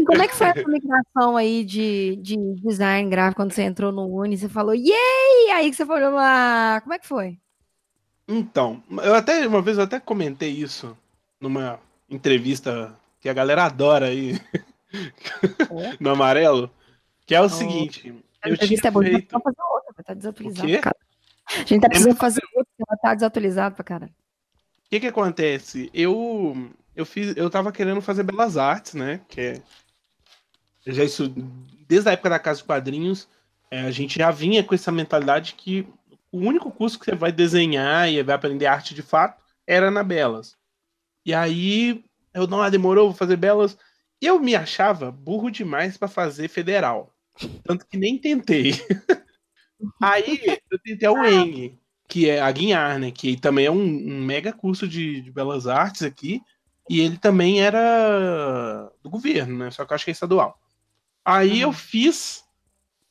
Como 0.05 0.21
é 0.21 0.27
que 0.27 0.35
foi 0.35 0.47
a 0.47 0.67
migração 0.67 1.37
aí 1.37 1.63
de, 1.63 2.15
de 2.15 2.35
design 2.55 3.07
gráfico 3.07 3.35
quando 3.41 3.53
você 3.53 3.61
entrou 3.61 3.91
no 3.91 4.07
Uni? 4.07 4.35
Você 4.35 4.49
falou, 4.49 4.73
yay! 4.73 5.51
Aí 5.53 5.69
que 5.69 5.75
você 5.75 5.85
falou, 5.85 6.17
ah, 6.17 6.79
como 6.81 6.93
é 6.93 6.99
que 6.99 7.07
foi? 7.07 7.37
Então, 8.27 8.81
eu 9.03 9.13
até, 9.13 9.47
uma 9.47 9.61
vez 9.61 9.77
eu 9.77 9.83
até 9.83 9.99
comentei 9.99 10.49
isso 10.49 10.97
numa 11.39 11.79
entrevista 12.09 12.97
que 13.19 13.29
a 13.29 13.33
galera 13.33 13.65
adora 13.65 14.07
aí 14.07 14.39
no 15.99 16.09
amarelo, 16.09 16.71
que 17.27 17.35
é 17.35 17.41
o 17.41 17.45
oh. 17.45 17.49
seguinte, 17.49 18.07
eu 18.43 18.57
tinha 18.57 18.79
é 18.79 18.91
feito... 18.91 19.27
Vamos 19.31 19.43
fazer 19.43 19.61
outra, 19.61 20.03
tá 20.03 20.13
desatualizado. 20.15 20.67
A 21.53 21.63
gente 21.63 21.81
tá 21.81 21.89
precisando 21.89 22.17
fazer 22.17 22.41
outra, 22.55 22.71
ela 22.79 22.97
tá 22.97 23.13
desatualizada 23.13 23.75
pra 23.75 23.83
cara. 23.83 24.05
O 24.05 24.89
que 24.89 24.99
que 24.99 25.07
acontece? 25.07 25.89
Eu 25.93 26.71
eu 26.95 27.05
fiz, 27.05 27.35
eu 27.37 27.49
tava 27.49 27.71
querendo 27.71 28.01
fazer 28.01 28.23
belas 28.23 28.57
artes, 28.57 28.93
né? 28.93 29.21
Que 29.27 29.41
é 29.41 29.61
já 30.85 31.03
isso 31.03 31.33
desde 31.87 32.09
a 32.09 32.13
época 32.13 32.29
da 32.29 32.39
casa 32.39 32.59
de 32.59 32.65
quadrinhos, 32.65 33.27
é, 33.69 33.81
a 33.81 33.91
gente 33.91 34.17
já 34.17 34.31
vinha 34.31 34.63
com 34.63 34.73
essa 34.73 34.91
mentalidade 34.91 35.53
que 35.53 35.87
o 36.31 36.39
único 36.39 36.71
curso 36.71 36.99
que 36.99 37.05
você 37.05 37.15
vai 37.15 37.31
desenhar 37.31 38.09
e 38.09 38.21
vai 38.23 38.35
aprender 38.35 38.65
arte 38.65 38.93
de 38.93 39.01
fato 39.01 39.41
era 39.65 39.91
na 39.91 40.03
Belas. 40.03 40.55
E 41.25 41.33
aí 41.33 42.03
eu 42.33 42.47
não, 42.47 42.61
ah, 42.61 42.69
demorou, 42.69 43.09
vou 43.09 43.17
fazer 43.17 43.35
Belas. 43.35 43.77
Eu 44.21 44.39
me 44.39 44.55
achava 44.55 45.11
burro 45.11 45.49
demais 45.49 45.97
para 45.97 46.07
fazer 46.07 46.47
federal. 46.47 47.13
Tanto 47.63 47.85
que 47.85 47.97
nem 47.97 48.17
tentei. 48.17 48.71
aí 50.01 50.59
eu 50.69 50.79
tentei 50.79 51.07
a 51.07 51.11
UENG, 51.11 51.77
que 52.07 52.29
é 52.29 52.41
a 52.41 52.51
Guinhar, 52.51 52.99
né? 52.99 53.11
Que 53.11 53.39
também 53.39 53.65
é 53.65 53.71
um, 53.71 53.81
um 53.81 54.23
mega 54.23 54.53
curso 54.53 54.87
de, 54.87 55.21
de, 55.21 55.31
belas 55.31 55.67
artes 55.67 56.03
aqui. 56.03 56.41
E 56.89 57.01
ele 57.01 57.17
também 57.17 57.61
era 57.61 58.89
do 59.03 59.09
governo, 59.09 59.57
né? 59.57 59.71
Só 59.71 59.85
que 59.85 59.91
eu 59.91 59.95
acho 59.95 60.05
que 60.05 60.11
é 60.11 60.13
estadual. 60.13 60.59
Aí 61.25 61.63
uhum. 61.63 61.69
eu 61.69 61.73
fiz 61.73 62.45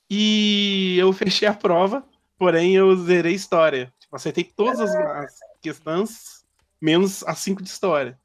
e 0.09 0.97
eu 0.99 1.13
fechei 1.13 1.47
a 1.47 1.53
prova, 1.53 2.03
porém 2.39 2.75
eu 2.75 2.97
zerei 2.97 3.35
história. 3.35 3.93
Tipo, 3.99 4.17
acertei 4.17 4.45
todas 4.45 4.81
as, 4.81 4.95
as 4.95 5.39
questões, 5.61 6.45
menos 6.81 7.23
as 7.25 7.39
cinco 7.39 7.63
de 7.63 7.69
história. 7.69 8.19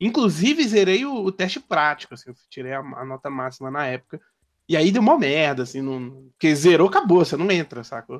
Inclusive, 0.00 0.68
zerei 0.68 1.04
o, 1.06 1.14
o 1.14 1.32
teste 1.32 1.58
prático, 1.58 2.14
assim, 2.14 2.28
eu 2.28 2.34
tirei 2.50 2.72
a, 2.72 2.80
a, 2.80 3.04
nota 3.04 3.30
máxima 3.30 3.70
na 3.70 3.86
época. 3.86 4.20
E 4.68 4.76
aí 4.76 4.90
deu 4.90 5.02
uma 5.02 5.18
merda, 5.18 5.62
assim, 5.62 5.80
não... 5.80 6.30
porque 6.32 6.54
zerou, 6.54 6.88
acabou, 6.88 7.24
você 7.24 7.36
não 7.36 7.50
entra, 7.50 7.84
sacou? 7.84 8.16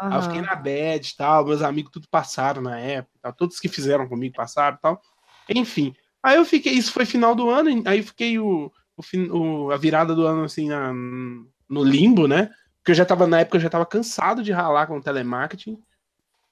Uhum. 0.00 0.08
Aí 0.12 0.16
eu 0.16 0.22
fiquei 0.22 0.42
na 0.42 0.54
bad 0.54 1.08
e 1.08 1.16
tal, 1.16 1.46
meus 1.46 1.62
amigos 1.62 1.90
tudo 1.90 2.06
passaram 2.10 2.60
na 2.60 2.78
época, 2.78 3.18
tal, 3.22 3.32
todos 3.32 3.58
que 3.58 3.68
fizeram 3.68 4.08
comigo 4.08 4.34
passaram 4.36 4.76
e 4.76 4.80
tal. 4.80 5.00
Enfim, 5.48 5.94
aí 6.22 6.36
eu 6.36 6.44
fiquei, 6.44 6.72
isso 6.72 6.92
foi 6.92 7.06
final 7.06 7.34
do 7.34 7.48
ano, 7.48 7.82
aí 7.86 7.98
eu 7.98 8.04
fiquei 8.04 8.38
o, 8.38 8.70
o, 8.96 9.38
o, 9.38 9.70
a 9.70 9.76
virada 9.76 10.14
do 10.14 10.26
ano, 10.26 10.44
assim, 10.44 10.68
na, 10.68 10.92
no 10.92 11.82
limbo, 11.82 12.28
né? 12.28 12.50
Porque 12.78 12.92
eu 12.92 12.94
já 12.94 13.04
tava, 13.04 13.26
na 13.26 13.40
época, 13.40 13.56
eu 13.56 13.62
já 13.62 13.70
tava 13.70 13.86
cansado 13.86 14.42
de 14.42 14.52
ralar 14.52 14.86
com 14.86 15.00
telemarketing. 15.00 15.78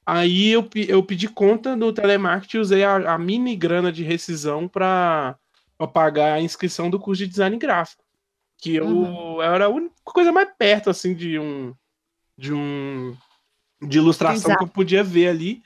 Aí 0.07 0.49
eu, 0.49 0.69
eu 0.89 1.03
pedi 1.03 1.29
conta 1.29 1.77
do 1.77 1.93
telemarketing 1.93 2.57
e 2.57 2.61
usei 2.61 2.85
a, 2.85 3.15
a 3.15 3.19
mini 3.19 3.57
grana 3.57 3.93
de 3.93 4.03
rescisão 4.03 4.69
para 4.69 5.39
pagar 5.93 6.35
a 6.35 6.41
inscrição 6.41 6.91
do 6.91 6.99
curso 6.99 7.23
de 7.23 7.31
design 7.31 7.57
gráfico. 7.57 8.04
Que 8.65 8.77
eu, 8.77 8.87
uhum. 8.87 9.43
era 9.43 9.67
a 9.67 9.69
única 9.69 9.95
coisa 10.03 10.33
mais 10.33 10.49
perto, 10.57 10.89
assim, 10.89 11.15
de 11.15 11.39
um. 11.39 11.75
De 12.35 12.51
um. 12.51 13.15
De 13.83 13.99
ilustração 13.99 14.51
Exato. 14.53 14.57
que 14.57 14.65
eu 14.65 14.69
podia 14.69 15.05
ver 15.05 15.29
ali. 15.29 15.63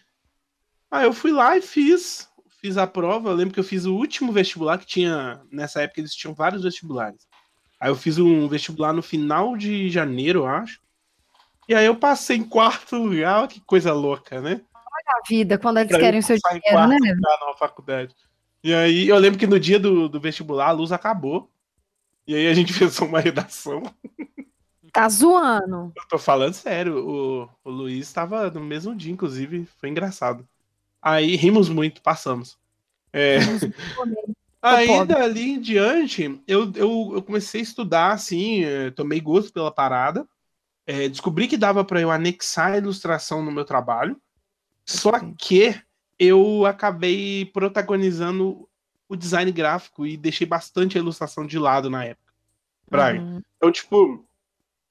Aí 0.90 1.05
eu 1.05 1.12
fui 1.12 1.30
lá 1.30 1.57
e 1.57 1.62
fiz. 1.62 2.28
Fiz 2.61 2.76
a 2.76 2.88
prova. 2.88 3.30
Eu 3.30 3.36
lembro 3.36 3.55
que 3.55 3.61
eu 3.61 3.64
fiz 3.64 3.84
o 3.84 3.94
último 3.94 4.32
vestibular 4.32 4.78
que 4.78 4.86
tinha. 4.86 5.40
Nessa 5.49 5.80
época 5.80 6.01
eles 6.01 6.12
tinham 6.12 6.34
vários 6.34 6.64
vestibulares. 6.64 7.24
Aí 7.78 7.88
eu 7.88 7.94
fiz 7.94 8.18
um 8.18 8.49
vestibular 8.49 8.92
no 8.92 9.01
final 9.01 9.57
de 9.57 9.88
janeiro, 9.88 10.40
eu 10.40 10.46
acho. 10.49 10.80
E 11.68 11.76
aí 11.76 11.86
eu 11.86 11.94
passei 11.94 12.36
em 12.36 12.42
quarto 12.42 12.96
lugar, 12.96 13.46
que 13.46 13.61
coisa 13.61 13.92
louca, 13.92 14.40
né? 14.40 14.61
Olha 14.74 15.20
a 15.22 15.28
vida, 15.28 15.57
quando 15.57 15.78
eles 15.78 15.90
pra 15.90 16.01
querem 16.01 16.18
o 16.18 16.22
seu 16.24 16.36
dinheiro, 16.36 16.88
né? 16.88 16.99
Na 17.46 17.55
faculdade. 17.57 18.12
E 18.64 18.74
aí 18.74 19.07
eu 19.07 19.16
lembro 19.18 19.38
que 19.38 19.46
no 19.46 19.61
dia 19.61 19.78
do, 19.78 20.09
do 20.09 20.18
vestibular 20.18 20.70
a 20.70 20.72
luz 20.72 20.90
acabou. 20.90 21.49
E 22.29 22.35
aí 22.35 22.47
a 22.47 22.55
gente 22.55 22.72
fez 22.74 22.97
uma 23.01 23.18
redação. 23.18 23.83
Tá 24.93 25.09
zoando. 25.09 25.93
Eu 25.97 26.09
tô 26.09 26.18
falando 26.18 26.53
sério. 26.53 26.99
O, 27.05 27.49
o 27.64 27.70
Luiz 27.70 28.07
estava 28.07 28.51
no 28.51 28.61
mesmo 28.61 28.95
dia, 28.95 29.12
inclusive. 29.12 29.66
Foi 29.81 29.89
engraçado. 29.89 30.47
Aí 31.03 31.35
rimos 31.35 31.68
muito, 31.68 32.01
passamos. 32.03 32.57
É... 33.12 33.39
Aí 34.62 34.89
dali 35.07 35.53
em 35.53 35.61
diante, 35.61 36.41
eu, 36.47 36.70
eu, 36.76 37.11
eu 37.14 37.22
comecei 37.22 37.61
a 37.61 37.64
estudar, 37.64 38.12
assim, 38.12 38.64
eh, 38.64 38.91
tomei 38.91 39.20
gosto 39.20 39.53
pela 39.53 39.72
parada 39.72 40.29
é, 40.89 41.07
descobri 41.07 41.47
que 41.47 41.59
dava 41.59 41.85
para 41.85 42.01
eu 42.01 42.11
anexar 42.11 42.72
a 42.72 42.79
ilustração 42.79 43.45
no 43.45 43.53
meu 43.53 43.62
trabalho, 43.62 44.18
só 44.87 45.12
que 45.39 45.79
eu 46.18 46.64
acabei 46.64 47.45
protagonizando 47.45 48.66
o 49.09 49.16
design 49.16 49.50
gráfico 49.50 50.06
e 50.06 50.16
deixei 50.16 50.46
bastante 50.46 50.96
a 50.96 51.00
ilustração 51.00 51.46
de 51.46 51.59
lado 51.59 51.88
na 51.88 52.04
época. 52.04 52.32
Uhum. 52.92 53.42
Então, 53.56 53.72
tipo, 53.72 54.24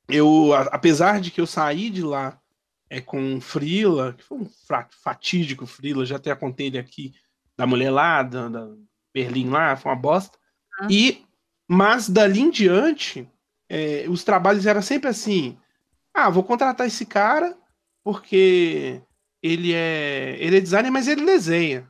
eu, 0.07 0.53
apesar 0.53 1.19
de 1.19 1.31
que 1.31 1.41
eu 1.41 1.47
saí 1.47 1.89
de 1.89 2.01
lá 2.01 2.39
é, 2.89 3.01
com 3.01 3.39
Frila, 3.41 4.13
que 4.13 4.23
foi 4.23 4.39
um 4.39 4.49
fatídico 5.03 5.65
Frila, 5.65 6.05
já 6.05 6.15
até 6.15 6.33
contei 6.35 6.67
ele 6.67 6.77
aqui, 6.77 7.13
da 7.55 7.65
mulher 7.65 7.91
lá, 7.91 8.23
da, 8.23 8.47
da 8.49 8.67
Berlim 9.13 9.49
lá, 9.49 9.75
foi 9.75 9.91
uma 9.91 9.97
bosta. 9.97 10.37
Uhum. 10.81 10.87
E, 10.89 11.25
mas 11.67 12.09
dali 12.09 12.39
em 12.39 12.49
diante, 12.49 13.29
é, 13.69 14.05
os 14.07 14.23
trabalhos 14.23 14.65
eram 14.65 14.81
sempre 14.81 15.09
assim, 15.09 15.57
ah, 16.13 16.29
vou 16.29 16.43
contratar 16.43 16.87
esse 16.87 17.05
cara 17.05 17.57
porque 18.03 19.01
ele 19.41 19.73
é 19.73 20.37
ele 20.39 20.57
é 20.57 20.61
designer, 20.61 20.89
mas 20.89 21.07
ele 21.07 21.25
desenha, 21.25 21.89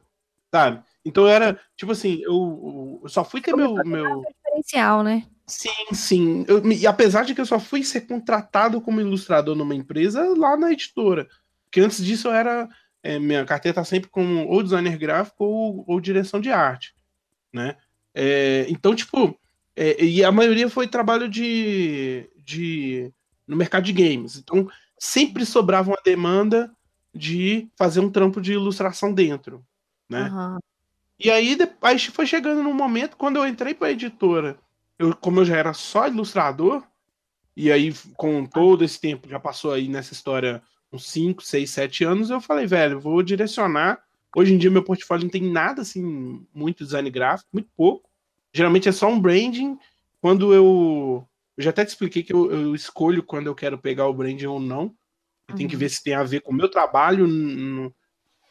sabe? 0.51 0.83
Então 1.05 1.27
era 1.27 1.59
tipo 1.75 1.91
assim, 1.91 2.21
eu, 2.23 2.99
eu 3.03 3.09
só 3.09 3.23
fui 3.23 3.41
ter 3.41 3.55
meu 3.55 3.75
meu 3.85 4.23
diferencial, 4.27 5.03
né? 5.03 5.25
Sim, 5.45 5.93
sim. 5.93 6.45
Eu, 6.47 6.65
e 6.71 6.85
apesar 6.85 7.23
de 7.23 7.33
que 7.33 7.39
eu 7.39 7.45
só 7.45 7.59
fui 7.59 7.83
ser 7.83 8.01
contratado 8.01 8.81
como 8.81 8.99
ilustrador 8.99 9.55
numa 9.55 9.75
empresa 9.75 10.21
lá 10.37 10.57
na 10.57 10.71
editora, 10.71 11.27
porque 11.63 11.79
antes 11.79 12.03
disso 12.03 12.27
eu 12.27 12.33
era 12.33 12.67
é, 13.01 13.17
minha 13.17 13.45
carteira 13.45 13.75
tá 13.75 13.83
sempre 13.83 14.09
com 14.09 14.45
ou 14.47 14.61
designer 14.61 14.97
gráfico 14.97 15.45
ou, 15.45 15.85
ou 15.87 16.01
direção 16.01 16.41
de 16.41 16.51
arte, 16.51 16.93
né? 17.53 17.77
É, 18.13 18.65
então 18.69 18.93
tipo 18.93 19.39
é, 19.77 20.03
e 20.03 20.23
a 20.23 20.31
maioria 20.31 20.67
foi 20.67 20.87
trabalho 20.87 21.29
de, 21.29 22.27
de 22.43 23.13
no 23.47 23.55
mercado 23.55 23.83
de 23.83 23.93
games. 23.93 24.35
Então, 24.35 24.67
sempre 24.99 25.45
sobrava 25.45 25.91
uma 25.91 26.01
demanda 26.03 26.71
de 27.13 27.69
fazer 27.77 27.99
um 27.99 28.09
trampo 28.09 28.41
de 28.41 28.53
ilustração 28.53 29.13
dentro, 29.13 29.63
né? 30.09 30.29
Uhum. 30.29 30.57
E 31.19 31.31
aí, 31.31 31.55
depois 31.55 32.05
foi 32.05 32.25
chegando 32.25 32.61
num 32.61 32.73
momento, 32.73 33.17
quando 33.17 33.37
eu 33.37 33.47
entrei 33.47 33.73
para 33.73 33.87
a 33.87 33.91
editora 33.91 34.57
eu, 34.99 35.15
como 35.15 35.41
eu 35.41 35.45
já 35.45 35.57
era 35.57 35.73
só 35.73 36.07
ilustrador, 36.07 36.83
e 37.55 37.71
aí 37.71 37.93
com 38.15 38.45
todo 38.45 38.83
esse 38.83 38.99
tempo, 38.99 39.29
já 39.29 39.39
passou 39.39 39.71
aí 39.71 39.87
nessa 39.87 40.13
história 40.13 40.61
uns 40.91 41.09
5, 41.09 41.43
6, 41.43 41.69
7 41.69 42.03
anos, 42.03 42.29
eu 42.29 42.39
falei, 42.39 42.65
velho, 42.65 42.99
vou 42.99 43.21
direcionar. 43.21 44.01
Hoje 44.35 44.53
em 44.53 44.57
dia 44.57 44.71
meu 44.71 44.83
portfólio 44.83 45.25
não 45.25 45.31
tem 45.31 45.43
nada 45.43 45.81
assim, 45.81 46.45
muito 46.53 46.83
design 46.83 47.09
gráfico, 47.09 47.49
muito 47.51 47.69
pouco. 47.75 48.09
Geralmente 48.53 48.87
é 48.87 48.91
só 48.91 49.07
um 49.09 49.19
branding. 49.19 49.77
Quando 50.21 50.53
eu. 50.53 51.27
Eu 51.55 51.63
já 51.63 51.71
até 51.71 51.83
te 51.83 51.89
expliquei 51.89 52.21
que 52.21 52.31
eu, 52.31 52.51
eu 52.51 52.75
escolho 52.75 53.23
quando 53.23 53.47
eu 53.47 53.55
quero 53.55 53.79
pegar 53.79 54.07
o 54.07 54.13
branding 54.13 54.45
ou 54.45 54.59
não. 54.59 54.93
Tenho 55.55 55.67
que 55.67 55.75
uhum. 55.75 55.79
ver 55.79 55.89
se 55.89 56.03
tem 56.03 56.13
a 56.13 56.23
ver 56.23 56.41
com 56.41 56.51
o 56.51 56.55
meu 56.55 56.69
trabalho. 56.69 57.27
No, 57.27 57.93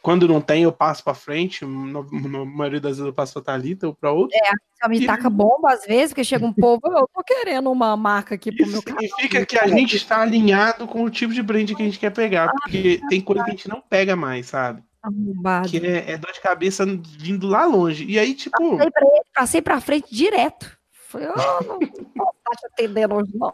quando 0.06 0.28
não 0.28 0.40
tem, 0.40 0.62
eu 0.62 0.70
passo 0.70 1.02
para 1.02 1.14
frente. 1.14 1.66
Na, 1.66 2.44
maioria 2.44 2.80
das 2.80 2.92
vezes 2.92 3.04
eu 3.04 3.12
passo 3.12 3.32
pra 3.32 3.42
Thalita 3.42 3.88
ou 3.88 3.92
para 3.92 4.12
outro. 4.12 4.38
É, 4.40 4.50
só 4.80 4.88
me 4.88 5.00
e... 5.00 5.04
taca 5.04 5.28
bomba 5.28 5.72
às 5.72 5.84
vezes, 5.84 6.10
porque 6.10 6.22
chega 6.22 6.46
um 6.46 6.52
povo, 6.52 6.80
eu 6.84 7.08
tô 7.12 7.24
querendo 7.24 7.72
uma 7.72 7.96
marca 7.96 8.36
aqui 8.36 8.54
pro 8.54 8.68
meu 8.68 8.80
canal. 8.80 9.00
Significa 9.00 9.44
que 9.44 9.58
a 9.58 9.66
gente 9.66 9.96
está 9.96 10.20
alinhado 10.20 10.86
com 10.86 11.02
o 11.02 11.10
tipo 11.10 11.34
de 11.34 11.42
brand 11.42 11.68
que 11.74 11.82
a 11.82 11.84
gente 11.84 11.98
quer 11.98 12.10
pegar, 12.10 12.52
porque 12.52 13.00
ah, 13.02 13.08
tem 13.08 13.20
coisa 13.20 13.42
que 13.42 13.50
a 13.50 13.52
gente 13.52 13.68
não 13.68 13.80
pega 13.80 14.14
mais, 14.14 14.46
sabe? 14.46 14.80
Arrombado. 15.02 15.68
Que 15.68 15.84
é, 15.84 16.12
é, 16.12 16.16
dor 16.16 16.32
de 16.32 16.40
cabeça 16.40 16.86
vindo 17.18 17.48
lá 17.48 17.64
longe. 17.64 18.04
E 18.04 18.16
aí, 18.16 18.32
tipo. 18.32 18.76
Passei 18.76 18.90
pra, 18.92 19.08
passei 19.34 19.62
pra 19.62 19.80
frente 19.80 20.14
direto. 20.14 20.70
Falei, 21.08 21.28
oh, 21.28 21.64
não, 21.64 21.78
não 22.16 22.26
tá 22.44 22.50
te 22.58 22.66
atendendo 22.66 23.14
hoje, 23.14 23.30
não. 23.34 23.50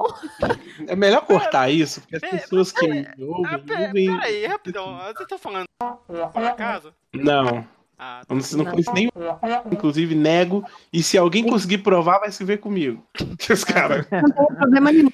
É 0.87 0.97
melhor 0.97 1.27
cortar 1.27 1.69
isso, 1.69 2.01
porque 2.01 2.17
as 2.17 2.23
pessoas 2.23 2.73
que 2.73 3.07
ouvem. 3.19 4.17
Peraí, 4.17 4.47
rapidão. 4.47 4.99
Você 5.15 5.27
tá 5.27 5.39
falando 5.39 5.67
por 5.77 6.43
acaso? 6.43 6.95
Não. 7.13 7.67
Ah, 7.99 8.23
tá. 8.27 8.35
Você 8.35 8.57
não 8.57 8.65
conhece 8.65 8.93
nem. 8.93 9.09
Inclusive, 9.71 10.15
nego. 10.15 10.65
E 10.93 11.03
se 11.03 11.19
alguém 11.19 11.47
conseguir 11.47 11.79
provar, 11.79 12.19
vai 12.19 12.33
se 12.33 12.43
ver 12.43 12.59
comigo. 12.59 13.07
Os 13.51 13.65
caras. 13.65 14.07
Não 14.11 14.31
tem 14.31 14.57
problema 14.57 14.91
nenhum. 14.91 15.11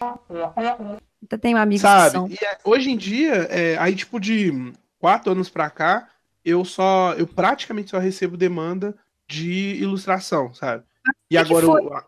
Tem 1.41 1.55
um 1.55 1.59
amigo 1.59 1.83
Sabe? 1.83 2.33
E, 2.33 2.45
é, 2.45 2.59
hoje 2.65 2.91
em 2.91 2.97
dia, 2.97 3.35
é, 3.51 3.77
aí, 3.79 3.95
tipo, 3.95 4.21
de 4.21 4.73
quatro 4.99 5.33
anos 5.33 5.51
pra 5.51 5.69
cá, 5.69 6.09
eu 6.45 6.65
só. 6.65 7.15
Eu 7.15 7.27
praticamente 7.27 7.91
só 7.91 7.99
recebo 7.99 8.37
demanda 8.37 8.97
de 9.27 9.75
ilustração, 9.75 10.55
sabe? 10.55 10.85
E 11.29 11.37
agora. 11.37 11.67
Eu, 11.67 11.95
é, 11.95 12.05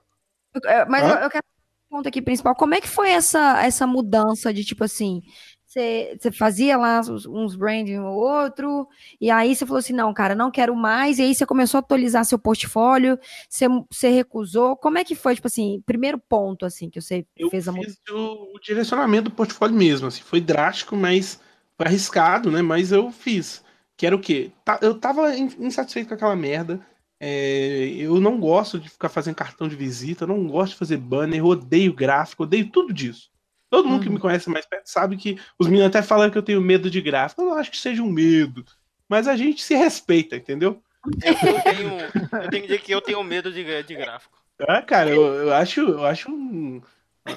mas 0.89 1.09
eu, 1.09 1.17
eu, 1.17 1.31
quero 1.31 1.45
um 1.91 1.97
ponto 1.97 2.09
aqui 2.09 2.23
principal. 2.23 2.55
Como 2.55 2.75
é 2.75 2.81
que 2.81 2.89
foi 2.89 3.11
essa, 3.11 3.63
essa 3.63 3.87
mudança 3.87 4.53
de 4.53 4.65
tipo 4.65 4.85
assim? 4.85 5.23
Você, 5.71 6.19
fazia 6.33 6.77
lá 6.77 7.01
uns, 7.29 7.55
branding 7.55 7.99
ou 7.99 8.17
outro, 8.17 8.89
e 9.21 9.31
aí 9.31 9.55
você 9.55 9.65
falou 9.65 9.79
assim: 9.79 9.93
não, 9.93 10.13
cara, 10.13 10.35
não 10.35 10.51
quero 10.51 10.75
mais, 10.75 11.19
e 11.19 11.23
aí 11.23 11.33
você 11.33 11.47
começou 11.47 11.79
a 11.79 11.81
atualizar 11.81 12.25
seu 12.25 12.41
portfólio, 12.41 13.17
você, 13.49 14.09
recusou. 14.09 14.77
Como 14.77 14.99
é 14.99 15.05
que 15.05 15.15
foi, 15.15 15.37
tipo 15.37 15.47
assim, 15.47 15.81
primeiro 15.87 16.19
ponto 16.19 16.67
assim 16.67 16.91
que 16.91 17.01
você 17.01 17.25
eu 17.37 17.49
fez 17.51 17.69
a 17.69 17.73
mudança? 17.73 17.97
O, 18.11 18.57
o 18.57 18.61
direcionamento 18.61 19.31
do 19.31 19.37
portfólio 19.37 19.77
mesmo, 19.77 20.09
assim, 20.09 20.23
foi 20.23 20.41
drástico, 20.41 20.97
mas 20.97 21.41
foi 21.77 21.87
arriscado, 21.87 22.51
né? 22.51 22.63
Mas 22.63 22.91
eu 22.91 23.13
fiz. 23.13 23.63
Que 23.97 24.07
era 24.07 24.17
o 24.17 24.21
quê? 24.21 24.51
Eu 24.81 24.99
tava 24.99 25.37
insatisfeito 25.37 26.09
com 26.09 26.15
aquela 26.15 26.35
merda. 26.35 26.81
É, 27.23 27.91
eu 27.99 28.19
não 28.19 28.41
gosto 28.41 28.81
de 28.81 28.89
ficar 28.89 29.11
fazendo 29.11 29.35
cartão 29.35 29.69
de 29.69 29.77
visita, 29.77 30.27
não 30.27 30.47
gosto 30.47 30.73
de 30.73 30.79
fazer 30.79 30.97
banner, 30.97 31.41
eu 31.41 31.47
odeio 31.47 31.93
gráfico, 31.93 32.45
odeio 32.45 32.71
tudo 32.71 32.95
disso. 32.95 33.31
Todo 33.69 33.87
mundo 33.87 34.03
que 34.03 34.09
me 34.09 34.17
uhum. 34.17 34.21
conhece 34.23 34.49
mais 34.51 34.67
perto 34.67 34.87
sabe 34.87 35.17
que 35.17 35.39
os 35.59 35.69
meninos 35.69 35.89
até 35.89 36.03
falam 36.03 36.31
que 36.31 36.37
eu 36.37 36.43
tenho 36.43 36.61
medo 36.61 36.91
de 36.91 37.01
gráfico. 37.01 37.43
Eu 37.43 37.47
não 37.51 37.55
acho 37.55 37.71
que 37.71 37.77
seja 37.77 38.03
um 38.03 38.11
medo. 38.11 38.65
Mas 39.09 39.29
a 39.29 39.37
gente 39.37 39.63
se 39.63 39.75
respeita, 39.75 40.35
entendeu? 40.35 40.83
Eu, 41.23 41.33
eu 41.33 41.63
tenho, 41.63 42.43
eu 42.43 42.51
tenho 42.51 42.63
que 42.63 42.69
dizer 42.69 42.81
que 42.81 42.93
eu 42.93 43.01
tenho 43.01 43.23
medo 43.23 43.53
de, 43.53 43.83
de 43.85 43.95
gráfico. 43.95 44.37
Ah, 44.69 44.83
cara, 44.83 45.11
eu, 45.11 45.23
eu 45.23 45.55
acho. 45.55 45.81
Eu 45.81 46.05
acho 46.05 46.31
um, 46.31 46.83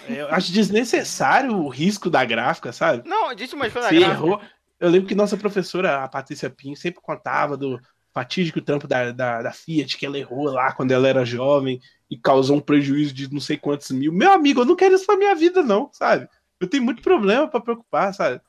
eu 0.09 0.27
acho 0.29 0.51
desnecessário 0.51 1.55
o 1.55 1.69
risco 1.69 2.09
da 2.09 2.25
gráfica, 2.25 2.71
sabe? 2.71 3.07
Não, 3.07 3.33
disse 3.35 3.53
uma 3.53 3.69
coisa 3.69 3.89
da 3.89 3.93
gráfica. 3.93 4.11
Errou. 4.11 4.41
Eu 4.79 4.89
lembro 4.89 5.07
que 5.07 5.15
nossa 5.15 5.37
professora, 5.37 6.03
a 6.03 6.07
Patrícia 6.07 6.49
Pinho, 6.49 6.75
sempre 6.75 7.01
contava 7.01 7.55
do 7.55 7.79
fatídico 8.13 8.61
trampo 8.61 8.87
da, 8.87 9.11
da, 9.11 9.41
da, 9.41 9.51
Fiat, 9.51 9.97
que 9.97 10.05
ela 10.05 10.17
errou 10.17 10.45
lá 10.45 10.71
quando 10.71 10.91
ela 10.91 11.07
era 11.07 11.25
jovem 11.25 11.81
e 12.09 12.17
causou 12.17 12.57
um 12.57 12.61
prejuízo 12.61 13.13
de 13.13 13.31
não 13.33 13.41
sei 13.41 13.57
quantos 13.57 13.89
mil. 13.91 14.13
Meu 14.13 14.31
amigo, 14.31 14.61
eu 14.61 14.65
não 14.65 14.75
quero 14.75 14.95
isso 14.95 15.05
pra 15.05 15.17
minha 15.17 15.33
vida, 15.33 15.63
não, 15.63 15.89
sabe? 15.91 16.27
Eu 16.59 16.67
tenho 16.67 16.83
muito 16.83 17.01
problema 17.01 17.47
para 17.47 17.59
preocupar, 17.59 18.13
sabe? 18.13 18.39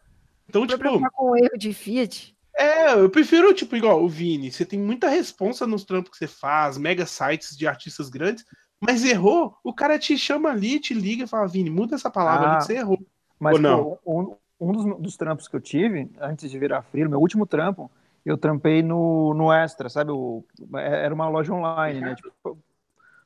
Então, 0.48 0.62
pra 0.62 0.68
tipo. 0.68 0.78
Preocupar 0.78 1.10
com 1.10 1.30
o 1.30 1.36
erro 1.36 1.58
de 1.58 1.72
Fiat? 1.72 2.34
É, 2.56 2.92
eu 2.92 3.10
prefiro, 3.10 3.52
tipo, 3.52 3.74
igual 3.74 4.02
o 4.02 4.08
Vini, 4.08 4.52
você 4.52 4.64
tem 4.64 4.78
muita 4.78 5.08
responsa 5.08 5.66
nos 5.66 5.84
trampos 5.84 6.12
que 6.12 6.18
você 6.18 6.28
faz, 6.28 6.78
mega 6.78 7.04
sites 7.04 7.56
de 7.56 7.66
artistas 7.66 8.08
grandes, 8.08 8.44
mas 8.80 9.04
errou, 9.04 9.56
o 9.64 9.72
cara 9.72 9.98
te 9.98 10.16
chama 10.16 10.50
ali, 10.50 10.78
te 10.78 10.94
liga 10.94 11.24
e 11.24 11.26
fala, 11.26 11.48
Vini, 11.48 11.70
muda 11.70 11.96
essa 11.96 12.10
palavra 12.10 12.46
ah, 12.46 12.50
ali 12.50 12.58
que 12.58 12.64
você 12.66 12.76
errou. 12.76 13.04
Mas, 13.40 13.54
Ou 13.54 13.60
não? 13.60 13.98
Pô, 14.04 14.38
um, 14.60 14.68
um 14.68 14.72
dos, 14.72 15.00
dos, 15.00 15.16
trampos 15.16 15.48
que 15.48 15.56
eu 15.56 15.60
tive, 15.60 16.08
antes 16.20 16.48
de 16.48 16.58
virar 16.58 16.82
freelo, 16.82 17.10
meu 17.10 17.18
último 17.18 17.44
trampo, 17.44 17.90
eu 18.24 18.38
trampei 18.38 18.82
no, 18.82 19.34
no 19.34 19.52
Extra, 19.52 19.88
sabe? 19.88 20.10
O, 20.10 20.44
é, 20.76 21.04
era 21.04 21.14
uma 21.14 21.28
loja 21.28 21.52
online, 21.52 22.00
né? 22.00 22.14
Tipo, 22.14 22.58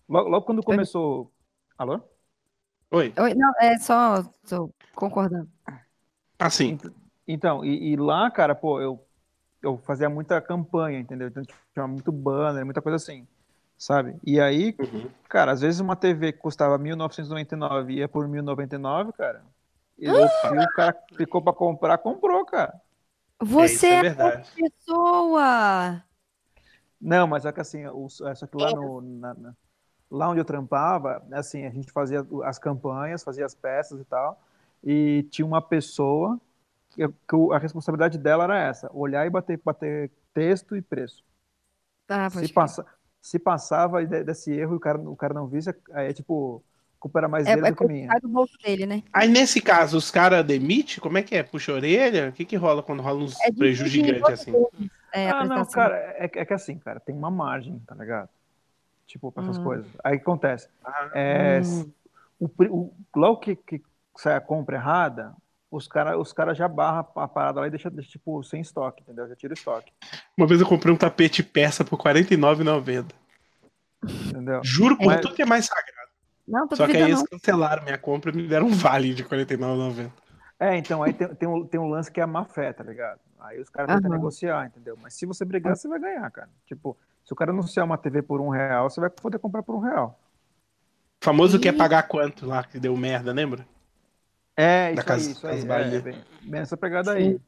logo, 0.08 0.28
logo, 0.28 0.46
quando 0.46 0.62
começou. 0.62 1.30
Alô? 1.76 2.00
Oi. 2.90 3.12
Oi, 3.16 3.34
não, 3.34 3.52
é 3.60 3.78
só 3.78 4.22
tô 4.48 4.70
concordando. 4.94 5.48
Assim. 6.38 6.78
Então, 7.26 7.64
e, 7.64 7.92
e, 7.92 7.96
lá, 7.96 8.30
cara, 8.30 8.54
pô, 8.54 8.80
eu, 8.80 9.04
eu 9.62 9.76
fazia 9.78 10.08
muita 10.08 10.40
campanha, 10.40 10.98
entendeu? 10.98 11.28
Então 11.28 11.42
tinha 11.72 11.86
muito 11.86 12.10
banner, 12.10 12.64
muita 12.64 12.82
coisa 12.82 12.96
assim, 12.96 13.28
sabe? 13.76 14.16
E 14.24 14.40
aí, 14.40 14.74
uhum. 14.80 15.08
cara, 15.28 15.52
às 15.52 15.60
vezes 15.60 15.80
uma 15.80 15.94
TV 15.94 16.32
que 16.32 16.38
custava 16.38 16.78
1.999 16.78 17.90
ia 17.90 18.08
por 18.08 18.26
1.099, 18.26 19.12
cara. 19.12 19.44
E 19.98 20.08
o 20.08 20.72
cara 20.74 20.96
ficou 21.16 21.42
para 21.42 21.52
comprar, 21.52 21.98
comprou, 21.98 22.44
cara. 22.46 22.80
Você 23.40 23.86
é, 23.86 24.06
é 24.06 24.42
pessoa! 24.56 26.04
Não, 27.00 27.26
mas 27.26 27.44
é 27.44 27.52
que 27.52 27.60
assim, 27.60 27.86
o, 27.86 28.06
é 28.26 28.34
só 28.34 28.46
que 28.46 28.56
lá, 28.56 28.72
no, 28.72 29.00
na, 29.00 29.34
na, 29.34 29.54
lá 30.10 30.28
onde 30.28 30.40
eu 30.40 30.44
trampava, 30.44 31.24
assim, 31.32 31.64
a 31.64 31.70
gente 31.70 31.92
fazia 31.92 32.26
as 32.44 32.58
campanhas, 32.58 33.22
fazia 33.22 33.46
as 33.46 33.54
peças 33.54 34.00
e 34.00 34.04
tal, 34.04 34.40
e 34.82 35.22
tinha 35.30 35.46
uma 35.46 35.62
pessoa 35.62 36.40
que, 36.90 37.06
que 37.06 37.52
a 37.52 37.58
responsabilidade 37.58 38.18
dela 38.18 38.44
era 38.44 38.58
essa, 38.58 38.90
olhar 38.92 39.26
e 39.26 39.30
bater, 39.30 39.60
bater 39.64 40.10
texto 40.34 40.76
e 40.76 40.82
preço. 40.82 41.24
Ah, 42.08 42.28
se, 42.30 42.52
passa, 42.52 42.86
se 43.20 43.38
passava 43.38 44.04
desse 44.04 44.50
erro 44.52 44.74
e 44.74 44.76
o 44.76 44.80
cara, 44.80 44.98
o 44.98 45.16
cara 45.16 45.34
não 45.34 45.46
visse, 45.46 45.70
aí 45.92 46.08
é 46.08 46.12
tipo, 46.12 46.64
culpa 46.98 47.20
era 47.20 47.28
mais 47.28 47.46
é, 47.46 47.54
dele 47.54 47.68
é 47.68 47.70
do 47.70 47.76
que 47.76 47.86
minha. 47.86 48.08
do 48.20 48.28
bolso 48.28 48.56
dele, 48.58 48.86
né? 48.86 49.02
Aí 49.12 49.28
nesse 49.28 49.60
caso, 49.60 49.96
os 49.96 50.10
caras 50.10 50.44
demitem? 50.44 50.98
Como 50.98 51.18
é 51.18 51.22
que 51.22 51.36
é? 51.36 51.42
Puxa 51.42 51.72
a 51.72 51.76
orelha? 51.76 52.28
O 52.28 52.32
que 52.32 52.44
que 52.44 52.56
rola 52.56 52.82
quando 52.82 53.02
rola 53.02 53.24
uns 53.24 53.40
é 53.40 53.52
prejuízos 53.52 53.92
gigantes 53.92 54.28
assim? 54.28 54.52
É, 55.12 55.30
ah, 55.30 55.44
não, 55.44 55.64
cara, 55.64 55.96
é, 56.18 56.24
é, 56.24 56.44
que 56.44 56.52
assim, 56.52 56.78
cara, 56.78 57.00
tem 57.00 57.14
uma 57.14 57.30
margem, 57.30 57.78
tá 57.86 57.94
ligado? 57.94 58.28
Tipo, 59.06 59.32
pra 59.32 59.42
essas 59.42 59.58
hum. 59.58 59.64
coisas. 59.64 59.86
Aí 60.04 60.16
o 60.16 60.18
que 60.18 60.22
acontece? 60.22 60.68
Ah, 60.84 61.10
é, 61.14 61.60
hum. 61.64 61.90
o, 62.38 62.50
o, 62.64 62.94
logo 63.16 63.38
que, 63.38 63.56
que 63.56 63.82
sai 64.16 64.34
a 64.34 64.40
compra 64.40 64.76
errada, 64.76 65.34
os 65.70 65.86
caras 65.86 66.18
os 66.18 66.32
cara 66.32 66.54
já 66.54 66.68
barram 66.68 67.06
a 67.16 67.28
parada 67.28 67.60
lá 67.60 67.66
e 67.66 67.70
deixa, 67.70 67.88
deixa, 67.90 68.10
tipo, 68.10 68.42
sem 68.42 68.60
estoque, 68.60 69.02
entendeu? 69.02 69.28
Já 69.28 69.36
tira 69.36 69.52
o 69.52 69.56
estoque. 69.56 69.92
Uma 70.36 70.46
vez 70.46 70.60
eu 70.60 70.66
comprei 70.66 70.92
um 70.92 70.96
tapete 70.96 71.42
persa 71.42 71.84
por 71.84 71.98
R$49,90. 72.00 73.06
Entendeu? 74.28 74.60
Juro 74.62 74.96
por 74.96 75.06
Mas... 75.06 75.20
tudo 75.20 75.34
que 75.34 75.42
é 75.42 75.46
mais 75.46 75.66
sagrado. 75.66 75.97
Não, 76.48 76.66
Só 76.72 76.86
que 76.86 76.96
aí 76.96 77.02
eles 77.02 77.22
cancelaram 77.22 77.84
minha 77.84 77.98
compra 77.98 78.32
e 78.32 78.36
me 78.36 78.48
deram 78.48 78.66
um 78.66 78.70
vale 78.70 79.12
de 79.12 79.22
R$49,90. 79.22 80.10
É, 80.58 80.76
então 80.76 81.02
aí 81.02 81.12
tem, 81.12 81.28
tem, 81.34 81.48
um, 81.48 81.64
tem 81.64 81.78
um 81.78 81.88
lance 81.88 82.10
que 82.10 82.20
é 82.20 82.22
a 82.24 82.26
má 82.26 82.44
fé, 82.44 82.72
tá 82.72 82.82
ligado? 82.82 83.20
Aí 83.38 83.60
os 83.60 83.68
caras 83.68 83.94
tentam 83.94 84.10
negociar, 84.10 84.66
entendeu? 84.66 84.98
Mas 85.00 85.14
se 85.14 85.26
você 85.26 85.44
brigar, 85.44 85.76
você 85.76 85.86
vai 85.86 86.00
ganhar, 86.00 86.28
cara. 86.30 86.48
Tipo, 86.66 86.96
se 87.24 87.32
o 87.32 87.36
cara 87.36 87.52
anunciar 87.52 87.84
uma 87.84 87.98
TV 87.98 88.22
por 88.22 88.40
um 88.40 88.48
real, 88.48 88.88
você 88.88 89.00
vai 89.00 89.10
poder 89.10 89.38
comprar 89.38 89.62
por 89.62 89.76
um 89.76 89.80
real. 89.80 90.18
O 91.20 91.24
famoso 91.24 91.58
e... 91.58 91.60
quer 91.60 91.76
pagar 91.76 92.02
quanto 92.08 92.46
lá, 92.46 92.64
que 92.64 92.80
deu 92.80 92.96
merda, 92.96 93.32
lembra? 93.32 93.64
É, 94.56 94.92
isso 94.92 95.04
casa, 95.04 95.26
aí, 95.26 95.32
isso 95.32 95.46
aí. 95.46 95.94
É, 95.94 96.00
bem, 96.00 96.24
bem 96.42 96.60
essa 96.60 96.76
pegada 96.76 97.12
aí. 97.12 97.38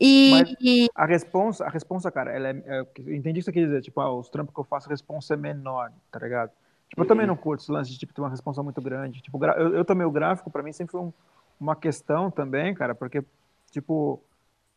E... 0.00 0.30
Mas 0.30 0.88
a 0.94 1.06
responsa, 1.06 1.64
a 1.64 1.68
responsa, 1.70 2.10
cara, 2.10 2.32
ela 2.32 2.48
é, 2.48 2.62
é, 2.66 2.80
eu 2.80 3.14
entendi 3.14 3.40
o 3.40 3.42
que 3.42 3.42
você 3.44 3.52
quer 3.52 3.64
dizer, 3.64 3.82
tipo, 3.82 4.00
ah, 4.00 4.12
os 4.12 4.28
trampos 4.28 4.54
que 4.54 4.60
eu 4.60 4.64
faço, 4.64 4.88
a 4.88 4.90
responsa 4.90 5.34
é 5.34 5.36
menor, 5.36 5.92
tá 6.10 6.18
ligado? 6.18 6.50
Tipo, 6.88 7.02
eu 7.02 7.06
também 7.06 7.26
uhum. 7.26 7.34
não 7.34 7.36
curto 7.36 7.62
esse 7.62 7.72
lance 7.72 7.90
de 7.90 7.98
tipo, 7.98 8.14
ter 8.14 8.20
uma 8.20 8.30
responsa 8.30 8.62
muito 8.62 8.80
grande. 8.80 9.20
Tipo, 9.20 9.44
eu, 9.44 9.74
eu 9.74 9.84
também, 9.84 10.06
o 10.06 10.10
gráfico, 10.10 10.50
para 10.50 10.62
mim, 10.62 10.72
sempre 10.72 10.92
foi 10.92 11.00
um, 11.00 11.12
uma 11.60 11.74
questão 11.74 12.30
também, 12.30 12.74
cara, 12.74 12.94
porque, 12.94 13.24
tipo, 13.70 14.22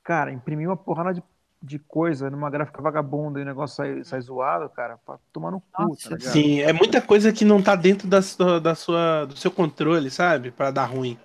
cara, 0.03 0.31
imprimir 0.31 0.67
uma 0.67 0.77
porrada 0.77 1.13
de, 1.13 1.23
de 1.61 1.77
coisa 1.79 2.29
numa 2.29 2.49
gráfica 2.49 2.81
vagabunda 2.81 3.39
e 3.39 3.43
o 3.43 3.45
negócio 3.45 3.75
sai, 3.75 4.03
sai 4.03 4.21
zoado, 4.21 4.69
cara, 4.69 4.97
pra 5.05 5.19
tomar 5.31 5.51
no 5.51 5.61
cu, 5.61 5.67
tá 5.71 5.83
Nossa, 5.83 6.09
tá 6.09 6.15
ligado? 6.15 6.33
Sim, 6.33 6.61
é 6.61 6.73
muita 6.73 7.01
coisa 7.01 7.31
que 7.31 7.45
não 7.45 7.61
tá 7.61 7.75
dentro 7.75 8.07
da 8.07 8.21
sua, 8.21 8.59
da 8.59 8.75
sua, 8.75 9.25
do 9.25 9.37
seu 9.37 9.51
controle, 9.51 10.09
sabe? 10.09 10.51
Pra 10.51 10.71
dar 10.71 10.85
ruim. 10.85 11.17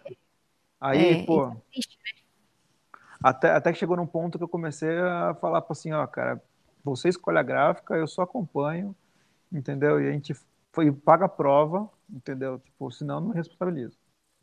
Aí, 0.80 1.22
é, 1.22 1.24
pô. 1.24 1.48
É 1.48 1.56
até, 3.24 3.52
até 3.52 3.72
que 3.72 3.78
chegou 3.78 3.96
num 3.96 4.06
ponto 4.06 4.36
que 4.36 4.44
eu 4.44 4.48
comecei 4.48 4.98
a 4.98 5.34
falar 5.40 5.64
assim, 5.70 5.92
ó, 5.92 6.06
cara, 6.06 6.42
você 6.84 7.08
escolhe 7.08 7.38
a 7.38 7.42
gráfica, 7.42 7.94
eu 7.94 8.06
só 8.06 8.20
acompanho, 8.20 8.94
entendeu? 9.50 9.98
E 9.98 10.06
a 10.06 10.12
gente 10.12 10.36
foi, 10.74 10.90
paga 10.90 11.26
a 11.26 11.28
prova, 11.28 11.88
entendeu? 12.10 12.58
Tipo, 12.58 12.90
senão 12.90 13.20
não 13.20 13.30
responsabilizo. 13.30 13.96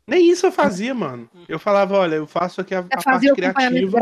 Nem 0.06 0.30
isso 0.30 0.46
eu 0.46 0.52
fazia, 0.52 0.92
mano. 0.92 1.30
Eu 1.48 1.58
falava, 1.58 1.96
olha, 1.96 2.16
eu 2.16 2.26
faço 2.26 2.60
aqui 2.60 2.74
a, 2.74 2.80
a 2.80 3.02
parte 3.02 3.32
criativa. 3.32 4.00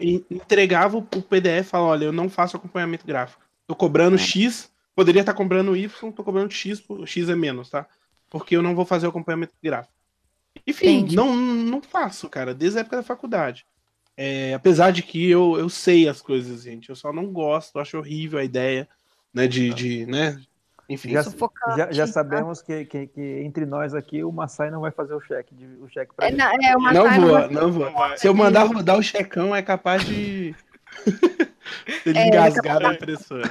E, 0.00 0.16
e, 0.28 0.34
entregava 0.34 0.96
o 0.96 1.02
PDF, 1.02 1.68
falava, 1.68 1.90
olha, 1.90 2.04
eu 2.06 2.12
não 2.12 2.28
faço 2.28 2.56
acompanhamento 2.56 3.06
gráfico. 3.06 3.42
Tô 3.66 3.76
cobrando 3.76 4.16
é. 4.16 4.18
X, 4.18 4.72
poderia 4.96 5.20
estar 5.20 5.32
tá 5.32 5.36
cobrando 5.36 5.76
Y, 5.76 6.12
tô 6.12 6.24
cobrando 6.24 6.50
X, 6.50 6.82
X 7.06 7.28
é 7.28 7.36
menos, 7.36 7.70
tá? 7.70 7.86
Porque 8.30 8.56
eu 8.56 8.62
não 8.62 8.74
vou 8.74 8.84
fazer 8.84 9.06
o 9.06 9.10
acompanhamento 9.10 9.54
gráfico. 9.62 9.94
Enfim, 10.66 11.06
não, 11.12 11.36
não 11.36 11.82
faço, 11.82 12.28
cara, 12.28 12.54
desde 12.54 12.78
a 12.78 12.80
época 12.80 12.96
da 12.96 13.02
faculdade. 13.02 13.66
É, 14.16 14.54
apesar 14.54 14.90
de 14.90 15.02
que 15.02 15.28
eu, 15.28 15.56
eu 15.58 15.68
sei 15.68 16.08
as 16.08 16.22
coisas, 16.22 16.62
gente. 16.62 16.88
Eu 16.88 16.96
só 16.96 17.12
não 17.12 17.32
gosto, 17.32 17.78
acho 17.78 17.98
horrível 17.98 18.38
a 18.38 18.44
ideia, 18.44 18.88
né, 19.32 19.46
de, 19.46 19.70
de 19.70 20.06
né, 20.06 20.40
enfim, 20.88 21.10
já, 21.10 21.22
já, 21.76 21.92
já, 21.92 22.06
sabemos 22.06 22.60
que, 22.60 22.84
que, 22.84 23.06
que, 23.06 23.20
entre 23.42 23.64
nós 23.64 23.94
aqui 23.94 24.22
o 24.22 24.30
Massai 24.30 24.70
não 24.70 24.80
vai 24.80 24.90
fazer 24.90 25.14
o 25.14 25.20
cheque, 25.20 25.54
o 25.80 25.88
cheque 25.88 26.14
pra 26.14 26.28
é, 26.28 26.30
não, 26.30 26.46
é, 26.46 26.92
não, 26.92 27.20
vou, 27.20 27.50
não, 27.50 27.72
vou. 27.72 28.16
Se 28.18 28.28
eu 28.28 28.34
mandar 28.34 28.64
rodar 28.64 28.98
o 28.98 29.02
checão, 29.02 29.56
é 29.56 29.62
capaz 29.62 30.04
de, 30.04 30.54
de 32.04 32.18
é, 32.18 32.26
engasgar 32.26 32.80
na 32.80 32.94
impressora. 32.94 33.50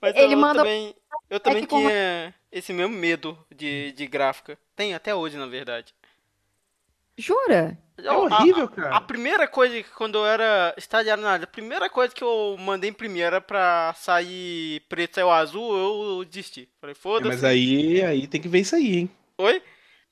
Mas 0.00 0.14
ele 0.14 0.34
eu, 0.34 0.38
manda... 0.38 0.60
também, 0.60 0.94
eu 1.28 1.40
também 1.40 1.64
é 1.64 1.66
tinha 1.66 2.34
esse 2.52 2.72
mesmo 2.72 2.94
medo 2.94 3.36
de, 3.54 3.92
de 3.92 4.06
gráfica. 4.06 4.56
Tem 4.76 4.94
até 4.94 5.12
hoje, 5.12 5.36
na 5.36 5.46
verdade. 5.46 5.92
Jura? 7.16 7.76
É 8.02 8.12
horrível, 8.12 8.64
a, 8.64 8.68
cara. 8.68 8.96
A, 8.96 9.00
primeira 9.00 9.48
coisa 9.48 9.82
que 9.82 9.90
quando 9.90 10.18
eu 10.18 10.26
era 10.26 10.72
estagiário 10.76 11.22
na 11.22 11.30
área, 11.30 11.44
a 11.44 11.48
primeira 11.48 11.90
coisa 11.90 12.14
que 12.14 12.22
eu 12.22 12.56
mandei 12.58 12.90
imprimir 12.90 13.24
era 13.24 13.40
pra 13.40 13.92
sair 13.96 14.80
preto 14.88 15.20
ou 15.20 15.30
azul, 15.30 15.76
eu 15.76 16.24
desisti. 16.24 16.68
Falei, 16.80 16.94
foda-se. 16.94 17.26
É, 17.26 17.34
mas 17.34 17.44
aí, 17.44 18.02
aí 18.02 18.26
tem 18.28 18.40
que 18.40 18.48
ver 18.48 18.60
isso 18.60 18.76
aí, 18.76 18.98
hein? 18.98 19.10
Oi? 19.38 19.60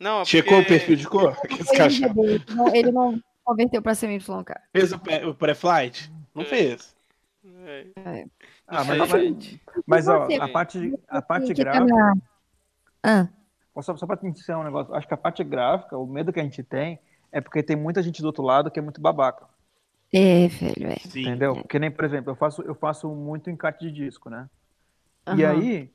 Não, 0.00 0.24
Checou 0.24 0.58
porque... 0.58 0.74
o 0.74 0.78
perfil 0.78 0.96
de 0.96 1.06
cor? 1.06 1.36
Ele, 1.48 2.44
não, 2.54 2.74
ele 2.74 2.92
não 2.92 3.22
converteu 3.44 3.80
pra 3.80 3.94
CMYK. 3.94 4.24
Fez 4.72 4.92
o 4.92 5.34
pré-flight? 5.34 6.12
Não 6.34 6.42
é. 6.42 6.46
fez. 6.46 6.94
É. 7.64 7.86
É. 8.04 8.26
Ah, 8.66 8.84
mas, 8.84 8.98
mas, 8.98 9.60
mas 9.86 10.08
ó, 10.08 10.26
a 10.40 10.48
parte, 10.48 10.92
a 11.08 11.22
parte 11.22 11.54
gráfica. 11.54 12.14
Ah. 13.02 13.28
Só, 13.80 13.96
só 13.96 14.06
pra 14.06 14.16
te 14.16 14.26
ensinar 14.26 14.58
um 14.58 14.64
negócio, 14.64 14.92
acho 14.94 15.06
que 15.06 15.14
a 15.14 15.18
parte 15.18 15.44
gráfica, 15.44 15.96
o 15.96 16.06
medo 16.06 16.32
que 16.32 16.40
a 16.40 16.42
gente 16.42 16.62
tem 16.62 16.98
é 17.36 17.40
porque 17.42 17.62
tem 17.62 17.76
muita 17.76 18.02
gente 18.02 18.22
do 18.22 18.26
outro 18.26 18.42
lado 18.42 18.70
que 18.70 18.78
é 18.78 18.82
muito 18.82 18.98
babaca. 18.98 19.46
É, 20.10 20.48
velho, 20.48 20.86
é. 20.86 20.96
Sim. 20.96 21.20
Entendeu? 21.20 21.56
Porque 21.56 21.78
nem, 21.78 21.90
por 21.90 22.04
exemplo, 22.06 22.30
eu 22.30 22.34
faço, 22.34 22.62
eu 22.62 22.74
faço 22.74 23.08
muito 23.10 23.50
encarte 23.50 23.84
de 23.84 23.92
disco, 23.92 24.30
né? 24.30 24.48
Uhum. 25.28 25.36
E 25.36 25.44
aí, 25.44 25.92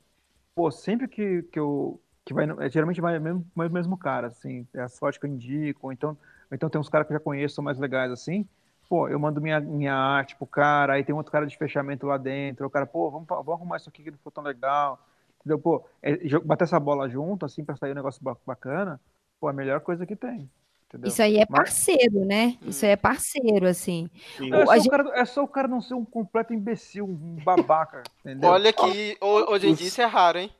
pô, 0.54 0.70
sempre 0.70 1.08
que, 1.08 1.42
que 1.42 1.58
eu. 1.58 2.00
Que 2.24 2.32
vai, 2.32 2.46
é, 2.60 2.70
geralmente 2.70 3.00
vai 3.00 3.18
mesmo, 3.18 3.44
mesmo 3.56 3.96
cara, 3.98 4.28
assim, 4.28 4.64
é 4.72 4.82
a 4.82 4.88
sorte 4.88 5.18
que 5.18 5.26
eu 5.26 5.30
indico, 5.30 5.88
ou 5.88 5.92
então, 5.92 6.10
ou 6.10 6.54
então 6.54 6.70
tem 6.70 6.80
uns 6.80 6.88
caras 6.88 7.08
que 7.08 7.12
eu 7.12 7.18
já 7.18 7.24
conheço, 7.24 7.56
são 7.56 7.64
mais 7.64 7.78
legais, 7.80 8.12
assim. 8.12 8.46
Pô, 8.88 9.08
eu 9.08 9.18
mando 9.18 9.40
minha, 9.40 9.58
minha 9.58 9.96
arte 9.96 10.36
pro 10.36 10.46
cara, 10.46 10.92
aí 10.92 11.02
tem 11.02 11.12
outro 11.12 11.32
cara 11.32 11.44
de 11.44 11.56
fechamento 11.56 12.06
lá 12.06 12.18
dentro, 12.18 12.64
o 12.64 12.70
cara, 12.70 12.86
pô, 12.86 13.10
vamos, 13.10 13.26
vamos 13.26 13.54
arrumar 13.54 13.78
isso 13.78 13.88
aqui 13.88 14.04
que 14.04 14.12
não 14.12 14.18
ficou 14.18 14.30
tão 14.30 14.44
legal. 14.44 15.04
Entendeu? 15.40 15.58
Pô, 15.58 15.84
é, 16.00 16.38
bater 16.38 16.62
essa 16.62 16.78
bola 16.78 17.08
junto, 17.08 17.44
assim, 17.44 17.64
pra 17.64 17.74
sair 17.74 17.90
um 17.90 17.96
negócio 17.96 18.22
bacana, 18.46 19.00
pô, 19.40 19.48
é 19.48 19.50
a 19.50 19.56
melhor 19.56 19.80
coisa 19.80 20.06
que 20.06 20.14
tem. 20.14 20.48
Entendeu? 20.92 21.08
Isso 21.08 21.22
aí 21.22 21.38
é 21.38 21.46
parceiro, 21.46 22.18
Mas... 22.18 22.28
né? 22.28 22.58
Isso 22.60 22.84
aí 22.84 22.90
é 22.90 22.96
parceiro, 22.96 23.66
assim. 23.66 24.10
É 24.38 24.66
só, 24.66 24.74
gente... 24.74 24.90
cara, 24.90 25.10
é, 25.14 25.24
só 25.24 25.42
o 25.42 25.48
cara, 25.48 25.66
não 25.66 25.80
ser 25.80 25.94
um 25.94 26.04
completo 26.04 26.52
imbecil, 26.52 27.06
um 27.06 27.36
babaca, 27.42 28.02
entendeu? 28.20 28.50
Olha 28.50 28.70
que 28.74 29.16
hoje 29.18 29.68
em 29.68 29.74
dia 29.74 29.86
isso 29.88 30.02
é 30.02 30.04
raro, 30.04 30.38
hein? 30.38 30.54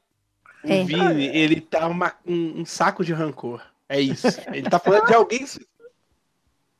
É. 0.65 0.81
O 0.81 0.87
Vini, 0.87 1.27
ele 1.27 1.61
tá 1.61 1.87
uma, 1.87 2.15
um, 2.27 2.63
um, 2.63 2.65
saco 2.65 3.05
de 3.05 3.13
rancor. 3.13 3.63
É 3.87 4.01
isso. 4.01 4.27
Ele 4.51 4.71
tá 4.71 4.79
falando 4.79 5.07
de 5.07 5.15
alguém. 5.15 5.45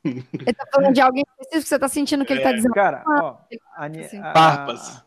Ele 0.03 0.53
tá 0.53 0.65
falando 0.73 0.93
de 0.93 1.01
alguém 1.01 1.23
específico, 1.29 1.67
você 1.67 1.79
tá 1.79 1.87
sentindo 1.87 2.25
que 2.25 2.33
ele 2.33 2.41
tá 2.41 2.49
é. 2.49 2.53
dizendo. 2.53 2.73
Cara, 2.73 3.03
ó, 3.05 3.37
a, 3.75 3.85
assim. 3.85 4.19
a, 4.19 5.03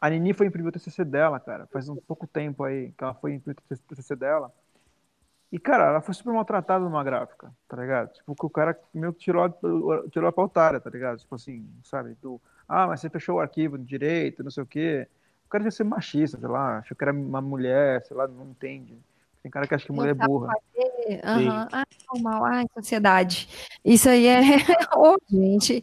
a 0.00 0.10
Nini 0.10 0.32
foi 0.32 0.46
imprimir 0.48 0.70
o 0.70 0.72
TCC 0.72 1.04
dela, 1.04 1.38
cara, 1.38 1.68
faz 1.72 1.88
um 1.88 1.96
pouco 1.96 2.26
tempo 2.26 2.64
aí 2.64 2.90
que 2.90 3.04
ela 3.04 3.14
foi 3.14 3.34
imprimir 3.34 3.56
o 3.70 3.94
TCC 3.94 4.16
dela. 4.16 4.52
E, 5.50 5.58
cara, 5.58 5.84
ela 5.84 6.00
foi 6.02 6.12
super 6.14 6.32
maltratada 6.32 6.84
numa 6.84 7.02
gráfica, 7.02 7.50
tá 7.66 7.76
ligado? 7.76 8.12
Tipo, 8.12 8.34
que 8.34 8.46
o 8.46 8.50
cara 8.50 8.78
meio 8.92 9.14
que 9.14 9.20
tirou, 9.20 9.48
tirou 10.10 10.28
a 10.28 10.32
pautária, 10.32 10.78
tá 10.78 10.90
ligado? 10.90 11.18
Tipo 11.18 11.34
assim, 11.36 11.66
sabe? 11.82 12.14
Do, 12.20 12.38
ah, 12.68 12.86
mas 12.86 13.00
você 13.00 13.08
fechou 13.08 13.36
o 13.36 13.40
arquivo 13.40 13.78
direito, 13.78 14.44
não 14.44 14.50
sei 14.50 14.62
o 14.62 14.66
quê. 14.66 15.08
O 15.46 15.48
cara 15.48 15.62
devia 15.64 15.70
ser 15.70 15.84
machista, 15.84 16.38
sei 16.38 16.48
lá, 16.48 16.78
achou 16.78 16.94
que 16.94 17.02
era 17.02 17.12
uma 17.12 17.40
mulher, 17.40 18.04
sei 18.04 18.14
lá, 18.14 18.28
não 18.28 18.50
entende. 18.50 18.98
Tem 19.42 19.50
cara 19.50 19.66
que 19.66 19.74
acha 19.74 19.86
que 19.86 19.92
mulher 19.92 20.10
é 20.10 20.14
burra. 20.14 20.52
Uhum. 20.76 21.66
Ah, 21.72 21.84
normal. 22.12 22.44
Ai, 22.44 22.66
sociedade. 22.74 23.48
Isso 23.82 24.08
aí 24.10 24.26
é. 24.26 24.40
Ô, 24.94 25.14
oh, 25.14 25.18
gente. 25.30 25.82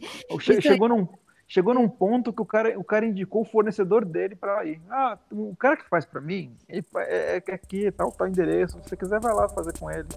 Chegou, 0.60 0.86
aí... 0.86 0.96
num, 0.96 1.08
chegou 1.46 1.74
num 1.74 1.88
ponto 1.88 2.32
que 2.32 2.42
o 2.42 2.46
cara, 2.46 2.78
o 2.78 2.84
cara 2.84 3.06
indicou 3.06 3.42
o 3.42 3.44
fornecedor 3.44 4.04
dele 4.04 4.34
para 4.34 4.64
ir. 4.64 4.80
Ah, 4.90 5.18
o 5.30 5.54
cara 5.56 5.76
que 5.76 5.88
faz 5.88 6.04
para 6.04 6.20
mim, 6.20 6.56
ele 6.68 6.84
é, 6.96 7.42
é 7.46 7.54
aqui, 7.54 7.90
tal, 7.92 8.10
tal 8.12 8.28
endereço. 8.28 8.80
Se 8.82 8.88
você 8.88 8.96
quiser, 8.96 9.20
vai 9.20 9.34
lá 9.34 9.48
fazer 9.48 9.78
com 9.78 9.90
ele. 9.90 10.08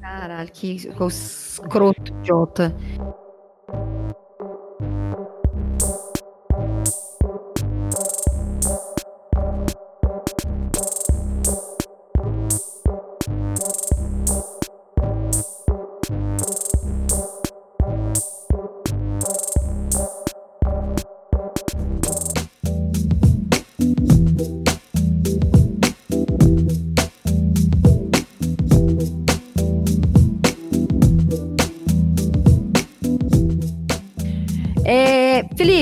Caralho, 0.00 0.50
que 0.50 0.76
escroto 0.76 2.12
idiota. 2.20 2.74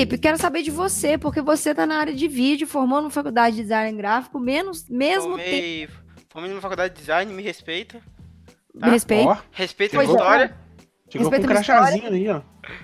Felipe, 0.09 0.17
quero 0.17 0.37
saber 0.37 0.63
de 0.63 0.71
você, 0.71 1.17
porque 1.17 1.41
você 1.41 1.73
tá 1.73 1.85
na 1.85 1.97
área 1.97 2.13
de 2.13 2.27
vídeo, 2.27 2.67
formou 2.67 3.01
na 3.01 3.09
faculdade 3.11 3.55
de 3.55 3.61
design 3.61 3.95
gráfico, 3.95 4.39
menos, 4.39 4.89
mesmo 4.89 5.31
Formei, 5.31 5.87
tempo... 5.87 5.99
formei 6.29 6.53
na 6.53 6.61
faculdade 6.61 6.95
de 6.95 6.99
design, 6.99 7.31
me 7.31 7.43
respeita. 7.43 8.01
Tá? 8.79 8.87
Me 8.87 8.91
respeita. 8.91 9.31
Oh, 9.31 9.37
respeita 9.51 9.99
a 9.99 10.03
história. 10.03 10.57
Chegou 11.09 11.29
respeita 11.29 11.47
com 11.47 11.53
um 11.53 11.63
crachazinho 11.63 12.07
aí, 12.07 12.29
ó. 12.29 12.41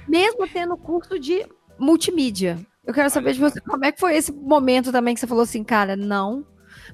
Mesmo 0.08 0.48
tendo 0.48 0.78
curso 0.78 1.20
de 1.20 1.46
multimídia. 1.80 2.60
Eu 2.86 2.94
quero 2.94 3.10
saber 3.10 3.34
de 3.34 3.40
você, 3.40 3.60
como 3.62 3.84
é 3.84 3.92
que 3.92 4.00
foi 4.00 4.16
esse 4.16 4.32
momento 4.32 4.92
também 4.92 5.16
que 5.16 5.20
você 5.20 5.28
falou 5.28 5.44
assim, 5.44 5.64
cara, 5.64 5.96
não. 5.96 6.46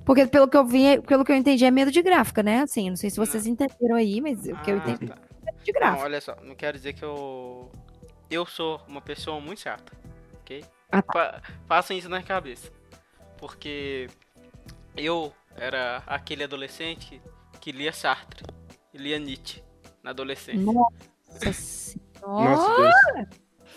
Porque 0.06 0.26
pelo 0.26 0.48
que 0.48 0.56
eu 0.56 0.66
vi, 0.66 1.02
pelo 1.02 1.26
que 1.26 1.32
eu 1.32 1.36
entendi, 1.36 1.66
é 1.66 1.72
medo 1.72 1.91
de 1.91 2.02
gráfica, 2.02 2.41
né? 2.41 2.62
Assim, 2.62 2.90
não 2.90 2.95
sei 2.95 3.10
se 3.10 3.18
vocês 3.18 3.45
não. 3.45 3.52
entenderam 3.52 3.95
aí, 3.95 4.22
mas 4.22 4.40
o 4.45 4.56
que 4.62 4.72
eu 4.72 4.76
ah, 4.76 4.78
entendi 4.78 5.08
tá. 5.08 5.18
é 5.18 5.52
medo 5.52 5.64
de 5.64 5.72
gráfica. 5.74 5.98
Não, 5.98 6.06
olha 6.06 6.22
só, 6.22 6.38
não 6.41 6.56
quero 6.56 6.78
dizer 6.78 6.94
que 6.94 7.03
eu. 7.03 7.70
Eu 8.30 8.45
sou 8.45 8.80
uma 8.88 9.02
pessoa 9.02 9.41
muito 9.41 9.60
chata 9.60 10.01
ok? 10.52 10.65
Ah, 10.91 11.02
tá. 11.02 11.41
Façam 11.68 11.95
isso 11.95 12.10
na 12.10 12.22
cabeça. 12.22 12.72
Porque 13.38 14.10
eu 14.95 15.34
era 15.56 16.03
aquele 16.06 16.44
adolescente 16.44 17.22
que 17.60 17.72
lia 17.72 17.94
Sartre 17.94 18.44
e 18.94 18.98
lia 18.98 19.18
Nietzsche 19.18 19.64
na 20.03 20.10
adolescência. 20.10 20.61
Nossa 20.61 21.53
senhora! 21.53 23.30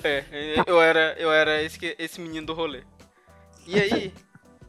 É, 0.02 0.24
eu 0.66 0.80
era, 0.82 1.14
eu 1.18 1.32
era 1.32 1.62
esse, 1.62 1.78
esse 1.98 2.20
menino 2.20 2.46
do 2.48 2.52
rolê. 2.52 2.82
E 3.66 3.78
aí, 3.80 4.12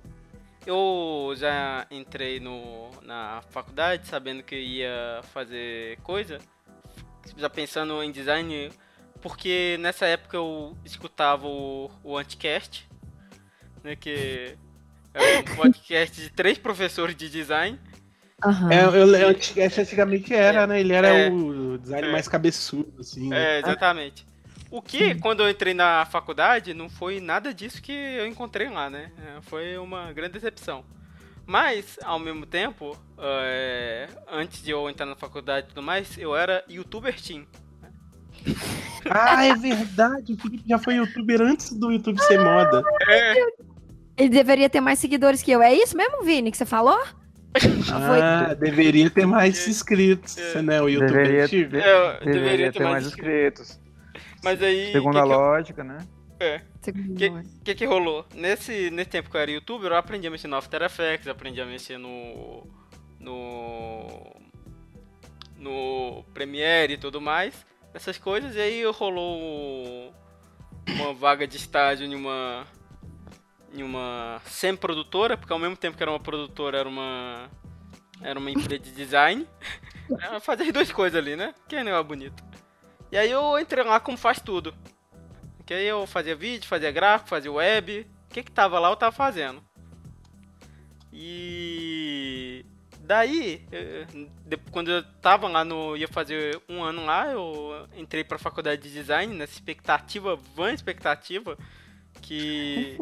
eu 0.66 1.34
já 1.36 1.86
entrei 1.92 2.40
no, 2.40 2.90
na 3.02 3.42
faculdade 3.50 4.08
sabendo 4.08 4.44
que 4.44 4.56
ia 4.56 5.22
fazer 5.34 6.00
coisa, 6.02 6.40
já 7.36 7.50
pensando 7.50 8.02
em 8.02 8.12
design 8.12 8.72
porque 9.26 9.76
nessa 9.80 10.06
época 10.06 10.38
eu 10.38 10.78
escutava 10.86 11.48
o, 11.48 11.90
o 12.04 12.16
Anticast, 12.16 12.88
né, 13.84 13.96
que 13.96 14.56
é 15.16 15.40
um 15.40 15.44
podcast 15.58 16.22
de 16.22 16.30
três 16.30 16.60
professores 16.60 17.16
de 17.16 17.28
design. 17.28 17.80
Uhum. 18.46 18.72
É, 18.72 18.86
eu, 18.86 19.08
o 19.08 19.30
Anticast 19.30 19.82
antigamente 19.82 20.32
era, 20.32 20.62
é, 20.62 20.68
né? 20.68 20.80
Ele 20.80 20.94
era 20.94 21.08
é, 21.08 21.32
o 21.32 21.76
design 21.80 22.08
é, 22.08 22.12
mais 22.12 22.28
cabeçudo, 22.28 23.02
assim. 23.02 23.30
Né? 23.30 23.56
É, 23.56 23.60
exatamente. 23.62 24.28
O 24.70 24.80
que, 24.80 25.16
quando 25.16 25.42
eu 25.42 25.50
entrei 25.50 25.74
na 25.74 26.06
faculdade, 26.06 26.76
não 26.76 26.88
foi 26.88 27.20
nada 27.20 27.52
disso 27.52 27.82
que 27.82 27.92
eu 27.92 28.28
encontrei 28.28 28.70
lá, 28.70 28.92
né? 28.92 29.12
É, 29.18 29.42
foi 29.42 29.76
uma 29.80 30.14
grande 30.14 30.34
decepção. 30.34 30.86
Mas, 31.48 31.98
ao 32.04 32.20
mesmo 32.20 32.46
tempo, 32.46 32.96
é, 33.18 34.08
antes 34.32 34.62
de 34.62 34.70
eu 34.70 34.88
entrar 34.88 35.08
na 35.08 35.16
faculdade 35.16 35.66
e 35.66 35.70
tudo 35.70 35.82
mais, 35.82 36.16
eu 36.16 36.36
era 36.36 36.64
youtuber 36.70 37.20
team. 37.20 37.48
Ah, 39.10 39.46
é 39.46 39.56
verdade. 39.56 40.34
O 40.34 40.38
Felipe 40.38 40.64
já 40.68 40.80
foi 40.80 40.96
youtuber 40.96 41.42
antes 41.42 41.72
do 41.74 41.92
YouTube 41.92 42.20
ser 42.22 42.40
moda. 42.40 42.82
É. 43.08 43.34
Ele 44.18 44.30
deveria 44.30 44.70
ter 44.70 44.82
mais 44.82 45.00
seguidores 45.00 45.44
que 45.44 45.52
eu. 45.52 45.62
É 45.62 45.74
isso 45.74 45.96
mesmo, 45.96 46.24
Vini, 46.24 46.52
que 46.52 46.58
você 46.58 46.66
falou? 46.66 47.00
Ah, 47.92 48.54
deveria 48.54 49.10
ter 49.10 49.26
mais 49.26 49.68
inscritos, 49.68 50.38
é. 50.38 50.62
né? 50.62 50.82
O 50.82 50.90
YouTube 50.90 51.14
deveria, 51.14 51.48
de, 51.48 51.64
é, 51.64 51.68
deveria, 51.68 52.20
deveria 52.20 52.72
ter, 52.72 52.80
ter, 52.80 52.84
mais 52.84 53.08
inscritos. 53.08 53.80
Mas 54.44 54.62
aí. 54.62 54.92
Segundo 54.92 55.18
a 55.18 55.24
lógica, 55.24 55.84
né? 55.84 56.00
É. 56.40 56.58
O 56.58 57.16
que, 57.16 57.30
que, 57.64 57.76
que 57.76 57.86
rolou? 57.86 58.26
Nesse, 58.34 58.92
nesse 58.92 59.10
tempo 59.10 59.30
que 59.30 59.38
eu 59.38 59.42
era 59.42 59.52
youtuber, 59.52 59.92
eu 59.92 59.98
aprendi 59.98 60.28
a 60.28 60.32
mexer 60.32 60.48
no 60.48 60.58
After 60.58 60.82
Effects, 60.82 61.28
aprendi 61.28 61.62
a 61.62 61.66
mexer 61.66 61.98
no. 61.98 62.68
no. 63.20 64.36
no 65.58 66.24
Premiere 66.34 66.94
e 66.94 66.98
tudo 66.98 67.22
mais, 67.22 67.66
essas 67.96 68.18
coisas, 68.18 68.56
e 68.56 68.60
aí 68.60 68.86
rolou 68.86 70.14
uma 70.88 71.14
vaga 71.14 71.48
de 71.48 71.56
estágio 71.56 72.06
em 72.06 72.14
uma. 72.14 72.68
em 73.74 73.82
uma 73.82 74.42
semi-produtora, 74.46 75.38
porque 75.38 75.54
ao 75.54 75.60
mesmo 75.60 75.78
tempo 75.78 75.96
que 75.96 76.04
era 76.04 76.12
uma 76.12 76.20
produtora, 76.20 76.78
era 76.78 76.90
uma. 76.90 77.50
era 78.22 78.38
uma 78.38 78.52
empresa 78.52 78.80
de 78.80 78.92
design. 78.92 79.48
Fazer 80.42 80.72
duas 80.72 80.92
coisas 80.92 81.18
ali, 81.18 81.36
né? 81.38 81.56
Que 81.68 81.78
é 81.78 82.04
bonito. 82.04 82.44
E 83.12 83.18
aí 83.18 83.32
eu 83.32 83.58
entrei 83.58 83.84
lá 83.84 84.00
como 84.00 84.18
faz 84.18 84.42
tudo. 84.42 84.76
Que 85.66 85.74
aí 85.74 85.86
eu 85.88 86.06
fazia 86.06 86.36
vídeo, 86.36 86.68
fazia 86.68 86.92
gráfico, 86.92 87.30
fazia 87.30 87.52
web. 87.52 88.08
O 88.30 88.34
que 88.34 88.44
que 88.44 88.52
tava 88.52 88.78
lá 88.78 88.90
eu 88.90 88.96
tava 88.98 89.16
fazendo. 89.16 89.64
E 91.14 92.25
daí, 93.06 93.66
quando 94.72 94.92
eu 94.92 95.04
tava 95.22 95.48
lá 95.48 95.64
no. 95.64 95.96
ia 95.96 96.08
fazer 96.08 96.60
um 96.68 96.84
ano 96.84 97.06
lá, 97.06 97.32
eu 97.32 97.88
entrei 97.96 98.24
pra 98.24 98.38
faculdade 98.38 98.82
de 98.82 98.92
design 98.92 99.34
nessa 99.34 99.54
expectativa, 99.54 100.36
vã 100.56 100.74
expectativa, 100.74 101.58
que. 102.22 102.98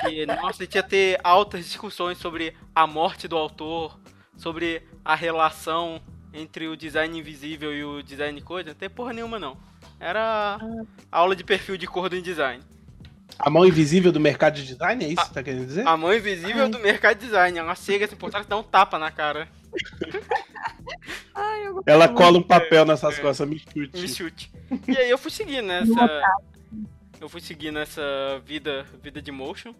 que 0.00 0.26
nossa, 0.26 0.66
tinha 0.66 0.82
ter 0.82 1.20
altas 1.22 1.64
discussões 1.64 2.18
sobre 2.18 2.54
a 2.74 2.86
morte 2.86 3.26
do 3.26 3.36
autor, 3.36 3.98
sobre 4.36 4.82
a 5.04 5.14
relação 5.14 6.00
entre 6.32 6.68
o 6.68 6.76
design 6.76 7.18
invisível 7.18 7.74
e 7.74 7.84
o 7.84 8.02
design 8.02 8.40
coisa. 8.40 8.70
Não 8.70 8.76
tem 8.76 8.88
porra 8.88 9.12
nenhuma 9.12 9.38
não. 9.38 9.56
Era 9.98 10.58
aula 11.10 11.34
de 11.34 11.44
perfil 11.44 11.76
de 11.76 11.86
cor 11.86 12.08
do 12.08 12.16
InDesign. 12.16 12.62
A 13.38 13.50
mão 13.50 13.66
invisível 13.66 14.10
do 14.10 14.20
mercado 14.20 14.54
de 14.54 14.64
design, 14.64 15.04
é 15.04 15.08
isso 15.08 15.16
que 15.16 15.28
você 15.28 15.34
tá 15.34 15.42
querendo 15.42 15.66
dizer? 15.66 15.86
A 15.86 15.96
mão 15.96 16.12
invisível 16.14 16.64
Ai. 16.64 16.70
do 16.70 16.78
mercado 16.78 17.18
de 17.18 17.26
design. 17.26 17.58
Ela 17.58 17.74
chega 17.74 18.04
assim 18.04 18.16
por 18.16 18.30
trás 18.30 18.46
e 18.46 18.48
dá 18.48 18.56
um 18.56 18.62
tapa 18.62 18.98
na 18.98 19.10
cara. 19.10 19.48
Ai, 21.34 21.64
Ela 21.86 22.08
cola 22.08 22.38
um 22.38 22.42
papel 22.42 22.84
nessas 22.84 23.18
é, 23.18 23.22
costas, 23.22 23.48
me 23.48 23.58
chute. 23.58 24.00
Me 24.00 24.08
chute. 24.08 24.52
E 24.86 24.96
aí 24.96 25.10
eu 25.10 25.18
fui 25.18 25.30
seguir 25.30 25.62
nessa. 25.62 26.22
Eu 27.20 27.28
fui 27.28 27.40
seguir 27.40 27.70
nessa 27.70 28.02
vida, 28.44 28.86
vida 29.02 29.20
de 29.20 29.30
motion. 29.30 29.74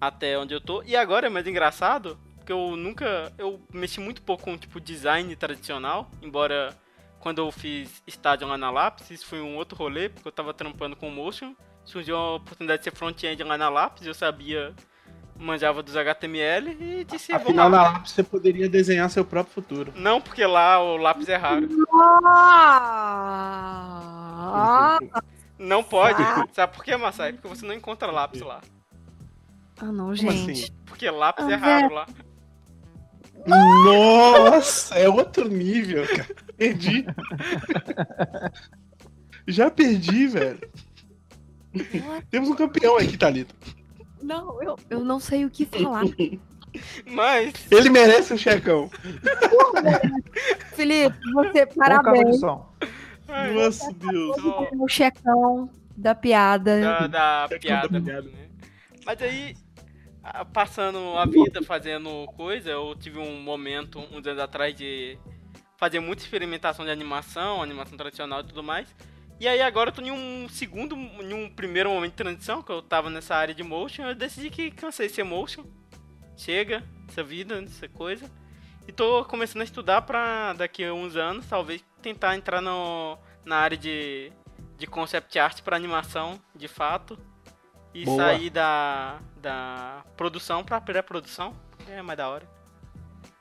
Até 0.00 0.38
onde 0.38 0.54
eu 0.54 0.60
tô. 0.60 0.82
E 0.84 0.94
agora 0.94 1.26
é 1.26 1.30
mais 1.30 1.46
engraçado, 1.46 2.18
porque 2.36 2.52
eu 2.52 2.76
nunca. 2.76 3.32
Eu 3.36 3.60
mexi 3.72 4.00
muito 4.00 4.22
pouco 4.22 4.44
com 4.44 4.56
tipo 4.56 4.80
design 4.80 5.34
tradicional, 5.36 6.10
embora 6.22 6.76
quando 7.18 7.38
eu 7.38 7.50
fiz 7.50 8.02
estádio 8.06 8.46
lá 8.46 8.56
na 8.56 8.70
Lápis, 8.70 9.10
isso 9.10 9.26
foi 9.26 9.40
um 9.40 9.56
outro 9.56 9.76
rolê, 9.76 10.08
porque 10.08 10.28
eu 10.28 10.32
tava 10.32 10.54
trampando 10.54 10.94
com 10.94 11.10
motion. 11.10 11.54
Surgiu 11.86 12.16
a 12.16 12.34
oportunidade 12.34 12.80
de 12.80 12.84
ser 12.84 12.96
front-end 12.96 13.42
lá 13.44 13.56
na 13.56 13.68
Lápis, 13.68 14.04
eu 14.04 14.12
sabia, 14.12 14.74
manjava 15.38 15.84
dos 15.84 15.96
HTML 15.96 16.76
e 16.80 17.04
disse, 17.04 17.32
Afinal, 17.32 17.70
na 17.70 17.82
Lápis 17.82 18.10
você 18.10 18.24
poderia 18.24 18.68
desenhar 18.68 19.08
seu 19.08 19.24
próprio 19.24 19.54
futuro. 19.54 19.92
Não, 19.94 20.20
porque 20.20 20.44
lá 20.44 20.82
o 20.82 20.96
lápis 20.96 21.28
é 21.28 21.36
raro. 21.36 21.68
não 25.56 25.84
pode. 25.84 26.20
Sabe 26.52 26.74
por 26.74 26.84
quê, 26.84 26.96
Massai? 26.96 27.32
Porque 27.34 27.46
você 27.46 27.64
não 27.64 27.74
encontra 27.74 28.10
lápis 28.10 28.40
lá. 28.40 28.60
Ah, 29.78 29.92
não, 29.92 30.12
gente. 30.12 30.52
Assim? 30.52 30.74
Porque 30.86 31.08
lápis 31.08 31.46
ah, 31.46 31.52
é 31.52 31.54
raro 31.54 31.94
lá. 31.94 32.06
Nossa, 33.46 34.96
é 34.96 35.08
outro 35.08 35.48
nível, 35.48 36.04
cara. 36.08 36.34
Perdi. 36.56 37.06
Já 39.46 39.70
perdi, 39.70 40.26
velho. 40.26 40.58
Temos 42.30 42.48
um 42.48 42.54
campeão 42.54 42.96
aqui, 42.96 43.16
Thalita. 43.16 43.54
Não, 44.22 44.62
eu, 44.62 44.76
eu 44.90 45.04
não 45.04 45.20
sei 45.20 45.44
o 45.44 45.50
que 45.50 45.64
falar. 45.66 46.04
Mas. 47.06 47.54
Ele 47.70 47.90
merece 47.90 48.34
um 48.34 48.38
checão. 48.38 48.90
Felipe, 50.74 51.16
você, 51.32 51.66
parabéns. 51.66 52.40
Ai, 53.28 53.54
Nossa, 53.54 53.92
Deus. 53.92 54.36
O 54.78 54.88
checão 54.88 55.70
da 55.96 56.14
piada. 56.14 56.80
Da, 56.80 57.06
da 57.06 57.48
piada. 57.58 57.88
Da 57.88 58.00
piada. 58.00 58.28
Né? 58.28 58.48
Mas 59.04 59.22
aí, 59.22 59.54
passando 60.52 61.16
a 61.16 61.24
vida 61.24 61.62
fazendo 61.62 62.26
coisa, 62.36 62.70
eu 62.70 62.94
tive 62.96 63.18
um 63.18 63.40
momento, 63.40 63.98
uns 63.98 64.26
anos 64.26 64.42
atrás, 64.42 64.74
de 64.74 65.18
fazer 65.76 66.00
muita 66.00 66.22
experimentação 66.22 66.84
de 66.84 66.90
animação, 66.90 67.62
animação 67.62 67.96
tradicional 67.96 68.40
e 68.40 68.44
tudo 68.44 68.62
mais. 68.62 68.88
E 69.38 69.46
aí 69.46 69.60
agora 69.60 69.90
eu 69.90 69.94
tô 69.94 70.00
em 70.00 70.10
um 70.10 70.48
segundo, 70.48 70.96
em 70.96 71.34
um 71.34 71.50
primeiro 71.50 71.90
momento 71.90 72.12
de 72.12 72.16
transição, 72.16 72.62
que 72.62 72.72
eu 72.72 72.80
tava 72.80 73.10
nessa 73.10 73.34
área 73.34 73.54
de 73.54 73.62
motion, 73.62 74.04
eu 74.04 74.14
decidi 74.14 74.48
que 74.48 74.70
cansei 74.70 75.08
de 75.08 75.14
ser 75.14 75.24
motion. 75.24 75.64
Chega, 76.36 76.82
essa 77.08 77.22
vida, 77.22 77.62
essa 77.62 77.88
coisa. 77.88 78.30
E 78.88 78.92
tô 78.92 79.24
começando 79.24 79.62
a 79.62 79.64
estudar 79.64 80.02
pra 80.02 80.52
daqui 80.52 80.84
a 80.84 80.94
uns 80.94 81.16
anos, 81.16 81.46
talvez 81.46 81.84
tentar 82.00 82.36
entrar 82.36 82.60
no, 82.60 83.18
na 83.44 83.56
área 83.56 83.76
de, 83.76 84.32
de 84.78 84.86
concept 84.86 85.38
art 85.38 85.60
para 85.62 85.76
animação, 85.76 86.40
de 86.54 86.68
fato 86.68 87.18
e 87.92 88.04
Boa. 88.04 88.16
sair 88.16 88.50
da, 88.50 89.18
da 89.36 90.04
produção 90.16 90.62
pra 90.62 90.80
pré-produção. 90.80 91.54
É 91.88 92.00
mais 92.00 92.16
da 92.16 92.28
hora. 92.28 92.48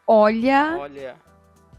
Olha. 0.07 0.77
Olha. 0.80 1.15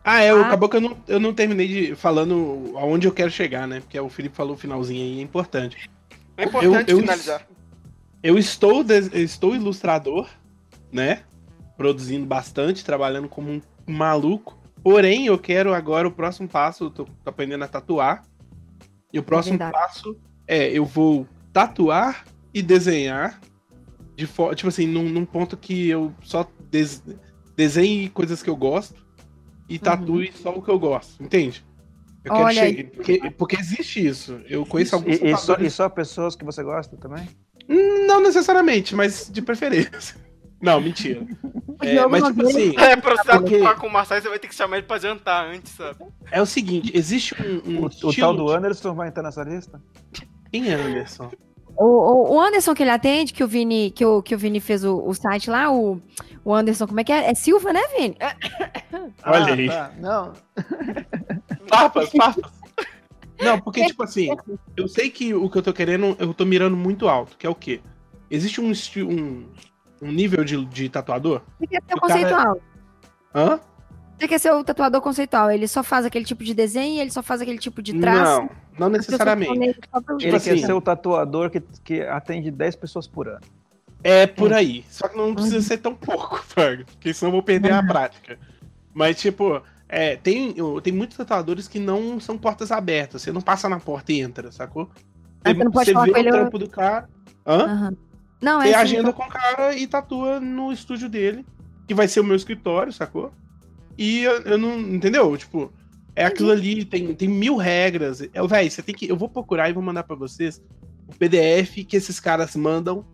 Ah, 0.08 0.22
é, 0.22 0.30
ah. 0.30 0.46
acabou 0.46 0.68
que 0.68 0.76
eu 0.76 0.80
não, 0.80 0.96
eu 1.08 1.18
não 1.18 1.34
terminei 1.34 1.66
de 1.66 1.96
falando 1.96 2.72
aonde 2.76 3.08
eu 3.08 3.12
quero 3.12 3.28
chegar, 3.28 3.66
né? 3.66 3.80
Porque 3.80 3.98
o 3.98 4.08
Felipe 4.08 4.36
falou 4.36 4.54
o 4.54 4.56
finalzinho 4.56 5.02
aí, 5.02 5.18
é 5.18 5.22
importante. 5.22 5.90
É 6.36 6.44
importante 6.44 6.92
eu, 6.92 6.98
eu, 6.98 7.00
finalizar. 7.00 7.44
Eu 8.22 8.38
estou, 8.38 8.84
eu 8.88 9.24
estou 9.24 9.56
ilustrador, 9.56 10.28
né? 10.92 11.22
Produzindo 11.76 12.24
bastante, 12.24 12.84
trabalhando 12.84 13.28
como 13.28 13.50
um 13.50 13.60
maluco. 13.84 14.56
Porém, 14.80 15.26
eu 15.26 15.36
quero 15.36 15.74
agora 15.74 16.06
o 16.06 16.12
próximo 16.12 16.48
passo, 16.48 16.88
tô, 16.88 17.04
tô 17.04 17.28
aprendendo 17.28 17.64
a 17.64 17.68
tatuar. 17.68 18.22
E 19.12 19.18
o 19.18 19.24
próximo 19.24 19.60
é 19.60 19.70
passo 19.72 20.16
é 20.46 20.68
eu 20.70 20.84
vou 20.84 21.26
tatuar 21.52 22.24
e 22.54 22.62
desenhar 22.62 23.40
de 24.14 24.24
forma, 24.24 24.54
tipo 24.54 24.68
assim, 24.68 24.86
num, 24.86 25.08
num, 25.08 25.26
ponto 25.26 25.56
que 25.56 25.88
eu 25.88 26.14
só 26.22 26.48
des, 26.70 27.02
desenhe 27.56 28.08
coisas 28.08 28.40
que 28.40 28.48
eu 28.48 28.56
gosto 28.56 29.05
e 29.68 29.78
tatue 29.78 30.26
uhum. 30.28 30.32
só 30.32 30.50
o 30.50 30.62
que 30.62 30.70
eu 30.70 30.78
gosto, 30.78 31.22
entende? 31.22 31.64
Eu 32.24 32.32
Olha 32.32 32.54
quero 32.54 32.76
chegar, 32.76 32.90
porque, 32.90 33.30
porque, 33.30 33.56
existe 33.56 34.04
isso. 34.04 34.40
Eu 34.48 34.66
conheço 34.66 34.96
isso, 34.96 34.96
alguns. 34.96 35.20
E, 35.20 35.26
e, 35.26 35.36
só, 35.36 35.56
e 35.58 35.70
só 35.70 35.88
pessoas 35.88 36.34
que 36.34 36.44
você 36.44 36.62
gosta 36.62 36.96
também? 36.96 37.28
Não 37.68 38.20
necessariamente, 38.20 38.94
mas 38.94 39.30
de 39.30 39.40
preferência. 39.40 40.16
Não, 40.60 40.80
mentira. 40.80 41.20
É, 41.82 42.06
mas 42.06 42.24
tipo 42.24 42.46
assim. 42.46 42.74
É, 42.78 42.96
pra 42.96 43.14
você 43.16 43.38
porque... 43.38 43.74
com 43.74 43.86
o 43.86 43.92
Marcelo, 43.92 44.22
você 44.22 44.28
vai 44.28 44.38
ter 44.38 44.48
que 44.48 44.54
chamar 44.54 44.78
ele 44.78 44.86
pra 44.86 44.98
jantar 44.98 45.46
antes, 45.46 45.72
sabe? 45.72 45.98
É 46.30 46.40
o 46.40 46.46
seguinte, 46.46 46.90
existe 46.94 47.34
um. 47.40 47.70
um 47.70 47.82
o, 47.82 47.86
o 47.86 48.16
tal 48.16 48.34
do 48.34 48.50
Anderson 48.50 48.94
vai 48.94 49.08
entrar 49.08 49.22
nessa 49.22 49.44
lista? 49.44 49.80
Quem 50.50 50.70
é 50.70 50.74
Anderson? 50.74 51.30
O, 51.78 52.34
o, 52.34 52.40
Anderson 52.40 52.74
que 52.74 52.82
ele 52.82 52.90
atende, 52.90 53.32
que 53.32 53.44
o 53.44 53.48
Vini, 53.48 53.90
que 53.90 54.04
o, 54.04 54.22
que 54.22 54.34
o 54.34 54.38
Vini 54.38 54.60
fez 54.60 54.84
o, 54.84 54.96
o 55.04 55.12
site 55.14 55.50
lá, 55.50 55.70
o, 55.70 56.00
o 56.44 56.54
Anderson, 56.54 56.86
como 56.86 57.00
é 57.00 57.04
que 57.04 57.12
é? 57.12 57.30
É 57.30 57.34
Silva, 57.34 57.72
né, 57.72 57.80
Vini? 57.96 58.16
Olha 59.24 59.54
aí. 59.54 59.68
Ah, 59.68 59.72
tá. 59.72 59.92
Não. 59.98 60.32
Papas, 61.68 62.10
papas. 62.10 62.52
Não, 63.40 63.60
porque, 63.60 63.84
tipo 63.86 64.02
assim, 64.02 64.28
eu 64.76 64.88
sei 64.88 65.10
que 65.10 65.34
o 65.34 65.50
que 65.50 65.58
eu 65.58 65.62
tô 65.62 65.72
querendo, 65.72 66.16
eu 66.18 66.32
tô 66.32 66.44
mirando 66.44 66.76
muito 66.76 67.08
alto, 67.08 67.36
que 67.36 67.46
é 67.46 67.50
o 67.50 67.54
quê? 67.54 67.80
Existe 68.30 68.60
um, 68.60 68.72
um, 69.02 69.46
um 70.00 70.12
nível 70.12 70.44
de, 70.44 70.64
de 70.64 70.88
tatuador? 70.88 71.42
Você 71.58 71.66
quer 71.66 71.82
ser 71.86 72.00
conceitual. 72.00 72.60
Cara... 73.32 73.54
Hã? 73.54 73.60
Você 74.18 74.26
quer 74.26 74.38
ser 74.38 74.52
o 74.52 74.64
tatuador 74.64 75.00
conceitual? 75.00 75.50
Ele 75.50 75.68
só 75.68 75.82
faz 75.82 76.06
aquele 76.06 76.24
tipo 76.24 76.42
de 76.42 76.54
desenho, 76.54 77.00
ele 77.00 77.10
só 77.10 77.22
faz 77.22 77.42
aquele 77.42 77.58
tipo 77.58 77.82
de 77.82 77.98
traço? 78.00 78.42
Não, 78.42 78.50
não 78.78 78.88
necessariamente. 78.88 79.52
Tipo 79.80 80.14
ele 80.20 80.36
assim, 80.36 80.54
quer 80.54 80.66
ser 80.66 80.72
o 80.72 80.80
tatuador 80.80 81.50
que, 81.50 81.60
que 81.84 82.00
atende 82.00 82.50
10 82.50 82.76
pessoas 82.76 83.06
por 83.06 83.28
ano. 83.28 83.42
É 84.02 84.26
por 84.26 84.52
aí. 84.52 84.84
Só 84.88 85.08
que 85.08 85.16
não 85.16 85.34
precisa 85.34 85.60
ser 85.60 85.78
tão 85.78 85.94
pouco, 85.94 86.38
Ferg, 86.48 86.84
porque 86.84 87.12
senão 87.12 87.28
eu 87.28 87.32
vou 87.32 87.42
perder 87.42 87.72
a 87.72 87.82
prática. 87.82 88.38
Mas, 88.94 89.18
tipo, 89.18 89.60
é, 89.88 90.16
tem, 90.16 90.54
tem 90.82 90.92
muitos 90.92 91.16
tatuadores 91.16 91.68
que 91.68 91.78
não 91.78 92.18
são 92.18 92.38
portas 92.38 92.72
abertas. 92.72 93.20
Você 93.20 93.32
não 93.32 93.42
passa 93.42 93.68
na 93.68 93.78
porta 93.78 94.12
e 94.12 94.20
entra, 94.20 94.50
sacou? 94.50 94.90
Você, 95.44 95.54
você, 95.54 95.64
não 95.64 95.70
pode 95.70 95.92
você 95.92 96.12
vê 96.12 96.20
o 96.20 96.32
trampo 96.32 96.58
do 96.58 96.68
cara. 96.68 97.08
Hã? 97.46 97.66
Uhum. 97.66 97.96
Não, 98.40 98.60
você 98.60 98.68
é 98.68 98.74
assim, 98.74 98.82
agenda 98.82 99.10
então... 99.10 99.12
com 99.12 99.24
o 99.24 99.28
cara 99.28 99.74
e 99.74 99.86
tatua 99.86 100.40
no 100.40 100.72
estúdio 100.72 101.08
dele, 101.08 101.44
que 101.86 101.94
vai 101.94 102.08
ser 102.08 102.20
o 102.20 102.24
meu 102.24 102.36
escritório, 102.36 102.92
sacou? 102.92 103.32
E 103.98 104.22
eu, 104.22 104.40
eu 104.42 104.58
não. 104.58 104.78
Entendeu? 104.78 105.36
Tipo, 105.36 105.72
é 106.14 106.24
aquilo 106.24 106.50
ali, 106.50 106.84
tem, 106.84 107.14
tem 107.14 107.28
mil 107.28 107.56
regras. 107.56 108.22
Eu, 108.32 108.48
véi, 108.48 108.70
você 108.70 108.82
tem 108.82 108.94
que. 108.94 109.08
Eu 109.08 109.16
vou 109.16 109.28
procurar 109.28 109.68
e 109.68 109.72
vou 109.72 109.82
mandar 109.82 110.04
para 110.04 110.16
vocês 110.16 110.62
o 111.06 111.14
PDF 111.14 111.84
que 111.86 111.96
esses 111.96 112.18
caras 112.18 112.56
mandam 112.56 113.04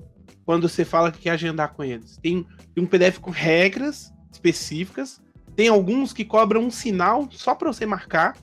quando 0.44 0.68
você 0.68 0.84
fala 0.84 1.12
que 1.12 1.20
quer 1.20 1.30
agendar 1.30 1.74
com 1.74 1.84
eles. 1.84 2.16
Tem, 2.18 2.46
tem 2.74 2.84
um 2.84 2.86
PDF 2.86 3.18
com 3.18 3.30
regras 3.30 4.12
específicas. 4.30 5.20
Tem 5.54 5.68
alguns 5.68 6.12
que 6.12 6.24
cobram 6.24 6.62
um 6.62 6.70
sinal 6.70 7.28
só 7.30 7.54
para 7.54 7.72
você 7.72 7.84
marcar. 7.84 8.36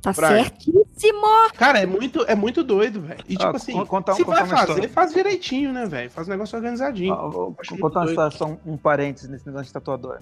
Tá 0.00 0.14
pra... 0.14 0.28
certíssimo! 0.28 1.50
Cara, 1.54 1.78
é 1.80 1.86
muito, 1.86 2.22
é 2.22 2.34
muito 2.34 2.64
doido, 2.64 3.02
velho. 3.02 3.22
E 3.28 3.36
tipo 3.36 3.44
ah, 3.44 3.56
assim, 3.56 3.84
conta, 3.84 4.14
se 4.14 4.24
vai 4.24 4.46
fazer, 4.46 4.70
história. 4.70 4.88
faz 4.88 5.12
direitinho, 5.12 5.72
né, 5.72 5.84
velho? 5.84 6.10
Faz 6.10 6.26
um 6.26 6.30
negócio 6.30 6.56
organizadinho. 6.56 7.12
Ah, 7.12 7.28
vou, 7.28 7.54
vou 7.68 7.78
contar 7.78 8.00
uma 8.00 8.08
situação, 8.08 8.58
um 8.64 8.78
parênteses 8.78 9.28
nesse 9.28 9.46
negócio 9.46 9.66
de 9.66 9.72
tatuador. 9.74 10.20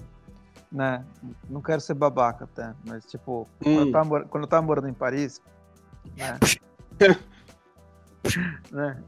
Né? 0.71 1.03
Não 1.49 1.61
quero 1.61 1.81
ser 1.81 1.95
babaca 1.95 2.45
até, 2.45 2.73
mas 2.85 3.05
tipo, 3.05 3.47
hum. 3.65 3.75
quando, 3.75 3.87
eu 3.87 3.91
tava, 3.91 4.23
quando 4.25 4.43
eu 4.43 4.49
tava 4.49 4.65
morando 4.65 4.87
em 4.87 4.93
Paris, 4.93 5.41
né? 6.15 6.37
né? 8.71 9.03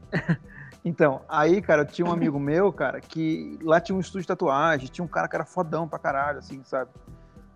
Então, 0.84 1.22
aí, 1.28 1.62
cara, 1.62 1.84
tinha 1.84 2.06
um 2.06 2.10
amigo 2.10 2.40
meu, 2.40 2.72
cara, 2.72 3.00
que 3.00 3.56
lá 3.62 3.80
tinha 3.80 3.94
um 3.94 4.00
estúdio 4.00 4.22
de 4.22 4.28
tatuagem, 4.28 4.88
tinha 4.88 5.04
um 5.04 5.08
cara 5.08 5.28
que 5.28 5.36
era 5.36 5.44
fodão 5.44 5.86
pra 5.86 5.98
caralho, 5.98 6.38
assim, 6.40 6.60
sabe? 6.64 6.90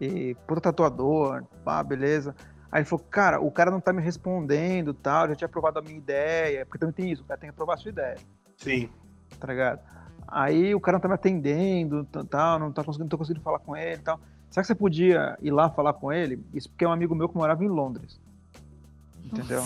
E 0.00 0.36
puta 0.46 0.60
tatuador, 0.60 1.42
pá, 1.64 1.82
beleza. 1.82 2.36
Aí 2.70 2.80
ele 2.80 2.88
falou, 2.88 3.04
cara, 3.10 3.40
o 3.40 3.50
cara 3.50 3.70
não 3.70 3.80
tá 3.80 3.92
me 3.92 4.00
respondendo 4.00 4.94
tal, 4.94 5.28
já 5.28 5.34
tinha 5.34 5.46
aprovado 5.46 5.80
a 5.80 5.82
minha 5.82 5.96
ideia, 5.96 6.64
porque 6.64 6.78
também 6.78 6.94
tem 6.94 7.10
isso, 7.10 7.22
o 7.22 7.26
cara 7.26 7.40
tem 7.40 7.48
que 7.48 7.54
aprovar 7.54 7.74
a 7.74 7.76
sua 7.78 7.90
ideia. 7.90 8.16
Sim. 8.58 8.88
Tá 9.40 9.48
ligado? 9.48 9.80
Aí 10.28 10.74
o 10.74 10.80
cara 10.80 10.96
não 10.96 11.02
tá 11.02 11.08
me 11.08 11.14
atendendo, 11.14 12.04
tal, 12.28 12.58
não 12.58 12.72
tá 12.72 12.82
conseguindo, 12.82 13.04
não 13.04 13.10
tô 13.10 13.18
conseguindo 13.18 13.44
falar 13.44 13.58
com 13.58 13.76
ele 13.76 13.96
e 13.96 14.02
tal. 14.02 14.20
Será 14.50 14.62
que 14.62 14.66
você 14.66 14.74
podia 14.74 15.36
ir 15.40 15.50
lá 15.50 15.70
falar 15.70 15.92
com 15.92 16.12
ele? 16.12 16.44
Isso 16.52 16.68
porque 16.68 16.84
é 16.84 16.88
um 16.88 16.92
amigo 16.92 17.14
meu 17.14 17.28
que 17.28 17.36
morava 17.36 17.64
em 17.64 17.68
Londres. 17.68 18.20
Entendeu? 19.24 19.64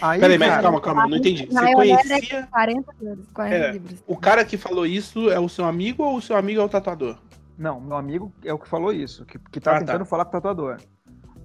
Aí, 0.00 0.20
Peraí, 0.20 0.38
mas 0.38 0.60
calma, 0.60 0.80
calma, 0.80 1.06
não 1.06 1.16
entendi. 1.16 1.46
Você 1.46 1.74
conhecia. 1.74 2.46
40 2.46 2.92
40 3.34 3.56
é, 3.56 3.72
livros. 3.72 4.04
O 4.06 4.16
cara 4.16 4.44
que 4.44 4.56
falou 4.56 4.86
isso 4.86 5.30
é 5.30 5.38
o 5.38 5.48
seu 5.48 5.64
amigo 5.64 6.02
ou 6.02 6.16
o 6.16 6.22
seu 6.22 6.36
amigo 6.36 6.60
é 6.60 6.64
o 6.64 6.68
tatuador? 6.68 7.18
Não, 7.58 7.80
meu 7.80 7.96
amigo 7.96 8.32
é 8.44 8.52
o 8.52 8.58
que 8.58 8.68
falou 8.68 8.92
isso, 8.92 9.24
que, 9.26 9.38
que 9.38 9.60
tá 9.60 9.72
ah, 9.72 9.74
tá. 9.74 9.80
tentando 9.80 9.98
tá. 10.00 10.04
falar 10.06 10.24
com 10.24 10.30
o 10.30 10.32
tatuador. 10.32 10.78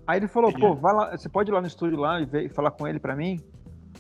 Aí 0.08 0.20
ele 0.20 0.28
falou, 0.28 0.54
pô, 0.54 0.76
vai 0.76 0.94
lá, 0.94 1.18
você 1.18 1.28
pode 1.28 1.50
ir 1.50 1.54
lá 1.54 1.60
no 1.60 1.68
estúdio 1.68 2.00
lá 2.00 2.22
e, 2.22 2.26
ver, 2.26 2.46
e 2.46 2.50
falar 2.50 2.72
com 2.72 2.88
ele 2.88 3.00
pra 3.00 3.16
mim? 3.16 3.42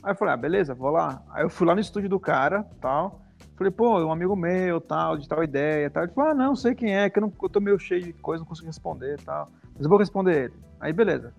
Aí 0.03 0.11
eu 0.11 0.15
falei, 0.15 0.33
ah, 0.35 0.37
beleza, 0.37 0.75
vou 0.75 0.91
lá. 0.91 1.21
Aí 1.31 1.43
eu 1.43 1.49
fui 1.49 1.65
lá 1.65 1.73
no 1.73 1.81
estúdio 1.81 2.07
do 2.09 2.19
cara, 2.19 2.63
tal. 2.79 3.24
Falei, 3.55 3.71
pô, 3.71 4.03
um 4.03 4.11
amigo 4.11 4.35
meu, 4.35 4.81
tal, 4.81 5.17
de 5.17 5.27
tal 5.27 5.43
ideia, 5.43 5.89
tal. 5.89 6.03
Ele 6.03 6.11
falou, 6.11 6.31
ah, 6.31 6.33
não, 6.33 6.55
sei 6.55 6.75
quem 6.75 6.93
é, 6.93 7.09
que 7.09 7.17
eu, 7.17 7.21
não, 7.21 7.33
eu 7.41 7.49
tô 7.49 7.61
meio 7.61 7.79
cheio 7.79 8.03
de 8.03 8.13
coisa, 8.13 8.41
não 8.41 8.47
consigo 8.47 8.67
responder, 8.67 9.19
tal. 9.21 9.49
Mas 9.73 9.83
eu 9.83 9.89
vou 9.89 9.97
responder 9.97 10.45
ele. 10.45 10.53
Aí, 10.79 10.91
beleza. 10.91 11.33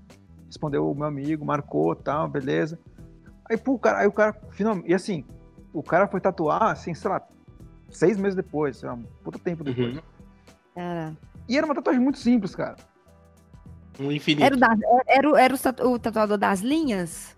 Respondeu 0.47 0.91
o 0.91 0.95
meu 0.95 1.07
amigo, 1.07 1.45
marcou, 1.45 1.95
tal, 1.95 2.27
beleza. 2.27 2.79
Aí, 3.51 3.59
pô, 3.59 3.75
o 3.75 3.79
cara, 3.79 3.99
aí 3.99 4.07
o 4.07 4.13
cara, 4.13 4.35
finalmente, 4.51 4.91
e 4.91 4.95
assim, 4.95 5.25
o 5.75 5.83
cara 5.83 6.09
foi 6.09 6.21
tatuar, 6.21 6.71
assim, 6.71 6.95
sei 6.95 7.11
lá, 7.11 7.21
seis 7.91 8.17
meses 8.17 8.35
depois, 8.35 8.79
sei 8.79 8.89
lá, 8.89 8.95
um 8.95 9.03
puta 9.23 9.39
tempo 9.39 9.63
depois. 9.63 9.97
Uhum. 9.97 10.03
É. 10.75 11.13
E 11.47 11.57
era 11.57 11.67
uma 11.67 11.75
tatuagem 11.75 12.03
muito 12.03 12.19
simples, 12.19 12.55
cara. 12.55 12.77
Um 14.01 14.11
infinito. 14.11 14.45
Era, 14.45 14.55
o, 14.55 14.59
da, 14.59 14.77
era, 15.07 15.41
era 15.41 15.55
o, 15.87 15.99
tatuador 15.99 16.39
das 16.39 16.61
linhas? 16.61 17.36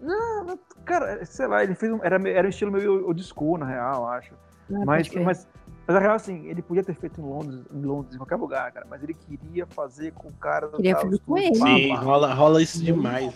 Não, 0.00 0.58
cara, 0.84 1.24
sei 1.24 1.46
lá, 1.46 1.62
ele 1.62 1.74
fez 1.74 1.92
um, 1.92 1.98
era, 2.02 2.16
era 2.28 2.46
um 2.46 2.50
estilo 2.50 2.72
meio 2.72 3.06
old 3.06 3.22
school, 3.22 3.58
na 3.58 3.66
real, 3.66 4.06
acho. 4.08 4.32
Ah, 4.72 4.84
mas, 4.84 5.08
mas, 5.10 5.48
mas 5.86 5.96
a 5.96 5.98
real, 5.98 6.14
assim, 6.14 6.46
ele 6.46 6.62
podia 6.62 6.84
ter 6.84 6.94
feito 6.94 7.20
em 7.20 7.24
Londres, 7.24 7.64
em 7.72 7.82
Londres, 7.82 8.14
em 8.14 8.18
qualquer 8.18 8.36
lugar, 8.36 8.70
cara, 8.72 8.86
mas 8.88 9.02
ele 9.02 9.14
queria 9.14 9.66
fazer 9.66 10.12
com 10.12 10.28
o 10.28 10.32
cara 10.32 10.68
Queria 10.68 10.96
fazer 10.96 11.18
com 11.20 11.36
ele. 11.36 11.54
Sim, 11.54 11.94
rola, 11.96 12.32
rola 12.32 12.62
isso 12.62 12.82
demais. 12.82 13.34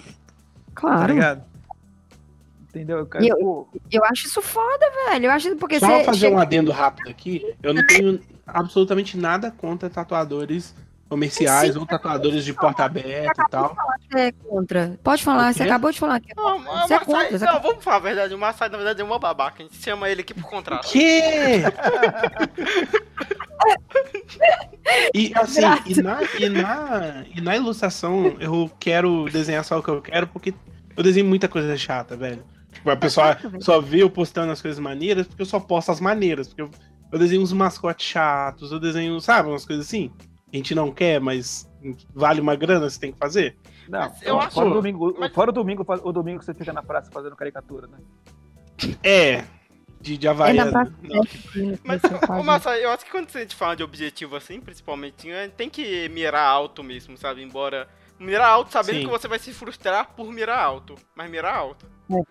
Claro. 0.74 1.00
Tá 1.00 1.06
ligado? 1.06 1.44
Entendeu? 2.68 3.04
Cara, 3.06 3.24
eu, 3.24 3.68
eu 3.90 4.04
acho 4.06 4.26
isso 4.26 4.40
foda, 4.40 4.86
velho. 5.06 5.26
Eu 5.26 5.30
acho 5.30 5.54
porque 5.56 5.78
Só 5.78 6.04
fazer 6.04 6.20
chega... 6.20 6.36
um 6.36 6.38
adendo 6.38 6.72
rápido 6.72 7.10
aqui. 7.10 7.54
Eu 7.62 7.74
não 7.74 7.86
tenho 7.86 8.18
absolutamente 8.46 9.16
nada 9.18 9.50
contra 9.50 9.90
tatuadores 9.90 10.74
comerciais 11.12 11.74
Sim, 11.74 11.78
ou 11.78 11.84
tatuadores 11.84 12.42
de 12.42 12.54
porta 12.54 12.84
aberta 12.84 13.42
e 13.42 13.50
tal. 13.50 13.76
Você 14.10 14.18
é 14.18 14.32
contra. 14.32 14.98
Pode 15.02 15.22
falar, 15.22 15.52
você 15.52 15.62
acabou 15.62 15.92
de 15.92 15.98
falar 15.98 16.20
que 16.20 16.34
não, 16.34 16.58
você 16.58 16.94
é 16.94 16.98
contra. 16.98 17.38
Não, 17.38 17.60
vamos 17.60 17.84
falar 17.84 17.96
a 17.96 18.00
verdade. 18.00 18.34
O 18.34 18.38
Massai, 18.38 18.70
na 18.70 18.78
verdade, 18.78 19.02
é 19.02 19.04
uma 19.04 19.18
babaca. 19.18 19.62
A 19.62 19.66
gente 19.66 19.76
chama 19.76 20.08
ele 20.08 20.22
aqui 20.22 20.32
por 20.32 20.44
contrato. 20.44 20.88
Que? 20.88 21.20
e 25.14 25.32
assim, 25.36 25.60
e 25.86 26.02
na, 26.02 26.18
e, 26.22 26.48
na, 26.48 27.24
e 27.36 27.40
na 27.42 27.56
ilustração 27.56 28.34
eu 28.40 28.70
quero 28.80 29.26
desenhar 29.30 29.64
só 29.64 29.78
o 29.78 29.82
que 29.82 29.90
eu 29.90 30.00
quero, 30.00 30.26
porque 30.28 30.54
eu 30.96 31.02
desenho 31.02 31.26
muita 31.26 31.46
coisa 31.46 31.76
chata, 31.76 32.16
velho. 32.16 32.42
Tipo, 32.72 32.88
a 32.88 32.96
pessoa 32.96 33.36
só 33.60 33.82
vê 33.82 34.02
eu 34.02 34.08
postando 34.08 34.50
as 34.50 34.62
coisas 34.62 34.80
maneiras 34.80 35.26
porque 35.26 35.42
eu 35.42 35.46
só 35.46 35.60
posto 35.60 35.92
as 35.92 36.00
maneiras. 36.00 36.48
Porque 36.48 36.62
eu, 36.62 36.70
eu 37.12 37.18
desenho 37.18 37.42
uns 37.42 37.52
mascotes 37.52 38.06
chatos, 38.06 38.72
eu 38.72 38.80
desenho, 38.80 39.20
sabe, 39.20 39.50
umas 39.50 39.66
coisas 39.66 39.86
assim 39.86 40.10
a 40.52 40.56
gente 40.56 40.74
não 40.74 40.92
quer, 40.92 41.20
mas 41.20 41.70
vale 42.14 42.40
uma 42.40 42.54
grana, 42.54 42.88
você 42.88 43.00
tem 43.00 43.12
que 43.12 43.18
fazer? 43.18 43.56
Não, 43.88 44.12
eu 44.22 44.38
acho. 44.38 44.54
Fora 44.54 44.68
o 44.68 44.74
domingo, 44.74 45.16
mas... 45.18 45.32
fora 45.32 45.50
o 45.50 45.52
domingo, 45.52 45.84
o 45.88 46.12
domingo 46.12 46.38
que 46.40 46.44
você 46.44 46.54
fica 46.54 46.72
na 46.72 46.82
praça 46.82 47.10
fazendo 47.10 47.34
caricatura, 47.34 47.86
né? 47.86 47.98
É. 49.02 49.44
De, 50.00 50.18
de 50.18 50.28
Havaiana. 50.28 50.92
É 51.04 51.18
mas, 51.84 52.02
mas 52.44 52.66
eu 52.82 52.90
acho 52.90 53.04
que 53.04 53.10
quando 53.10 53.28
a 53.34 53.38
gente 53.38 53.54
fala 53.54 53.76
de 53.76 53.84
objetivo 53.84 54.34
assim, 54.34 54.60
principalmente, 54.60 55.28
tem 55.56 55.70
que 55.70 56.08
mirar 56.08 56.44
alto 56.44 56.82
mesmo, 56.82 57.16
sabe? 57.16 57.42
Embora. 57.42 57.88
Mirar 58.18 58.50
alto 58.50 58.70
sabendo 58.70 58.98
Sim. 58.98 59.04
que 59.04 59.10
você 59.10 59.26
vai 59.26 59.38
se 59.38 59.52
frustrar 59.52 60.12
por 60.14 60.30
mirar 60.30 60.58
alto. 60.60 60.94
Mas 61.14 61.28
mirar 61.30 61.56
alto. 61.56 61.86
É. 62.10 62.22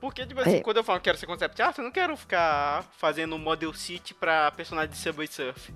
Porque, 0.00 0.26
tipo 0.26 0.40
assim, 0.40 0.56
é. 0.56 0.60
quando 0.60 0.78
eu 0.78 0.84
falo 0.84 0.98
que 1.00 1.04
quero 1.04 1.18
ser 1.18 1.26
concept 1.26 1.60
art, 1.60 1.78
eu 1.78 1.84
não 1.84 1.90
quero 1.90 2.16
ficar 2.16 2.84
fazendo 2.96 3.38
model 3.38 3.72
city 3.74 4.14
pra 4.14 4.50
personagem 4.52 4.90
de 4.90 4.96
Subway 4.96 5.26
Surf. 5.26 5.72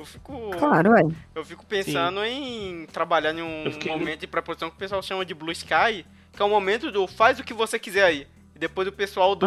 Eu 0.00 0.06
fico. 0.06 0.50
Claro, 0.58 0.96
é. 0.96 1.02
Eu 1.34 1.44
fico 1.44 1.64
pensando 1.66 2.22
Sim. 2.22 2.82
em 2.82 2.86
trabalhar 2.86 3.34
em 3.34 3.42
um 3.42 3.70
fiquei... 3.70 3.92
momento 3.92 4.20
de 4.20 4.26
pré-produção 4.26 4.70
que 4.70 4.76
o 4.76 4.78
pessoal 4.78 5.02
chama 5.02 5.26
de 5.26 5.34
Blue 5.34 5.52
Sky, 5.52 6.06
que 6.32 6.40
é 6.40 6.44
o 6.44 6.48
momento 6.48 6.90
do 6.90 7.06
faz 7.06 7.38
o 7.38 7.44
que 7.44 7.52
você 7.52 7.78
quiser 7.78 8.04
aí. 8.04 8.26
E 8.56 8.58
depois 8.58 8.88
o 8.88 8.92
pessoal 8.92 9.36
do. 9.36 9.46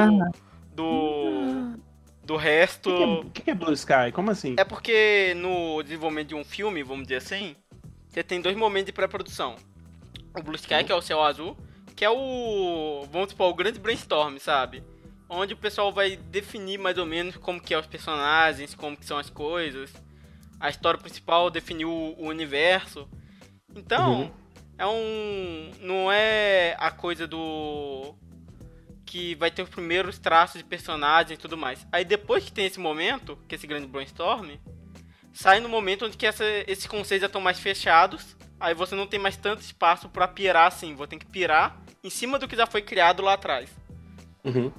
Do. 0.72 1.74
Do 2.24 2.38
resto. 2.38 2.90
O 2.90 2.96
que, 2.96 3.04
é, 3.04 3.32
que, 3.34 3.42
que, 3.42 3.52
é 3.52 3.54
Blue 3.54 3.74
Sky? 3.74 4.14
Como 4.14 4.32
assim? 4.32 4.56
É 4.58 4.64
porque 4.64 5.34
no 5.36 5.84
desenvolvimento 5.84 6.30
de 6.30 6.36
um 6.36 6.46
filme, 6.46 6.82
vamos 6.82 7.04
dizer 7.04 7.18
assim, 7.18 7.54
você 8.08 8.24
tem 8.24 8.40
dois 8.40 8.56
momentos 8.56 8.86
de 8.86 8.94
pré-produção. 8.94 9.58
O 10.34 10.42
Blue 10.42 10.56
Sky, 10.56 10.86
que 10.86 10.92
é 10.94 10.96
o 10.96 11.02
céu 11.02 11.22
azul, 11.22 11.58
que 11.98 12.06
é 12.06 12.10
o. 12.10 13.06
Vamos 13.12 13.32
supor, 13.32 13.50
o 13.50 13.54
grande 13.54 13.78
brainstorm, 13.78 14.38
sabe? 14.38 14.82
Onde 15.28 15.54
o 15.54 15.58
pessoal 15.58 15.92
vai 15.92 16.16
definir 16.16 16.78
mais 16.78 16.98
ou 16.98 17.06
menos 17.06 17.36
como 17.36 17.60
que 17.60 17.74
é 17.74 17.78
os 17.78 17.88
personagens, 17.88 18.74
como 18.74 18.96
que 18.96 19.06
são 19.06 19.18
as 19.18 19.30
coisas 19.30 19.92
a 20.64 20.70
história 20.70 20.98
principal 20.98 21.50
definiu 21.50 21.90
o 21.90 22.26
universo. 22.26 23.06
Então, 23.76 24.22
uhum. 24.22 24.32
é 24.78 24.88
um. 24.88 25.72
Não 25.82 26.10
é 26.10 26.74
a 26.80 26.90
coisa 26.90 27.28
do. 27.28 28.16
Que 29.06 29.36
vai 29.36 29.52
ter 29.52 29.62
os 29.62 29.70
primeiros 29.70 30.18
traços 30.18 30.60
de 30.60 30.64
personagem 30.64 31.34
e 31.34 31.38
tudo 31.38 31.58
mais. 31.58 31.86
Aí 31.92 32.06
depois 32.06 32.46
que 32.46 32.52
tem 32.54 32.66
esse 32.66 32.80
momento, 32.80 33.38
que 33.46 33.56
é 33.56 33.58
esse 33.58 33.68
grande 33.68 33.88
brainstorm, 33.88 34.52
sai 35.34 35.60
no 35.60 35.68
momento 35.68 36.06
onde 36.06 36.16
que 36.16 36.26
essa, 36.26 36.46
esses 36.66 36.88
conceitos 36.88 37.24
já 37.24 37.28
estão 37.28 37.42
mais 37.42 37.60
fechados. 37.60 38.38
Aí 38.58 38.74
você 38.74 38.96
não 38.96 39.06
tem 39.06 39.20
mais 39.20 39.36
tanto 39.36 39.62
espaço 39.62 40.08
para 40.08 40.30
pirar 40.30 40.68
assim. 40.68 40.96
Vou 40.96 41.06
ter 41.06 41.18
que 41.18 41.26
pirar 41.26 41.78
em 42.02 42.10
cima 42.10 42.40
do 42.40 42.48
que 42.48 42.56
já 42.56 42.66
foi 42.66 42.82
criado 42.82 43.22
lá 43.22 43.34
atrás. 43.34 43.70
Uhum. 44.46 44.72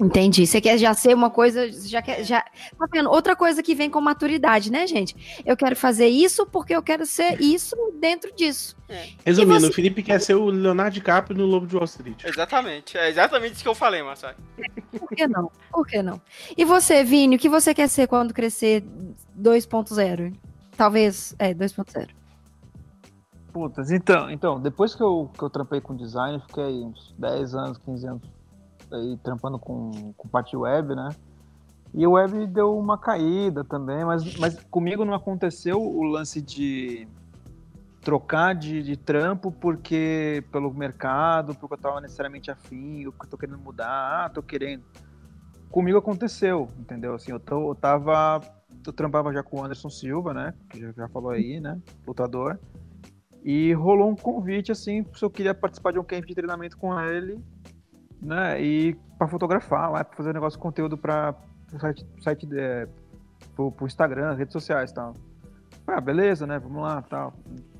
Entendi. 0.00 0.46
Você 0.46 0.62
quer 0.62 0.78
já 0.78 0.94
ser 0.94 1.14
uma 1.14 1.28
coisa, 1.28 1.70
já 1.70 2.00
quer, 2.00 2.24
já 2.24 2.40
tá 2.40 2.86
vendo? 2.90 3.10
Outra 3.10 3.36
coisa 3.36 3.62
que 3.62 3.74
vem 3.74 3.90
com 3.90 4.00
maturidade, 4.00 4.72
né, 4.72 4.86
gente? 4.86 5.42
Eu 5.44 5.54
quero 5.56 5.76
fazer 5.76 6.08
isso 6.08 6.46
porque 6.46 6.74
eu 6.74 6.82
quero 6.82 7.04
ser 7.04 7.38
isso 7.40 7.76
dentro 8.00 8.34
disso. 8.34 8.74
É. 8.88 9.08
Resumindo, 9.26 9.60
você... 9.60 9.66
o 9.66 9.72
Felipe 9.72 10.02
quer 10.02 10.18
ser 10.18 10.34
o 10.34 10.46
Leonardo 10.46 10.94
DiCaprio 10.94 11.36
no 11.36 11.44
Lobo 11.44 11.66
de 11.66 11.76
Wall 11.76 11.84
Street. 11.84 12.24
Exatamente. 12.24 12.96
É 12.96 13.10
exatamente 13.10 13.54
isso 13.54 13.62
que 13.62 13.68
eu 13.68 13.74
falei, 13.74 14.02
Massai. 14.02 14.34
Por 14.98 15.08
que 15.10 15.26
não? 15.28 15.50
Por 15.70 15.86
que 15.86 16.02
não? 16.02 16.20
E 16.56 16.64
você, 16.64 17.04
Vini, 17.04 17.36
o 17.36 17.38
que 17.38 17.48
você 17.48 17.74
quer 17.74 17.88
ser 17.88 18.08
quando 18.08 18.32
crescer 18.32 18.82
2.0? 19.38 20.34
Talvez, 20.78 21.34
é, 21.38 21.52
2.0. 21.52 22.08
Putas, 23.52 23.90
então, 23.90 24.30
então, 24.30 24.60
depois 24.60 24.94
que 24.94 25.02
eu, 25.02 25.28
que 25.36 25.42
eu 25.42 25.50
trampei 25.50 25.80
com 25.80 25.94
design, 25.94 26.40
fiquei 26.46 26.84
uns 26.84 27.12
10 27.18 27.54
anos, 27.54 27.78
15 27.78 28.06
anos 28.06 28.39
aí 28.92 29.16
trampando 29.22 29.58
com, 29.58 30.12
com 30.16 30.28
parte 30.28 30.56
web, 30.56 30.94
né? 30.94 31.10
E 31.92 32.06
o 32.06 32.12
web 32.12 32.46
deu 32.46 32.78
uma 32.78 32.96
caída 32.96 33.64
também, 33.64 34.04
mas, 34.04 34.36
mas 34.36 34.60
comigo 34.70 35.04
não 35.04 35.14
aconteceu 35.14 35.82
o 35.82 36.02
lance 36.04 36.40
de 36.40 37.08
trocar 38.00 38.54
de, 38.54 38.82
de 38.82 38.96
trampo 38.96 39.50
porque 39.52 40.44
pelo 40.52 40.72
mercado, 40.72 41.54
porque 41.54 41.74
eu 41.74 41.76
estava 41.76 42.00
necessariamente 42.00 42.50
afim, 42.50 43.02
eu 43.02 43.12
tô 43.28 43.36
querendo 43.36 43.58
mudar, 43.58 44.24
ah, 44.24 44.28
tô 44.28 44.42
querendo. 44.42 44.84
Comigo 45.70 45.98
aconteceu, 45.98 46.68
entendeu? 46.78 47.14
Assim, 47.14 47.32
eu, 47.32 47.40
tô, 47.40 47.70
eu 47.70 47.74
tava. 47.74 48.40
Eu 48.86 48.92
trampava 48.92 49.32
já 49.32 49.42
com 49.42 49.60
o 49.60 49.64
Anderson 49.64 49.90
Silva, 49.90 50.32
né? 50.32 50.54
Que 50.68 50.80
já, 50.80 50.92
já 50.92 51.08
falou 51.08 51.30
aí, 51.30 51.60
né? 51.60 51.78
Lutador. 52.06 52.58
E 53.44 53.72
rolou 53.74 54.10
um 54.10 54.16
convite, 54.16 54.70
assim, 54.70 55.04
se 55.14 55.24
eu 55.24 55.30
queria 55.30 55.54
participar 55.54 55.92
de 55.92 55.98
um 55.98 56.04
camp 56.04 56.24
de 56.24 56.34
treinamento 56.34 56.76
com 56.76 56.98
ele 57.00 57.40
né? 58.20 58.60
E 58.60 58.94
para 59.18 59.28
fotografar 59.28 59.90
lá, 59.90 60.04
para 60.04 60.16
fazer 60.16 60.32
negócio 60.32 60.58
de 60.58 60.62
conteúdo 60.62 60.96
para 60.96 61.34
o 61.72 61.78
site, 61.78 62.06
site 62.20 62.48
é, 62.52 62.88
pro, 63.54 63.70
pro 63.70 63.86
Instagram, 63.86 64.34
redes 64.34 64.52
sociais 64.52 64.90
e 64.90 64.94
tal. 64.94 65.14
Ah, 65.86 66.00
beleza, 66.00 66.46
né? 66.46 66.58
Vamos 66.58 66.82
lá, 66.82 67.02
tal. 67.02 67.34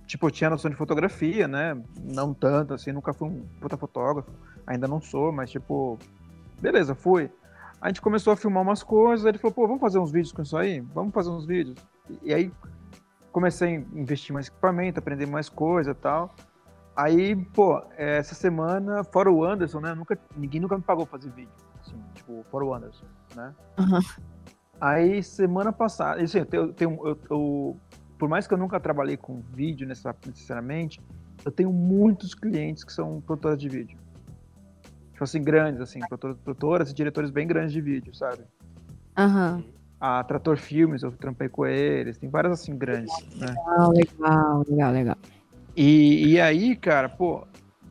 Tipo, 0.07 0.27
eu 0.27 0.31
tinha 0.31 0.51
noção 0.51 0.71
de 0.71 0.77
fotografia, 0.77 1.47
né? 1.47 1.81
Não 2.03 2.35
tanto, 2.35 2.75
assim, 2.75 2.91
nunca 2.93 3.13
fui 3.13 3.29
um 3.29 3.43
puta 3.61 3.77
fotógrafo. 3.77 4.31
Ainda 4.67 4.89
não 4.89 5.01
sou, 5.01 5.31
mas 5.33 5.51
tipo, 5.51 5.99
beleza, 6.61 6.95
fui. 6.95 7.31
A 7.81 7.89
gente 7.89 8.01
começou 8.01 8.33
a 8.33 8.37
filmar 8.37 8.63
umas 8.63 8.83
coisas, 8.83 9.25
ele 9.25 9.39
falou, 9.39 9.55
pô, 9.55 9.67
vamos 9.67 9.81
fazer 9.81 9.99
uns 9.99 10.11
vídeos 10.11 10.33
com 10.33 10.43
isso 10.43 10.57
aí? 10.57 10.81
Vamos 10.81 11.15
fazer 11.15 11.31
uns 11.31 11.47
vídeos. 11.47 11.77
E 12.23 12.35
aí 12.35 12.53
comecei 13.33 13.77
a 13.77 13.99
investir 13.99 14.35
mais 14.35 14.49
equipamento, 14.49 14.99
aprender 14.99 15.27
mais 15.27 15.49
coisa 15.49 15.95
tal. 15.95 16.35
Aí, 17.01 17.35
pô, 17.35 17.83
essa 17.97 18.35
semana, 18.35 19.03
fora 19.05 19.33
o 19.33 19.43
Anderson, 19.43 19.81
né? 19.81 19.95
Nunca, 19.95 20.19
ninguém 20.37 20.61
nunca 20.61 20.77
me 20.77 20.83
pagou 20.83 21.07
pra 21.07 21.19
fazer 21.19 21.31
vídeo. 21.31 21.53
Assim, 21.81 21.97
tipo, 22.15 22.45
fora 22.51 22.63
o 22.63 22.75
Anderson, 22.75 23.07
né? 23.35 23.55
Uhum. 23.79 24.01
Aí, 24.79 25.23
semana 25.23 25.73
passada, 25.73 26.21
assim, 26.23 26.45
eu, 26.53 26.75
tenho, 26.75 27.09
eu, 27.09 27.19
eu, 27.31 27.77
por 28.19 28.29
mais 28.29 28.47
que 28.47 28.53
eu 28.53 28.59
nunca 28.59 28.79
trabalhei 28.79 29.17
com 29.17 29.41
vídeo 29.41 29.89
necessariamente, 29.89 31.01
eu 31.43 31.51
tenho 31.51 31.73
muitos 31.73 32.35
clientes 32.35 32.85
que 32.85 32.93
são 32.93 33.23
produtoras 33.23 33.59
de 33.59 33.71
vídeo. 33.71 33.99
Tipo 35.13 35.25
assim, 35.25 35.43
grandes, 35.43 35.81
assim, 35.81 36.01
produtoras 36.45 36.91
e 36.91 36.95
diretores 36.95 37.31
bem 37.31 37.47
grandes 37.47 37.73
de 37.73 37.81
vídeo, 37.81 38.15
sabe? 38.15 38.43
Aham. 39.17 39.57
Uhum. 39.57 39.81
A 39.99 40.25
Trator 40.25 40.57
Filmes, 40.57 41.03
eu 41.03 41.13
trampei 41.13 41.49
com 41.49 41.67
eles, 41.67 42.17
tem 42.17 42.29
várias 42.31 42.55
assim 42.55 42.77
grandes, 42.77 43.13
né? 43.37 43.49
Legal, 43.49 43.93
legal, 43.93 44.65
legal, 44.67 44.93
legal. 44.93 45.17
E, 45.83 46.33
e 46.33 46.39
aí, 46.39 46.77
cara, 46.77 47.09
pô, 47.09 47.47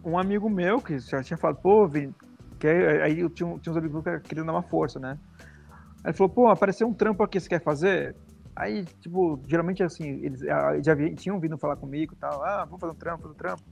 um 0.05 0.15
amigo 0.15 0.47
meu 0.47 0.79
que 0.79 0.99
já 0.99 1.23
tinha 1.23 1.35
falado, 1.35 1.59
pô, 1.59 1.87
Vini, 1.87 2.13
que 2.59 2.67
aí 2.67 3.19
eu 3.19 3.31
tinha, 3.31 3.57
tinha 3.57 3.71
uns 3.71 3.77
amigos 3.77 4.03
que 4.03 4.19
queriam 4.29 4.45
dar 4.45 4.51
uma 4.51 4.61
força, 4.61 4.99
né? 4.99 5.17
Aí 6.03 6.11
ele 6.11 6.13
falou, 6.13 6.29
pô, 6.29 6.47
apareceu 6.49 6.87
um 6.87 6.93
trampo 6.93 7.23
aqui, 7.23 7.39
você 7.39 7.49
quer 7.49 7.63
fazer? 7.63 8.15
Aí, 8.55 8.85
tipo, 9.01 9.41
geralmente 9.47 9.81
assim, 9.81 10.23
eles 10.23 10.43
ah, 10.43 10.79
já 10.83 10.93
vi, 10.93 11.15
tinham 11.15 11.39
vindo 11.39 11.57
falar 11.57 11.77
comigo 11.77 12.13
e 12.13 12.15
tal, 12.15 12.43
ah, 12.43 12.63
vamos 12.63 12.79
fazer 12.79 12.93
um 12.93 12.95
trampo, 12.95 13.23
fazer 13.23 13.33
um 13.33 13.37
trampo. 13.37 13.63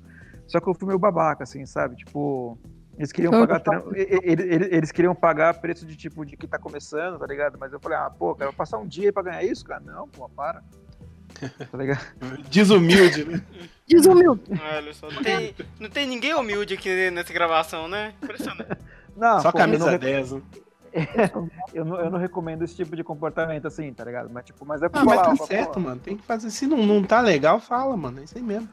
Só 0.48 0.60
que 0.60 0.68
eu 0.68 0.74
fui 0.74 0.88
meio 0.88 0.98
babaca, 0.98 1.44
assim, 1.44 1.64
sabe? 1.68 1.98
Tipo, 1.98 2.58
eles 2.98 3.12
queriam 3.12 3.32
pagar 3.32 3.62
eles, 3.94 4.68
eles, 4.72 4.92
queriam 4.92 5.14
pagar 5.14 5.62
preço 5.62 5.86
de 5.86 5.96
tipo 5.96 6.26
de 6.26 6.36
que 6.36 6.48
tá 6.48 6.58
começando, 6.58 7.20
tá 7.20 7.28
ligado? 7.28 7.56
Mas 7.60 7.72
eu 7.72 7.80
falei, 7.80 8.00
ah, 8.00 8.10
pô, 8.10 8.34
cara, 8.34 8.52
passar 8.52 8.80
um 8.80 8.88
dia 8.88 9.14
pra 9.14 9.22
ganhar 9.22 9.44
isso, 9.44 9.64
cara? 9.64 9.80
Não, 9.80 10.08
pô, 10.08 10.28
para. 10.28 10.64
Tá 11.72 11.78
ligado? 11.78 12.02
Desumilde, 12.50 13.24
né? 13.24 13.44
Desumilde. 13.88 14.42
Olha 14.52 14.94
só, 14.94 15.10
não 15.10 15.24
tem, 15.24 15.56
não 15.80 15.90
tem 15.90 16.08
ninguém 16.08 16.34
humilde 16.34 16.74
aqui 16.74 17.10
nessa 17.10 17.32
gravação, 17.32 17.88
né? 17.88 18.14
Impressionante. 18.22 18.78
Não, 19.16 19.40
só 19.42 19.52
pô, 19.52 19.58
camisa 19.58 19.90
não... 19.94 19.98
10. 19.98 20.32
Né? 20.34 20.42
eu, 21.74 21.84
não, 21.84 22.00
eu 22.00 22.12
não 22.12 22.20
recomendo 22.20 22.64
esse 22.64 22.76
tipo 22.76 22.96
de 22.96 23.04
comportamento 23.04 23.66
assim, 23.66 23.92
tá 23.92 24.06
ligado? 24.06 24.30
Mas, 24.32 24.46
tipo, 24.46 24.64
mas 24.64 24.84
é 24.84 24.88
pra 24.88 25.02
ah, 25.02 25.06
falar. 25.06 25.30
Mas 25.30 25.40
tá 25.40 25.46
certo, 25.48 25.80
mano. 25.80 26.00
Tem 26.00 26.16
que 26.16 26.24
fazer. 26.24 26.52
Se 26.52 26.68
não, 26.68 26.86
não 26.86 27.02
tá 27.02 27.20
legal, 27.20 27.60
fala, 27.60 27.98
mano. 27.98 28.20
É 28.20 28.26
isso 28.26 28.38
aí 28.38 28.44
mesmo. 28.44 28.70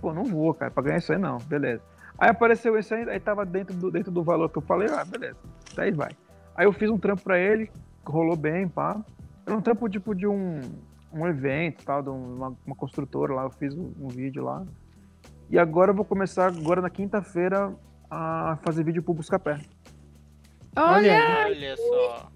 Pô, 0.00 0.14
não 0.14 0.22
vou, 0.22 0.54
cara. 0.54 0.70
Pra 0.70 0.84
ganhar 0.84 0.98
isso 0.98 1.12
aí 1.12 1.18
não. 1.18 1.38
Beleza. 1.38 1.82
Aí 2.18 2.30
apareceu 2.30 2.78
esse 2.78 2.94
aí, 2.94 3.08
aí 3.10 3.20
tava 3.20 3.44
dentro 3.44 3.74
do, 3.74 3.90
dentro 3.90 4.10
do 4.10 4.22
valor 4.22 4.48
que 4.48 4.56
eu 4.56 4.62
falei, 4.62 4.88
ah, 4.88 5.04
beleza, 5.04 5.36
daí 5.74 5.90
vai. 5.90 6.12
Aí 6.54 6.64
eu 6.64 6.72
fiz 6.72 6.88
um 6.88 6.98
trampo 6.98 7.22
pra 7.22 7.38
ele, 7.38 7.70
rolou 8.04 8.36
bem, 8.36 8.66
pá. 8.66 9.04
Era 9.44 9.54
um 9.54 9.60
trampo 9.60 9.88
tipo 9.88 10.14
de 10.14 10.26
um, 10.26 10.60
um 11.16 11.26
evento, 11.26 11.84
tal, 11.84 12.02
de 12.02 12.10
uma, 12.10 12.56
uma 12.66 12.76
construtora 12.76 13.34
lá, 13.34 13.44
eu 13.44 13.50
fiz 13.50 13.74
um, 13.74 13.92
um, 14.00 14.08
vídeo 14.08 14.44
lá. 14.44 14.64
E 15.48 15.58
agora 15.58 15.90
eu 15.90 15.94
vou 15.94 16.04
começar, 16.04 16.46
agora 16.48 16.80
na 16.80 16.90
quinta-feira, 16.90 17.74
a 18.10 18.58
fazer 18.62 18.84
vídeo 18.84 19.02
pro 19.02 19.14
Buscapé. 19.14 19.60
Olha! 20.76 21.46
Olha 21.46 21.76
só! 21.76 22.30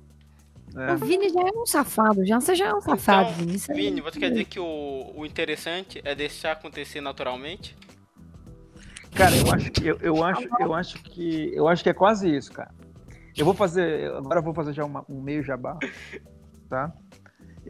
É. 0.76 0.92
O 0.92 0.98
Vini 0.98 1.28
já 1.28 1.40
é 1.40 1.50
um 1.58 1.66
safado, 1.66 2.24
já 2.24 2.40
você 2.40 2.54
já 2.54 2.68
é 2.68 2.74
um 2.74 2.80
safado, 2.80 3.30
então, 3.30 3.46
Vini. 3.46 3.58
Vini, 3.74 4.00
você 4.00 4.20
quer 4.20 4.30
dizer 4.30 4.44
que 4.44 4.60
o, 4.60 5.12
o 5.16 5.26
interessante 5.26 6.00
é 6.04 6.14
deixar 6.14 6.52
acontecer 6.52 7.00
naturalmente? 7.00 7.76
Cara, 9.14 9.36
eu 9.36 9.52
acho 9.52 9.70
que 9.72 9.86
eu, 9.88 9.98
eu, 10.00 10.24
acho, 10.24 10.48
eu 10.60 10.74
acho 10.74 11.02
que 11.02 11.52
eu 11.54 11.68
acho 11.68 11.82
que 11.82 11.90
é 11.90 11.92
quase 11.92 12.32
isso, 12.34 12.52
cara. 12.52 12.72
Eu 13.36 13.44
vou 13.44 13.54
fazer, 13.54 14.12
agora 14.12 14.38
eu 14.38 14.44
vou 14.44 14.54
fazer 14.54 14.72
já 14.72 14.84
uma, 14.84 15.04
um 15.08 15.20
meio 15.20 15.42
jabá, 15.42 15.76
tá? 16.68 16.92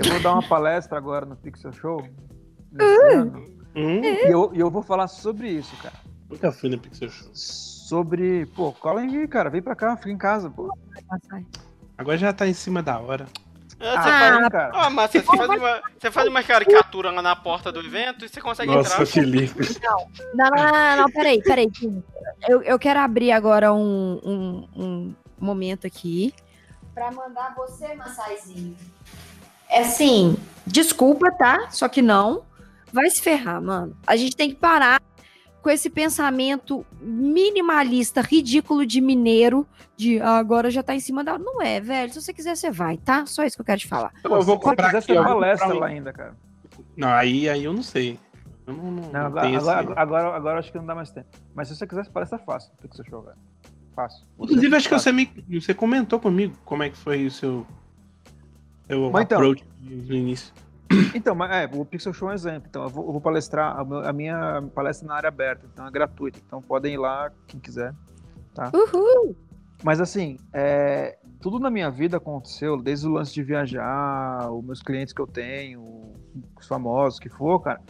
Eu 0.00 0.12
vou 0.12 0.20
dar 0.20 0.32
uma 0.32 0.42
palestra 0.42 0.96
agora 0.96 1.26
no 1.26 1.36
Pixel 1.36 1.72
Show 1.74 2.00
uh, 2.00 3.22
hum? 3.76 4.02
e, 4.02 4.32
eu, 4.32 4.50
eu 4.54 4.70
vou 4.70 4.82
falar 4.82 5.06
sobre 5.08 5.50
isso, 5.50 5.76
cara. 5.82 5.94
Nunca 6.30 6.50
fui 6.50 6.70
no 6.70 6.78
Pixel 6.78 7.10
Show. 7.10 7.28
Sobre, 7.34 8.46
pô, 8.46 8.72
cola 8.72 9.02
aí, 9.02 9.28
cara, 9.28 9.50
vem 9.50 9.60
pra 9.60 9.76
cá, 9.76 9.94
fica 9.98 10.10
em 10.10 10.16
casa, 10.16 10.48
pô. 10.48 10.74
Agora 11.98 12.16
já 12.16 12.32
tá 12.32 12.46
em 12.46 12.54
cima 12.54 12.82
da 12.82 12.98
hora. 12.98 13.26
É, 13.78 13.90
você 13.92 13.98
ah, 13.98 14.02
faz, 14.02 14.48
cara. 14.48 14.70
Ah, 14.72 14.90
mas 14.90 15.10
você 15.10 15.22
faz, 15.22 15.40
uma, 15.40 15.82
você 15.98 16.10
faz 16.10 16.28
uma 16.28 16.42
caricatura 16.42 17.10
lá 17.10 17.20
na 17.20 17.36
porta 17.36 17.70
do 17.70 17.80
evento 17.80 18.24
e 18.24 18.28
você 18.28 18.40
consegue 18.40 18.72
Nossa, 18.72 18.94
entrar. 18.94 19.06
Felipe. 19.06 19.80
Não, 19.82 19.98
não, 20.34 20.50
não, 20.50 20.72
não, 20.72 20.96
não, 20.96 21.06
peraí, 21.10 21.42
peraí. 21.42 21.70
Eu, 22.48 22.62
eu 22.62 22.78
quero 22.78 23.00
abrir 23.00 23.32
agora 23.32 23.72
um, 23.74 24.18
um, 24.24 24.68
um 24.76 25.14
momento 25.38 25.86
aqui 25.86 26.32
pra 27.00 27.10
mandar 27.10 27.54
você, 27.54 27.94
Massaizinho. 27.94 28.76
É 29.70 29.82
assim, 29.82 30.36
desculpa, 30.66 31.30
tá? 31.32 31.70
Só 31.70 31.88
que 31.88 32.02
não. 32.02 32.42
Vai 32.92 33.08
se 33.08 33.22
ferrar, 33.22 33.62
mano. 33.62 33.96
A 34.06 34.16
gente 34.16 34.36
tem 34.36 34.50
que 34.50 34.56
parar 34.56 35.00
com 35.62 35.70
esse 35.70 35.90
pensamento 35.90 36.84
minimalista, 37.00 38.20
ridículo 38.20 38.84
de 38.86 39.00
mineiro, 39.00 39.66
de 39.96 40.20
ah, 40.20 40.38
agora 40.38 40.70
já 40.70 40.82
tá 40.82 40.94
em 40.94 41.00
cima 41.00 41.22
da. 41.22 41.38
Não 41.38 41.62
é, 41.62 41.80
velho. 41.80 42.12
Se 42.12 42.20
você 42.20 42.32
quiser, 42.32 42.56
você 42.56 42.70
vai, 42.70 42.96
tá? 42.96 43.26
Só 43.26 43.44
isso 43.44 43.56
que 43.56 43.60
eu 43.60 43.66
quero 43.66 43.80
te 43.80 43.86
falar. 43.86 44.12
Eu 44.24 44.42
vou 44.42 44.58
comprar 44.58 44.94
aqui, 44.94 45.14
palestra 45.14 45.74
lá 45.74 45.86
ainda, 45.86 46.12
cara. 46.12 46.34
Não, 46.96 47.08
aí, 47.08 47.48
aí 47.48 47.64
eu 47.64 47.72
não 47.72 47.82
sei. 47.82 48.18
Eu 48.66 48.74
não, 48.74 48.90
não, 48.90 49.12
não 49.12 49.26
agora, 49.26 49.48
agora, 49.48 49.94
agora, 49.96 50.36
agora, 50.36 50.58
acho 50.58 50.72
que 50.72 50.78
não 50.78 50.86
dá 50.86 50.94
mais 50.94 51.10
tempo. 51.10 51.28
Mas 51.54 51.68
se 51.68 51.76
você 51.76 51.86
quiser, 51.86 52.08
palestra 52.08 52.38
é 52.40 52.44
fácil. 52.44 52.72
O 52.82 52.88
que 52.88 52.96
você 52.96 53.02
velho? 53.02 53.36
Fácil. 53.94 54.26
Inclusive, 54.38 54.76
acho 54.76 54.88
que 54.88 54.94
você, 54.94 55.12
me, 55.12 55.30
você 55.60 55.74
comentou 55.74 56.20
comigo 56.20 56.56
como 56.64 56.82
é 56.82 56.90
que 56.90 56.96
foi 56.96 57.26
o 57.26 57.30
seu. 57.30 57.66
Eu 58.90 59.10
Mas 59.10 59.22
approach 59.22 59.64
então, 59.82 59.96
no 60.06 60.14
início. 60.14 60.52
Então, 61.14 61.44
é, 61.44 61.70
o 61.72 61.84
Pixel 61.84 62.12
Show 62.12 62.28
é 62.28 62.32
um 62.32 62.34
exemplo. 62.34 62.66
Então, 62.68 62.82
eu 62.82 62.88
vou, 62.88 63.06
eu 63.06 63.12
vou 63.12 63.20
palestrar, 63.20 63.78
a, 63.78 64.12
minha 64.12 64.62
palestra 64.74 65.06
é 65.06 65.08
na 65.08 65.14
área 65.14 65.28
aberta, 65.28 65.64
então 65.72 65.86
é 65.86 65.90
gratuita. 65.90 66.40
Então, 66.44 66.60
podem 66.60 66.94
ir 66.94 66.98
lá, 66.98 67.30
quem 67.46 67.60
quiser. 67.60 67.94
Tá? 68.52 68.72
Uhul! 68.74 69.36
Mas, 69.84 70.00
assim, 70.00 70.36
é, 70.52 71.16
tudo 71.40 71.60
na 71.60 71.70
minha 71.70 71.90
vida 71.90 72.16
aconteceu, 72.16 72.76
desde 72.76 73.06
o 73.06 73.12
lance 73.12 73.32
de 73.32 73.42
viajar, 73.42 74.50
os 74.50 74.64
meus 74.64 74.82
clientes 74.82 75.14
que 75.14 75.22
eu 75.22 75.28
tenho, 75.28 76.12
os 76.58 76.66
famosos 76.66 77.20
que 77.20 77.28
for, 77.28 77.60
cara, 77.60 77.80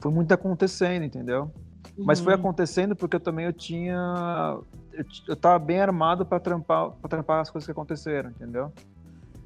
foi 0.00 0.10
muito 0.10 0.32
acontecendo, 0.32 1.04
entendeu? 1.04 1.52
Uhum. 1.96 2.04
Mas 2.06 2.20
foi 2.20 2.32
uhum. 2.32 2.40
acontecendo 2.40 2.96
porque 2.96 3.16
eu 3.16 3.20
também 3.20 3.44
eu 3.44 3.52
tinha. 3.52 4.58
Eu, 4.92 5.04
eu 5.28 5.36
tava 5.36 5.58
bem 5.58 5.80
armado 5.80 6.24
para 6.24 6.40
trampar, 6.40 6.90
pra 6.90 7.08
trampar 7.08 7.40
as 7.40 7.50
coisas 7.50 7.66
que 7.66 7.72
aconteceram, 7.72 8.30
entendeu? 8.30 8.72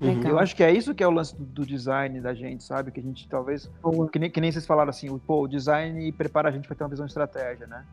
Uhum. 0.00 0.22
Eu 0.22 0.38
acho 0.38 0.56
que 0.56 0.62
é 0.62 0.72
isso 0.72 0.94
que 0.94 1.04
é 1.04 1.06
o 1.06 1.10
lance 1.10 1.36
do, 1.36 1.44
do, 1.44 1.66
design 1.66 2.20
da 2.20 2.32
gente, 2.32 2.64
sabe? 2.64 2.90
Que 2.90 3.00
a 3.00 3.02
gente 3.02 3.28
talvez. 3.28 3.70
Que 4.10 4.18
nem, 4.18 4.30
que 4.30 4.40
nem 4.40 4.50
vocês 4.50 4.66
falaram 4.66 4.88
assim, 4.88 5.16
pô, 5.18 5.42
o 5.42 5.48
design 5.48 6.10
prepara 6.12 6.48
a 6.48 6.52
gente 6.52 6.66
para 6.66 6.74
ter 6.74 6.84
uma 6.84 6.90
visão 6.90 7.04
de 7.04 7.10
estratégia, 7.10 7.66
né? 7.66 7.84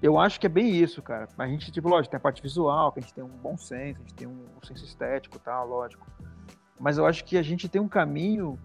Eu 0.00 0.18
acho 0.18 0.38
que 0.38 0.46
é 0.46 0.48
bem 0.48 0.70
isso, 0.76 1.02
cara. 1.02 1.28
A 1.38 1.46
gente, 1.46 1.70
tipo, 1.72 1.88
lógico, 1.88 2.10
tem 2.10 2.18
a 2.18 2.20
parte 2.20 2.40
visual, 2.40 2.92
que 2.92 3.00
a 3.00 3.02
gente 3.02 3.14
tem 3.14 3.22
um 3.22 3.28
bom 3.28 3.56
senso, 3.56 4.00
a 4.00 4.02
gente 4.02 4.14
tem 4.14 4.28
um, 4.28 4.46
um 4.60 4.66
senso 4.66 4.84
estético 4.84 5.36
e 5.36 5.40
tal, 5.40 5.66
lógico. 5.68 6.06
Mas 6.78 6.98
eu 6.98 7.06
acho 7.06 7.24
que 7.24 7.36
a 7.36 7.42
gente 7.42 7.68
tem 7.68 7.80
um 7.80 7.88
caminho 7.88 8.58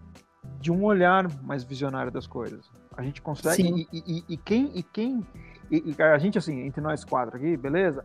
de 0.60 0.70
um 0.70 0.84
olhar 0.84 1.28
mais 1.42 1.64
visionário 1.64 2.10
das 2.10 2.26
coisas. 2.26 2.70
A 2.96 3.02
gente 3.02 3.20
consegue. 3.20 3.86
E, 3.92 4.02
e, 4.18 4.24
e, 4.28 4.36
quem. 4.36 4.70
E 4.74 4.82
quem 4.82 5.26
e, 5.70 5.94
a 6.00 6.18
gente, 6.18 6.38
assim, 6.38 6.60
entre 6.60 6.80
nós 6.80 7.04
quatro 7.04 7.36
aqui, 7.36 7.56
beleza? 7.56 8.04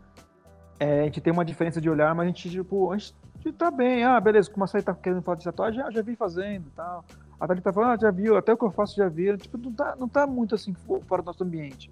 É, 0.80 1.02
a 1.02 1.04
gente 1.06 1.22
tem 1.22 1.32
uma 1.32 1.46
diferença 1.46 1.80
de 1.80 1.90
olhar, 1.90 2.14
mas 2.14 2.26
a 2.26 2.28
gente, 2.28 2.50
tipo, 2.50 2.92
a 2.92 2.98
gente 2.98 3.16
que 3.44 3.52
tá 3.52 3.70
bem, 3.70 4.03
ah, 4.03 4.20
beleza, 4.20 4.49
como 4.49 4.64
a 4.64 4.65
Açaí 4.65 4.82
tá 4.82 4.94
querendo 4.94 5.22
falar 5.22 5.38
de 5.38 5.44
tatuagem, 5.44 5.82
já, 5.82 5.91
já 5.91 6.02
vi 6.02 6.15
fazendo 6.15 6.68
e 6.68 6.72
tal. 6.72 7.03
A 7.40 7.48
Thalita 7.48 7.70
tá 7.70 7.74
falando, 7.74 7.91
ah, 7.91 7.98
já 8.02 8.10
viu, 8.10 8.38
até 8.38 8.53
o 8.53 8.57
que 8.57 8.64
eu 8.64 8.72
faço 8.72 8.95
já 8.95 9.10
vi. 9.10 9.36
Tipo, 9.38 9.57
não 9.57 9.74
tá, 9.74 9.95
não 9.99 10.07
tá 10.07 10.26
muito 10.26 10.56
assim 10.56 10.74
fora 11.06 11.22
do 11.22 11.26
nosso 11.26 11.44
ambiente. 11.44 11.91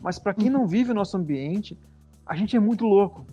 Mas 0.00 0.18
para 0.18 0.32
quem 0.32 0.48
não 0.48 0.62
uhum. 0.62 0.66
vive 0.66 0.90
o 0.90 0.94
nosso 0.94 1.16
ambiente, 1.16 1.78
a 2.24 2.34
gente 2.34 2.56
é 2.56 2.60
muito 2.60 2.86
louco. 2.86 3.26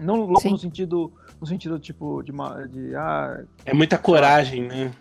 Não 0.00 0.16
louco 0.16 0.40
Sim. 0.40 0.50
no 0.50 0.58
sentido, 0.58 1.12
no 1.40 1.46
sentido 1.46 1.78
tipo 1.78 2.22
de, 2.22 2.32
de 2.32 2.94
ah, 2.94 3.44
é 3.66 3.74
muita 3.74 3.98
coragem, 3.98 4.66
né? 4.66 4.92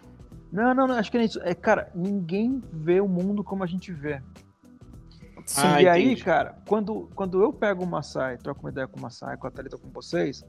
Não, 0.51 0.73
não, 0.73 0.87
não, 0.87 0.95
acho 0.95 1.11
que 1.11 1.17
é 1.17 1.23
isso. 1.23 1.39
É, 1.41 1.53
cara, 1.53 1.89
ninguém 1.93 2.61
vê 2.71 2.99
o 2.99 3.07
mundo 3.07 3.43
como 3.43 3.63
a 3.63 3.67
gente 3.67 3.91
vê. 3.91 4.21
Sim, 5.45 5.61
ah, 5.63 5.81
e 5.81 5.87
aí, 5.87 6.15
cara, 6.17 6.57
quando, 6.67 7.09
quando 7.15 7.41
eu 7.41 7.53
pego 7.53 7.83
o 7.83 7.87
Massai, 7.87 8.37
troco 8.37 8.59
uma 8.59 8.69
ideia 8.69 8.87
com 8.87 8.99
o 8.99 9.01
Massai, 9.01 9.37
com 9.37 9.47
a 9.47 9.51
Thalita, 9.51 9.77
com 9.77 9.89
vocês, 9.89 10.43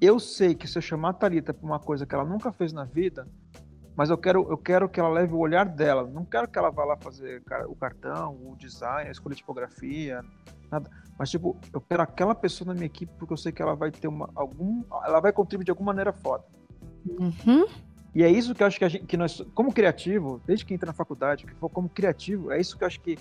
eu 0.00 0.18
sei 0.18 0.54
que 0.54 0.66
se 0.66 0.78
eu 0.78 0.82
chamar 0.82 1.10
a 1.10 1.12
Thalita 1.12 1.52
para 1.52 1.66
uma 1.66 1.78
coisa 1.78 2.06
que 2.06 2.14
ela 2.14 2.24
nunca 2.24 2.52
fez 2.52 2.72
na 2.72 2.84
vida, 2.84 3.26
mas 3.96 4.10
eu 4.10 4.16
quero, 4.16 4.46
eu 4.48 4.56
quero 4.56 4.88
que 4.88 5.00
ela 5.00 5.08
leve 5.08 5.34
o 5.34 5.38
olhar 5.38 5.66
dela. 5.66 6.06
Não 6.06 6.24
quero 6.24 6.46
que 6.46 6.56
ela 6.56 6.70
vá 6.70 6.84
lá 6.84 6.96
fazer 6.96 7.42
o 7.66 7.74
cartão, 7.74 8.32
o 8.34 8.54
design, 8.56 9.08
a 9.08 9.10
escolha 9.10 9.34
de 9.34 9.40
tipografia. 9.40 10.24
nada. 10.70 10.88
Mas, 11.18 11.30
tipo, 11.30 11.56
eu 11.72 11.80
quero 11.80 12.02
aquela 12.02 12.32
pessoa 12.32 12.68
na 12.68 12.74
minha 12.74 12.86
equipe 12.86 13.12
porque 13.18 13.32
eu 13.32 13.36
sei 13.36 13.50
que 13.50 13.60
ela 13.60 13.74
vai 13.74 13.90
ter 13.90 14.06
uma. 14.06 14.30
algum. 14.36 14.84
Ela 15.04 15.18
vai 15.18 15.32
contribuir 15.32 15.64
de 15.64 15.72
alguma 15.72 15.86
maneira 15.86 16.12
foda. 16.12 16.44
Uhum. 17.08 17.66
E 18.14 18.22
é 18.22 18.30
isso 18.30 18.54
que 18.54 18.62
eu 18.62 18.68
acho 18.68 18.78
que, 18.78 18.84
a 18.84 18.88
gente, 18.88 19.04
que 19.04 19.16
nós, 19.16 19.44
como 19.52 19.72
criativo, 19.72 20.40
desde 20.46 20.64
que 20.64 20.74
entra 20.74 20.86
na 20.86 20.92
faculdade, 20.92 21.44
que 21.44 21.54
for 21.54 21.68
como 21.68 21.88
criativo, 21.88 22.52
é 22.52 22.60
isso 22.60 22.78
que 22.78 22.84
eu 22.84 22.86
acho 22.86 23.00
que 23.00 23.18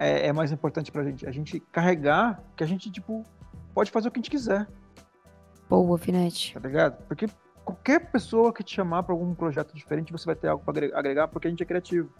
é, 0.00 0.26
é, 0.26 0.32
mais 0.32 0.50
importante 0.50 0.90
pra 0.90 1.04
gente. 1.04 1.24
A 1.28 1.30
gente 1.30 1.60
carregar 1.60 2.42
que 2.56 2.64
a 2.64 2.66
gente, 2.66 2.90
tipo, 2.90 3.24
pode 3.72 3.92
fazer 3.92 4.08
o 4.08 4.10
que 4.10 4.18
a 4.18 4.20
gente 4.20 4.30
quiser. 4.30 4.66
Boa, 5.72 5.96
Finete. 5.96 6.52
Tá 6.52 6.60
ligado? 6.60 7.02
Porque 7.08 7.26
qualquer 7.64 8.10
pessoa 8.10 8.52
que 8.52 8.62
te 8.62 8.74
chamar 8.74 9.04
para 9.04 9.14
algum 9.14 9.34
projeto 9.34 9.74
diferente, 9.74 10.12
você 10.12 10.26
vai 10.26 10.34
ter 10.34 10.48
algo 10.48 10.62
para 10.62 10.86
agregar, 10.98 11.28
porque 11.28 11.46
a 11.48 11.50
gente 11.50 11.62
é 11.62 11.66
criativo. 11.66 12.10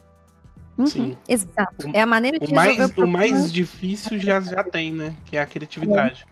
Uhum, 0.79 0.87
Sim. 0.87 1.19
Exato. 1.29 1.91
É 1.93 2.01
a 2.01 2.07
maneira 2.07 2.39
de 2.39 2.51
o 2.51 2.55
mais, 2.55 2.79
o, 2.79 3.05
o 3.05 3.07
mais 3.07 3.53
difícil 3.53 4.19
já, 4.19 4.41
já 4.41 4.65
tem, 4.65 4.91
né? 4.91 5.15
Que 5.27 5.37
é 5.37 5.43
a 5.43 5.47
criatividade. 5.47 6.24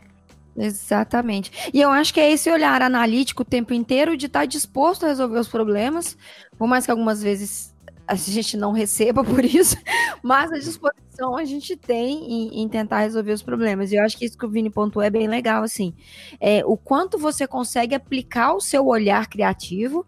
É. 0.56 0.64
Exatamente. 0.64 1.70
E 1.74 1.80
eu 1.80 1.90
acho 1.90 2.14
que 2.14 2.20
é 2.20 2.32
esse 2.32 2.50
olhar 2.50 2.80
analítico 2.80 3.42
o 3.42 3.44
tempo 3.44 3.74
inteiro 3.74 4.16
de 4.16 4.24
estar 4.24 4.40
tá 4.40 4.46
disposto 4.46 5.04
a 5.04 5.08
resolver 5.08 5.38
os 5.38 5.48
problemas, 5.48 6.16
por 6.56 6.66
mais 6.66 6.86
que 6.86 6.90
algumas 6.90 7.22
vezes 7.22 7.69
a 8.10 8.14
gente 8.16 8.56
não 8.56 8.72
receba 8.72 9.22
por 9.24 9.44
isso, 9.44 9.76
mas 10.22 10.50
a 10.50 10.58
disposição 10.58 11.36
a 11.36 11.44
gente 11.44 11.76
tem 11.76 12.32
em, 12.32 12.62
em, 12.62 12.68
tentar 12.68 13.00
resolver 13.00 13.32
os 13.32 13.42
problemas. 13.42 13.92
E 13.92 13.96
eu 13.96 14.04
acho 14.04 14.16
que 14.18 14.24
isso 14.24 14.36
que 14.36 14.44
o 14.44 14.50
Vini 14.50 14.70
pontuou 14.70 15.02
é 15.04 15.10
bem 15.10 15.28
legal, 15.28 15.62
assim. 15.62 15.94
É, 16.40 16.64
o 16.64 16.76
quanto 16.76 17.18
você 17.18 17.46
consegue 17.46 17.94
aplicar 17.94 18.54
o 18.54 18.60
seu 18.60 18.86
olhar 18.86 19.28
criativo 19.28 20.04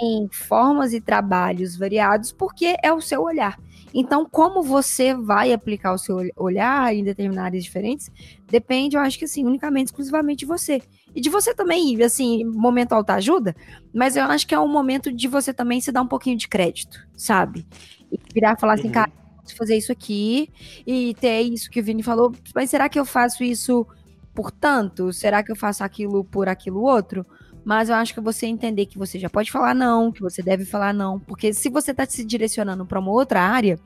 em 0.00 0.28
formas 0.32 0.92
e 0.92 1.00
trabalhos 1.00 1.76
variados, 1.76 2.32
porque 2.32 2.76
é 2.82 2.92
o 2.92 3.00
seu 3.00 3.22
olhar. 3.22 3.58
Então, 3.94 4.26
como 4.28 4.60
você 4.60 5.14
vai 5.14 5.52
aplicar 5.52 5.94
o 5.94 5.98
seu 5.98 6.16
olhar 6.36 6.92
em 6.92 7.04
determinadas 7.04 7.44
áreas 7.46 7.64
diferentes, 7.64 8.10
depende, 8.48 8.96
eu 8.96 9.00
acho 9.00 9.16
que 9.16 9.24
assim, 9.24 9.46
unicamente, 9.46 9.86
exclusivamente 9.86 10.40
de 10.40 10.46
você. 10.46 10.82
E 11.14 11.20
de 11.20 11.30
você 11.30 11.54
também, 11.54 12.02
assim, 12.02 12.44
momento 12.44 12.92
alta 12.92 13.14
ajuda, 13.14 13.54
mas 13.94 14.16
eu 14.16 14.24
acho 14.24 14.48
que 14.48 14.54
é 14.54 14.58
um 14.58 14.66
momento 14.66 15.12
de 15.12 15.28
você 15.28 15.54
também 15.54 15.80
se 15.80 15.92
dar 15.92 16.02
um 16.02 16.08
pouquinho 16.08 16.36
de 16.36 16.48
crédito, 16.48 17.06
sabe? 17.16 17.64
E 18.10 18.18
virar 18.34 18.54
e 18.56 18.60
falar 18.60 18.74
assim, 18.74 18.88
uhum. 18.88 18.92
cara, 18.92 19.12
posso 19.40 19.54
fazer 19.54 19.76
isso 19.76 19.92
aqui, 19.92 20.50
e 20.84 21.14
ter 21.14 21.42
isso 21.42 21.70
que 21.70 21.78
o 21.78 21.84
Vini 21.84 22.02
falou, 22.02 22.32
mas 22.52 22.70
será 22.70 22.88
que 22.88 22.98
eu 22.98 23.04
faço 23.04 23.44
isso 23.44 23.86
por 24.34 24.50
tanto? 24.50 25.12
Será 25.12 25.40
que 25.44 25.52
eu 25.52 25.56
faço 25.56 25.84
aquilo 25.84 26.24
por 26.24 26.48
aquilo 26.48 26.82
outro? 26.82 27.24
Mas 27.64 27.88
eu 27.88 27.94
acho 27.94 28.12
que 28.12 28.20
você 28.20 28.46
entender 28.46 28.86
que 28.86 28.98
você 28.98 29.18
já 29.18 29.30
pode 29.30 29.50
falar 29.50 29.74
não, 29.74 30.12
que 30.12 30.20
você 30.20 30.42
deve 30.42 30.64
falar 30.64 30.92
não, 30.92 31.18
porque 31.18 31.52
se 31.54 31.70
você 31.70 31.92
está 31.92 32.04
se 32.04 32.24
direcionando 32.24 32.84
para 32.84 33.00
uma 33.00 33.10
outra 33.10 33.40
área, 33.40 33.78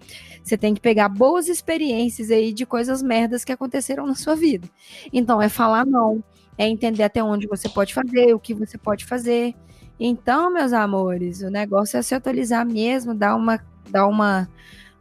você 0.43 0.57
tem 0.57 0.75
que 0.75 0.81
pegar 0.81 1.09
boas 1.09 1.49
experiências 1.49 2.31
aí 2.31 2.53
de 2.53 2.67
coisas 2.67 3.03
merdas 3.03 3.45
que 3.45 3.53
aconteceram 3.53 4.07
na 4.07 4.15
sua 4.15 4.35
vida. 4.35 4.69
Então 5.13 5.41
é 5.41 5.49
falar 5.49 5.87
não, 5.87 6.23
é 6.57 6.67
entender 6.69 7.05
até 7.05 7.23
onde 7.23 7.47
você 7.47 7.69
pode 7.69 7.95
fazer, 7.95 8.35
o 8.35 8.41
que 8.41 8.53
você 8.53 8.77
pode 8.77 9.05
fazer. 9.05 9.55
Então, 10.01 10.53
meus 10.53 10.73
amores, 10.73 11.43
o 11.43 11.51
negócio 11.51 11.97
é 11.99 12.03
se 12.03 12.15
atualizar 12.15 12.67
mesmo, 12.67 13.15
dar 13.15 13.37
uma 13.37 13.61
dar 13.91 14.07
uma 14.07 14.49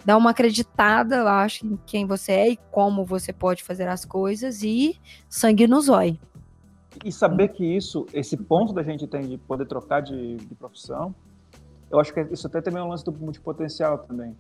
dar 0.06 0.16
uma 0.16 0.30
acreditada, 0.30 1.18
eu 1.18 1.28
acho, 1.28 1.66
em 1.66 1.78
quem 1.86 2.06
você 2.06 2.32
é 2.32 2.50
e 2.52 2.60
como 2.72 3.04
você 3.04 3.34
pode 3.34 3.64
fazer 3.64 3.90
as 3.90 4.06
coisas 4.06 4.64
e 4.64 4.98
sangue 5.28 5.68
no 5.68 5.82
zóio. 5.82 6.18
E 7.04 7.12
saber 7.12 7.50
que 7.50 7.64
isso, 7.66 8.06
esse 8.14 8.36
ponto 8.38 8.74
da 8.74 8.84
gente 8.84 9.08
tem 9.08 9.22
de 9.22 9.38
poder 9.38 9.66
trocar 9.66 10.02
de, 10.02 10.38
de 10.38 10.56
profissão, 10.56 11.14
eu 11.90 12.00
acho 12.00 12.14
que 12.14 12.22
isso 12.32 12.48
até 12.48 12.62
também 12.62 12.82
é 12.82 12.84
um 12.84 12.90
lance 12.90 13.06
do 13.06 13.12
multipotencial 13.12 14.00
também. 14.00 14.36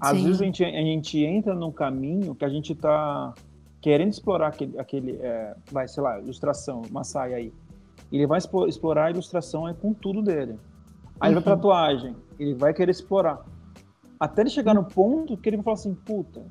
Às 0.00 0.16
Sim. 0.16 0.24
vezes 0.24 0.40
a 0.40 0.44
gente, 0.44 0.64
a 0.64 0.70
gente 0.70 1.24
entra 1.24 1.54
num 1.54 1.72
caminho 1.72 2.34
que 2.34 2.44
a 2.44 2.48
gente 2.48 2.72
está 2.72 3.34
querendo 3.80 4.10
explorar 4.10 4.48
aquele, 4.48 4.78
aquele 4.78 5.12
é, 5.20 5.56
vai, 5.72 5.88
sei 5.88 6.02
lá, 6.02 6.20
ilustração, 6.20 6.82
uma 6.88 7.04
saia 7.04 7.36
aí. 7.36 7.52
Ele 8.12 8.26
vai 8.26 8.38
explorar 8.38 9.06
a 9.06 9.10
ilustração 9.10 9.66
aí 9.66 9.74
com 9.74 9.92
tudo 9.92 10.22
dele. 10.22 10.58
Aí 11.20 11.32
uhum. 11.32 11.32
ele 11.32 11.34
vai 11.34 11.42
pra 11.42 11.52
uhum. 11.52 11.58
tatuagem, 11.58 12.16
ele 12.38 12.54
vai 12.54 12.72
querer 12.72 12.90
explorar. 12.90 13.44
Até 14.20 14.42
ele 14.42 14.50
chegar 14.50 14.74
no 14.74 14.84
ponto 14.84 15.36
que 15.36 15.48
ele 15.48 15.56
vai 15.56 15.64
falar 15.64 15.74
assim, 15.74 15.94
puta, 15.94 16.44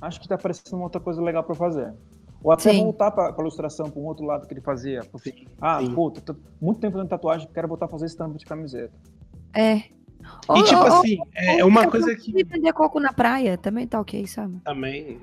acho 0.00 0.20
que 0.20 0.28
tá 0.28 0.38
parecendo 0.38 0.76
uma 0.76 0.84
outra 0.84 1.00
coisa 1.00 1.20
legal 1.20 1.44
para 1.44 1.54
fazer. 1.54 1.94
Ou 2.42 2.52
até 2.52 2.70
Sim. 2.70 2.84
voltar 2.84 3.10
para 3.10 3.34
a 3.36 3.40
ilustração, 3.40 3.90
para 3.90 4.00
um 4.00 4.06
outro 4.06 4.24
lado 4.24 4.46
que 4.46 4.54
ele 4.54 4.60
fazia. 4.60 5.02
Sim. 5.22 5.46
Ah, 5.60 5.80
Sim. 5.80 5.94
puta, 5.94 6.20
tô 6.20 6.34
muito 6.60 6.80
tempo 6.80 6.94
fazendo 6.94 7.08
tatuagem, 7.08 7.48
quero 7.52 7.68
voltar 7.68 7.86
a 7.86 7.88
fazer 7.88 8.06
estampa 8.06 8.38
de 8.38 8.46
camiseta. 8.46 8.92
É. 9.54 9.76
E 9.76 9.84
ou, 10.48 10.64
tipo 10.64 10.80
ou, 10.80 10.86
assim, 10.86 11.18
ou, 11.18 11.28
é, 11.34 11.64
uma 11.64 11.88
coisa 11.88 12.14
que. 12.14 12.32
Vender 12.44 12.72
coco 12.72 12.98
na 12.98 13.12
praia 13.12 13.58
também 13.58 13.86
tá 13.86 14.00
ok, 14.00 14.26
sabe? 14.26 14.58
Também. 14.64 15.18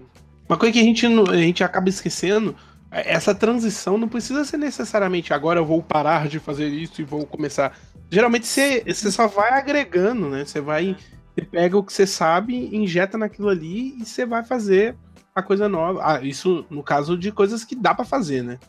Uma 0.48 0.58
coisa 0.58 0.74
que 0.74 0.80
a 0.80 0.84
gente, 0.84 1.06
a 1.06 1.38
gente 1.38 1.64
acaba 1.64 1.90
esquecendo, 1.90 2.56
é, 2.92 3.14
essa 3.14 3.34
transição 3.34 3.98
não 3.98 4.08
precisa 4.08 4.46
ser 4.46 4.58
necessariamente 4.58 5.34
agora 5.34 5.60
eu 5.60 5.66
vou 5.66 5.82
parar 5.82 6.28
de 6.28 6.40
fazer 6.40 6.68
isso 6.68 7.02
e 7.02 7.04
vou 7.04 7.26
começar. 7.26 7.78
Geralmente 8.10 8.48
você, 8.48 8.84
você 8.86 9.12
só 9.12 9.28
vai 9.28 9.52
agregando, 9.54 10.30
né? 10.30 10.46
Você 10.46 10.62
vai. 10.62 10.96
Você 11.36 11.46
pega 11.46 11.78
o 11.78 11.84
que 11.84 11.94
você 11.94 12.08
sabe, 12.08 12.76
injeta 12.76 13.18
naquilo 13.18 13.50
ali 13.50 13.96
e 14.02 14.06
você 14.06 14.26
vai 14.26 14.44
fazer 14.44 14.96
a 15.38 15.44
coisa 15.44 15.70
nova. 15.70 16.02
Ah, 16.04 16.22
isso 16.22 16.66
no 16.68 16.82
caso 16.82 17.16
de 17.16 17.32
coisas 17.32 17.64
que 17.64 17.76
dá 17.76 17.94
para 17.94 18.04
fazer, 18.04 18.44
né? 18.44 18.60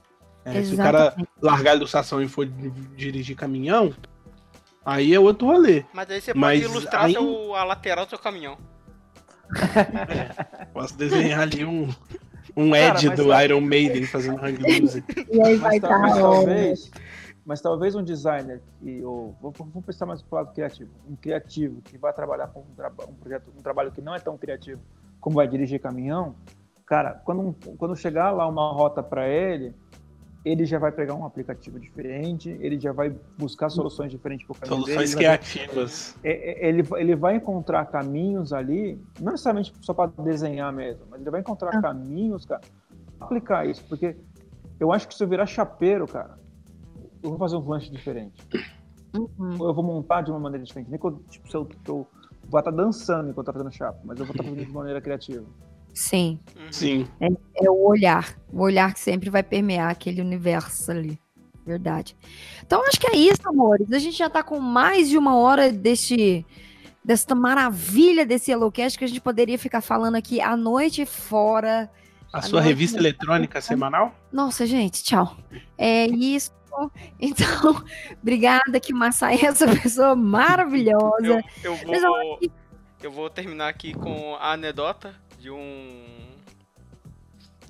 É, 0.44 0.62
se 0.62 0.74
o 0.74 0.76
cara 0.76 1.16
largar 1.40 1.72
a 1.72 1.76
ilustração 1.76 2.22
e 2.22 2.28
for 2.28 2.46
dirigir 2.94 3.34
caminhão, 3.34 3.94
aí 4.84 5.14
é 5.14 5.18
outro 5.18 5.46
rolê. 5.46 5.84
Mas 5.94 6.10
aí 6.10 6.20
você 6.20 6.34
Mas 6.34 6.60
pode 6.60 6.72
ilustrar 6.72 7.04
aí... 7.04 7.12
seu, 7.12 7.54
a 7.54 7.64
lateral 7.64 8.04
do 8.04 8.10
seu 8.10 8.18
caminhão. 8.18 8.58
É, 9.56 10.64
posso 10.74 10.94
desenhar 10.96 11.40
ali 11.40 11.64
um, 11.64 11.88
um 12.54 12.76
Ed 12.76 13.08
do 13.10 13.28
tá... 13.28 13.44
Iron 13.44 13.62
Maiden 13.62 14.04
fazendo 14.04 14.38
hang 14.38 14.58
loose. 14.58 15.02
E 15.32 15.42
aí 15.42 15.56
vai 15.56 15.80
mas, 15.80 16.00
mas, 16.00 16.18
talvez, 16.18 16.90
mas 17.46 17.60
talvez 17.62 17.94
um 17.94 18.04
designer, 18.04 18.60
que, 18.78 19.02
ou, 19.02 19.34
vamos 19.40 19.84
pensar 19.86 20.04
mais 20.04 20.20
pro 20.20 20.36
lado 20.36 20.52
criativo, 20.52 20.90
um 21.08 21.16
criativo 21.16 21.80
que 21.80 21.96
vai 21.96 22.12
trabalhar 22.12 22.48
com 22.48 22.60
um, 22.60 23.10
um, 23.10 23.14
projeto, 23.14 23.50
um 23.56 23.62
trabalho 23.62 23.90
que 23.90 24.02
não 24.02 24.14
é 24.14 24.20
tão 24.20 24.36
criativo 24.36 24.82
como 25.20 25.36
vai 25.36 25.48
dirigir 25.48 25.80
caminhão, 25.80 26.34
cara, 26.88 27.20
quando, 27.24 27.54
quando 27.76 27.94
chegar 27.94 28.30
lá 28.30 28.46
uma 28.46 28.72
rota 28.72 29.02
para 29.02 29.28
ele, 29.28 29.74
ele 30.44 30.64
já 30.64 30.78
vai 30.78 30.90
pegar 30.90 31.14
um 31.14 31.26
aplicativo 31.26 31.78
diferente, 31.78 32.48
ele 32.60 32.80
já 32.80 32.92
vai 32.92 33.14
buscar 33.36 33.68
soluções 33.68 34.10
diferentes 34.10 34.46
para 34.46 34.56
o 34.56 34.58
caminho 34.58 34.80
Soluções 34.86 35.10
dele, 35.10 35.16
criativas. 35.16 36.16
É, 36.24 36.66
é, 36.66 36.68
ele, 36.68 36.82
ele 36.96 37.14
vai 37.14 37.36
encontrar 37.36 37.84
caminhos 37.86 38.52
ali, 38.52 38.98
não 39.20 39.32
necessariamente 39.32 39.74
só 39.82 39.92
para 39.92 40.10
desenhar 40.22 40.72
mesmo, 40.72 41.04
mas 41.10 41.20
ele 41.20 41.30
vai 41.30 41.40
encontrar 41.40 41.76
ah. 41.76 41.82
caminhos, 41.82 42.46
cara, 42.46 42.62
aplicar 43.20 43.66
isso, 43.66 43.84
porque 43.86 44.16
eu 44.80 44.90
acho 44.92 45.06
que 45.06 45.14
se 45.14 45.22
eu 45.22 45.28
virar 45.28 45.44
chapeiro, 45.44 46.06
cara, 46.06 46.38
eu 47.22 47.30
vou 47.30 47.38
fazer 47.38 47.56
um 47.56 47.68
lanche 47.68 47.90
diferente. 47.90 48.42
Uhum. 49.14 49.56
Eu 49.60 49.74
vou 49.74 49.82
montar 49.82 50.22
de 50.22 50.30
uma 50.30 50.38
maneira 50.38 50.64
diferente. 50.64 50.90
Nem 50.90 51.00
que 51.00 51.06
eu, 51.06 51.18
tipo, 51.28 51.50
se 51.50 51.56
eu, 51.56 51.68
eu 51.86 52.06
vou 52.48 52.58
estar 52.60 52.70
dançando 52.70 53.30
enquanto 53.30 53.48
eu 53.48 53.50
estou 53.50 53.54
fazendo 53.54 53.72
chapa, 53.72 53.98
mas 54.04 54.18
eu 54.18 54.24
vou 54.24 54.32
estar 54.32 54.44
fazendo 54.44 54.64
de 54.64 54.72
maneira 54.72 55.00
criativa. 55.00 55.44
Sim. 55.94 56.38
Sim. 56.70 57.08
É, 57.20 57.26
é, 57.26 57.70
o 57.70 57.86
olhar. 57.86 58.38
O 58.52 58.62
olhar 58.62 58.92
que 58.94 59.00
sempre 59.00 59.30
vai 59.30 59.42
permear 59.42 59.90
aquele 59.90 60.20
universo 60.20 60.90
ali. 60.90 61.18
Verdade. 61.66 62.16
Então, 62.64 62.82
acho 62.86 62.98
que 62.98 63.08
é 63.08 63.16
isso, 63.16 63.46
amores. 63.46 63.92
A 63.92 63.98
gente 63.98 64.16
já 64.16 64.30
tá 64.30 64.42
com 64.42 64.58
mais 64.58 65.08
de 65.08 65.18
uma 65.18 65.36
hora 65.36 65.70
deste, 65.70 66.46
desta 67.04 67.34
maravilha 67.34 68.24
desse 68.24 68.50
Yellowcast 68.50 68.98
que 68.98 69.04
a 69.04 69.08
gente 69.08 69.20
poderia 69.20 69.58
ficar 69.58 69.82
falando 69.82 70.14
aqui 70.14 70.40
a 70.40 70.56
noite 70.56 71.04
fora. 71.04 71.90
A, 72.32 72.38
a 72.38 72.42
sua 72.42 72.62
revista 72.62 72.98
eletrônica 72.98 73.60
semanal? 73.60 74.14
Nossa, 74.32 74.66
gente, 74.66 75.02
tchau. 75.02 75.36
É 75.76 76.06
isso. 76.06 76.52
Então, 77.20 77.84
obrigada 78.22 78.80
que 78.80 78.94
Massai 78.94 79.36
é 79.36 79.46
essa 79.46 79.66
pessoa 79.66 80.14
maravilhosa. 80.14 81.44
Eu, 81.62 81.74
eu 81.74 82.00
vou, 82.00 82.40
eu 83.02 83.12
vou 83.12 83.28
terminar 83.28 83.68
aqui 83.68 83.92
com 83.92 84.36
a 84.36 84.52
anedota 84.52 85.14
de 85.38 85.50
um 85.50 86.28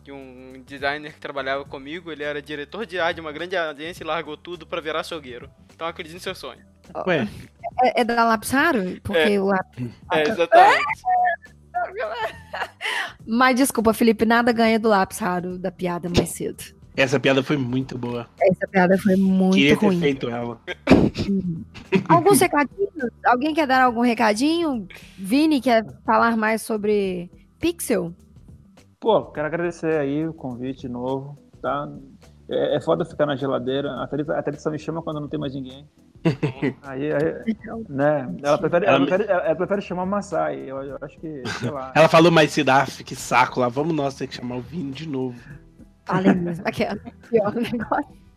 de 0.03 0.13
um 0.13 0.63
designer 0.67 1.13
que 1.13 1.21
trabalhava 1.21 1.67
comigo, 1.67 2.11
ele 2.11 2.23
era 2.23 2.41
diretor 2.41 2.87
de 2.87 2.99
arte 2.99 3.17
de 3.17 3.21
uma 3.21 3.31
grande 3.31 3.55
agência 3.55 4.03
e 4.03 4.07
largou 4.07 4.39
tudo 4.39 4.67
para 4.67 4.81
virar 4.81 5.01
açougueiro. 5.01 5.51
Então 5.75 5.87
acredite 5.87 6.15
no 6.15 6.21
seu 6.21 6.35
sonho. 6.35 6.65
Ué. 7.07 7.29
É, 7.83 8.01
é 8.01 8.05
da 8.05 8.25
Lapsaro? 8.25 8.99
Porque 9.03 9.19
é. 9.19 9.41
o 9.41 9.53
É, 9.53 10.23
exatamente. 10.27 10.85
Mas 13.27 13.57
desculpa, 13.57 13.93
Felipe, 13.93 14.25
nada 14.25 14.51
ganha 14.51 14.79
do 14.79 14.89
Lapsaro 14.89 15.59
da 15.59 15.71
piada 15.71 16.09
mais 16.09 16.31
cedo. 16.31 16.65
Essa 16.97 17.21
piada 17.21 17.45
foi 17.45 17.57
muito 17.57 17.97
boa. 17.97 18.27
Essa 18.41 18.67
piada 18.67 18.99
foi 18.99 19.15
muito 19.15 19.55
Queria 19.55 19.77
ruim. 19.77 19.97
ter 19.97 20.01
feito 20.01 20.29
ela. 20.31 20.61
Alguns 22.09 22.41
recadinhos? 22.43 23.11
Alguém 23.25 23.55
quer 23.55 23.67
dar 23.67 23.83
algum 23.83 24.01
recadinho? 24.01 24.89
Vini 25.17 25.61
quer 25.61 25.87
falar 26.05 26.37
mais 26.37 26.63
sobre 26.63 27.31
Pixel? 27.59 28.15
Pô, 29.01 29.27
quero 29.27 29.47
agradecer 29.47 29.99
aí 29.99 30.27
o 30.27 30.35
convite 30.35 30.89
novo, 30.89 31.39
tá? 31.61 31.89
é, 32.49 32.77
é 32.77 32.81
foda 32.81 33.05
ficar 33.05 33.27
na 33.27 33.37
geladeira. 33.37 34.03
A 34.03 34.07
Thalita, 34.07 34.37
a 34.37 34.43
Thalita 34.43 34.71
me 34.71 34.79
chama 34.79 35.03
quando 35.03 35.21
não 35.21 35.29
tem 35.29 35.39
mais 35.39 35.55
ninguém. 35.55 35.87
aí, 36.83 37.13
aí 37.13 37.57
né? 37.89 38.35
Ela 38.43 38.59
prefere, 38.59 38.87
ela, 38.87 39.07
prefere, 39.07 39.31
ela 39.31 39.55
prefere 39.55 39.83
chamar 39.83 40.07
Massai. 40.07 40.59
Eu, 40.67 40.83
eu, 40.83 40.99
acho 41.01 41.19
que, 41.21 41.43
sei 41.61 41.71
lá. 41.71 41.93
Ela 41.95 42.09
falou, 42.09 42.33
mas 42.33 42.51
Sidaf, 42.51 43.05
que 43.05 43.15
saco 43.15 43.61
lá. 43.61 43.69
Vamos 43.69 43.95
nós 43.95 44.15
ter 44.15 44.27
que 44.27 44.35
chamar 44.35 44.57
o 44.57 44.61
Vini 44.61 44.91
de 44.91 45.09
novo. 45.09 45.39
Falei 46.05 46.33
mesmo. 46.35 46.67
Aquela, 46.67 46.97
pior 47.29 47.55
negócio. 47.55 48.28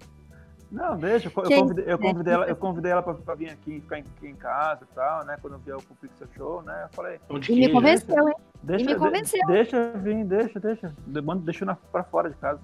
Não, 0.71 0.97
deixa. 0.97 1.27
Eu, 1.27 1.43
eu 1.43 1.61
convidei, 1.61 1.85
eu 1.87 1.99
convidei 1.99 2.33
ela, 2.33 2.45
eu 2.45 2.55
convidei 2.55 2.91
ela 2.91 3.03
pra, 3.03 3.13
pra 3.13 3.35
vir 3.35 3.49
aqui, 3.49 3.81
ficar 3.81 3.97
aqui 3.97 4.27
em 4.27 4.35
casa 4.35 4.87
e 4.89 4.95
tal, 4.95 5.25
né? 5.25 5.37
Quando 5.41 5.53
eu 5.53 5.59
vier 5.59 5.75
o 5.75 5.81
Pixel 5.81 6.27
Show, 6.35 6.61
né? 6.63 6.83
Eu 6.85 6.89
falei. 6.95 7.19
E 7.49 7.55
me 7.55 7.69
convenceu, 7.69 8.29
hein? 8.29 8.35
Deixa, 8.63 8.85
e 8.85 8.87
me 8.87 8.95
convenceu. 8.95 9.45
De, 9.47 9.53
deixa 9.53 9.91
vir, 9.97 10.23
deixa, 10.23 10.59
deixa. 10.59 10.95
Manda, 11.23 11.43
deixa 11.43 11.65
na, 11.65 11.75
pra 11.75 12.03
fora 12.03 12.29
de 12.29 12.37
casa. 12.37 12.59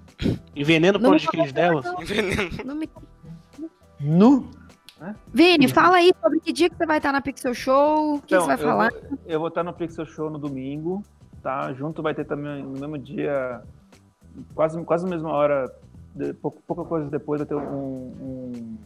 Envenena 0.56 0.96
o 0.96 1.00
pão 1.00 1.16
de 1.16 1.28
queijo 1.28 1.52
dela? 1.52 1.82
Envenena. 2.00 2.64
Não 2.64 2.74
me... 2.74 2.88
Nu? 4.00 4.48
Né? 5.00 5.14
Vini, 5.32 5.68
fala 5.68 5.96
aí 5.96 6.12
sobre 6.20 6.40
que 6.40 6.52
dia 6.52 6.68
que 6.68 6.76
você 6.76 6.86
vai 6.86 6.96
estar 6.96 7.12
na 7.12 7.20
Pixel 7.20 7.54
Show, 7.54 8.16
o 8.16 8.22
que, 8.22 8.34
então, 8.34 8.40
você 8.40 8.46
vai 8.48 8.56
falar? 8.56 8.90
Vou, 8.90 9.18
eu 9.26 9.38
vou 9.38 9.48
estar 9.48 9.62
no 9.62 9.72
Pixel 9.72 10.06
Show 10.06 10.30
no 10.30 10.38
domingo, 10.38 11.02
tá? 11.42 11.72
Junto 11.74 12.02
vai 12.02 12.14
ter 12.14 12.24
também 12.24 12.64
no 12.64 12.80
mesmo 12.80 12.98
dia, 12.98 13.62
quase, 14.54 14.82
quase 14.84 15.04
na 15.04 15.10
mesma 15.10 15.30
hora, 15.30 15.72
de, 16.18 16.34
pouca, 16.34 16.58
pouca 16.66 16.84
coisa 16.84 17.08
depois 17.08 17.40
vai 17.40 17.46
ter 17.46 17.54
um, 17.54 17.60
um, 17.60 18.76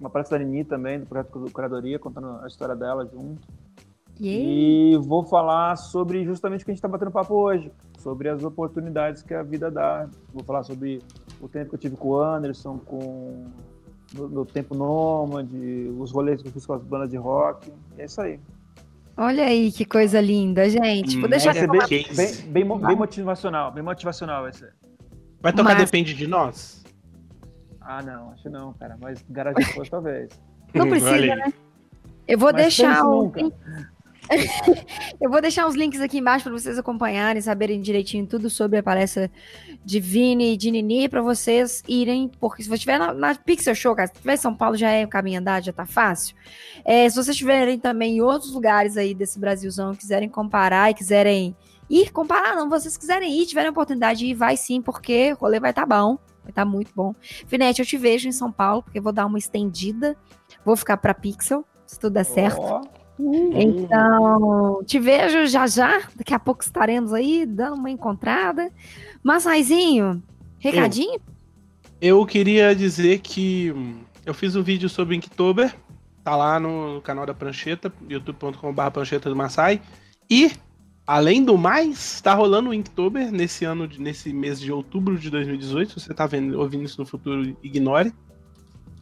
uma 0.00 0.08
palestra 0.08 0.38
da 0.38 0.44
Nini 0.44 0.64
também, 0.64 0.98
do 0.98 1.06
projeto 1.06 1.38
do 1.38 1.50
Curadoria, 1.50 1.98
contando 1.98 2.40
a 2.42 2.46
história 2.46 2.74
dela 2.74 3.06
junto. 3.06 3.46
E 4.22 4.98
vou 5.02 5.24
falar 5.24 5.76
sobre 5.76 6.24
justamente 6.24 6.60
o 6.60 6.64
que 6.66 6.70
a 6.70 6.74
gente 6.74 6.78
está 6.78 6.88
batendo 6.88 7.10
papo 7.10 7.34
hoje, 7.34 7.72
sobre 7.98 8.28
as 8.28 8.44
oportunidades 8.44 9.22
que 9.22 9.32
a 9.32 9.42
vida 9.42 9.70
dá. 9.70 10.08
Vou 10.32 10.44
falar 10.44 10.62
sobre 10.62 11.02
o 11.40 11.48
tempo 11.48 11.70
que 11.70 11.74
eu 11.76 11.78
tive 11.78 11.96
com 11.96 12.08
o 12.08 12.20
Anderson, 12.20 12.78
com 12.78 13.46
o 14.18 14.28
meu 14.28 14.44
tempo 14.44 14.74
nômade, 14.74 15.56
os 15.98 16.10
rolês 16.10 16.42
que 16.42 16.48
eu 16.48 16.52
fiz 16.52 16.66
com 16.66 16.74
as 16.74 16.82
bandas 16.82 17.08
de 17.08 17.16
rock. 17.16 17.72
é 17.96 18.04
isso 18.04 18.20
aí. 18.20 18.38
Olha 19.16 19.44
aí 19.44 19.72
que 19.72 19.86
coisa 19.86 20.20
linda, 20.20 20.68
gente. 20.68 21.16
Vou 21.16 21.26
hum, 21.26 21.30
deixar 21.30 21.54
bem, 21.54 21.66
bem, 21.66 22.06
bem, 22.46 22.78
bem, 22.78 22.96
motivacional, 22.96 23.72
bem 23.72 23.82
motivacional 23.82 24.42
vai 24.42 24.52
ser. 24.52 24.74
Vai 25.40 25.52
tocar 25.52 25.74
Mas... 25.74 25.84
Depende 25.84 26.14
de 26.14 26.26
Nós? 26.26 26.84
Ah, 27.80 28.02
não, 28.02 28.30
acho 28.32 28.48
não, 28.48 28.72
cara. 28.74 28.96
Mas 29.00 29.24
Garagem 29.28 29.64
Force 29.72 29.90
talvez. 29.90 30.28
Não 30.74 30.88
precisa, 30.88 31.34
né? 31.34 31.52
Eu 32.28 32.38
vou 32.38 32.52
Mas 32.52 32.62
deixar 32.62 33.04
o. 33.04 33.32
eu 35.20 35.28
vou 35.28 35.40
deixar 35.40 35.66
os 35.66 35.74
links 35.74 36.00
aqui 36.00 36.18
embaixo 36.18 36.44
para 36.44 36.52
vocês 36.52 36.78
acompanharem, 36.78 37.42
saberem 37.42 37.80
direitinho 37.80 38.26
tudo 38.26 38.48
sobre 38.48 38.78
a 38.78 38.82
palestra 38.82 39.28
de 39.84 39.98
Vini 39.98 40.52
e 40.52 40.56
de 40.56 40.70
Nini, 40.70 41.08
para 41.08 41.20
vocês 41.20 41.82
irem, 41.88 42.30
porque 42.38 42.62
se 42.62 42.68
você 42.68 42.76
estiver 42.76 42.98
na, 42.98 43.12
na, 43.12 43.34
Pixel 43.34 43.74
Show, 43.74 43.96
cara, 43.96 44.06
se 44.06 44.14
estiver 44.14 44.34
em 44.34 44.36
São 44.36 44.54
Paulo 44.54 44.76
já 44.76 44.90
é 44.90 45.04
caminho 45.06 45.40
andado, 45.40 45.64
já 45.64 45.72
tá 45.72 45.84
fácil. 45.84 46.36
É, 46.84 47.08
se 47.08 47.16
vocês 47.16 47.30
estiverem 47.30 47.78
também 47.78 48.18
em 48.18 48.20
outros 48.20 48.52
lugares 48.52 48.96
aí 48.96 49.14
desse 49.14 49.40
Brasilzão, 49.40 49.96
quiserem 49.96 50.28
comparar 50.28 50.90
e 50.90 50.94
quiserem 50.94 51.56
ir, 51.90 52.12
comparar 52.12 52.54
não, 52.54 52.70
vocês 52.70 52.96
quiserem 52.96 53.38
ir, 53.38 53.46
tiverem 53.46 53.70
oportunidade 53.70 54.20
de 54.20 54.26
ir, 54.26 54.34
vai 54.34 54.56
sim, 54.56 54.80
porque 54.80 55.32
o 55.32 55.36
rolê 55.36 55.58
vai 55.58 55.70
estar 55.70 55.86
tá 55.86 55.96
bom, 55.96 56.16
vai 56.42 56.50
estar 56.50 56.64
tá 56.64 56.64
muito 56.64 56.92
bom. 56.94 57.14
Finete, 57.46 57.80
eu 57.80 57.86
te 57.86 57.98
vejo 57.98 58.28
em 58.28 58.32
São 58.32 58.52
Paulo, 58.52 58.82
porque 58.82 58.98
eu 58.98 59.02
vou 59.02 59.12
dar 59.12 59.26
uma 59.26 59.38
estendida, 59.38 60.16
vou 60.64 60.76
ficar 60.76 60.96
para 60.96 61.12
Pixel, 61.12 61.64
se 61.84 61.98
tudo 61.98 62.14
der 62.14 62.24
certo. 62.24 62.60
Oh. 62.62 63.00
Então, 63.52 64.82
te 64.86 64.98
vejo 64.98 65.46
já 65.46 65.66
já. 65.66 66.00
Daqui 66.16 66.32
a 66.32 66.38
pouco 66.38 66.62
estaremos 66.62 67.12
aí 67.12 67.44
dando 67.44 67.74
uma 67.74 67.90
encontrada. 67.90 68.70
Mas, 69.22 69.44
Raizinho, 69.44 70.22
recadinho? 70.58 71.20
Eu, 72.00 72.18
eu 72.18 72.26
queria 72.26 72.74
dizer 72.74 73.18
que 73.18 73.74
eu 74.24 74.32
fiz 74.32 74.56
um 74.56 74.62
vídeo 74.62 74.88
sobre 74.88 75.16
Inktober. 75.16 75.74
Tá 76.24 76.36
lá 76.36 76.58
no 76.58 77.00
canal 77.02 77.26
da 77.26 77.34
Prancheta, 77.34 77.92
youtube.com.br 78.08 78.90
Prancheta 78.90 79.28
do 79.28 79.36
Massai. 79.36 79.82
E, 80.28 80.52
além 81.10 81.44
do 81.44 81.58
mais, 81.58 82.20
tá 82.20 82.32
rolando 82.34 82.70
o 82.70 82.74
Inktober 82.74 83.32
nesse 83.32 83.64
ano, 83.64 83.90
nesse 83.98 84.32
mês 84.32 84.60
de 84.60 84.70
outubro 84.70 85.18
de 85.18 85.28
2018. 85.28 85.98
Se 85.98 86.06
você 86.06 86.14
tá 86.14 86.24
vendo, 86.24 86.56
ouvindo 86.56 86.84
isso 86.84 87.00
no 87.00 87.04
futuro, 87.04 87.56
ignore. 87.64 88.12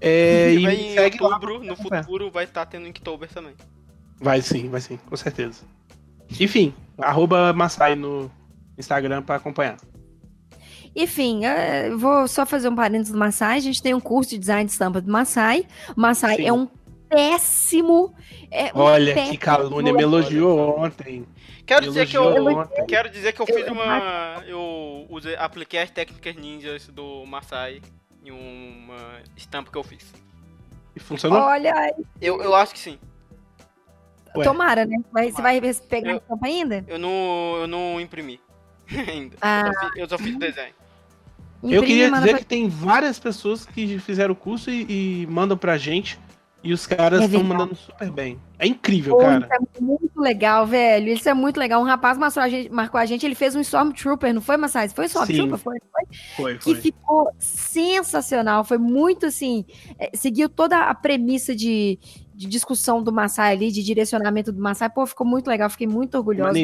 É, 0.01 0.55
e, 0.57 0.65
e 0.65 0.97
em 0.97 0.99
outubro, 0.99 1.59
lá. 1.59 1.65
no 1.65 1.77
futuro, 1.77 2.31
vai 2.31 2.45
estar 2.45 2.65
tá 2.65 2.71
tendo 2.71 2.89
Inktober 2.89 3.29
também. 3.29 3.53
Vai 4.19 4.41
sim, 4.41 4.71
vai 4.71 4.81
sim, 4.81 4.99
com 5.05 5.17
certeza. 5.17 5.65
Enfim, 6.41 6.73
arroba 6.97 7.53
Massai 7.53 7.95
no 7.95 8.31
Instagram 8.79 9.23
para 9.23 9.35
acompanhar. 9.37 9.77
Enfim, 10.97 11.43
eu 11.45 11.99
vou 11.99 12.27
só 12.27 12.47
fazer 12.47 12.71
um 12.71 12.75
parênteses 12.75 13.13
do 13.13 13.19
Massai. 13.19 13.59
A 13.59 13.61
gente 13.61 13.83
tem 13.83 13.93
um 13.93 14.01
curso 14.01 14.31
de 14.31 14.39
design 14.39 14.65
de 14.65 14.73
estampa 14.73 15.01
do 15.01 15.13
Massai. 15.13 15.67
O 15.95 16.01
Massai 16.01 16.37
sim. 16.37 16.47
é 16.47 16.53
um 16.53 16.67
péssimo. 17.09 18.15
É 18.51 18.67
um 18.75 18.81
Olha 18.81 19.15
péssimo 19.15 19.33
que 19.33 19.39
calúnia, 19.39 19.93
me 19.93 20.03
elogiou 20.03 20.79
ontem. 20.79 21.27
Quero 21.67 21.85
dizer 21.85 22.07
que 22.07 22.17
eu 22.17 22.47
ontem. 22.47 22.87
quero 22.87 23.11
dizer 23.11 23.33
que 23.33 23.43
eu 23.43 23.47
fiz 23.47 23.69
uma 23.69 24.43
eu 24.47 25.07
usei 25.11 25.37
apliquei 25.37 25.81
as 25.81 25.91
técnicas 25.91 26.35
ninjas 26.35 26.89
do 26.89 27.27
Massai 27.27 27.83
em 28.25 28.31
uma 28.31 29.21
estampa 29.37 29.71
que 29.71 29.79
eu 29.79 29.85
fiz. 29.85 30.13
E 30.97 31.01
funcionou? 31.01 31.41
Olha, 31.41 31.95
eu, 32.21 32.43
eu 32.43 32.55
acho 32.55 32.73
que 32.73 32.79
sim. 32.79 32.99
Ué. 34.37 34.45
Tomara, 34.45 34.85
né? 34.85 34.97
Vai, 35.13 35.31
Você 35.31 35.43
vai 35.43 35.61
pegar 35.89 36.13
eu, 36.13 36.17
a 36.17 36.21
tampa 36.21 36.47
ainda? 36.47 36.85
Eu 36.87 36.99
não, 36.99 37.57
eu 37.61 37.67
não 37.67 38.01
imprimi 38.01 38.41
ainda. 39.09 39.37
Ah. 39.41 39.65
Eu, 39.67 39.73
só 39.73 39.81
fiz, 39.81 39.97
eu 39.97 40.09
só 40.09 40.19
fiz 40.19 40.37
desenho. 40.37 40.75
Imprime, 41.63 41.77
eu 41.77 41.83
queria 41.83 42.11
dizer 42.11 42.31
pra... 42.31 42.39
que 42.39 42.45
tem 42.45 42.69
várias 42.69 43.19
pessoas 43.19 43.67
que 43.67 43.99
fizeram 43.99 44.33
o 44.33 44.37
curso 44.37 44.71
e, 44.71 45.23
e 45.23 45.27
mandam 45.27 45.57
pra 45.57 45.77
gente. 45.77 46.19
E 46.69 46.73
os 46.75 46.87
caras 46.87 47.23
estão 47.23 47.41
é 47.41 47.43
mandando 47.43 47.75
super 47.75 48.11
bem. 48.11 48.39
É 48.59 48.67
incrível, 48.67 49.17
Pô, 49.17 49.23
cara. 49.23 49.39
Isso 49.39 49.79
é 49.79 49.81
muito 49.81 50.21
legal, 50.21 50.67
velho. 50.67 51.09
Isso 51.09 51.27
é 51.27 51.33
muito 51.33 51.57
legal. 51.57 51.81
Um 51.81 51.87
rapaz 51.87 52.19
marcou 52.19 52.43
a 52.43 52.49
gente, 52.51 52.71
marcou 52.71 53.01
a 53.01 53.07
gente 53.07 53.25
ele 53.25 53.35
fez 53.35 53.57
um 53.57 53.61
Stormtrooper, 53.63 54.35
não 54.35 54.43
foi, 54.43 54.59
Massais? 54.59 54.93
Foi 54.93 55.07
Stormtrooper? 55.07 55.57
Foi, 55.57 55.79
foi? 55.81 56.05
Foi, 56.37 56.59
foi. 56.59 56.75
Que 56.75 56.79
ficou 56.79 57.33
sensacional. 57.39 58.65
Foi 58.65 58.77
muito 58.77 59.25
assim. 59.25 59.65
É, 59.99 60.11
seguiu 60.13 60.47
toda 60.47 60.77
a 60.77 60.95
premissa 60.95 61.57
de, 61.57 61.99
de 62.35 62.47
discussão 62.47 63.03
do 63.03 63.11
Massai 63.11 63.55
ali, 63.55 63.73
de 63.73 63.83
direcionamento 63.83 64.53
do 64.53 64.61
Massai. 64.61 64.91
Pô, 64.91 65.07
ficou 65.07 65.27
muito 65.27 65.49
legal, 65.49 65.71
fiquei 65.71 65.87
muito 65.87 66.17
orgulhosa. 66.17 66.59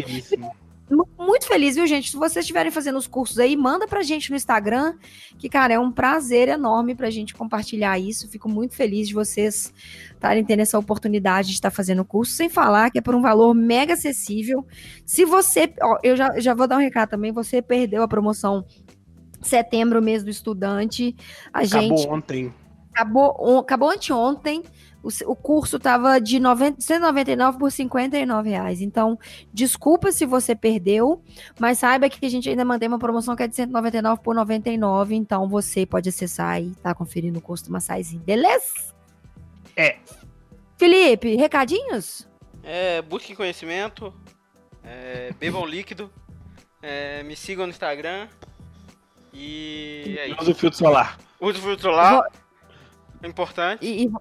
Muito 1.19 1.47
feliz, 1.47 1.77
viu, 1.77 1.87
gente? 1.87 2.11
Se 2.11 2.17
vocês 2.17 2.45
estiverem 2.45 2.71
fazendo 2.71 2.99
os 2.99 3.07
cursos 3.07 3.39
aí, 3.39 3.57
manda 3.57 3.89
pra 3.89 4.03
gente 4.03 4.31
no 4.31 4.37
Instagram, 4.37 4.95
que, 5.39 5.49
cara, 5.49 5.73
é 5.73 5.79
um 5.79 5.91
prazer 5.91 6.49
enorme 6.49 6.95
pra 6.95 7.09
gente 7.09 7.35
compartilhar 7.35 7.99
isso. 7.99 8.29
Fico 8.29 8.49
muito 8.49 8.75
feliz 8.75 9.09
de 9.09 9.15
vocês 9.15 9.73
estarem 10.13 10.45
tendo 10.45 10.61
essa 10.61 10.79
oportunidade 10.79 11.49
de 11.49 11.55
estar 11.55 11.71
fazendo 11.71 12.03
o 12.03 12.05
curso, 12.05 12.33
sem 12.33 12.51
falar 12.51 12.91
que 12.91 12.99
é 12.99 13.01
por 13.01 13.15
um 13.15 13.23
valor 13.23 13.55
mega 13.55 13.95
acessível. 13.95 14.67
Se 15.07 15.25
você, 15.25 15.73
ó, 15.81 15.99
eu 16.03 16.17
já, 16.17 16.39
já 16.39 16.53
vou 16.53 16.69
dar 16.69 16.77
um 16.77 16.81
recado 16.81 17.09
também, 17.09 17.33
você 17.33 17.63
perdeu 17.63 18.03
a 18.03 18.09
promoção 18.09 18.65
setembro, 19.41 20.03
mês 20.03 20.23
do 20.23 20.31
estudante. 20.31 21.17
A 21.53 21.61
acabou 21.61 21.97
gente. 21.99 22.09
ontem. 22.09 22.55
Acabou, 22.93 23.59
acabou 23.59 23.91
anteontem. 23.91 24.63
O, 25.27 25.37
curso 25.37 25.77
estava 25.77 26.19
de 26.19 26.41
90, 26.41 26.81
199 26.81 27.59
por 27.59 27.71
59 27.71 28.49
reais. 28.49 28.81
Então, 28.81 29.19
desculpa 29.53 30.11
se 30.11 30.25
você 30.25 30.55
perdeu, 30.55 31.23
mas 31.61 31.79
saiba 31.79 32.09
que 32.09 32.25
a 32.25 32.29
gente 32.29 32.49
ainda 32.49 32.65
mantém 32.65 32.89
uma 32.89 32.99
promoção 32.99 33.37
que 33.37 33.43
é 33.43 33.47
de 33.47 33.55
199 33.55 34.23
por 34.23 34.35
99. 34.35 35.15
Então, 35.15 35.47
você 35.47 35.85
pode 35.85 36.09
acessar 36.09 36.63
e 36.63 36.75
tá 36.77 36.95
conferindo 36.95 37.39
o 37.39 37.43
curso 37.43 37.67
do 37.67 37.73
Massaizinho, 37.73 38.23
beleza? 38.23 38.95
É. 39.77 39.99
Felipe, 40.79 41.37
recadinhos? 41.37 42.27
É, 42.63 43.03
busquem 43.03 43.37
conhecimento, 43.37 44.13
é, 44.83 45.33
bebam 45.39 45.67
líquido, 45.69 46.11
é, 46.81 47.23
me 47.25 47.37
sigam 47.37 47.67
no 47.67 47.71
Instagram 47.71 48.27
e 49.35 50.17
é 50.19 50.29
isso. 50.29 50.41
Use 50.41 50.51
o 50.51 50.55
filtro 50.55 50.79
solar. 50.79 51.19
Use 51.41 51.59
o 51.59 51.63
filtro 51.63 51.83
solar. 51.83 52.15
Vou... 52.15 52.25
É 53.23 53.27
importante. 53.27 53.85
E, 53.85 54.05
e, 54.05 54.13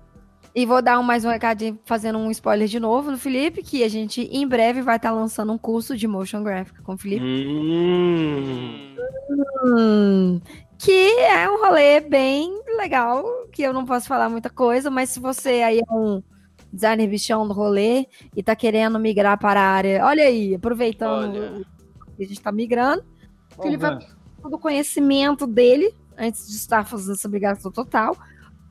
e 0.56 0.66
vou 0.66 0.82
dar 0.82 1.02
mais 1.02 1.26
um 1.26 1.30
recadinho 1.30 1.80
fazendo 1.84 2.20
um 2.20 2.30
spoiler 2.30 2.68
de 2.68 2.80
novo 2.80 3.10
no 3.10 3.18
Felipe, 3.18 3.64
que 3.64 3.84
a 3.84 3.90
gente 3.90 4.22
em 4.22 4.48
breve 4.48 4.82
vai 4.82 4.98
estar 4.98 5.10
tá 5.10 5.16
lançando 5.16 5.52
um 5.52 5.58
curso 5.58 5.98
de 5.98 6.08
motion 6.08 6.44
graphic 6.44 6.82
com 6.84 6.94
o 6.94 6.98
Felipe. 6.98 7.26
Hum. 7.26 8.96
Hum, 9.66 10.42
que 10.78 10.92
é 11.20 11.50
um 11.50 11.60
rolê 11.60 12.00
bem 12.02 12.62
legal, 12.78 13.24
que 13.52 13.64
eu 13.64 13.74
não 13.74 13.86
posso 13.86 14.08
falar 14.08 14.30
muita 14.30 14.50
coisa, 14.50 14.92
mas 14.92 15.10
se 15.10 15.20
você 15.20 15.64
aí 15.64 15.80
é 15.80 15.94
um 15.94 16.22
designer 16.72 17.08
bichão 17.08 17.48
do 17.48 17.54
rolê 17.54 18.08
e 18.36 18.44
tá 18.44 18.56
querendo 18.56 19.00
migrar 19.00 19.40
para 19.40 19.60
a 19.60 19.70
área, 19.70 20.06
olha 20.06 20.24
aí, 20.24 20.54
aproveitando 20.54 21.36
olha. 21.36 21.66
que 22.16 22.24
a 22.24 22.28
gente 22.28 22.42
tá 22.42 22.52
migrando, 22.52 23.04
o 23.58 23.64
Felipe 23.64 23.82
vai 23.82 23.98
todo 24.42 24.56
o 24.56 24.60
conhecimento 24.60 25.48
dele 25.48 25.94
antes 26.18 26.48
de 26.48 26.56
estar 26.58 26.86
fazendo 26.86 27.14
essa 27.14 27.28
obrigação 27.28 27.72
total 27.72 28.16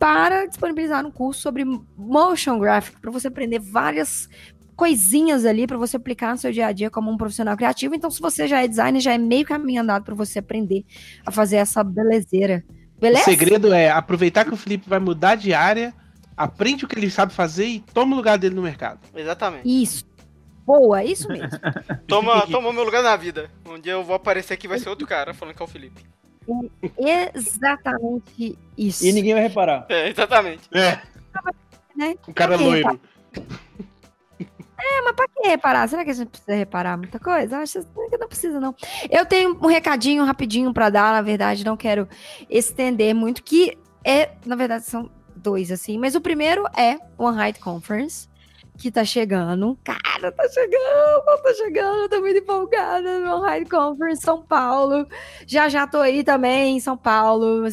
para 0.02 0.46
disponibilizar 0.46 1.06
um 1.06 1.12
curso 1.12 1.40
sobre 1.40 1.64
motion 1.96 2.58
graphic, 2.58 3.00
para 3.00 3.12
você 3.12 3.28
aprender 3.28 3.60
várias 3.60 4.28
coisinhas 4.74 5.44
ali 5.44 5.64
para 5.64 5.78
você 5.78 5.96
aplicar 5.96 6.32
no 6.32 6.38
seu 6.38 6.50
dia 6.50 6.66
a 6.66 6.72
dia 6.72 6.90
como 6.90 7.08
um 7.08 7.16
profissional 7.16 7.56
criativo. 7.56 7.94
Então, 7.94 8.10
se 8.10 8.20
você 8.20 8.48
já 8.48 8.64
é 8.64 8.66
designer, 8.66 9.00
já 9.00 9.12
é 9.12 9.18
meio 9.18 9.46
caminho 9.46 9.80
andado 9.80 10.02
para 10.02 10.14
você 10.16 10.40
aprender 10.40 10.84
a 11.24 11.30
fazer 11.30 11.56
essa 11.56 11.84
belezeira 11.84 12.64
Beleza? 12.98 13.22
O 13.22 13.24
segredo 13.24 13.72
é 13.72 13.90
aproveitar 13.90 14.44
que 14.44 14.54
o 14.54 14.56
Felipe 14.56 14.88
vai 14.88 14.98
mudar 15.00 15.34
de 15.34 15.52
área, 15.52 15.92
aprende 16.36 16.84
o 16.84 16.88
que 16.88 16.96
ele 16.96 17.10
sabe 17.10 17.32
fazer 17.32 17.66
e 17.66 17.80
toma 17.80 18.14
o 18.14 18.16
lugar 18.16 18.38
dele 18.38 18.54
no 18.54 18.62
mercado. 18.62 19.00
Exatamente. 19.14 19.62
Isso. 19.82 20.04
Boa, 20.64 21.04
isso 21.04 21.26
mesmo. 21.28 21.50
toma, 22.06 22.46
toma 22.50 22.72
meu 22.72 22.84
lugar 22.84 23.02
na 23.02 23.16
vida. 23.16 23.50
Um 23.66 23.78
dia 23.78 23.92
eu 23.92 24.04
vou 24.04 24.14
aparecer 24.14 24.54
aqui 24.54 24.68
vai 24.68 24.78
ser 24.78 24.88
outro 24.88 25.06
cara 25.06 25.34
falando 25.34 25.54
que 25.54 25.62
é 25.62 25.64
o 25.64 25.68
Felipe. 25.68 26.02
É 26.98 27.36
exatamente 27.36 28.58
isso. 28.76 29.04
E 29.04 29.12
ninguém 29.12 29.34
vai 29.34 29.42
reparar. 29.42 29.86
É, 29.88 30.08
exatamente. 30.08 30.62
É. 30.72 31.00
Né? 31.96 32.16
O 32.26 32.32
cara 32.32 32.56
loiro. 32.56 33.00
É, 34.84 35.02
mas 35.02 35.14
pra 35.14 35.28
que 35.28 35.48
reparar? 35.48 35.88
Será 35.88 36.04
que 36.04 36.10
a 36.10 36.14
gente 36.14 36.28
precisa 36.28 36.54
reparar 36.54 36.96
muita 36.96 37.18
coisa? 37.18 37.58
Acho 37.58 37.82
que 38.10 38.18
não 38.18 38.28
precisa, 38.28 38.58
não. 38.58 38.74
Eu 39.08 39.24
tenho 39.24 39.56
um 39.62 39.68
recadinho 39.68 40.24
rapidinho 40.24 40.72
para 40.74 40.90
dar, 40.90 41.12
na 41.12 41.22
verdade, 41.22 41.64
não 41.64 41.76
quero 41.76 42.08
estender 42.50 43.14
muito, 43.14 43.44
que 43.44 43.78
é, 44.04 44.30
na 44.44 44.56
verdade, 44.56 44.84
são 44.84 45.08
dois, 45.36 45.70
assim. 45.70 45.98
Mas 45.98 46.14
o 46.16 46.20
primeiro 46.20 46.64
é 46.76 46.98
One 47.16 47.38
Height 47.38 47.60
Conference 47.60 48.28
que 48.78 48.90
tá 48.90 49.04
chegando. 49.04 49.78
Cara, 49.84 50.32
tá 50.32 50.48
chegando, 50.48 51.42
tá 51.42 51.54
chegando, 51.54 52.08
tô 52.08 52.20
muito 52.20 52.38
empolgada 52.38 53.20
no 53.20 53.40
High 53.40 53.64
Conference 53.66 54.22
São 54.22 54.42
Paulo. 54.42 55.06
Já 55.46 55.68
já 55.68 55.86
tô 55.86 55.98
aí 55.98 56.24
também 56.24 56.76
em 56.76 56.80
São 56.80 56.96
Paulo, 56.96 57.64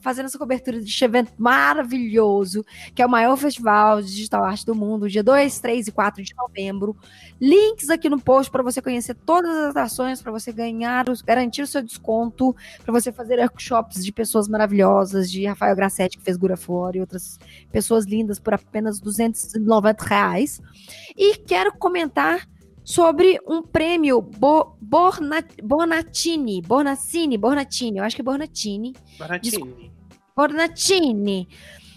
fazendo 0.00 0.26
essa 0.26 0.38
cobertura 0.38 0.78
deste 0.80 1.04
evento 1.04 1.32
maravilhoso, 1.36 2.64
que 2.94 3.02
é 3.02 3.06
o 3.06 3.10
maior 3.10 3.36
festival 3.36 4.00
de 4.00 4.08
digital 4.08 4.44
arte 4.44 4.64
do 4.64 4.74
mundo, 4.74 5.08
dia 5.08 5.22
2, 5.22 5.58
3 5.58 5.88
e 5.88 5.92
4 5.92 6.22
de 6.22 6.34
novembro. 6.34 6.96
Links 7.40 7.90
aqui 7.90 8.08
no 8.08 8.20
post 8.20 8.50
para 8.50 8.62
você 8.62 8.80
conhecer 8.80 9.14
todas 9.14 9.50
as 9.50 9.66
atrações, 9.66 10.22
para 10.22 10.32
você 10.32 10.50
ganhar, 10.52 11.04
garantir 11.24 11.62
o 11.62 11.66
seu 11.66 11.82
desconto, 11.82 12.56
para 12.82 12.92
você 12.92 13.12
fazer 13.12 13.38
workshops 13.40 14.04
de 14.04 14.12
pessoas 14.12 14.48
maravilhosas, 14.48 15.30
de 15.30 15.44
Rafael 15.44 15.76
Grassetti, 15.76 16.16
que 16.16 16.24
fez 16.24 16.36
Gura 16.36 16.56
Fora, 16.56 16.96
e 16.96 17.00
outras 17.00 17.38
pessoas 17.70 18.06
lindas 18.06 18.38
por 18.38 18.54
apenas 18.54 18.98
290 19.00 20.04
reais. 20.04 20.45
E 21.16 21.36
quero 21.36 21.76
comentar 21.76 22.48
sobre 22.84 23.38
um 23.46 23.62
prêmio 23.62 24.22
Bo 24.22 24.76
Borna 24.80 25.44
Bornatini, 25.62 26.62
Bornacini, 26.62 27.36
Bornatini, 27.36 27.98
eu 27.98 28.04
acho 28.04 28.14
que 28.14 28.22
é 28.22 28.24
Bornatini. 28.24 28.94
Bornatini. 29.18 29.92
Bornatini, 30.36 31.48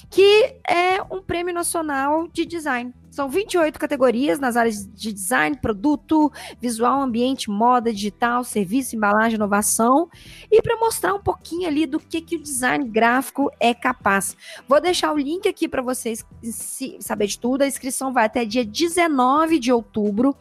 que 0.09 0.59
é 0.67 1.01
um 1.11 1.21
prêmio 1.21 1.53
nacional 1.53 2.27
de 2.27 2.45
design. 2.45 2.93
São 3.09 3.29
28 3.29 3.79
categorias 3.79 4.39
nas 4.39 4.55
áreas 4.55 4.87
de 4.93 5.11
design, 5.11 5.57
produto, 5.57 6.31
visual, 6.61 7.01
ambiente, 7.01 7.49
moda, 7.49 7.91
digital, 7.91 8.43
serviço, 8.43 8.95
embalagem, 8.95 9.35
inovação. 9.35 10.09
E 10.51 10.61
para 10.61 10.77
mostrar 10.77 11.13
um 11.13 11.19
pouquinho 11.19 11.67
ali 11.67 11.85
do 11.85 11.99
que, 11.99 12.21
que 12.21 12.35
o 12.35 12.41
design 12.41 12.87
gráfico 12.87 13.51
é 13.59 13.73
capaz. 13.73 14.37
Vou 14.67 14.79
deixar 14.79 15.11
o 15.13 15.17
link 15.17 15.47
aqui 15.47 15.67
para 15.67 15.81
vocês 15.81 16.25
saber 16.99 17.27
de 17.27 17.39
tudo. 17.39 17.63
A 17.63 17.67
inscrição 17.67 18.13
vai 18.13 18.25
até 18.25 18.45
dia 18.45 18.63
19 18.63 19.59
de 19.59 19.71
outubro. 19.71 20.35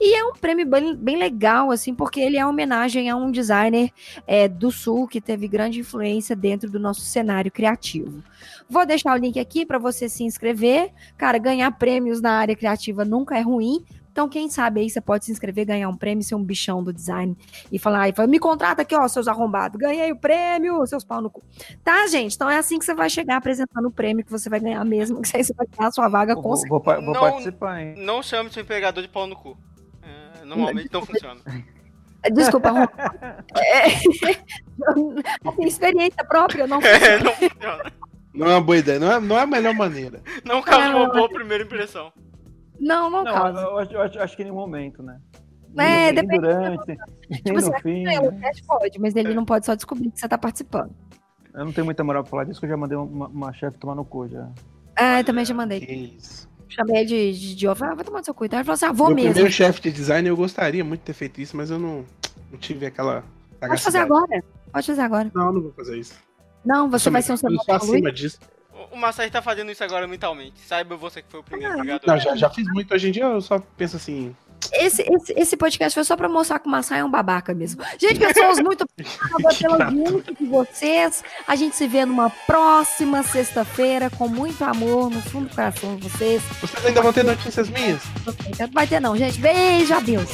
E 0.00 0.14
é 0.14 0.24
um 0.24 0.32
prêmio 0.32 0.66
bem, 0.66 0.94
bem 0.94 1.16
legal, 1.16 1.70
assim, 1.70 1.94
porque 1.94 2.20
ele 2.20 2.36
é 2.36 2.46
homenagem 2.46 3.10
a 3.10 3.16
um 3.16 3.30
designer 3.30 3.90
é, 4.26 4.48
do 4.48 4.70
Sul 4.70 5.08
que 5.08 5.20
teve 5.20 5.48
grande 5.48 5.80
influência 5.80 6.36
dentro 6.36 6.70
do 6.70 6.78
nosso 6.78 7.00
cenário 7.00 7.50
criativo. 7.50 8.22
Vou 8.68 8.86
deixar 8.86 9.14
o 9.14 9.16
link 9.16 9.38
aqui 9.38 9.66
para 9.66 9.78
você 9.78 10.08
se 10.08 10.24
inscrever. 10.24 10.90
Cara, 11.16 11.38
ganhar 11.38 11.70
prêmios 12.12 12.20
na 12.20 12.32
área 12.32 12.54
criativa 12.54 13.04
nunca 13.04 13.38
é 13.38 13.40
ruim. 13.40 13.84
Então, 14.10 14.28
quem 14.28 14.50
sabe 14.50 14.80
aí 14.82 14.90
você 14.90 15.00
pode 15.00 15.24
se 15.24 15.32
inscrever, 15.32 15.64
ganhar 15.64 15.88
um 15.88 15.96
prêmio, 15.96 16.22
ser 16.22 16.34
um 16.34 16.44
bichão 16.44 16.84
do 16.84 16.92
design 16.92 17.34
e 17.70 17.78
falar, 17.78 18.02
aí, 18.02 18.12
me 18.28 18.38
contrata 18.38 18.82
aqui, 18.82 18.94
ó, 18.94 19.08
seus 19.08 19.26
arrombados, 19.26 19.80
ganhei 19.80 20.12
o 20.12 20.16
prêmio, 20.16 20.86
seus 20.86 21.02
pau 21.02 21.22
no 21.22 21.30
cu. 21.30 21.42
Tá, 21.82 22.06
gente? 22.08 22.34
Então 22.34 22.50
é 22.50 22.58
assim 22.58 22.78
que 22.78 22.84
você 22.84 22.94
vai 22.94 23.08
chegar 23.08 23.38
apresentando 23.38 23.86
o 23.86 23.90
prêmio 23.90 24.22
que 24.22 24.30
você 24.30 24.50
vai 24.50 24.60
ganhar 24.60 24.84
mesmo, 24.84 25.22
que 25.22 25.34
aí 25.34 25.42
você 25.42 25.54
vai 25.54 25.66
ganhar 25.66 25.88
a 25.88 25.92
sua 25.92 26.08
vaga 26.08 26.34
com 26.34 26.42
Vou, 26.42 26.56
vou, 26.68 26.80
vou 26.82 27.00
não, 27.00 27.20
participar, 27.20 27.80
hein? 27.80 27.94
Não 27.96 28.22
chame 28.22 28.50
seu 28.50 28.62
empregador 28.62 29.02
de 29.02 29.08
pau 29.08 29.26
no 29.26 29.34
cu. 29.34 29.56
É, 30.02 30.44
normalmente 30.44 30.92
não 30.92 31.06
funciona. 31.06 31.40
Desculpa, 32.34 32.68
é, 33.56 33.86
assim, 35.48 35.64
experiência 35.64 36.24
própria, 36.24 36.68
não 36.68 36.80
funciona. 36.80 37.06
É, 37.06 37.22
não 37.22 37.32
funciona. 37.32 37.92
Não 38.34 38.46
é 38.46 38.54
uma 38.54 38.60
boa 38.60 38.78
ideia, 38.78 38.98
não 38.98 39.12
é, 39.12 39.20
não 39.20 39.38
é 39.38 39.42
a 39.42 39.46
melhor 39.46 39.74
maneira. 39.74 40.22
Não 40.44 40.62
causa 40.62 40.88
uma 40.88 41.12
boa 41.12 41.28
primeira 41.28 41.64
impressão. 41.64 42.12
Não, 42.80 43.10
não, 43.10 43.24
não 43.24 43.32
causa. 43.32 43.60
Eu 43.60 43.78
acho, 43.78 44.16
eu 44.16 44.22
acho, 44.22 44.36
que 44.36 44.42
em 44.42 44.50
momento, 44.50 45.02
né? 45.02 45.20
É, 45.76 46.12
nem, 46.12 46.14
depende. 46.14 46.40
durante, 46.40 46.98
tipo, 47.30 47.60
no 47.60 47.80
fim. 47.80 48.06
É, 48.06 48.20
o 48.20 48.32
teste 48.32 48.64
pode, 48.64 48.98
mas 48.98 49.14
ele 49.14 49.32
é. 49.32 49.34
não 49.34 49.44
pode 49.44 49.64
só 49.64 49.74
descobrir 49.74 50.10
que 50.10 50.20
você 50.20 50.28
tá 50.28 50.36
participando. 50.36 50.94
Eu 51.54 51.64
não 51.64 51.72
tenho 51.72 51.84
muita 51.84 52.02
moral 52.02 52.22
pra 52.22 52.30
falar 52.30 52.44
disso, 52.44 52.60
que 52.60 52.66
eu 52.66 52.70
já 52.70 52.76
mandei 52.76 52.96
uma, 52.96 53.28
uma 53.28 53.52
chefe 53.52 53.78
tomar 53.78 53.94
no 53.94 54.04
cu 54.04 54.28
já. 54.28 54.48
Ah, 54.96 55.20
eu 55.20 55.24
também 55.24 55.44
já 55.44 55.54
mandei. 55.54 55.80
Que 55.80 55.92
isso. 55.92 56.48
Chamei 56.68 57.04
de, 57.04 57.32
de, 57.32 57.54
de 57.54 57.68
ah, 57.68 57.74
vai 57.74 58.04
tomar 58.04 58.18
no 58.18 58.24
seu 58.24 58.34
cu. 58.34 58.46
Então 58.46 58.58
ele 58.58 58.64
falou 58.64 58.74
assim, 58.74 58.86
ah, 58.86 58.92
vou 58.92 59.08
Meu 59.08 59.16
mesmo. 59.16 59.32
primeiro 59.32 59.52
chefe 59.54 59.80
de 59.82 59.92
design, 59.92 60.26
eu 60.26 60.36
gostaria 60.36 60.82
muito 60.82 61.00
de 61.00 61.06
ter 61.06 61.12
feito 61.12 61.40
isso, 61.40 61.56
mas 61.56 61.70
eu 61.70 61.78
não, 61.78 62.04
não 62.50 62.58
tive 62.58 62.86
aquela. 62.86 63.22
Pode 63.60 63.82
fazer 63.82 63.98
agora. 63.98 64.42
Pode 64.72 64.86
fazer 64.86 65.02
agora. 65.02 65.30
Não, 65.34 65.52
não 65.52 65.62
vou 65.62 65.72
fazer 65.72 65.98
isso. 65.98 66.14
Não, 66.64 66.88
você 66.88 67.10
vai 67.10 67.22
ser 67.22 67.32
um 67.32 67.34
Eu 67.34 67.58
sou 67.58 67.74
acima 67.74 68.12
disso. 68.12 68.38
O 68.90 68.96
Massai 68.96 69.30
tá 69.30 69.40
fazendo 69.40 69.70
isso 69.70 69.82
agora 69.82 70.06
mentalmente. 70.06 70.60
Saiba 70.60 70.96
você 70.96 71.22
que 71.22 71.30
foi 71.30 71.40
o 71.40 71.42
primeiro 71.42 71.80
ah, 71.80 72.00
Não, 72.06 72.18
já, 72.18 72.36
já 72.36 72.50
fiz 72.50 72.66
muito. 72.68 72.92
Hoje 72.92 73.08
em 73.08 73.12
dia 73.12 73.24
eu 73.24 73.40
só 73.40 73.58
penso 73.76 73.96
assim. 73.96 74.34
Esse, 74.72 75.02
esse, 75.02 75.32
esse 75.36 75.56
podcast 75.56 75.94
foi 75.94 76.04
só 76.04 76.16
pra 76.16 76.28
mostrar 76.28 76.58
que 76.58 76.68
o 76.68 76.70
Massai 76.70 77.00
é 77.00 77.04
um 77.04 77.10
babaca 77.10 77.52
mesmo. 77.52 77.82
Gente, 77.98 78.18
pessoas, 78.18 78.60
muito 78.60 78.86
obrigada 79.34 79.86
pelo 79.86 79.90
link 79.90 80.34
de 80.34 80.46
vocês. 80.46 81.24
A 81.46 81.56
gente 81.56 81.74
se 81.74 81.88
vê 81.88 82.04
numa 82.04 82.30
próxima 82.30 83.22
sexta-feira 83.22 84.08
com 84.10 84.28
muito 84.28 84.62
amor 84.62 85.10
no 85.10 85.20
fundo 85.22 85.48
do 85.48 85.54
coração 85.54 85.96
de 85.96 86.08
vocês. 86.08 86.42
Vocês 86.60 86.86
ainda 86.86 87.02
vão 87.02 87.12
ter 87.12 87.24
notícias 87.24 87.68
minhas? 87.68 88.02
Não 88.24 88.68
vai 88.72 88.86
ter 88.86 89.00
não, 89.00 89.16
gente. 89.16 89.38
Beijo, 89.40 89.94
adeus. 89.94 90.30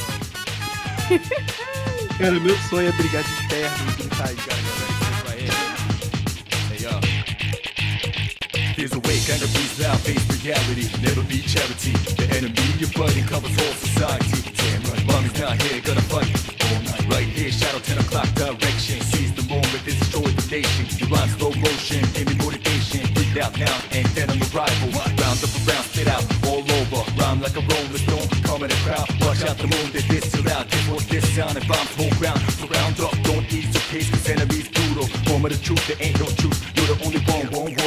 Cara, 2.17 2.39
meu 2.39 2.55
sonho 2.69 2.89
é 2.89 2.91
brigar 2.91 3.23
de 3.23 3.47
terno 3.47 3.77
e 3.77 4.03
gritar 4.03 4.27
aí, 4.27 4.35
galera. 4.35 4.88
There's 8.79 8.95
a 8.95 9.03
way, 9.03 9.19
kind 9.27 9.43
of 9.43 9.51
beats 9.51 9.83
out, 9.83 9.99
face 10.07 10.23
reality. 10.39 10.87
Never 11.03 11.19
be 11.27 11.43
charity. 11.43 11.91
The 12.15 12.31
enemy 12.31 12.63
your 12.79 12.87
buddy, 12.95 13.19
covers 13.27 13.51
all 13.59 13.75
society. 13.75 14.39
Damn 14.55 14.79
right, 14.87 15.03
mommy's 15.03 15.35
not 15.35 15.59
here, 15.59 15.83
gonna 15.83 16.07
fight 16.07 16.31
all 16.63 16.79
night. 16.87 17.03
Right 17.11 17.27
here, 17.27 17.51
shadow 17.51 17.83
10 17.83 17.99
o'clock 17.99 18.31
direction. 18.39 19.03
Seize 19.03 19.35
the 19.35 19.43
moment, 19.51 19.83
this 19.83 19.99
destroy 19.99 20.31
the 20.31 20.47
nation. 20.47 20.87
You 20.95 21.11
run 21.11 21.27
slow 21.35 21.51
motion, 21.59 22.07
give 22.15 22.31
me 22.31 22.39
motivation. 22.39 23.03
Breathe 23.11 23.43
out 23.43 23.51
now, 23.59 23.75
and 23.91 24.07
then 24.15 24.31
on 24.31 24.39
your 24.39 24.47
rival. 24.55 24.95
Round 24.95 25.39
up 25.43 25.51
around, 25.59 25.83
spit 25.91 26.07
out, 26.07 26.23
all 26.47 26.63
over. 26.63 27.03
Rhyme 27.19 27.43
like 27.43 27.59
a 27.59 27.63
rolling 27.67 27.99
stone, 27.99 28.31
come 28.47 28.63
in 28.63 28.71
the 28.71 28.79
crowd. 28.87 29.03
Watch 29.19 29.43
out 29.43 29.59
the 29.59 29.67
moon, 29.67 29.91
they 29.91 30.07
this 30.07 30.31
too 30.31 30.47
loud. 30.47 30.71
This 30.71 30.87
what 30.87 31.03
this 31.11 31.27
sound, 31.35 31.59
and 31.59 31.67
bombs 31.67 31.91
whole 31.99 32.15
ground. 32.15 32.39
Surround 32.55 32.95
up, 33.03 33.11
don't 33.27 33.43
ease 33.51 33.67
your 33.75 33.83
pace, 33.91 34.07
cause 34.07 34.23
enemies 34.31 34.71
brutal. 34.71 35.11
Moment 35.27 35.51
of 35.51 35.59
the 35.59 35.65
truth, 35.67 35.83
there 35.83 35.99
ain't 35.99 36.15
no 36.15 36.31
truth. 36.39 36.55
You're 36.79 36.95
the 36.95 36.97
only 37.03 37.19
one, 37.27 37.47
one 37.51 37.78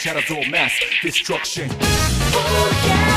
shadows 0.00 0.30
of 0.30 0.50
mass 0.50 0.72
destruction. 1.02 1.68
Oh 1.70 2.72
yeah, 2.86 3.10